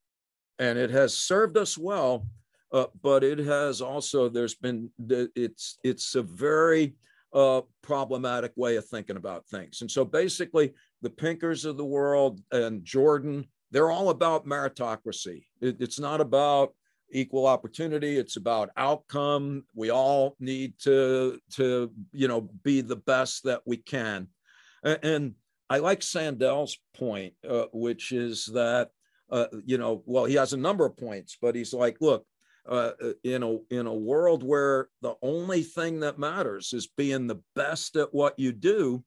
and 0.58 0.78
it 0.78 0.90
has 0.90 1.14
served 1.14 1.58
us 1.58 1.76
well, 1.76 2.26
uh, 2.72 2.86
but 3.02 3.22
it 3.22 3.38
has 3.38 3.82
also 3.82 4.30
there's 4.30 4.54
been 4.54 4.90
it's 5.36 5.78
it's 5.84 6.14
a 6.14 6.22
very 6.22 6.94
uh, 7.32 7.60
problematic 7.82 8.52
way 8.56 8.76
of 8.76 8.86
thinking 8.86 9.16
about 9.16 9.46
things. 9.46 9.82
And 9.82 9.90
so 9.90 10.04
basically, 10.04 10.72
the 11.02 11.10
Pinkers 11.10 11.64
of 11.64 11.76
the 11.76 11.84
world 11.84 12.40
and 12.52 12.84
Jordan, 12.84 13.46
they're 13.70 13.90
all 13.90 14.10
about 14.10 14.46
meritocracy. 14.46 15.44
It, 15.60 15.76
it's 15.80 16.00
not 16.00 16.20
about 16.20 16.74
equal 17.12 17.46
opportunity. 17.46 18.18
It's 18.18 18.36
about 18.36 18.70
outcome. 18.76 19.64
We 19.74 19.90
all 19.90 20.36
need 20.40 20.78
to, 20.80 21.38
to 21.54 21.90
you 22.12 22.28
know, 22.28 22.50
be 22.62 22.80
the 22.80 22.96
best 22.96 23.44
that 23.44 23.62
we 23.64 23.78
can. 23.78 24.28
And, 24.82 24.98
and 25.02 25.34
I 25.70 25.78
like 25.78 26.02
Sandel's 26.02 26.78
point, 26.96 27.34
uh, 27.48 27.66
which 27.72 28.12
is 28.12 28.46
that, 28.46 28.90
uh, 29.30 29.46
you 29.64 29.78
know, 29.78 30.02
well, 30.06 30.24
he 30.24 30.34
has 30.34 30.52
a 30.52 30.58
number 30.58 30.86
of 30.86 30.96
points, 30.96 31.36
but 31.40 31.54
he's 31.54 31.74
like, 31.74 31.98
look, 32.00 32.24
uh, 32.68 32.92
uh, 33.02 33.12
in 33.24 33.42
a 33.42 33.56
in 33.70 33.86
a 33.86 33.94
world 33.94 34.42
where 34.42 34.88
the 35.00 35.14
only 35.22 35.62
thing 35.62 36.00
that 36.00 36.18
matters 36.18 36.74
is 36.74 36.86
being 36.86 37.26
the 37.26 37.40
best 37.54 37.96
at 37.96 38.12
what 38.12 38.38
you 38.38 38.52
do 38.52 39.02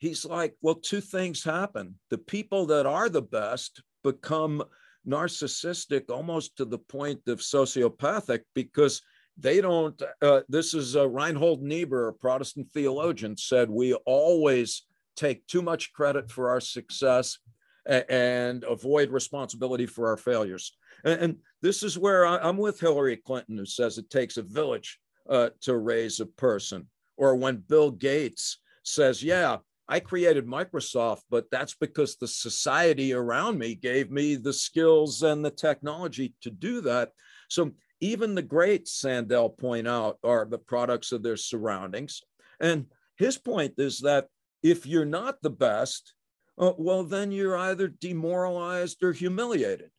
he's 0.00 0.24
like 0.24 0.54
well 0.60 0.74
two 0.74 1.00
things 1.00 1.44
happen 1.44 1.94
the 2.10 2.18
people 2.18 2.66
that 2.66 2.86
are 2.86 3.08
the 3.08 3.22
best 3.22 3.82
become 4.02 4.62
narcissistic 5.06 6.10
almost 6.10 6.56
to 6.56 6.64
the 6.64 6.78
point 6.78 7.20
of 7.28 7.38
sociopathic 7.38 8.40
because 8.54 9.00
they 9.38 9.60
don't 9.60 10.02
uh, 10.22 10.40
this 10.48 10.74
is 10.74 10.96
uh, 10.96 11.08
reinhold 11.08 11.62
niebuhr 11.62 12.08
a 12.08 12.12
protestant 12.12 12.66
theologian 12.72 13.36
said 13.36 13.70
we 13.70 13.94
always 14.04 14.82
take 15.16 15.46
too 15.46 15.62
much 15.62 15.92
credit 15.92 16.30
for 16.30 16.50
our 16.50 16.60
success 16.60 17.38
and 17.86 18.64
avoid 18.64 19.10
responsibility 19.10 19.86
for 19.86 20.08
our 20.08 20.16
failures 20.16 20.76
and, 21.04 21.36
this 21.62 21.82
is 21.82 21.98
where 21.98 22.24
I, 22.24 22.48
am 22.48 22.56
with 22.56 22.80
Hillary 22.80 23.16
Clinton, 23.16 23.58
who 23.58 23.66
says 23.66 23.98
it 23.98 24.08
takes 24.08 24.38
a 24.38 24.42
village 24.42 24.98
uh, 25.28 25.50
to 25.62 25.76
raise 25.76 26.20
a 26.20 26.26
person. 26.26 26.88
Or 27.16 27.36
when 27.36 27.58
Bill 27.68 27.90
Gates 27.90 28.58
says, 28.82 29.22
Yeah, 29.22 29.58
I 29.90 29.98
created 29.98 30.46
Microsoft, 30.46 31.22
but 31.30 31.50
that's 31.50 31.74
because 31.74 32.14
the 32.14 32.28
society 32.28 33.12
around 33.12 33.58
me 33.58 33.74
gave 33.74 34.08
me 34.12 34.36
the 34.36 34.52
skills 34.52 35.24
and 35.24 35.44
the 35.44 35.50
technology 35.50 36.32
to 36.42 36.50
do 36.50 36.80
that. 36.82 37.10
So 37.48 37.72
even 38.00 38.36
the 38.36 38.42
great 38.42 38.86
Sandel 38.86 39.50
point 39.50 39.88
out 39.88 40.18
are 40.22 40.46
the 40.46 40.58
products 40.58 41.10
of 41.10 41.24
their 41.24 41.36
surroundings. 41.36 42.22
And 42.60 42.86
his 43.16 43.36
point 43.36 43.74
is 43.78 43.98
that 44.00 44.28
if 44.62 44.86
you're 44.86 45.04
not 45.04 45.42
the 45.42 45.50
best, 45.50 46.14
uh, 46.56 46.72
well, 46.78 47.02
then 47.02 47.32
you're 47.32 47.58
either 47.58 47.88
demoralized 47.88 49.02
or 49.02 49.12
humiliated. 49.12 49.90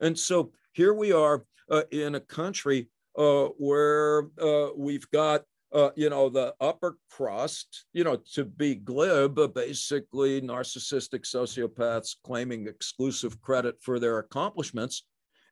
And 0.00 0.16
so 0.16 0.52
here 0.72 0.94
we 0.94 1.10
are 1.10 1.44
uh, 1.68 1.82
in 1.90 2.14
a 2.14 2.20
country 2.20 2.90
uh, 3.18 3.46
where 3.58 4.28
uh, 4.40 4.68
we've 4.76 5.10
got, 5.10 5.42
uh, 5.72 5.90
you 5.96 6.10
know, 6.10 6.28
the 6.28 6.54
upper 6.60 6.98
crust, 7.10 7.86
you 7.92 8.04
know, 8.04 8.18
to 8.34 8.44
be 8.44 8.74
glib, 8.74 9.38
uh, 9.38 9.46
basically 9.46 10.40
narcissistic 10.40 11.24
sociopaths 11.24 12.16
claiming 12.24 12.66
exclusive 12.66 13.40
credit 13.40 13.76
for 13.80 13.98
their 13.98 14.18
accomplishments. 14.18 15.04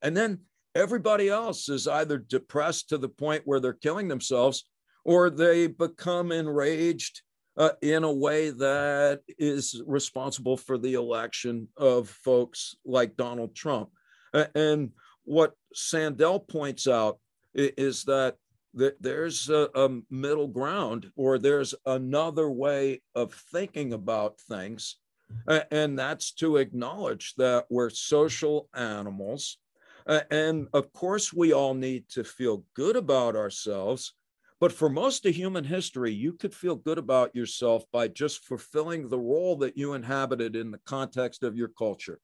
And 0.02 0.16
then 0.16 0.40
everybody 0.74 1.28
else 1.28 1.68
is 1.68 1.86
either 1.86 2.18
depressed 2.18 2.90
to 2.90 2.98
the 2.98 3.08
point 3.08 3.42
where 3.44 3.60
they're 3.60 3.72
killing 3.72 4.08
themselves 4.08 4.64
or 5.04 5.30
they 5.30 5.66
become 5.66 6.32
enraged 6.32 7.22
uh, 7.56 7.70
in 7.82 8.04
a 8.04 8.12
way 8.12 8.50
that 8.50 9.20
is 9.38 9.82
responsible 9.86 10.56
for 10.56 10.78
the 10.78 10.94
election 10.94 11.68
of 11.76 12.08
folks 12.08 12.76
like 12.84 13.16
Donald 13.16 13.54
Trump. 13.54 13.90
And 14.54 14.90
what 15.24 15.54
Sandel 15.74 16.40
points 16.40 16.86
out 16.86 17.18
is 17.54 18.04
that 18.04 18.36
there's 18.74 19.48
a, 19.48 19.68
a, 19.74 20.00
middle 20.10 20.46
ground 20.46 21.10
or 21.16 21.38
there's 21.38 21.74
another 21.86 22.50
way 22.50 23.02
of 23.14 23.34
thinking 23.34 23.92
about 23.92 24.40
things. 24.40 24.96
And 25.70 25.98
that's 25.98 26.32
to 26.34 26.56
acknowledge 26.56 27.34
that 27.36 27.66
we're 27.70 27.90
social 27.90 28.68
animals. 28.74 29.58
And 30.06 30.68
of 30.72 30.92
course, 30.92 31.32
we 31.32 31.52
all 31.52 31.74
need 31.74 32.08
to 32.10 32.24
feel 32.24 32.64
good 32.74 32.96
about 32.96 33.36
ourselves. 33.36 34.14
But 34.60 34.72
for 34.72 34.90
most 34.90 35.24
of 35.24 35.34
human 35.34 35.64
history, 35.64 36.12
you 36.12 36.34
could 36.34 36.54
feel 36.54 36.76
good 36.76 36.98
about 36.98 37.34
yourself 37.34 37.84
by 37.92 38.08
just 38.08 38.44
fulfilling 38.44 39.08
the 39.08 39.18
role 39.18 39.56
that 39.56 39.76
you 39.76 39.94
inhabited 39.94 40.54
in 40.54 40.70
the 40.70 40.80
context 40.84 41.42
of 41.42 41.56
your 41.56 41.68
culture. 41.68 42.18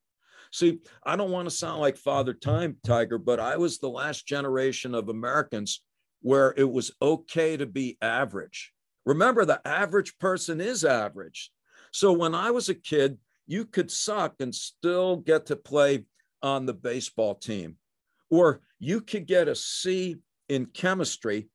See, 0.52 0.80
I 1.04 1.16
don't 1.16 1.30
want 1.30 1.48
to 1.48 1.54
sound 1.54 1.80
like 1.80 1.96
Father 1.96 2.34
Time 2.34 2.76
Tiger, 2.84 3.18
but 3.18 3.40
I 3.40 3.56
was 3.56 3.78
the 3.78 3.88
last 3.88 4.26
generation 4.26 4.94
of 4.94 5.08
Americans 5.08 5.82
where 6.26 6.52
it 6.56 6.68
was 6.68 6.90
okay 7.00 7.56
to 7.56 7.66
be 7.66 7.96
average. 8.02 8.72
Remember, 9.04 9.44
the 9.44 9.60
average 9.64 10.18
person 10.18 10.60
is 10.60 10.84
average. 10.84 11.52
So 11.92 12.12
when 12.12 12.34
I 12.34 12.50
was 12.50 12.68
a 12.68 12.74
kid, 12.74 13.18
you 13.46 13.64
could 13.64 13.92
suck 13.92 14.34
and 14.40 14.52
still 14.52 15.18
get 15.18 15.46
to 15.46 15.54
play 15.54 16.04
on 16.42 16.66
the 16.66 16.74
baseball 16.74 17.36
team, 17.36 17.76
or 18.28 18.60
you 18.80 19.02
could 19.02 19.28
get 19.28 19.46
a 19.46 19.54
C 19.54 20.16
in 20.48 20.66
chemistry 20.66 21.48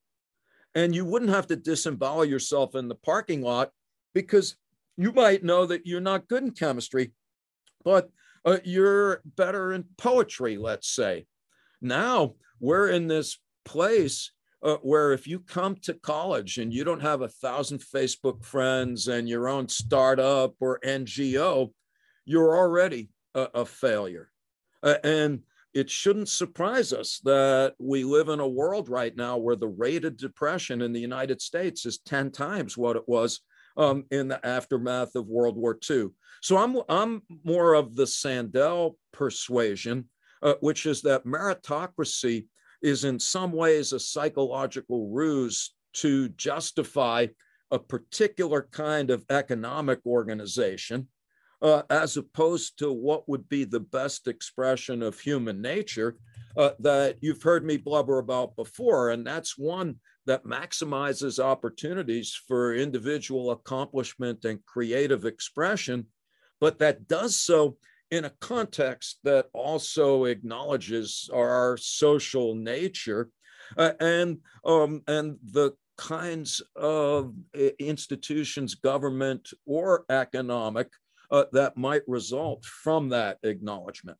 and 0.74 0.96
you 0.96 1.04
wouldn't 1.04 1.32
have 1.32 1.48
to 1.48 1.58
disembowel 1.58 2.24
yourself 2.24 2.74
in 2.74 2.88
the 2.88 2.96
parking 2.96 3.42
lot 3.42 3.72
because 4.14 4.56
you 4.96 5.12
might 5.12 5.44
know 5.44 5.66
that 5.66 5.86
you're 5.86 6.00
not 6.00 6.30
good 6.30 6.44
in 6.44 6.52
chemistry, 6.52 7.12
but 7.84 8.10
uh, 8.46 8.60
you're 8.64 9.22
better 9.26 9.74
in 9.74 9.84
poetry, 9.98 10.56
let's 10.56 10.88
say. 10.88 11.26
Now 11.82 12.36
we're 12.62 12.88
in 12.88 13.10
this 13.10 13.38
place 13.66 14.32
uh, 14.64 14.78
where 14.78 15.12
if 15.12 15.28
you 15.28 15.40
come 15.40 15.76
to 15.76 15.94
college 15.94 16.58
and 16.58 16.74
you 16.74 16.84
don't 16.84 17.02
have 17.02 17.22
a 17.22 17.28
thousand 17.28 17.80
Facebook 17.80 18.44
friends 18.44 19.08
and 19.08 19.28
your 19.28 19.50
own 19.50 19.68
startup 19.68 20.54
or 20.60 20.80
NGO, 20.86 21.72
you're 22.26 22.56
already 22.58 23.10
a, 23.34 23.48
a 23.56 23.66
failure. 23.66 24.30
Uh, 24.84 24.96
and 25.04 25.42
it 25.74 25.90
shouldn't 25.90 26.30
surprise 26.30 26.92
us 26.92 27.20
that 27.24 27.76
we 27.80 28.04
live 28.04 28.30
in 28.30 28.40
a 28.40 28.48
world 28.48 28.90
right 28.90 29.16
now 29.16 29.38
where 29.38 29.56
the 29.56 29.68
rate 29.68 30.06
of 30.06 30.18
depression 30.18 30.82
in 30.82 30.92
the 30.92 31.00
United 31.00 31.42
States 31.42 31.86
is 31.86 32.00
10 32.00 32.32
times 32.32 32.78
what 32.78 32.96
it 32.96 33.08
was 33.08 33.40
um, 33.78 34.04
in 34.12 34.28
the 34.28 34.46
aftermath 34.46 35.16
of 35.16 35.28
World 35.28 35.56
War 35.56 35.78
II. 35.90 36.10
So 36.42 36.58
I'm, 36.58 36.78
I'm 36.90 37.22
more 37.44 37.74
of 37.74 37.96
the 37.96 38.06
Sandel 38.06 38.98
persuasion, 39.14 40.10
uh, 40.42 40.56
which 40.60 40.86
is 40.86 41.02
that 41.04 41.26
meritocracy 41.26 42.48
is 42.82 43.04
in 43.04 43.20
some 43.20 43.52
ways 43.52 43.94
a 43.94 44.00
psychological 44.00 45.10
ruse 45.10 45.74
to 45.94 46.30
justify 46.30 47.28
a 47.72 47.80
particular 47.80 48.68
kind 48.72 49.10
of 49.10 49.26
economic 49.30 50.00
organization 50.06 51.08
uh, 51.62 51.84
as 51.90 52.18
opposed 52.18 52.80
to 52.80 52.92
what 52.92 53.28
would 53.30 53.48
be 53.48 53.64
the 53.64 53.80
best 53.80 54.28
expression 54.28 55.04
of 55.04 55.20
human 55.20 55.62
nature 55.62 56.18
uh, 56.58 56.72
that 56.80 57.18
you've 57.22 57.44
heard 57.44 57.64
me 57.64 57.78
blubber 57.78 58.18
about 58.18 58.56
before. 58.56 59.12
And 59.12 59.26
that's 59.26 59.58
one 59.58 59.96
that 60.26 60.44
maximizes 60.44 61.44
opportunities 61.44 62.40
for 62.48 62.76
individual 62.76 63.52
accomplishment 63.52 64.44
and 64.46 64.66
creative 64.66 65.26
expression, 65.26 66.08
but 66.60 66.80
that 66.80 67.08
does 67.08 67.36
so 67.36 67.78
in 68.12 68.26
a 68.26 68.30
context 68.42 69.20
that 69.24 69.48
also 69.54 70.26
acknowledges 70.26 71.30
our 71.34 71.78
social 71.78 72.54
nature 72.54 73.30
uh, 73.78 73.94
and 74.02 74.38
um, 74.66 75.02
and 75.08 75.38
the 75.52 75.72
kinds 75.98 76.62
of 76.76 77.34
uh, 77.56 77.70
institutions, 77.80 78.76
government 78.76 79.54
or 79.66 80.04
economic, 80.10 80.90
uh, 81.32 81.46
that 81.54 81.78
might 81.78 82.02
result 82.08 82.66
from 82.66 83.08
that 83.10 83.38
acknowledgement. 83.44 84.18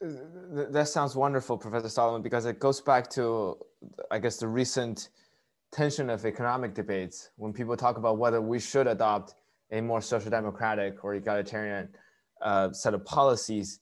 That 0.00 0.88
sounds 0.88 1.16
wonderful, 1.16 1.56
Professor 1.56 1.88
Solomon, 1.88 2.22
because 2.22 2.44
it 2.44 2.60
goes 2.60 2.82
back 2.82 3.08
to, 3.10 3.56
I 4.10 4.18
guess, 4.18 4.36
the 4.36 4.46
recent 4.46 5.08
tension 5.72 6.10
of 6.10 6.24
economic 6.26 6.74
debates 6.74 7.30
when 7.36 7.52
people 7.52 7.76
talk 7.76 7.96
about 7.96 8.18
whether 8.18 8.42
we 8.42 8.60
should 8.60 8.86
adopt 8.86 9.34
a 9.72 9.80
more 9.80 10.02
social 10.02 10.30
democratic 10.30 11.02
or 11.02 11.14
egalitarian 11.14 11.88
uh, 12.42 12.72
set 12.72 12.94
of 12.94 13.04
policies 13.04 13.80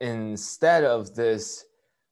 instead 0.00 0.84
of 0.84 1.14
this 1.14 1.64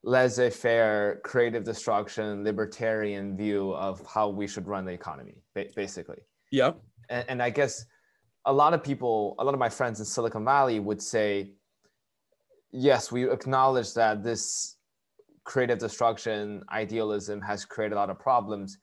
laissez-faire 0.02 1.20
creative 1.24 1.62
destruction 1.62 2.42
libertarian 2.42 3.36
view 3.36 3.72
of 3.74 4.04
how 4.06 4.28
we 4.28 4.46
should 4.46 4.66
run 4.66 4.84
the 4.84 4.92
economy 4.92 5.34
basically 5.76 6.18
yeah 6.50 6.72
and, 7.10 7.24
and 7.28 7.42
i 7.42 7.50
guess 7.50 7.84
a 8.46 8.52
lot 8.52 8.74
of 8.74 8.82
people, 8.82 9.34
a 9.38 9.44
lot 9.44 9.54
of 9.54 9.60
my 9.60 9.68
friends 9.68 9.98
in 10.00 10.06
Silicon 10.06 10.44
Valley 10.44 10.80
would 10.80 11.02
say, 11.02 11.52
yes, 12.72 13.12
we 13.12 13.30
acknowledge 13.30 13.94
that 13.94 14.22
this 14.22 14.76
creative 15.44 15.78
destruction 15.78 16.62
idealism 16.72 17.40
has 17.40 17.64
created 17.64 17.94
a 17.94 17.96
lot 17.96 18.10
of 18.10 18.18
problems. 18.18 18.78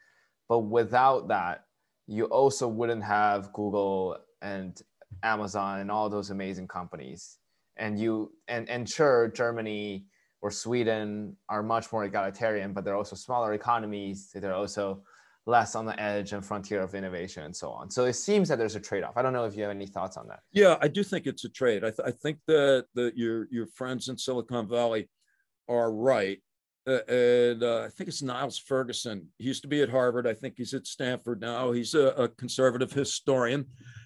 But 0.47 0.59
without 0.59 1.27
that, 1.29 1.65
you 2.07 2.25
also 2.25 2.67
wouldn't 2.67 3.03
have 3.03 3.51
Google 3.53 4.17
and 4.41 4.79
Amazon 5.23 5.79
and 5.79 5.91
all 5.91 6.09
those 6.09 6.29
amazing 6.29 6.67
companies. 6.67 7.37
And 7.77 7.99
you 7.99 8.31
and, 8.47 8.67
and 8.69 8.89
sure, 8.89 9.27
Germany 9.29 10.05
or 10.41 10.51
Sweden 10.51 11.35
are 11.49 11.63
much 11.63 11.91
more 11.91 12.05
egalitarian, 12.05 12.73
but 12.73 12.83
they're 12.83 12.95
also 12.95 13.15
smaller 13.15 13.53
economies. 13.53 14.31
They're 14.33 14.53
also 14.53 15.03
less 15.45 15.75
on 15.75 15.85
the 15.85 15.99
edge 15.99 16.33
and 16.33 16.45
frontier 16.45 16.81
of 16.81 16.93
innovation 16.93 17.43
and 17.43 17.55
so 17.55 17.69
on. 17.69 17.89
So 17.89 18.05
it 18.05 18.13
seems 18.13 18.49
that 18.49 18.57
there's 18.57 18.75
a 18.75 18.81
trade-off. 18.81 19.15
I 19.15 19.21
don't 19.21 19.31
know 19.31 19.45
if 19.45 19.55
you 19.55 19.61
have 19.63 19.71
any 19.71 19.87
thoughts 19.87 20.17
on 20.17 20.27
that. 20.27 20.41
Yeah, 20.51 20.75
I 20.81 20.89
do 20.89 21.03
think 21.03 21.25
it's 21.25 21.45
a 21.45 21.49
trade. 21.49 21.83
I, 21.85 21.91
th- 21.91 22.05
I 22.05 22.11
think 22.11 22.39
that 22.47 22.85
the, 22.95 23.13
your 23.15 23.47
your 23.49 23.67
friends 23.67 24.09
in 24.09 24.17
Silicon 24.17 24.67
Valley 24.67 25.09
are 25.69 25.91
right. 25.91 26.39
Uh, 26.87 27.03
and 27.11 27.63
uh, 27.63 27.81
I 27.81 27.89
think 27.89 28.07
it's 28.07 28.21
Niall 28.21 28.49
Ferguson. 28.65 29.27
He 29.37 29.45
used 29.45 29.63
to 29.63 29.67
be 29.67 29.81
at 29.81 29.89
Harvard. 29.89 30.25
I 30.25 30.33
think 30.33 30.53
he's 30.55 30.73
at 30.73 30.87
Stanford 30.87 31.41
now. 31.41 31.71
He's 31.73 31.93
a, 31.93 32.07
a 32.09 32.29
conservative 32.29 32.93
historian, 32.93 33.65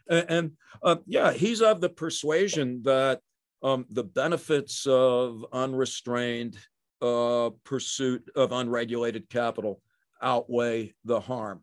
and, 0.10 0.26
and 0.30 0.52
uh, 0.82 0.96
yeah, 1.06 1.32
he's 1.32 1.62
of 1.62 1.80
the 1.80 1.90
persuasion 1.90 2.82
that 2.84 3.20
um, 3.62 3.86
the 3.90 4.04
benefits 4.04 4.88
of 4.88 5.46
unrestrained 5.54 6.58
uh, 7.02 7.52
pursuit 7.64 8.28
of 8.36 8.52
unregulated 8.52 9.30
capital 9.30 9.82
outweigh 10.22 10.94
the 11.06 11.20
harm. 11.20 11.62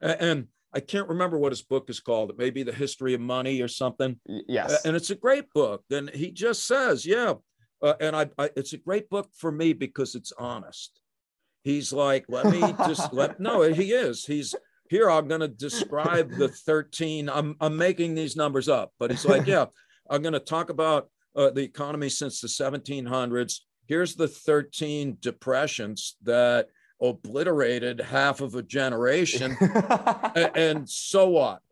And 0.00 0.48
I 0.72 0.80
can't 0.80 1.08
remember 1.08 1.38
what 1.38 1.52
his 1.52 1.62
book 1.62 1.90
is 1.90 2.00
called. 2.00 2.30
It 2.30 2.38
may 2.38 2.50
be 2.50 2.62
The 2.62 2.72
History 2.72 3.14
of 3.14 3.20
Money 3.20 3.60
or 3.60 3.68
something. 3.68 4.18
Yes. 4.26 4.84
And 4.84 4.96
it's 4.96 5.10
a 5.10 5.16
great 5.16 5.52
book. 5.52 5.84
And 5.90 6.08
he 6.10 6.30
just 6.30 6.66
says, 6.66 7.04
yeah. 7.04 7.34
Uh, 7.82 7.94
and 8.00 8.14
I, 8.14 8.26
I, 8.38 8.50
it's 8.56 8.72
a 8.72 8.78
great 8.78 9.08
book 9.08 9.30
for 9.34 9.50
me 9.50 9.72
because 9.72 10.14
it's 10.14 10.32
honest. 10.38 11.00
He's 11.62 11.92
like, 11.92 12.26
let 12.28 12.46
me 12.46 12.60
just 12.86 13.12
let, 13.12 13.40
no, 13.40 13.62
he 13.62 13.92
is. 13.92 14.24
He's 14.24 14.54
here. 14.88 15.10
I'm 15.10 15.28
going 15.28 15.40
to 15.40 15.48
describe 15.48 16.30
the 16.30 16.48
13. 16.48 17.28
I'm, 17.28 17.56
I'm 17.60 17.76
making 17.76 18.14
these 18.14 18.36
numbers 18.36 18.68
up, 18.68 18.92
but 18.98 19.10
he's 19.10 19.24
like, 19.24 19.46
yeah, 19.46 19.66
I'm 20.08 20.22
going 20.22 20.32
to 20.32 20.40
talk 20.40 20.70
about 20.70 21.08
uh, 21.36 21.50
the 21.50 21.62
economy 21.62 22.08
since 22.08 22.40
the 22.40 22.48
1700s. 22.48 23.60
Here's 23.86 24.14
the 24.14 24.28
13 24.28 25.18
depressions 25.20 26.16
that 26.22 26.68
obliterated 27.00 28.00
half 28.00 28.40
of 28.40 28.54
a 28.54 28.62
generation 28.62 29.56
and, 29.60 30.50
and, 30.56 30.88
so 30.88 31.28
what 31.28 31.62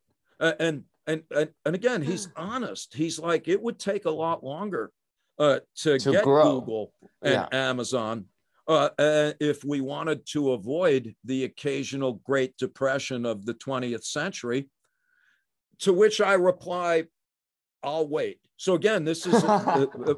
and, 0.40 0.84
and 1.06 1.22
and 1.30 1.48
and 1.66 1.74
again 1.74 2.00
he's 2.00 2.28
honest 2.34 2.94
he's 2.94 3.18
like 3.18 3.46
it 3.46 3.60
would 3.60 3.78
take 3.78 4.06
a 4.06 4.10
lot 4.10 4.42
longer 4.42 4.90
uh, 5.38 5.58
to, 5.76 5.98
to, 5.98 6.12
get 6.12 6.24
grow. 6.24 6.60
google 6.60 6.92
and 7.22 7.34
yeah. 7.34 7.46
amazon 7.52 8.24
uh, 8.66 8.90
uh, 8.98 9.32
if 9.40 9.64
we 9.64 9.80
wanted 9.80 10.26
to 10.26 10.52
avoid 10.52 11.14
the 11.24 11.44
occasional 11.44 12.20
great 12.24 12.56
depression 12.58 13.24
of 13.24 13.46
the 13.46 13.54
20th 13.54 14.04
century 14.04 14.68
to 15.78 15.92
which 15.92 16.20
i 16.20 16.34
reply 16.34 17.04
i'll 17.82 18.08
wait 18.08 18.40
so 18.56 18.74
again 18.74 19.04
this 19.04 19.26
is 19.26 19.44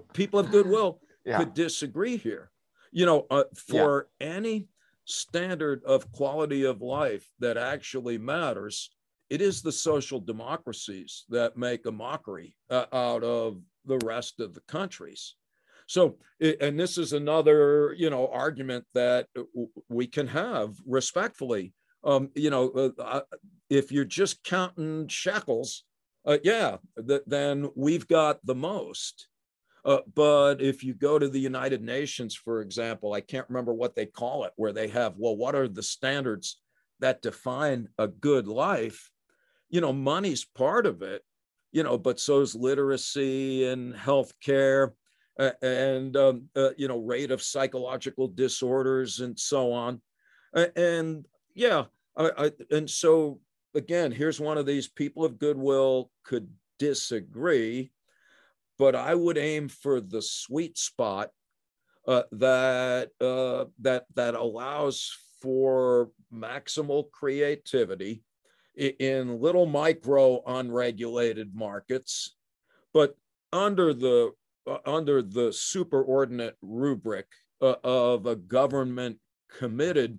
people 0.13 0.41
of 0.41 0.51
goodwill 0.51 1.01
yeah. 1.25 1.39
could 1.39 1.55
disagree 1.55 2.17
here 2.17 2.51
you 2.93 3.07
know 3.07 3.27
uh, 3.31 3.45
for 3.55 4.09
yeah. 4.21 4.27
any 4.27 4.69
standard 5.11 5.83
of 5.85 6.11
quality 6.13 6.65
of 6.65 6.81
life 6.81 7.29
that 7.41 7.57
actually 7.57 8.19
matters, 8.19 8.91
it 9.29 9.41
is 9.41 9.63
the 9.63 9.73
social 9.73 10.21
democracies 10.21 11.25
that 11.29 11.57
make 11.57 11.87
a 11.87 11.93
mockery 11.93 12.57
uh, 12.71 12.87
out 12.93 13.23
of 13.23 13.61
the 13.85 13.99
rest 14.05 14.41
of 14.41 14.55
the 14.55 14.63
countries. 14.63 15.35
So, 15.87 16.19
and 16.61 16.79
this 16.79 16.99
is 16.99 17.13
another, 17.13 17.95
you 17.99 18.11
know, 18.11 18.29
argument 18.29 18.85
that 18.95 19.27
we 19.89 20.07
can 20.07 20.29
have 20.29 20.77
respectfully. 20.87 21.75
Um, 22.05 22.31
you 22.35 22.49
know, 22.49 22.71
uh, 22.71 23.03
uh, 23.03 23.21
if 23.69 23.91
you're 23.91 24.05
just 24.05 24.45
counting 24.45 25.09
shekels, 25.09 25.85
uh, 26.25 26.39
yeah, 26.45 26.77
th- 27.09 27.23
then 27.27 27.71
we've 27.75 28.07
got 28.07 28.39
the 28.47 28.55
most. 28.55 29.27
Uh, 29.85 29.99
but 30.15 30.61
if 30.61 30.85
you 30.85 30.95
go 30.95 31.19
to 31.19 31.29
the 31.29 31.41
United 31.41 31.83
Nations, 31.83 32.35
for 32.35 32.61
example, 32.61 33.13
I 33.13 33.21
can't 33.21 33.49
remember 33.49 33.75
what 33.75 33.97
they 33.97 34.07
call 34.07 34.45
it, 34.45 34.53
where 34.57 34.73
they 34.73 34.89
have, 34.89 35.15
well, 35.17 35.37
what 35.37 35.55
are 35.55 35.69
the 35.69 35.83
standards 35.83 36.61
that 37.01 37.23
define 37.23 37.89
a 37.99 38.07
good 38.07 38.47
life? 38.47 39.11
You 39.71 39.81
know, 39.81 39.93
money's 39.93 40.45
part 40.45 40.87
of 40.87 41.03
it, 41.03 41.23
you 41.73 41.83
know, 41.83 41.99
but 41.99 42.21
so's 42.21 42.55
literacy 42.55 43.67
and 43.67 43.95
healthcare 43.95 44.93
and, 45.63 46.17
um, 46.17 46.49
uh, 46.55 46.71
you 46.77 46.87
know, 46.89 46.99
rate 46.99 47.31
of 47.31 47.43
psychological 47.43 48.29
disorders 48.29 49.21
and 49.21 49.39
so 49.39 49.73
on. 49.73 50.01
and 50.77 51.27
yeah, 51.55 51.85
I, 52.17 52.31
I, 52.37 52.53
and 52.71 52.89
so 52.89 53.41
again, 53.75 54.13
here's 54.13 54.41
one 54.41 54.59
of 54.59 54.67
these 54.67 54.89
people 54.89 55.25
of 55.25 55.39
goodwill 55.39 56.11
could 56.25 56.49
disagree 56.79 57.91
but 58.81 58.97
I 58.97 59.15
would 59.15 59.37
aim 59.37 59.69
for 59.69 60.01
the 60.01 60.23
sweet 60.23 60.79
spot 60.79 61.29
uh, 62.09 62.23
that 62.33 63.11
uh, 63.21 63.67
that 63.81 64.07
that 64.15 64.35
allows 64.35 65.15
for 65.43 66.11
maximal 66.33 67.11
creativity 67.11 68.23
in 68.77 69.41
little 69.41 69.67
micro 69.67 70.43
unregulated 70.47 71.55
markets, 71.55 72.37
but 72.93 73.17
under 73.53 73.93
the 73.93 74.33
uh, 74.67 74.79
under 74.87 75.23
the 75.23 75.49
superordinate 75.49 76.55
rubric 76.63 77.27
uh, 77.63 77.77
of 77.83 78.27
a 78.27 78.37
government 78.37 79.19
committed 79.59 80.19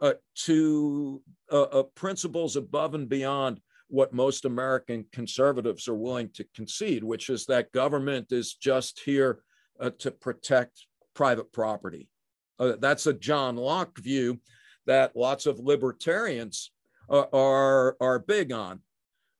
uh, 0.00 0.14
to 0.34 1.22
uh, 1.50 1.82
principles 1.94 2.56
above 2.56 2.94
and 2.94 3.08
beyond 3.08 3.60
what 3.88 4.12
most 4.12 4.44
American 4.44 5.04
conservatives 5.12 5.86
are 5.86 5.94
willing 5.94 6.28
to 6.30 6.44
concede, 6.54 7.04
which 7.04 7.30
is 7.30 7.46
that 7.46 7.70
government 7.72 8.32
is 8.32 8.54
just 8.54 9.00
here 9.00 9.40
uh, 9.80 9.90
to 9.98 10.10
protect 10.10 10.86
private 11.14 11.52
property. 11.52 12.08
Uh, 12.58 12.72
that's 12.80 13.06
a 13.06 13.12
John 13.12 13.56
Locke 13.56 13.98
view 13.98 14.40
that 14.86 15.16
lots 15.16 15.46
of 15.46 15.58
libertarians 15.60 16.72
uh, 17.10 17.24
are, 17.32 17.96
are 18.00 18.18
big 18.18 18.52
on. 18.52 18.80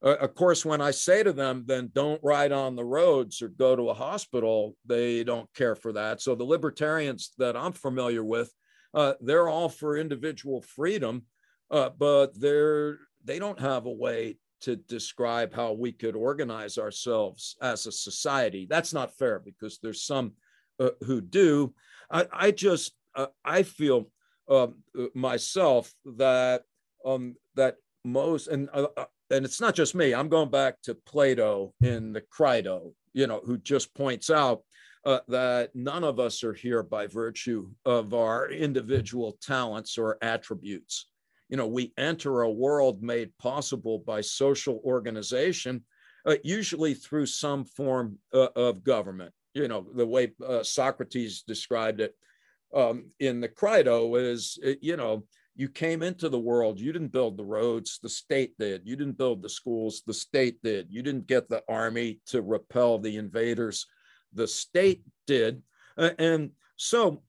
Uh, 0.05 0.17
of 0.17 0.35
course, 0.35 0.65
when 0.65 0.81
I 0.81 0.91
say 0.91 1.23
to 1.23 1.33
them, 1.33 1.65
then 1.67 1.91
don't 1.95 2.21
ride 2.23 2.53
on 2.53 2.77
the 2.77 2.85
roads 2.85 3.41
or 3.41 3.49
go 3.49 3.75
to 3.75 3.89
a 3.89 3.95
hospital, 3.95 4.77
they 4.85 5.25
don't 5.25 5.53
care 5.55 5.75
for 5.75 5.93
that. 5.95 6.21
So 6.21 6.35
the 6.35 6.45
libertarians 6.45 7.33
that 7.39 7.57
I'm 7.57 7.73
familiar 7.73 8.23
with, 8.23 8.53
uh, 8.93 9.15
they're 9.21 9.49
all 9.49 9.71
for 9.71 9.97
individual 9.97 10.61
freedom, 10.61 11.23
uh, 11.71 11.91
but 11.99 12.39
they're 12.39 12.99
they 13.25 13.39
don't 13.39 13.59
have 13.59 13.87
a 13.87 13.91
way 13.91 14.37
to 14.61 14.77
describe 14.77 15.55
how 15.55 15.73
we 15.73 15.93
could 15.93 16.15
organize 16.15 16.77
ourselves 16.77 17.57
as 17.63 17.87
a 17.87 17.93
society. 17.93 18.67
That's 18.69 18.93
not 18.93 19.17
fair 19.17 19.39
because 19.39 19.79
there's 19.79 20.05
some 20.05 20.33
uh, 20.79 20.91
who 21.01 21.23
do. 21.23 21.75
I, 22.11 22.27
I 22.31 22.51
just 22.51 22.93
I 23.45 23.63
feel 23.63 24.11
um, 24.49 24.77
myself 25.15 25.93
that 26.17 26.63
um, 27.05 27.37
that 27.57 27.77
most 28.05 28.49
and 28.49 28.69
uh, 28.73 28.87
uh, 28.97 29.05
and 29.31 29.45
it's 29.45 29.61
not 29.61 29.75
just 29.75 29.95
me. 29.95 30.15
I'm 30.15 30.29
going 30.29 30.51
back 30.51 30.81
to 30.83 30.95
Plato 30.95 31.73
in 31.83 32.13
the 32.13 32.21
Crito, 32.21 32.93
you 33.13 33.27
know, 33.27 33.41
who 33.45 33.57
just 33.59 33.95
points 33.95 34.31
out 34.31 34.63
uh, 35.05 35.21
that 35.29 35.75
none 35.75 36.05
of 36.05 36.19
us 36.19 36.45
are 36.45 36.53
here 36.53 36.83
by 36.83 37.07
virtue 37.07 37.69
of 37.85 38.15
our 38.15 38.49
individual 38.51 39.37
talents 39.43 39.99
or 39.99 40.19
attributes. 40.23 41.09
You 41.49 41.57
know, 41.57 41.67
we 41.67 41.93
enter 41.99 42.43
a 42.43 42.51
world 42.51 43.03
made 43.03 43.37
possible 43.39 43.99
by 43.99 44.23
social 44.23 44.81
organization, 44.85 45.85
uh, 46.27 46.37
usually 46.43 46.95
through 46.95 47.27
some 47.27 47.65
form 47.65 48.19
uh, 48.33 48.49
of 48.57 48.83
government. 48.83 49.33
You 49.53 49.69
know, 49.69 49.87
the 49.95 50.07
way 50.07 50.33
uh, 50.47 50.63
Socrates 50.63 51.43
described 51.43 52.01
it 52.01 52.15
um, 52.75 53.11
in 53.21 53.41
the 53.41 53.49
Crito 53.49 54.15
is, 54.17 54.59
uh, 54.67 54.73
you 54.81 54.97
know, 54.97 55.25
you 55.57 55.69
came 55.69 56.03
into 56.03 56.29
the 56.29 56.39
world 56.39 56.81
you 56.81 56.93
didn't 56.93 57.13
build 57.13 57.37
the 57.37 57.45
roads 57.45 57.99
the 58.03 58.09
state 58.09 58.55
did. 58.59 58.83
You 58.85 58.97
didn't 58.97 59.19
build 59.19 59.43
the 59.43 59.49
schools 59.49 60.03
the 60.07 60.15
state 60.15 60.63
did. 60.63 60.89
You 60.91 61.03
didn't 61.03 61.27
get 61.27 61.49
the 61.49 61.63
army 61.69 62.21
to 62.27 62.43
repel 62.43 62.99
the 62.99 63.17
invaders. 63.17 63.87
The 64.33 64.49
state 64.49 65.03
did. 65.27 65.63
Uh, 65.97 66.11
and 66.19 66.51
so 66.77 67.23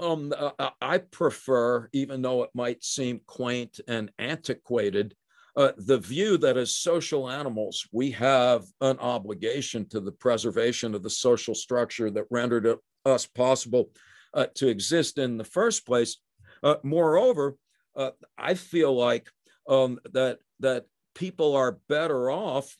um, 0.00 0.32
uh, 0.36 0.70
i 0.80 0.98
prefer 0.98 1.88
even 1.92 2.22
though 2.22 2.44
it 2.44 2.50
might 2.54 2.84
seem 2.84 3.20
quaint 3.26 3.80
and 3.88 4.12
antiquated 4.18 5.14
uh, 5.56 5.72
the 5.76 5.98
view 5.98 6.38
that 6.38 6.56
as 6.56 6.76
social 6.76 7.28
animals 7.28 7.88
we 7.90 8.12
have 8.12 8.64
an 8.80 8.96
obligation 9.00 9.88
to 9.88 9.98
the 9.98 10.12
preservation 10.12 10.94
of 10.94 11.02
the 11.02 11.10
social 11.10 11.54
structure 11.54 12.10
that 12.10 12.26
rendered 12.30 12.66
it, 12.66 12.78
us 13.04 13.26
possible 13.26 13.90
uh, 14.34 14.46
to 14.54 14.68
exist 14.68 15.18
in 15.18 15.36
the 15.36 15.44
first 15.44 15.84
place 15.84 16.18
uh, 16.62 16.76
moreover, 16.82 17.56
uh, 17.96 18.10
I 18.36 18.54
feel 18.54 18.94
like 18.94 19.28
um, 19.68 19.98
that 20.12 20.38
that 20.60 20.86
people 21.14 21.54
are 21.56 21.78
better 21.88 22.30
off 22.30 22.76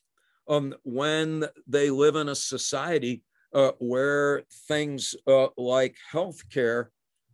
um, 0.48 0.74
when 0.84 1.44
they 1.66 1.90
live 1.90 2.16
in 2.16 2.28
a 2.28 2.34
society 2.34 3.22
uh, 3.54 3.72
where 3.78 4.42
things 4.68 5.14
uh, 5.26 5.48
like 5.56 5.96
healthcare 6.12 6.86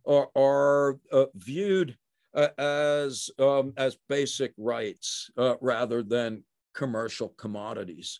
are, 0.07 0.29
are 0.35 0.99
uh, 1.11 1.25
viewed 1.35 1.97
uh, 2.33 2.49
as 2.57 3.29
um, 3.39 3.73
as 3.77 3.97
basic 4.09 4.53
rights 4.57 5.29
rather 5.61 6.03
than 6.03 6.43
commercial 6.73 7.29
commodities. 7.29 8.19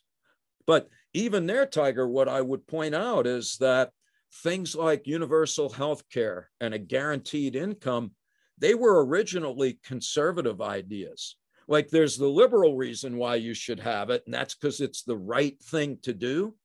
But 0.65 0.89
even 1.13 1.45
there, 1.45 1.65
Tiger, 1.65 2.07
what 2.07 2.27
I 2.27 2.41
would 2.41 2.67
point 2.67 2.95
out 2.95 3.27
is 3.27 3.57
that 3.59 3.91
things 4.43 4.75
like 4.75 5.07
universal 5.07 5.69
health 5.69 6.03
care 6.09 6.49
and 6.59 6.73
a 6.73 6.79
guaranteed 6.79 7.55
income, 7.55 8.11
they 8.57 8.73
were 8.73 9.05
originally 9.05 9.79
conservative 9.83 10.61
ideas. 10.61 11.35
Like 11.67 11.89
there's 11.89 12.17
the 12.17 12.27
liberal 12.27 12.75
reason 12.75 13.17
why 13.17 13.35
you 13.35 13.53
should 13.53 13.79
have 13.79 14.09
it, 14.09 14.23
and 14.25 14.33
that's 14.33 14.53
because 14.53 14.81
it's 14.81 15.03
the 15.03 15.17
right 15.17 15.59
thing 15.63 15.97
to 16.03 16.13
do. 16.13 16.55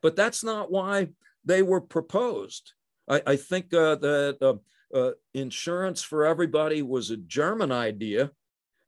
But 0.00 0.16
that's 0.16 0.44
not 0.44 0.70
why 0.70 1.08
they 1.44 1.62
were 1.62 1.80
proposed. 1.80 2.72
I, 3.08 3.22
I 3.26 3.36
think 3.36 3.74
uh, 3.74 3.96
that 3.96 4.38
uh, 4.40 4.96
uh, 4.96 5.12
insurance 5.34 6.02
for 6.02 6.24
everybody 6.24 6.82
was 6.82 7.10
a 7.10 7.16
German 7.16 7.72
idea. 7.72 8.30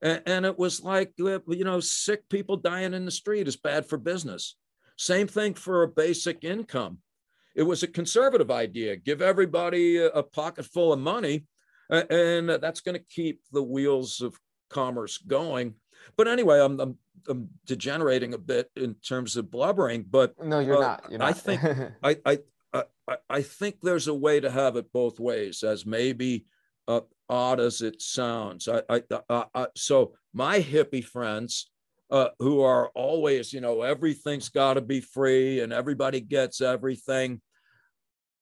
And, 0.03 0.23
and 0.27 0.47
it 0.47 0.59
was 0.59 0.83
like, 0.83 1.13
uh, 1.21 1.41
you 1.49 1.65
know, 1.65 1.81
sick 1.81 2.29
people 2.29 2.57
dying 2.57 2.95
in 2.95 3.05
the 3.05 3.11
street 3.11 3.49
is 3.49 3.57
bad 3.57 3.87
for 3.87 3.99
business. 3.99 4.57
Same 4.97 5.27
thing 5.27 5.55
for 5.55 5.83
a 5.83 5.89
basic 5.89 6.45
income 6.45 6.99
it 7.55 7.63
was 7.63 7.83
a 7.83 7.89
conservative 7.89 8.51
idea 8.51 8.97
give 8.97 9.23
everybody 9.23 9.99
a, 9.99 10.09
a 10.09 10.23
pocket 10.23 10.65
full 10.65 10.93
of 10.93 10.99
money, 10.99 11.47
and 11.91 12.49
that's 12.49 12.81
going 12.81 12.97
to 12.97 13.05
keep 13.05 13.43
the 13.53 13.63
wheels 13.63 14.21
of 14.21 14.39
commerce 14.69 15.19
going. 15.19 15.75
But 16.17 16.29
anyway, 16.29 16.61
I'm, 16.61 16.81
I'm, 16.81 16.99
I'm 17.29 17.49
degenerating 17.67 18.35
a 18.35 18.39
bit 18.39 18.71
in 18.77 18.95
terms 18.95 19.37
of 19.37 19.51
blubbering. 19.51 20.07
But 20.09 20.35
no, 20.43 20.61
you're 20.61 20.79
uh, 20.79 20.81
not. 20.81 21.05
You're 21.11 21.19
not. 21.19 21.29
I 21.29 21.33
think 21.33 21.63
I, 22.03 22.17
I 22.25 22.39
I 22.73 23.17
I 23.29 23.43
think 23.43 23.81
there's 23.83 24.09
a 24.09 24.15
way 24.15 24.41
to 24.41 24.51
have 24.51 24.77
it 24.77 24.93
both 24.93 25.19
ways, 25.19 25.63
as 25.63 25.85
maybe 25.85 26.47
uh, 26.89 27.01
odd 27.29 27.61
as 27.61 27.83
it 27.83 28.01
sounds. 28.01 28.69
I, 28.69 28.83
I, 28.89 29.03
uh, 29.29 29.67
so 29.77 30.15
my 30.33 30.61
hippie 30.61 31.05
friends 31.05 31.71
uh, 32.11 32.29
who 32.39 32.61
are 32.63 32.89
always, 32.95 33.53
you 33.53 33.61
know, 33.61 33.83
everything's 33.83 34.49
got 34.49 34.75
to 34.75 34.81
be 34.81 35.01
free 35.01 35.61
and 35.61 35.73
everybody 35.73 36.21
gets 36.21 36.61
everything. 36.61 37.41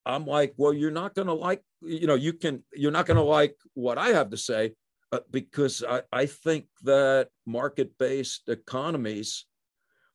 I'm 0.05 0.25
like, 0.25 0.53
well, 0.57 0.73
you're 0.73 0.91
not 0.91 1.13
going 1.13 1.27
to 1.27 1.33
like, 1.33 1.61
you 1.81 2.07
know, 2.07 2.15
you 2.15 2.33
can, 2.33 2.63
you're 2.73 2.91
not 2.91 3.05
going 3.05 3.17
to 3.17 3.23
like 3.23 3.55
what 3.73 3.97
I 3.97 4.09
have 4.09 4.31
to 4.31 4.37
say 4.37 4.73
uh, 5.11 5.19
because 5.29 5.83
I, 5.87 6.01
I 6.11 6.25
think 6.25 6.65
that 6.83 7.29
market 7.45 7.97
based 7.97 8.49
economies, 8.49 9.45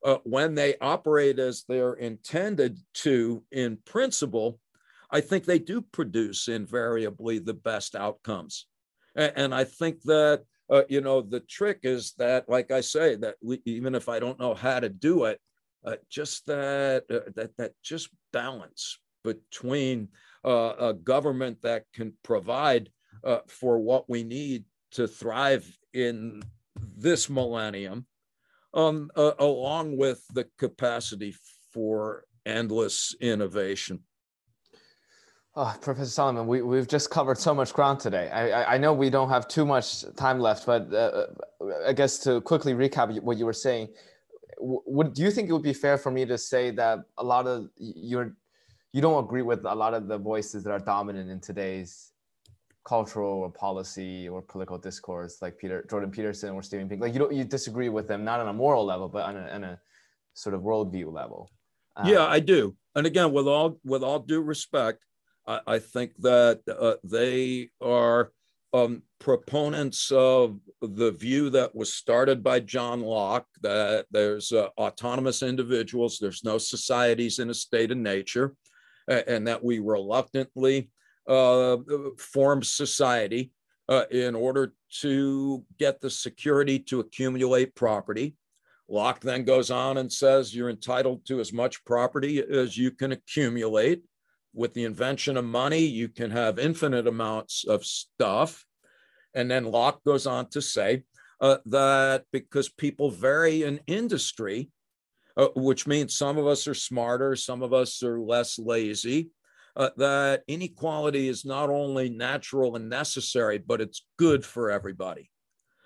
uh, 0.05 0.19
when 0.25 0.55
they 0.55 0.77
operate 0.81 1.39
as 1.39 1.65
they're 1.69 1.95
intended 1.95 2.79
to 2.95 3.43
in 3.53 3.79
principle, 3.85 4.59
I 5.11 5.21
think 5.21 5.45
they 5.45 5.61
do 5.61 5.81
produce 5.81 6.49
invariably 6.49 7.39
the 7.39 7.55
best 7.55 7.95
outcomes. 7.95 8.67
And, 9.15 9.33
and 9.37 9.55
I 9.55 9.65
think 9.65 10.03
that 10.03 10.43
uh, 10.71 10.83
you 10.89 11.01
know, 11.01 11.21
the 11.21 11.41
trick 11.41 11.81
is 11.83 12.15
that, 12.19 12.49
like 12.49 12.71
I 12.71 12.81
say, 12.81 13.17
that 13.17 13.37
we, 13.43 13.61
even 13.65 13.95
if 13.95 14.09
I 14.09 14.19
don't 14.19 14.41
know 14.41 14.55
how 14.55 14.81
to 14.81 14.89
do 14.89 15.25
it, 15.25 15.41
uh, 15.85 15.97
just 16.09 16.47
that 16.47 17.05
uh, 17.11 17.31
that 17.35 17.57
that 17.59 17.73
just 17.83 18.09
balance 18.33 18.99
between 19.23 20.09
uh, 20.45 20.75
a 20.79 20.95
government 20.95 21.61
that 21.63 21.85
can 21.93 22.15
provide 22.23 22.91
uh, 23.23 23.41
for 23.49 23.79
what 23.79 24.09
we 24.09 24.23
need 24.25 24.65
to 24.93 25.07
thrive 25.07 25.67
in 25.93 26.43
this 26.97 27.29
millennium, 27.29 28.07
um, 28.73 29.11
along 29.17 29.97
with 29.97 30.25
the 30.33 30.47
capacity 30.59 31.35
for 31.73 32.25
endless 32.47 33.15
innovation. 33.21 34.01
Oh, 35.57 35.73
Professor 35.81 36.11
Solomon, 36.11 36.49
we, 36.49 36.63
we've 36.63 36.89
just 36.89 37.11
covered 37.11 37.39
so 37.39 37.55
much 37.55 37.73
ground 37.73 38.01
today. 38.01 38.29
I, 38.29 38.75
I 38.75 38.79
know 38.79 38.93
we 38.93 39.09
don't 39.09 39.29
have 39.29 39.47
too 39.47 39.65
much 39.65 40.05
time 40.17 40.41
left, 40.41 40.67
but 40.67 40.93
uh, 40.93 41.27
I 41.87 41.93
guess 41.93 42.19
to 42.21 42.41
quickly 42.41 42.75
recap 42.75 43.21
what 43.23 43.39
you 43.39 43.47
were 43.47 43.53
saying, 43.53 43.89
would 44.59 45.15
do 45.15 45.23
you 45.23 45.31
think 45.31 45.49
it 45.49 45.53
would 45.53 45.63
be 45.63 45.73
fair 45.73 45.97
for 45.97 46.11
me 46.11 46.25
to 46.27 46.37
say 46.39 46.71
that 46.73 47.01
a 47.19 47.25
lot 47.25 47.47
of 47.47 47.69
you're 47.77 48.37
you 48.93 49.01
don't 49.01 49.23
agree 49.25 49.43
with 49.43 49.65
a 49.65 49.75
lot 49.75 49.95
of 49.95 50.07
the 50.07 50.17
voices 50.17 50.63
that 50.65 50.71
are 50.71 50.79
dominant 50.79 51.29
in 51.29 51.41
today's 51.41 52.13
cultural 52.85 53.41
or 53.41 53.51
policy 53.51 54.29
or 54.29 54.41
political 54.41 54.79
discourse, 54.79 55.43
like 55.43 55.59
Peter 55.59 55.85
Jordan 55.91 56.11
Peterson 56.11 56.51
or 56.51 56.63
Steven 56.63 56.89
Pink? 56.89 57.01
Like 57.01 57.13
you 57.13 57.19
don't 57.19 57.33
you 57.33 57.45
disagree 57.45 57.89
with 57.89 58.09
them 58.09 58.25
not 58.25 58.41
on 58.41 58.49
a 58.49 58.53
moral 58.53 58.85
level, 58.85 59.09
but 59.09 59.25
on 59.25 59.37
a, 59.37 59.49
on 59.51 59.65
a 59.65 59.81
sort 60.35 60.55
of 60.55 60.63
worldview 60.63 61.13
level. 61.13 61.51
Um, 61.97 62.09
yeah, 62.09 62.25
I 62.25 62.41
do. 62.41 62.77
And 62.95 63.07
again, 63.07 63.33
with 63.33 63.47
all 63.47 63.79
with 63.85 64.03
all 64.03 64.21
due 64.21 64.41
respect, 64.41 65.01
I, 65.47 65.79
think 65.79 66.13
that 66.21 66.61
uh, 66.69 66.95
they 67.05 67.69
are 67.81 68.33
um, 68.73 69.03
proponents 69.21 70.11
of 70.11 70.59
the 70.81 71.13
view 71.13 71.51
that 71.51 71.75
was 71.75 71.93
started 71.93 72.43
by 72.43 72.61
John 72.61 73.03
Locke 73.03 73.47
that 73.63 74.07
there's 74.11 74.53
uh, 74.53 74.69
autonomous 74.79 75.43
individuals, 75.43 76.19
there's 76.19 76.45
no 76.45 76.59
societies 76.59 77.39
in 77.39 77.51
a 77.51 77.55
state 77.55 77.91
of 77.91 77.99
nature, 77.99 78.55
and 79.07 79.47
that 79.47 79.63
we 79.63 79.79
reluctantly 79.81 80.91
uh, 81.29 81.77
form 82.19 82.63
society 82.63 83.53
uh, 83.89 84.05
in 84.11 84.35
order 84.35 84.73
to 85.01 85.65
get 85.79 86.01
the 86.01 86.11
security 86.11 86.79
to 86.79 87.01
accumulate 87.01 87.75
property. 87.75 88.35
Locke 88.89 89.21
then 89.21 89.45
goes 89.45 89.71
on 89.71 89.99
and 89.99 90.13
says 90.13 90.55
you're 90.55 90.71
entitled 90.71 91.25
to 91.27 91.41
as 91.41 91.53
much 91.53 91.85
property 91.85 92.43
as 92.43 92.77
you 92.77 92.91
can 92.91 93.13
accumulate 93.13 94.03
with 94.55 94.73
the 94.75 94.85
invention 94.85 95.37
of 95.37 95.45
money, 95.45 95.85
you 95.85 96.09
can 96.09 96.31
have 96.31 96.59
infinite 96.59 97.07
amounts 97.07 97.65
of 97.67 97.85
stuff. 97.85 98.65
And 99.35 99.51
then 99.51 99.65
Locke 99.65 100.03
goes 100.05 100.27
on 100.27 100.49
to 100.51 100.63
say 100.63 101.03
uh, 101.41 101.59
that 101.67 102.25
because 102.33 102.69
people 102.69 103.11
vary 103.11 103.65
in 103.65 103.81
industry, 103.87 104.71
uh, 105.37 105.49
which 105.57 105.87
means 105.87 106.17
some 106.17 106.39
of 106.39 106.47
us 106.47 106.69
are 106.69 106.75
smarter, 106.75 107.37
some 107.37 107.63
of 107.63 107.73
us 107.73 108.03
are 108.03 108.21
less 108.21 108.59
lazy, 108.59 109.31
uh, 109.77 109.91
that 109.97 110.45
inequality 110.47 111.29
is 111.29 111.45
not 111.45 111.69
only 111.69 112.09
natural 112.09 112.77
and 112.77 112.89
necessary, 112.89 113.59
but 113.59 113.81
it's 113.81 114.07
good 114.17 114.45
for 114.45 114.71
everybody. 114.71 115.31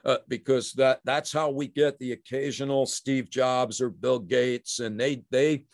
uh, 0.04 0.18
because 0.28 0.72
that 0.72 1.00
that's 1.04 1.32
how 1.32 1.50
we 1.50 1.66
get 1.66 1.98
the 1.98 2.12
occasional 2.12 2.86
Steve 2.86 3.30
Jobs 3.30 3.80
or 3.80 3.90
Bill 3.90 4.18
Gates, 4.18 4.80
and 4.80 4.98
they 4.98 5.22
they 5.30 5.64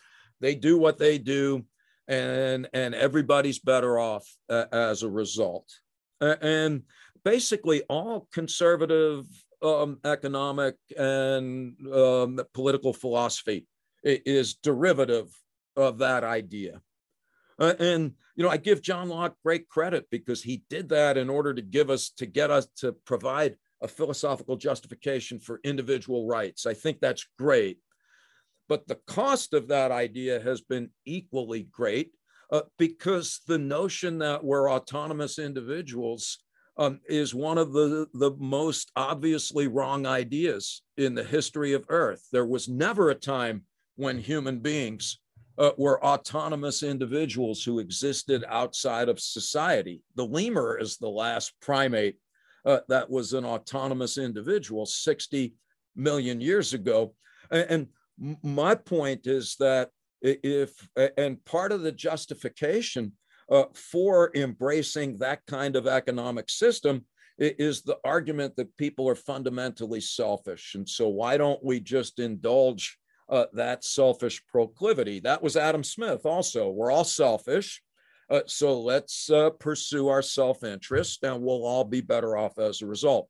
they 0.41 0.55
do 0.55 0.77
what 0.77 0.97
they 0.97 1.17
do, 1.17 1.63
and 2.07 2.67
and 2.73 2.95
everybody's 2.95 3.59
better 3.59 3.99
off 3.99 4.27
uh, 4.49 4.65
as 4.71 5.03
a 5.03 5.09
result. 5.09 5.69
and 6.21 6.83
basically, 7.23 7.81
all 7.83 8.27
conservative 8.31 9.25
um, 9.61 9.99
economic 10.05 10.75
and 10.97 11.75
um, 11.91 12.39
political 12.53 12.93
philosophy 12.93 13.67
is 14.03 14.55
derivative 14.55 15.27
of 15.75 15.97
that 15.97 16.23
idea. 16.23 16.81
Uh, 17.59 17.73
and 17.79 18.13
you 18.35 18.43
know, 18.43 18.49
I 18.49 18.57
give 18.57 18.81
John 18.81 19.09
Locke 19.09 19.35
great 19.43 19.67
credit 19.69 20.07
because 20.11 20.43
he 20.43 20.63
did 20.69 20.89
that 20.89 21.17
in 21.17 21.29
order 21.29 21.53
to 21.53 21.61
give 21.61 21.89
us 21.89 22.09
to 22.17 22.25
get 22.25 22.51
us 22.51 22.67
to 22.77 22.91
provide 23.05 23.55
a 23.81 23.87
philosophical 23.87 24.57
justification 24.57 25.39
for 25.39 25.59
individual 25.63 26.27
rights. 26.27 26.65
I 26.65 26.73
think 26.73 26.99
that's 26.99 27.27
great. 27.37 27.79
But 28.67 28.87
the 28.87 28.99
cost 29.07 29.53
of 29.53 29.67
that 29.67 29.91
idea 29.91 30.39
has 30.41 30.61
been 30.61 30.89
equally 31.05 31.63
great 31.71 32.11
uh, 32.51 32.61
because 32.77 33.41
the 33.47 33.57
notion 33.57 34.17
that 34.19 34.43
we're 34.43 34.71
autonomous 34.71 35.39
individuals 35.39 36.39
um, 36.77 36.99
is 37.07 37.33
one 37.33 37.57
of 37.57 37.73
the, 37.73 38.07
the 38.13 38.31
most 38.37 38.91
obviously 38.95 39.67
wrong 39.67 40.05
ideas 40.05 40.81
in 40.97 41.15
the 41.15 41.23
history 41.23 41.73
of 41.73 41.85
Earth. 41.89 42.27
There 42.31 42.45
was 42.45 42.67
never 42.67 43.09
a 43.09 43.15
time 43.15 43.63
when 43.95 44.17
human 44.17 44.59
beings 44.59 45.19
uh, 45.57 45.71
were 45.77 46.03
autonomous 46.03 46.83
individuals 46.83 47.63
who 47.63 47.79
existed 47.79 48.43
outside 48.49 49.07
of 49.07 49.19
society. 49.19 50.01
The 50.15 50.25
lemur 50.25 50.77
is 50.77 50.97
the 50.97 51.09
last 51.09 51.53
primate 51.61 52.17
uh, 52.65 52.79
that 52.89 53.09
was 53.09 53.33
an 53.33 53.45
autonomous 53.45 54.17
individual 54.17 54.85
60 54.85 55.53
million 55.95 56.41
years 56.41 56.73
ago. 56.73 57.13
And, 57.51 57.69
and 57.69 57.87
my 58.17 58.75
point 58.75 59.27
is 59.27 59.55
that 59.59 59.89
if, 60.21 60.71
and 61.17 61.43
part 61.45 61.71
of 61.71 61.81
the 61.81 61.91
justification 61.91 63.13
uh, 63.51 63.65
for 63.73 64.31
embracing 64.35 65.17
that 65.19 65.45
kind 65.47 65.75
of 65.75 65.87
economic 65.87 66.49
system 66.49 67.05
is 67.37 67.81
the 67.81 67.97
argument 68.03 68.55
that 68.55 68.75
people 68.77 69.07
are 69.09 69.15
fundamentally 69.15 70.01
selfish. 70.01 70.73
And 70.75 70.87
so, 70.87 71.09
why 71.09 71.37
don't 71.37 71.63
we 71.63 71.79
just 71.79 72.19
indulge 72.19 72.97
uh, 73.29 73.45
that 73.53 73.83
selfish 73.83 74.41
proclivity? 74.47 75.19
That 75.19 75.43
was 75.43 75.57
Adam 75.57 75.83
Smith 75.83 76.25
also. 76.25 76.69
We're 76.69 76.91
all 76.91 77.03
selfish. 77.03 77.81
Uh, 78.29 78.41
so 78.47 78.81
let's 78.81 79.29
uh, 79.29 79.51
pursue 79.51 80.07
our 80.07 80.21
self 80.21 80.63
interest 80.63 81.23
and 81.23 81.43
we'll 81.43 81.65
all 81.65 81.83
be 81.83 82.01
better 82.01 82.35
off 82.37 82.57
as 82.57 82.81
a 82.81 82.87
result. 82.87 83.29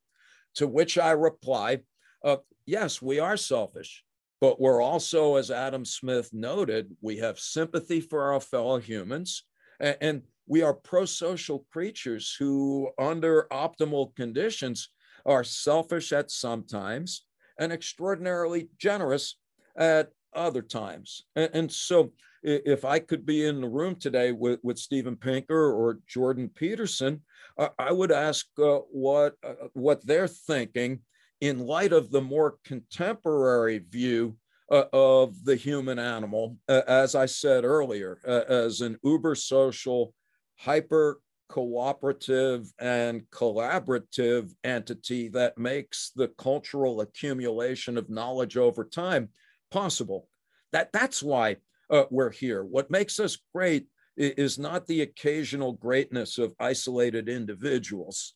To 0.56 0.68
which 0.68 0.98
I 0.98 1.12
reply, 1.12 1.80
uh, 2.24 2.38
yes, 2.66 3.02
we 3.02 3.20
are 3.20 3.36
selfish, 3.36 4.05
but 4.42 4.60
we're 4.60 4.82
also, 4.82 5.36
as 5.36 5.52
Adam 5.52 5.86
Smith 5.86 6.30
noted, 6.34 6.96
we 7.02 7.18
have 7.18 7.40
sympathy 7.40 8.02
for 8.02 8.34
our 8.34 8.40
fellow 8.40 8.80
humans 8.80 9.44
and, 9.80 9.98
and 10.02 10.22
we 10.48 10.62
are 10.62 10.74
pro 10.74 11.06
social 11.06 11.66
creatures 11.72 12.36
who, 12.38 12.90
under 13.00 13.48
optimal 13.52 14.16
conditions, 14.16 14.90
are 15.26 15.44
selfish 15.44 16.14
at 16.14 16.30
some 16.30 16.64
times 16.64 17.26
and 17.60 17.72
extraordinarily 17.72 18.70
generous 18.78 19.38
at 19.76 20.12
other 20.36 20.62
times. 20.62 21.24
And, 21.36 21.50
and 21.54 21.72
so 21.72 22.12
if 22.44 22.86
I 22.86 23.00
could 23.00 23.26
be 23.26 23.46
in 23.46 23.62
the 23.62 23.68
room 23.68 23.96
today 23.96 24.32
with, 24.32 24.60
with 24.62 24.78
Steven 24.78 25.16
Pinker 25.16 25.74
or 25.74 26.00
Jordan 26.08 26.50
Peterson, 26.54 27.24
uh, 27.58 27.70
I 27.80 27.92
would 27.92 28.12
ask 28.12 28.46
uh, 28.60 28.80
what, 28.92 29.34
uh, 29.44 29.54
what 29.74 30.06
they're 30.06 30.28
thinking 30.28 31.00
in 31.42 31.60
light 31.60 31.94
of 31.94 32.12
the 32.12 32.22
more 32.22 32.58
contemporary 32.66 33.80
view 33.80 34.38
uh, 34.72 34.86
of 34.94 35.44
the 35.46 35.56
human 35.56 36.00
animal, 36.00 36.58
uh, 36.68 36.82
as 36.88 37.16
I 37.16 37.26
said 37.26 37.64
earlier, 37.64 38.20
uh, 38.28 38.44
as 38.48 38.82
an 38.82 38.98
uber 39.04 39.36
social, 39.36 40.14
hyper 40.58 41.20
cooperative 41.50 42.72
and 42.80 43.22
collaborative 43.30 44.52
entity 44.64 45.28
that 45.30 45.58
makes 45.58 46.12
the 46.16 46.30
cultural 46.38 47.02
accumulation 47.02 47.98
of 47.98 48.10
knowledge 48.10 48.58
over 48.58 48.84
time 48.84 49.30
possible. 49.70 50.28
That, 50.72 50.92
that's 50.92 51.22
why 51.22 51.58
uh, 51.90 52.06
we're 52.10 52.32
here. 52.32 52.64
What 52.64 52.90
makes 52.90 53.20
us 53.20 53.38
great 53.54 53.88
is 54.18 54.58
not 54.58 54.88
the 54.88 55.02
occasional 55.02 55.74
greatness 55.74 56.38
of 56.38 56.56
isolated 56.60 57.28
individuals. 57.28 58.35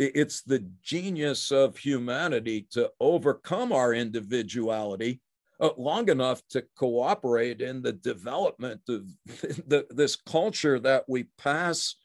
It's 0.00 0.42
the 0.42 0.64
genius 0.80 1.50
of 1.50 1.76
humanity 1.76 2.68
to 2.70 2.92
overcome 3.00 3.72
our 3.72 3.92
individuality 3.92 5.20
uh, 5.60 5.70
long 5.76 6.08
enough 6.08 6.40
to 6.50 6.64
cooperate 6.76 7.60
in 7.60 7.82
the 7.82 7.94
development 7.94 8.80
of 8.88 9.08
the, 9.26 9.88
this 9.90 10.14
culture 10.14 10.78
that 10.78 11.04
we 11.08 11.24
pass 11.36 11.96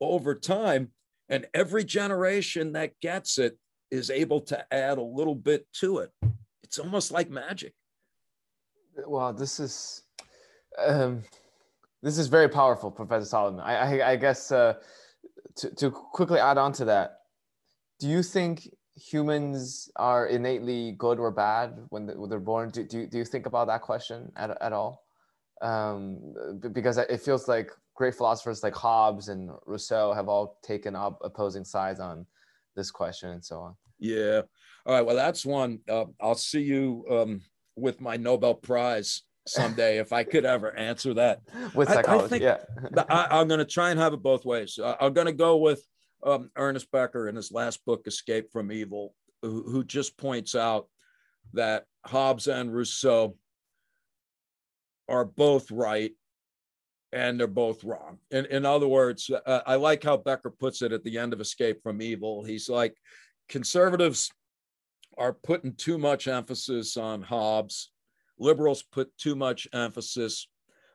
over 0.00 0.34
time. 0.34 0.92
And 1.28 1.46
every 1.52 1.84
generation 1.84 2.72
that 2.72 2.98
gets 3.00 3.38
it 3.38 3.58
is 3.90 4.08
able 4.08 4.40
to 4.40 4.74
add 4.74 4.96
a 4.96 5.02
little 5.02 5.34
bit 5.34 5.66
to 5.74 5.98
it. 5.98 6.10
It's 6.62 6.78
almost 6.78 7.12
like 7.12 7.28
magic. 7.28 7.74
Well, 9.06 9.34
this 9.34 9.60
is 9.60 10.04
um, 10.78 11.22
this 12.02 12.16
is 12.16 12.28
very 12.28 12.48
powerful, 12.48 12.90
Professor 12.90 13.26
Solomon. 13.26 13.60
I, 13.60 14.00
I, 14.00 14.12
I 14.12 14.16
guess 14.16 14.50
uh, 14.50 14.74
to, 15.56 15.70
to 15.76 15.90
quickly 15.90 16.40
add 16.40 16.56
on 16.56 16.72
to 16.74 16.86
that, 16.86 17.21
do 18.02 18.08
you 18.08 18.20
think 18.20 18.68
humans 18.96 19.88
are 19.94 20.26
innately 20.26 20.96
good 20.98 21.20
or 21.20 21.30
bad 21.30 21.78
when, 21.90 22.06
they're 22.28 22.40
born? 22.40 22.68
Do, 22.70 22.82
do, 22.82 23.06
do 23.06 23.16
you 23.16 23.24
think 23.24 23.46
about 23.46 23.68
that 23.68 23.80
question 23.80 24.32
at, 24.34 24.60
at 24.60 24.72
all? 24.72 25.04
Um, 25.62 26.34
because 26.72 26.98
it 26.98 27.20
feels 27.20 27.46
like 27.46 27.70
great 27.94 28.16
philosophers 28.16 28.64
like 28.64 28.74
Hobbes 28.74 29.28
and 29.28 29.52
Rousseau 29.66 30.12
have 30.12 30.28
all 30.28 30.58
taken 30.64 30.96
up 30.96 31.20
opposing 31.22 31.64
sides 31.64 32.00
on 32.00 32.26
this 32.74 32.90
question 32.90 33.30
and 33.30 33.44
so 33.44 33.60
on. 33.60 33.76
Yeah. 34.00 34.42
All 34.84 34.94
right. 34.94 35.06
Well, 35.06 35.14
that's 35.14 35.46
one. 35.46 35.78
Uh, 35.88 36.06
I'll 36.20 36.34
see 36.34 36.62
you 36.62 37.04
um, 37.08 37.42
with 37.76 38.00
my 38.00 38.16
Nobel 38.16 38.54
Prize 38.54 39.22
someday 39.46 39.98
if 39.98 40.12
I 40.12 40.24
could 40.24 40.44
ever 40.44 40.76
answer 40.76 41.14
that. 41.14 41.42
With 41.76 41.88
psychology, 41.88 42.44
I, 42.44 42.54
I 42.54 42.58
think 42.58 42.96
yeah. 42.96 43.04
I, 43.08 43.40
am 43.40 43.46
going 43.46 43.58
to 43.58 43.64
try 43.64 43.90
and 43.90 44.00
have 44.00 44.12
it 44.12 44.22
both 44.22 44.44
ways. 44.44 44.76
I'm 45.00 45.12
going 45.12 45.28
to 45.28 45.32
go 45.32 45.58
with 45.58 45.86
um, 46.22 46.50
Ernest 46.56 46.90
Becker 46.90 47.28
in 47.28 47.36
his 47.36 47.52
last 47.52 47.84
book, 47.84 48.06
Escape 48.06 48.50
from 48.52 48.72
Evil, 48.72 49.14
who, 49.42 49.62
who 49.62 49.84
just 49.84 50.16
points 50.16 50.54
out 50.54 50.88
that 51.52 51.84
Hobbes 52.06 52.46
and 52.46 52.72
Rousseau 52.72 53.36
are 55.08 55.24
both 55.24 55.70
right 55.70 56.12
and 57.12 57.38
they're 57.38 57.46
both 57.46 57.84
wrong. 57.84 58.18
In, 58.30 58.46
in 58.46 58.64
other 58.64 58.88
words, 58.88 59.30
uh, 59.30 59.60
I 59.66 59.74
like 59.74 60.02
how 60.02 60.16
Becker 60.16 60.50
puts 60.50 60.80
it 60.80 60.92
at 60.92 61.04
the 61.04 61.18
end 61.18 61.32
of 61.32 61.40
Escape 61.40 61.82
from 61.82 62.00
Evil. 62.00 62.44
He's 62.44 62.68
like, 62.68 62.96
conservatives 63.48 64.30
are 65.18 65.34
putting 65.34 65.74
too 65.74 65.98
much 65.98 66.26
emphasis 66.26 66.96
on 66.96 67.20
Hobbes 67.20 67.90
liberals 68.42 68.82
put 68.82 69.16
too 69.16 69.36
much 69.36 69.68
emphasis 69.72 70.48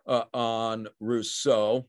uh, 0.06 0.24
on 0.34 0.88
Rousseau. 1.00 1.88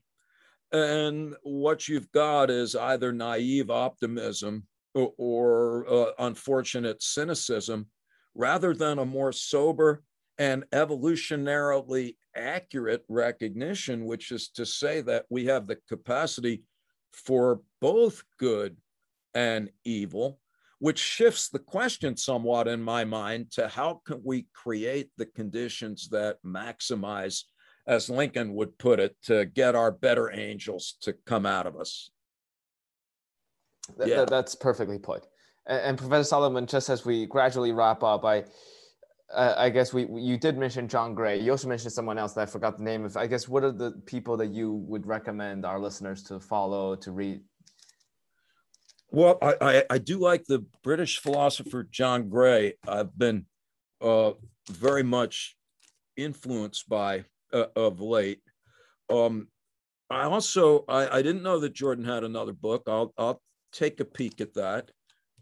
And 0.71 1.35
what 1.43 1.87
you've 1.87 2.11
got 2.11 2.49
is 2.49 2.75
either 2.75 3.11
naive 3.11 3.69
optimism 3.69 4.65
or, 4.93 5.13
or 5.17 5.89
uh, 5.89 6.11
unfortunate 6.19 7.01
cynicism 7.01 7.87
rather 8.35 8.73
than 8.73 8.99
a 8.99 9.05
more 9.05 9.31
sober 9.31 10.03
and 10.37 10.63
evolutionarily 10.71 12.15
accurate 12.35 13.03
recognition, 13.09 14.05
which 14.05 14.31
is 14.31 14.49
to 14.49 14.65
say 14.65 15.01
that 15.01 15.25
we 15.29 15.45
have 15.45 15.67
the 15.67 15.77
capacity 15.87 16.63
for 17.11 17.61
both 17.81 18.23
good 18.37 18.77
and 19.33 19.69
evil 19.83 20.39
which 20.79 20.97
shifts 20.97 21.49
the 21.49 21.59
question 21.59 22.15
somewhat 22.15 22.67
in 22.67 22.81
my 22.81 23.03
mind 23.03 23.51
to 23.51 23.67
how 23.67 24.01
can 24.05 24.21
we 24.23 24.47
create 24.53 25.09
the 25.17 25.25
conditions 25.25 26.07
that 26.09 26.37
maximize, 26.43 27.43
as 27.89 28.07
Lincoln 28.07 28.53
would 28.53 28.77
put 28.77 28.99
it, 28.99 29.15
to 29.23 29.45
get 29.45 29.75
our 29.75 29.91
better 29.91 30.31
angels 30.31 30.95
to 31.01 31.13
come 31.25 31.45
out 31.45 31.65
of 31.65 31.75
us. 31.75 32.11
yeah. 34.05 34.25
that's 34.25 34.53
perfectly 34.53 34.99
put. 34.99 35.25
And, 35.65 35.81
and, 35.81 35.97
Professor 35.97 36.23
Solomon, 36.23 36.67
just 36.67 36.89
as 36.89 37.03
we 37.03 37.25
gradually 37.25 37.71
wrap 37.71 38.03
up, 38.03 38.23
I, 38.23 38.45
uh, 39.33 39.55
I 39.57 39.71
guess 39.71 39.91
we 39.91 40.07
you 40.13 40.37
did 40.37 40.57
mention 40.57 40.87
John 40.87 41.15
Gray. 41.15 41.39
You 41.39 41.51
also 41.51 41.67
mentioned 41.67 41.91
someone 41.91 42.19
else 42.19 42.33
that 42.33 42.41
I 42.41 42.45
forgot 42.45 42.77
the 42.77 42.83
name 42.83 43.05
of. 43.05 43.17
I 43.17 43.25
guess 43.25 43.49
what 43.49 43.63
are 43.63 43.71
the 43.71 43.91
people 44.05 44.37
that 44.37 44.51
you 44.53 44.71
would 44.71 45.07
recommend 45.07 45.65
our 45.65 45.79
listeners 45.79 46.23
to 46.25 46.39
follow 46.39 46.95
to 46.95 47.11
read 47.11 47.41
well, 49.11 49.39
I, 49.41 49.55
I, 49.59 49.83
I, 49.89 49.97
do 49.97 50.19
like 50.19 50.45
the 50.45 50.63
British 50.83 51.17
philosopher 51.17 51.87
John 51.89 52.29
Gray. 52.29 52.75
I've 52.87 53.17
been 53.17 53.47
uh, 54.01 54.33
very 54.69 55.01
much 55.01 55.57
influenced 56.15 56.87
by 56.87 57.25
uh, 57.53 57.65
of 57.75 58.01
late. 58.01 58.41
Um, 59.09 59.47
I 60.09 60.23
also 60.23 60.85
I, 60.87 61.17
I 61.17 61.21
didn't 61.21 61.43
know 61.43 61.59
that 61.59 61.73
Jordan 61.73 62.05
had 62.05 62.23
another 62.23 62.53
book. 62.53 62.83
I'll 62.87 63.13
I'll 63.17 63.41
take 63.71 63.99
a 63.99 64.05
peek 64.05 64.41
at 64.41 64.53
that. 64.55 64.91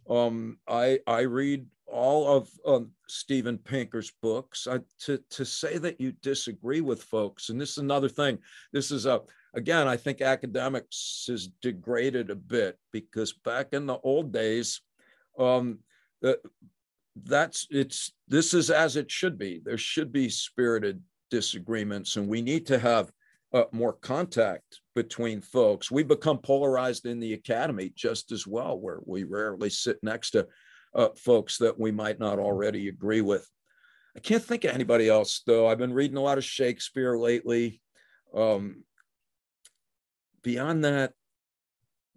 Um, 0.09 0.57
I 0.67 0.99
I 1.07 1.21
read 1.21 1.65
all 1.85 2.27
of 2.35 2.49
um, 2.65 2.91
Steven 3.07 3.57
Pinker's 3.57 4.11
books. 4.21 4.67
I, 4.69 4.79
to 5.05 5.19
to 5.31 5.45
say 5.45 5.77
that 5.77 6.01
you 6.01 6.11
disagree 6.11 6.81
with 6.81 7.03
folks, 7.03 7.49
and 7.49 7.59
this 7.59 7.71
is 7.71 7.77
another 7.77 8.09
thing. 8.09 8.39
This 8.73 8.91
is 8.91 9.05
a 9.05 9.21
again, 9.53 9.87
I 9.87 9.97
think 9.97 10.21
academics 10.21 11.25
is 11.29 11.47
degraded 11.61 12.29
a 12.29 12.35
bit 12.35 12.77
because 12.91 13.33
back 13.33 13.69
in 13.73 13.85
the 13.85 13.97
old 14.03 14.31
days, 14.31 14.81
um, 15.39 15.79
that's 17.23 17.67
it's 17.69 18.11
this 18.27 18.53
is 18.53 18.69
as 18.69 18.95
it 18.95 19.11
should 19.11 19.37
be. 19.37 19.61
There 19.63 19.77
should 19.77 20.11
be 20.11 20.29
spirited 20.29 21.01
disagreements, 21.29 22.15
and 22.15 22.27
we 22.27 22.41
need 22.41 22.65
to 22.67 22.79
have 22.79 23.11
uh, 23.53 23.63
more 23.71 23.93
contact 23.93 24.81
between 24.95 25.41
folks. 25.41 25.91
We 25.91 26.03
become 26.03 26.39
polarized 26.39 27.05
in 27.05 27.19
the 27.19 27.33
academy 27.33 27.91
just 27.95 28.31
as 28.31 28.45
well, 28.45 28.79
where 28.79 28.99
we 29.05 29.23
rarely 29.23 29.69
sit 29.69 29.97
next 30.03 30.31
to 30.31 30.47
uh, 30.95 31.09
folks 31.15 31.57
that 31.59 31.79
we 31.79 31.91
might 31.91 32.19
not 32.19 32.39
already 32.39 32.87
agree 32.87 33.21
with. 33.21 33.47
I 34.15 34.19
can't 34.19 34.43
think 34.43 34.63
of 34.63 34.71
anybody 34.71 35.09
else 35.09 35.43
though. 35.45 35.67
I've 35.67 35.77
been 35.77 35.93
reading 35.93 36.17
a 36.17 36.21
lot 36.21 36.39
of 36.39 36.43
Shakespeare 36.43 37.17
lately. 37.17 37.81
Um, 38.35 38.83
beyond 40.41 40.83
that, 40.85 41.13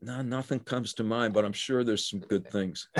no, 0.02 0.22
nothing 0.22 0.60
comes 0.60 0.94
to 0.94 1.04
mind, 1.04 1.34
but 1.34 1.44
I'm 1.44 1.52
sure 1.52 1.84
there's 1.84 2.08
some 2.08 2.20
good 2.20 2.50
things. 2.50 2.88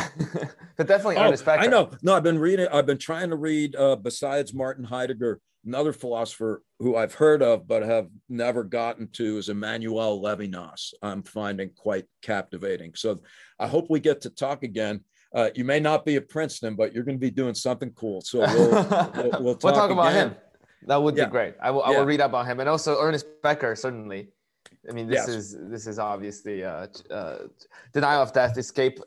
but 0.77 0.87
definitely 0.87 1.17
oh. 1.17 1.35
I 1.47 1.67
know. 1.67 1.91
No, 2.03 2.15
I've 2.15 2.23
been 2.23 2.39
reading. 2.39 2.69
I've 2.71 2.85
been 2.85 2.99
trying 2.99 3.31
to 3.31 3.37
read. 3.37 3.75
Uh, 3.75 3.97
besides 3.97 4.53
Martin 4.53 4.85
Heidegger, 4.85 5.41
another 5.65 5.93
philosopher 5.93 6.63
who 6.79 6.97
I've 6.97 7.15
heard 7.15 7.43
of 7.43 7.69
but 7.69 7.83
have 7.83 8.09
never 8.29 8.65
gotten 8.65 9.09
to 9.13 9.39
is 9.39 9.49
Emmanuel 9.49 10.21
Levinas. 10.21 10.93
I'm 11.03 11.23
finding 11.23 11.71
quite 11.77 12.07
captivating. 12.23 12.95
So 12.95 13.21
I 13.59 13.67
hope 13.67 13.87
we 13.91 14.01
get 14.01 14.23
to 14.23 14.31
talk 14.31 14.63
again. 14.63 15.05
Uh, 15.35 15.51
you 15.55 15.65
may 15.65 15.79
not 15.79 16.05
be 16.05 16.17
at 16.17 16.29
Princeton, 16.29 16.75
but 16.75 16.93
you're 16.93 17.05
going 17.05 17.17
to 17.17 17.21
be 17.21 17.31
doing 17.31 17.55
something 17.55 17.91
cool. 17.91 18.21
So 18.21 18.41
we'll, 18.41 18.71
we'll, 18.71 19.31
we'll 19.41 19.55
talk, 19.55 19.63
we'll 19.63 19.75
talk 19.75 19.91
about 19.91 20.13
him. 20.13 20.35
That 20.87 21.03
would 21.03 21.17
yeah. 21.17 21.27
be 21.27 21.31
great. 21.31 21.55
I 21.63 21.71
will, 21.71 21.83
I 21.83 21.91
will 21.91 22.05
read 22.05 22.21
about 22.21 22.47
him 22.47 22.59
and 22.59 22.69
also 22.69 22.99
Ernest 23.01 23.27
Becker, 23.43 23.77
certainly. 23.77 24.29
I 24.89 24.93
mean, 24.93 25.07
this 25.07 25.27
yes. 25.27 25.29
is 25.29 25.57
this 25.69 25.87
is 25.87 25.99
obviously 25.99 26.65
uh, 26.65 26.87
uh, 27.11 27.39
denial 27.93 28.23
of 28.23 28.33
death, 28.33 28.57
escape, 28.57 28.99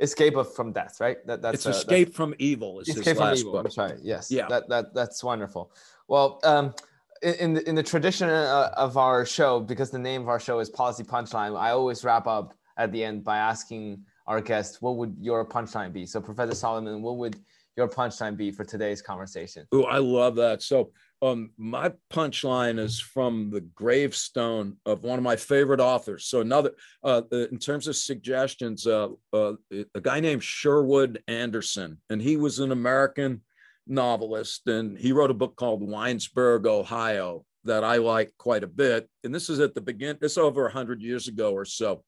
escape 0.00 0.36
of, 0.36 0.52
from 0.54 0.72
death, 0.72 1.00
right? 1.00 1.24
That, 1.26 1.42
that's 1.42 1.54
it's 1.54 1.66
uh, 1.66 1.70
escape 1.70 2.08
that's, 2.08 2.16
from 2.16 2.34
evil. 2.38 2.80
Is 2.80 2.88
escape 2.88 3.16
from 3.16 3.34
evil. 3.34 3.52
Book. 3.52 3.66
I'm 3.66 3.70
sorry. 3.70 3.98
Yes. 4.02 4.30
Yeah. 4.30 4.48
That 4.48 4.68
that 4.68 4.94
that's 4.94 5.22
wonderful. 5.22 5.72
Well, 6.08 6.40
um, 6.42 6.74
in 7.22 7.54
the, 7.54 7.68
in 7.68 7.76
the 7.76 7.82
tradition 7.82 8.28
uh, 8.28 8.72
of 8.76 8.96
our 8.96 9.24
show, 9.24 9.60
because 9.60 9.90
the 9.90 9.98
name 9.98 10.22
of 10.22 10.28
our 10.28 10.40
show 10.40 10.58
is 10.58 10.68
Policy 10.68 11.04
Punchline, 11.04 11.58
I 11.58 11.70
always 11.70 12.04
wrap 12.04 12.26
up 12.26 12.54
at 12.76 12.90
the 12.90 13.04
end 13.04 13.22
by 13.22 13.38
asking 13.38 14.04
our 14.26 14.40
guest, 14.40 14.82
"What 14.82 14.96
would 14.96 15.16
your 15.20 15.46
punchline 15.46 15.92
be?" 15.92 16.04
So, 16.04 16.20
Professor 16.20 16.54
Solomon, 16.54 17.00
what 17.00 17.16
would 17.18 17.38
your 17.76 17.88
punchline 17.88 18.36
be 18.36 18.50
for 18.50 18.64
today's 18.64 19.00
conversation? 19.00 19.66
Oh, 19.72 19.84
I 19.84 19.98
love 19.98 20.34
that. 20.36 20.62
So 20.62 20.90
um, 21.22 21.50
my 21.56 21.92
punchline 22.12 22.80
is 22.80 22.98
from 22.98 23.50
the 23.50 23.60
gravestone 23.60 24.76
of 24.84 25.04
one 25.04 25.18
of 25.18 25.22
my 25.22 25.36
favorite 25.36 25.78
authors. 25.78 26.26
So 26.26 26.40
another, 26.40 26.72
uh, 27.04 27.22
uh, 27.32 27.46
in 27.52 27.58
terms 27.58 27.86
of 27.86 27.94
suggestions, 27.94 28.88
uh, 28.88 29.08
uh, 29.32 29.52
a 29.94 30.00
guy 30.00 30.18
named 30.18 30.42
Sherwood 30.42 31.22
Anderson, 31.28 32.00
and 32.10 32.20
he 32.20 32.36
was 32.36 32.58
an 32.58 32.72
American 32.72 33.42
novelist, 33.86 34.66
and 34.66 34.98
he 34.98 35.12
wrote 35.12 35.30
a 35.30 35.34
book 35.34 35.54
called 35.54 35.88
Winesburg, 35.88 36.66
Ohio, 36.66 37.44
that 37.64 37.84
I 37.84 37.98
like 37.98 38.32
quite 38.36 38.64
a 38.64 38.68
bit. 38.68 39.08
And 39.22 39.32
this 39.32 39.48
is 39.48 39.60
at 39.60 39.76
the 39.76 39.80
begin. 39.80 40.18
This 40.20 40.36
over 40.36 40.68
hundred 40.68 41.00
years 41.00 41.28
ago 41.28 41.52
or 41.52 41.64
so, 41.64 42.02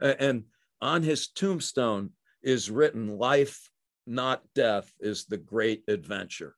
and 0.00 0.44
on 0.80 1.02
his 1.02 1.26
tombstone 1.28 2.10
is 2.40 2.70
written, 2.70 3.18
"Life, 3.18 3.68
not 4.06 4.42
death, 4.54 4.92
is 5.00 5.24
the 5.24 5.38
great 5.38 5.82
adventure." 5.88 6.54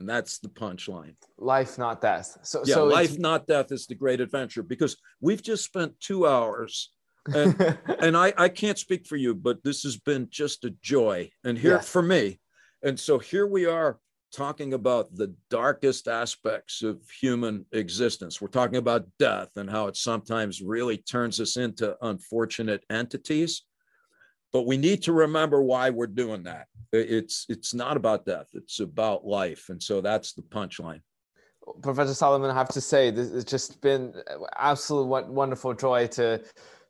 And 0.00 0.08
that's 0.08 0.38
the 0.38 0.48
punchline. 0.48 1.14
Life, 1.38 1.78
not 1.78 2.00
death. 2.00 2.38
So, 2.42 2.62
yeah, 2.64 2.74
so 2.74 2.86
life, 2.86 3.18
not 3.18 3.46
death 3.46 3.70
is 3.70 3.86
the 3.86 3.94
great 3.94 4.20
adventure 4.20 4.62
because 4.62 4.96
we've 5.20 5.42
just 5.42 5.62
spent 5.64 6.00
two 6.00 6.26
hours. 6.26 6.90
and, 7.32 7.78
and 8.00 8.16
I, 8.16 8.32
I 8.36 8.48
can't 8.48 8.78
speak 8.78 9.06
for 9.06 9.16
you, 9.16 9.34
but 9.34 9.62
this 9.62 9.82
has 9.82 9.98
been 9.98 10.28
just 10.30 10.64
a 10.64 10.70
joy. 10.82 11.30
And 11.44 11.58
here 11.58 11.74
yes. 11.74 11.88
for 11.88 12.02
me. 12.02 12.40
And 12.82 12.98
so 12.98 13.18
here 13.18 13.46
we 13.46 13.66
are 13.66 13.98
talking 14.32 14.72
about 14.72 15.14
the 15.14 15.34
darkest 15.50 16.08
aspects 16.08 16.82
of 16.82 16.98
human 17.20 17.66
existence. 17.72 18.40
We're 18.40 18.48
talking 18.48 18.76
about 18.76 19.06
death 19.18 19.50
and 19.56 19.68
how 19.68 19.86
it 19.88 19.96
sometimes 19.96 20.62
really 20.62 20.96
turns 20.96 21.40
us 21.40 21.56
into 21.56 21.96
unfortunate 22.00 22.84
entities. 22.90 23.62
But 24.52 24.66
we 24.66 24.76
need 24.76 25.02
to 25.04 25.12
remember 25.12 25.62
why 25.62 25.90
we're 25.90 26.06
doing 26.06 26.42
that. 26.44 26.66
It's 26.92 27.46
it's 27.48 27.72
not 27.72 27.96
about 27.96 28.26
death; 28.26 28.48
it's 28.54 28.80
about 28.80 29.24
life, 29.24 29.68
and 29.68 29.80
so 29.82 30.00
that's 30.00 30.32
the 30.32 30.42
punchline. 30.42 31.02
Professor 31.82 32.14
Solomon, 32.14 32.50
I 32.50 32.54
have 32.54 32.70
to 32.70 32.80
say, 32.80 33.10
this 33.10 33.30
has 33.30 33.44
just 33.44 33.80
been 33.80 34.14
absolute 34.56 35.04
wonderful 35.04 35.74
joy 35.74 36.06
to 36.08 36.40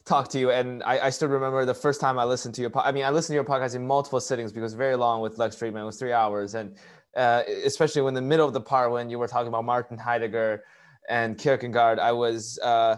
talk 0.04 0.28
to 0.28 0.38
you. 0.38 0.50
And 0.50 0.82
I, 0.84 1.06
I 1.06 1.10
still 1.10 1.28
remember 1.28 1.64
the 1.64 1.74
first 1.74 2.00
time 2.00 2.18
I 2.18 2.24
listened 2.24 2.54
to 2.54 2.60
your. 2.60 2.70
Po- 2.70 2.80
I 2.80 2.92
mean, 2.92 3.04
I 3.04 3.10
listened 3.10 3.34
to 3.34 3.34
your 3.34 3.44
podcast 3.44 3.74
in 3.74 3.86
multiple 3.86 4.20
sittings 4.20 4.52
because 4.52 4.72
very 4.72 4.96
long 4.96 5.20
with 5.20 5.38
Lex 5.38 5.56
Fridman. 5.56 5.82
It 5.82 5.84
was 5.84 5.98
three 5.98 6.12
hours, 6.12 6.54
and 6.54 6.76
uh, 7.16 7.42
especially 7.64 8.02
when 8.02 8.14
the 8.14 8.22
middle 8.22 8.46
of 8.46 8.54
the 8.54 8.60
part 8.60 8.90
when 8.90 9.10
you 9.10 9.18
were 9.18 9.28
talking 9.28 9.48
about 9.48 9.64
Martin 9.64 9.98
Heidegger 9.98 10.64
and 11.08 11.36
Kierkegaard, 11.36 11.98
I 11.98 12.12
was. 12.12 12.58
Uh, 12.60 12.96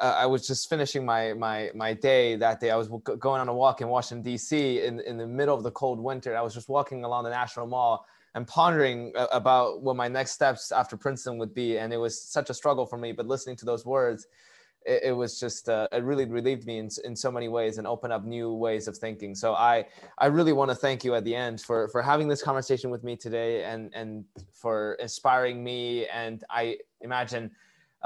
uh, 0.00 0.14
I 0.18 0.26
was 0.26 0.46
just 0.46 0.68
finishing 0.68 1.04
my 1.04 1.32
my 1.34 1.70
my 1.74 1.94
day 1.94 2.36
that 2.36 2.60
day. 2.60 2.70
I 2.70 2.76
was 2.76 2.88
going 2.88 3.40
on 3.40 3.48
a 3.48 3.54
walk 3.54 3.80
in 3.80 3.88
Washington 3.88 4.22
D.C. 4.22 4.82
in 4.82 5.00
in 5.00 5.16
the 5.16 5.26
middle 5.26 5.54
of 5.54 5.62
the 5.62 5.70
cold 5.70 6.00
winter. 6.00 6.36
I 6.36 6.42
was 6.42 6.54
just 6.54 6.68
walking 6.68 7.04
along 7.04 7.24
the 7.24 7.30
National 7.30 7.66
Mall 7.66 8.06
and 8.34 8.46
pondering 8.46 9.12
about 9.32 9.80
what 9.80 9.96
my 9.96 10.08
next 10.08 10.32
steps 10.32 10.70
after 10.70 10.94
Princeton 10.94 11.38
would 11.38 11.54
be. 11.54 11.78
And 11.78 11.90
it 11.90 11.96
was 11.96 12.20
such 12.20 12.50
a 12.50 12.54
struggle 12.54 12.84
for 12.84 12.98
me. 12.98 13.12
But 13.12 13.26
listening 13.26 13.56
to 13.56 13.64
those 13.64 13.86
words, 13.86 14.26
it, 14.84 15.04
it 15.04 15.12
was 15.12 15.40
just 15.40 15.70
uh, 15.70 15.88
it 15.90 16.04
really 16.04 16.26
relieved 16.26 16.66
me 16.66 16.78
in 16.78 16.90
in 17.04 17.16
so 17.16 17.32
many 17.32 17.48
ways 17.48 17.78
and 17.78 17.86
opened 17.86 18.12
up 18.12 18.24
new 18.24 18.52
ways 18.52 18.88
of 18.88 18.96
thinking. 18.96 19.34
So 19.34 19.54
I 19.54 19.86
I 20.18 20.26
really 20.26 20.52
want 20.52 20.70
to 20.70 20.74
thank 20.74 21.02
you 21.02 21.14
at 21.14 21.24
the 21.24 21.34
end 21.34 21.62
for 21.62 21.88
for 21.88 22.02
having 22.02 22.28
this 22.28 22.42
conversation 22.42 22.90
with 22.90 23.02
me 23.02 23.16
today 23.16 23.64
and 23.64 23.90
and 23.94 24.24
for 24.52 24.94
inspiring 25.00 25.64
me. 25.64 26.06
And 26.06 26.44
I 26.50 26.78
imagine 27.00 27.50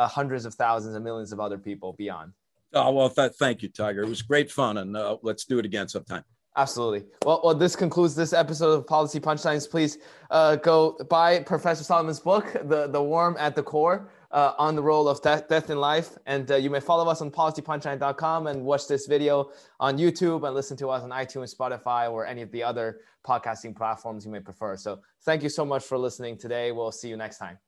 uh, 0.00 0.08
hundreds 0.08 0.46
of 0.46 0.54
thousands 0.54 0.94
and 0.94 1.04
millions 1.04 1.30
of 1.30 1.40
other 1.40 1.58
people 1.58 1.92
beyond. 1.92 2.32
Oh, 2.72 2.90
well, 2.90 3.10
th- 3.10 3.32
thank 3.32 3.62
you, 3.62 3.68
Tiger. 3.68 4.02
It 4.02 4.08
was 4.08 4.22
great 4.22 4.50
fun, 4.50 4.78
and 4.78 4.96
uh, 4.96 5.18
let's 5.22 5.44
do 5.44 5.58
it 5.58 5.66
again 5.66 5.88
sometime. 5.88 6.24
Absolutely. 6.56 7.04
Well, 7.24 7.40
well, 7.44 7.54
this 7.54 7.76
concludes 7.76 8.14
this 8.14 8.32
episode 8.32 8.72
of 8.72 8.86
Policy 8.86 9.20
Punchlines. 9.20 9.70
Please 9.70 9.98
uh, 10.30 10.56
go 10.56 10.96
buy 11.10 11.40
Professor 11.40 11.84
Solomon's 11.84 12.18
book, 12.18 12.50
The 12.64 12.86
The 12.88 13.02
Worm 13.02 13.36
at 13.38 13.54
the 13.54 13.62
Core, 13.62 14.10
uh, 14.30 14.54
on 14.58 14.74
the 14.74 14.82
role 14.82 15.06
of 15.06 15.20
death, 15.22 15.48
death 15.48 15.68
in 15.68 15.78
life. 15.78 16.16
And 16.26 16.50
uh, 16.50 16.56
you 16.56 16.70
may 16.70 16.80
follow 16.80 17.08
us 17.08 17.20
on 17.20 17.30
policypunchline.com 17.30 18.46
and 18.46 18.64
watch 18.64 18.88
this 18.88 19.06
video 19.06 19.50
on 19.78 19.98
YouTube 19.98 20.46
and 20.46 20.54
listen 20.54 20.76
to 20.78 20.88
us 20.88 21.02
on 21.02 21.10
iTunes, 21.10 21.54
Spotify, 21.54 22.10
or 22.10 22.26
any 22.26 22.42
of 22.42 22.50
the 22.50 22.62
other 22.62 23.00
podcasting 23.24 23.76
platforms 23.76 24.24
you 24.24 24.32
may 24.32 24.40
prefer. 24.40 24.76
So, 24.76 25.00
thank 25.24 25.42
you 25.42 25.50
so 25.50 25.64
much 25.64 25.84
for 25.84 25.98
listening 25.98 26.38
today. 26.38 26.72
We'll 26.72 26.90
see 26.90 27.08
you 27.08 27.16
next 27.16 27.38
time. 27.38 27.58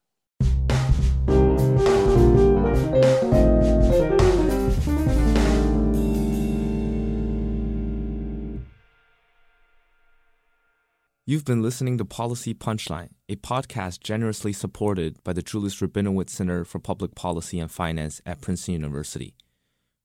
You've 11.25 11.45
been 11.45 11.63
listening 11.63 11.99
to 11.99 12.05
Policy 12.05 12.53
Punchline, 12.53 13.11
a 13.29 13.37
podcast 13.37 14.01
generously 14.01 14.53
supported 14.53 15.23
by 15.25 15.33
the 15.33 15.41
Julius 15.41 15.81
Rabinowitz 15.81 16.31
Center 16.31 16.65
for 16.65 16.79
Public 16.79 17.15
Policy 17.15 17.59
and 17.59 17.71
Finance 17.71 18.21
at 18.27 18.41
Princeton 18.41 18.75
University. 18.75 19.35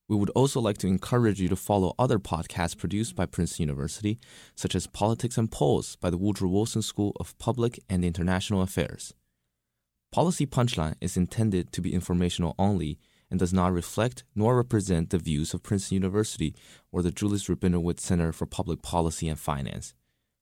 We 0.07 0.15
would 0.15 0.29
also 0.29 0.61
like 0.61 0.77
to 0.77 0.87
encourage 0.87 1.41
you 1.41 1.49
to 1.49 1.55
follow 1.55 1.95
other 1.99 2.17
podcasts 2.17 2.77
produced 2.77 3.15
by 3.15 3.25
Princeton 3.25 3.63
University, 3.63 4.19
such 4.55 4.73
as 4.73 4.87
Politics 4.87 5.37
and 5.37 5.51
Polls 5.51 5.97
by 5.97 6.09
the 6.09 6.17
Woodrow 6.17 6.49
Wilson 6.49 6.81
School 6.81 7.11
of 7.19 7.37
Public 7.39 7.79
and 7.89 8.05
International 8.05 8.61
Affairs. 8.61 9.13
Policy 10.11 10.45
Punchline 10.45 10.95
is 11.01 11.17
intended 11.17 11.71
to 11.73 11.81
be 11.81 11.93
informational 11.93 12.55
only 12.57 12.97
and 13.29 13.39
does 13.39 13.53
not 13.53 13.73
reflect 13.73 14.23
nor 14.35 14.55
represent 14.55 15.09
the 15.09 15.17
views 15.17 15.53
of 15.53 15.63
Princeton 15.63 15.95
University 15.95 16.55
or 16.91 17.01
the 17.01 17.11
Julius 17.11 17.47
Rabinowitz 17.47 17.99
Center 17.99 18.31
for 18.31 18.45
Public 18.45 18.81
Policy 18.81 19.27
and 19.27 19.39
Finance. 19.39 19.93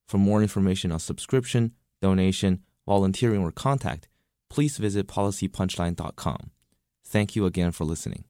For 0.08 0.18
more 0.20 0.42
information 0.42 0.92
on 0.92 1.00
subscription, 1.00 1.72
donation, 2.02 2.62
volunteering, 2.86 3.42
or 3.42 3.52
contact, 3.52 4.08
please 4.50 4.78
visit 4.78 5.08
policypunchline.com. 5.08 6.52
Thank 7.04 7.36
you 7.36 7.46
again 7.46 7.72
for 7.72 7.86
listening. 7.86 8.26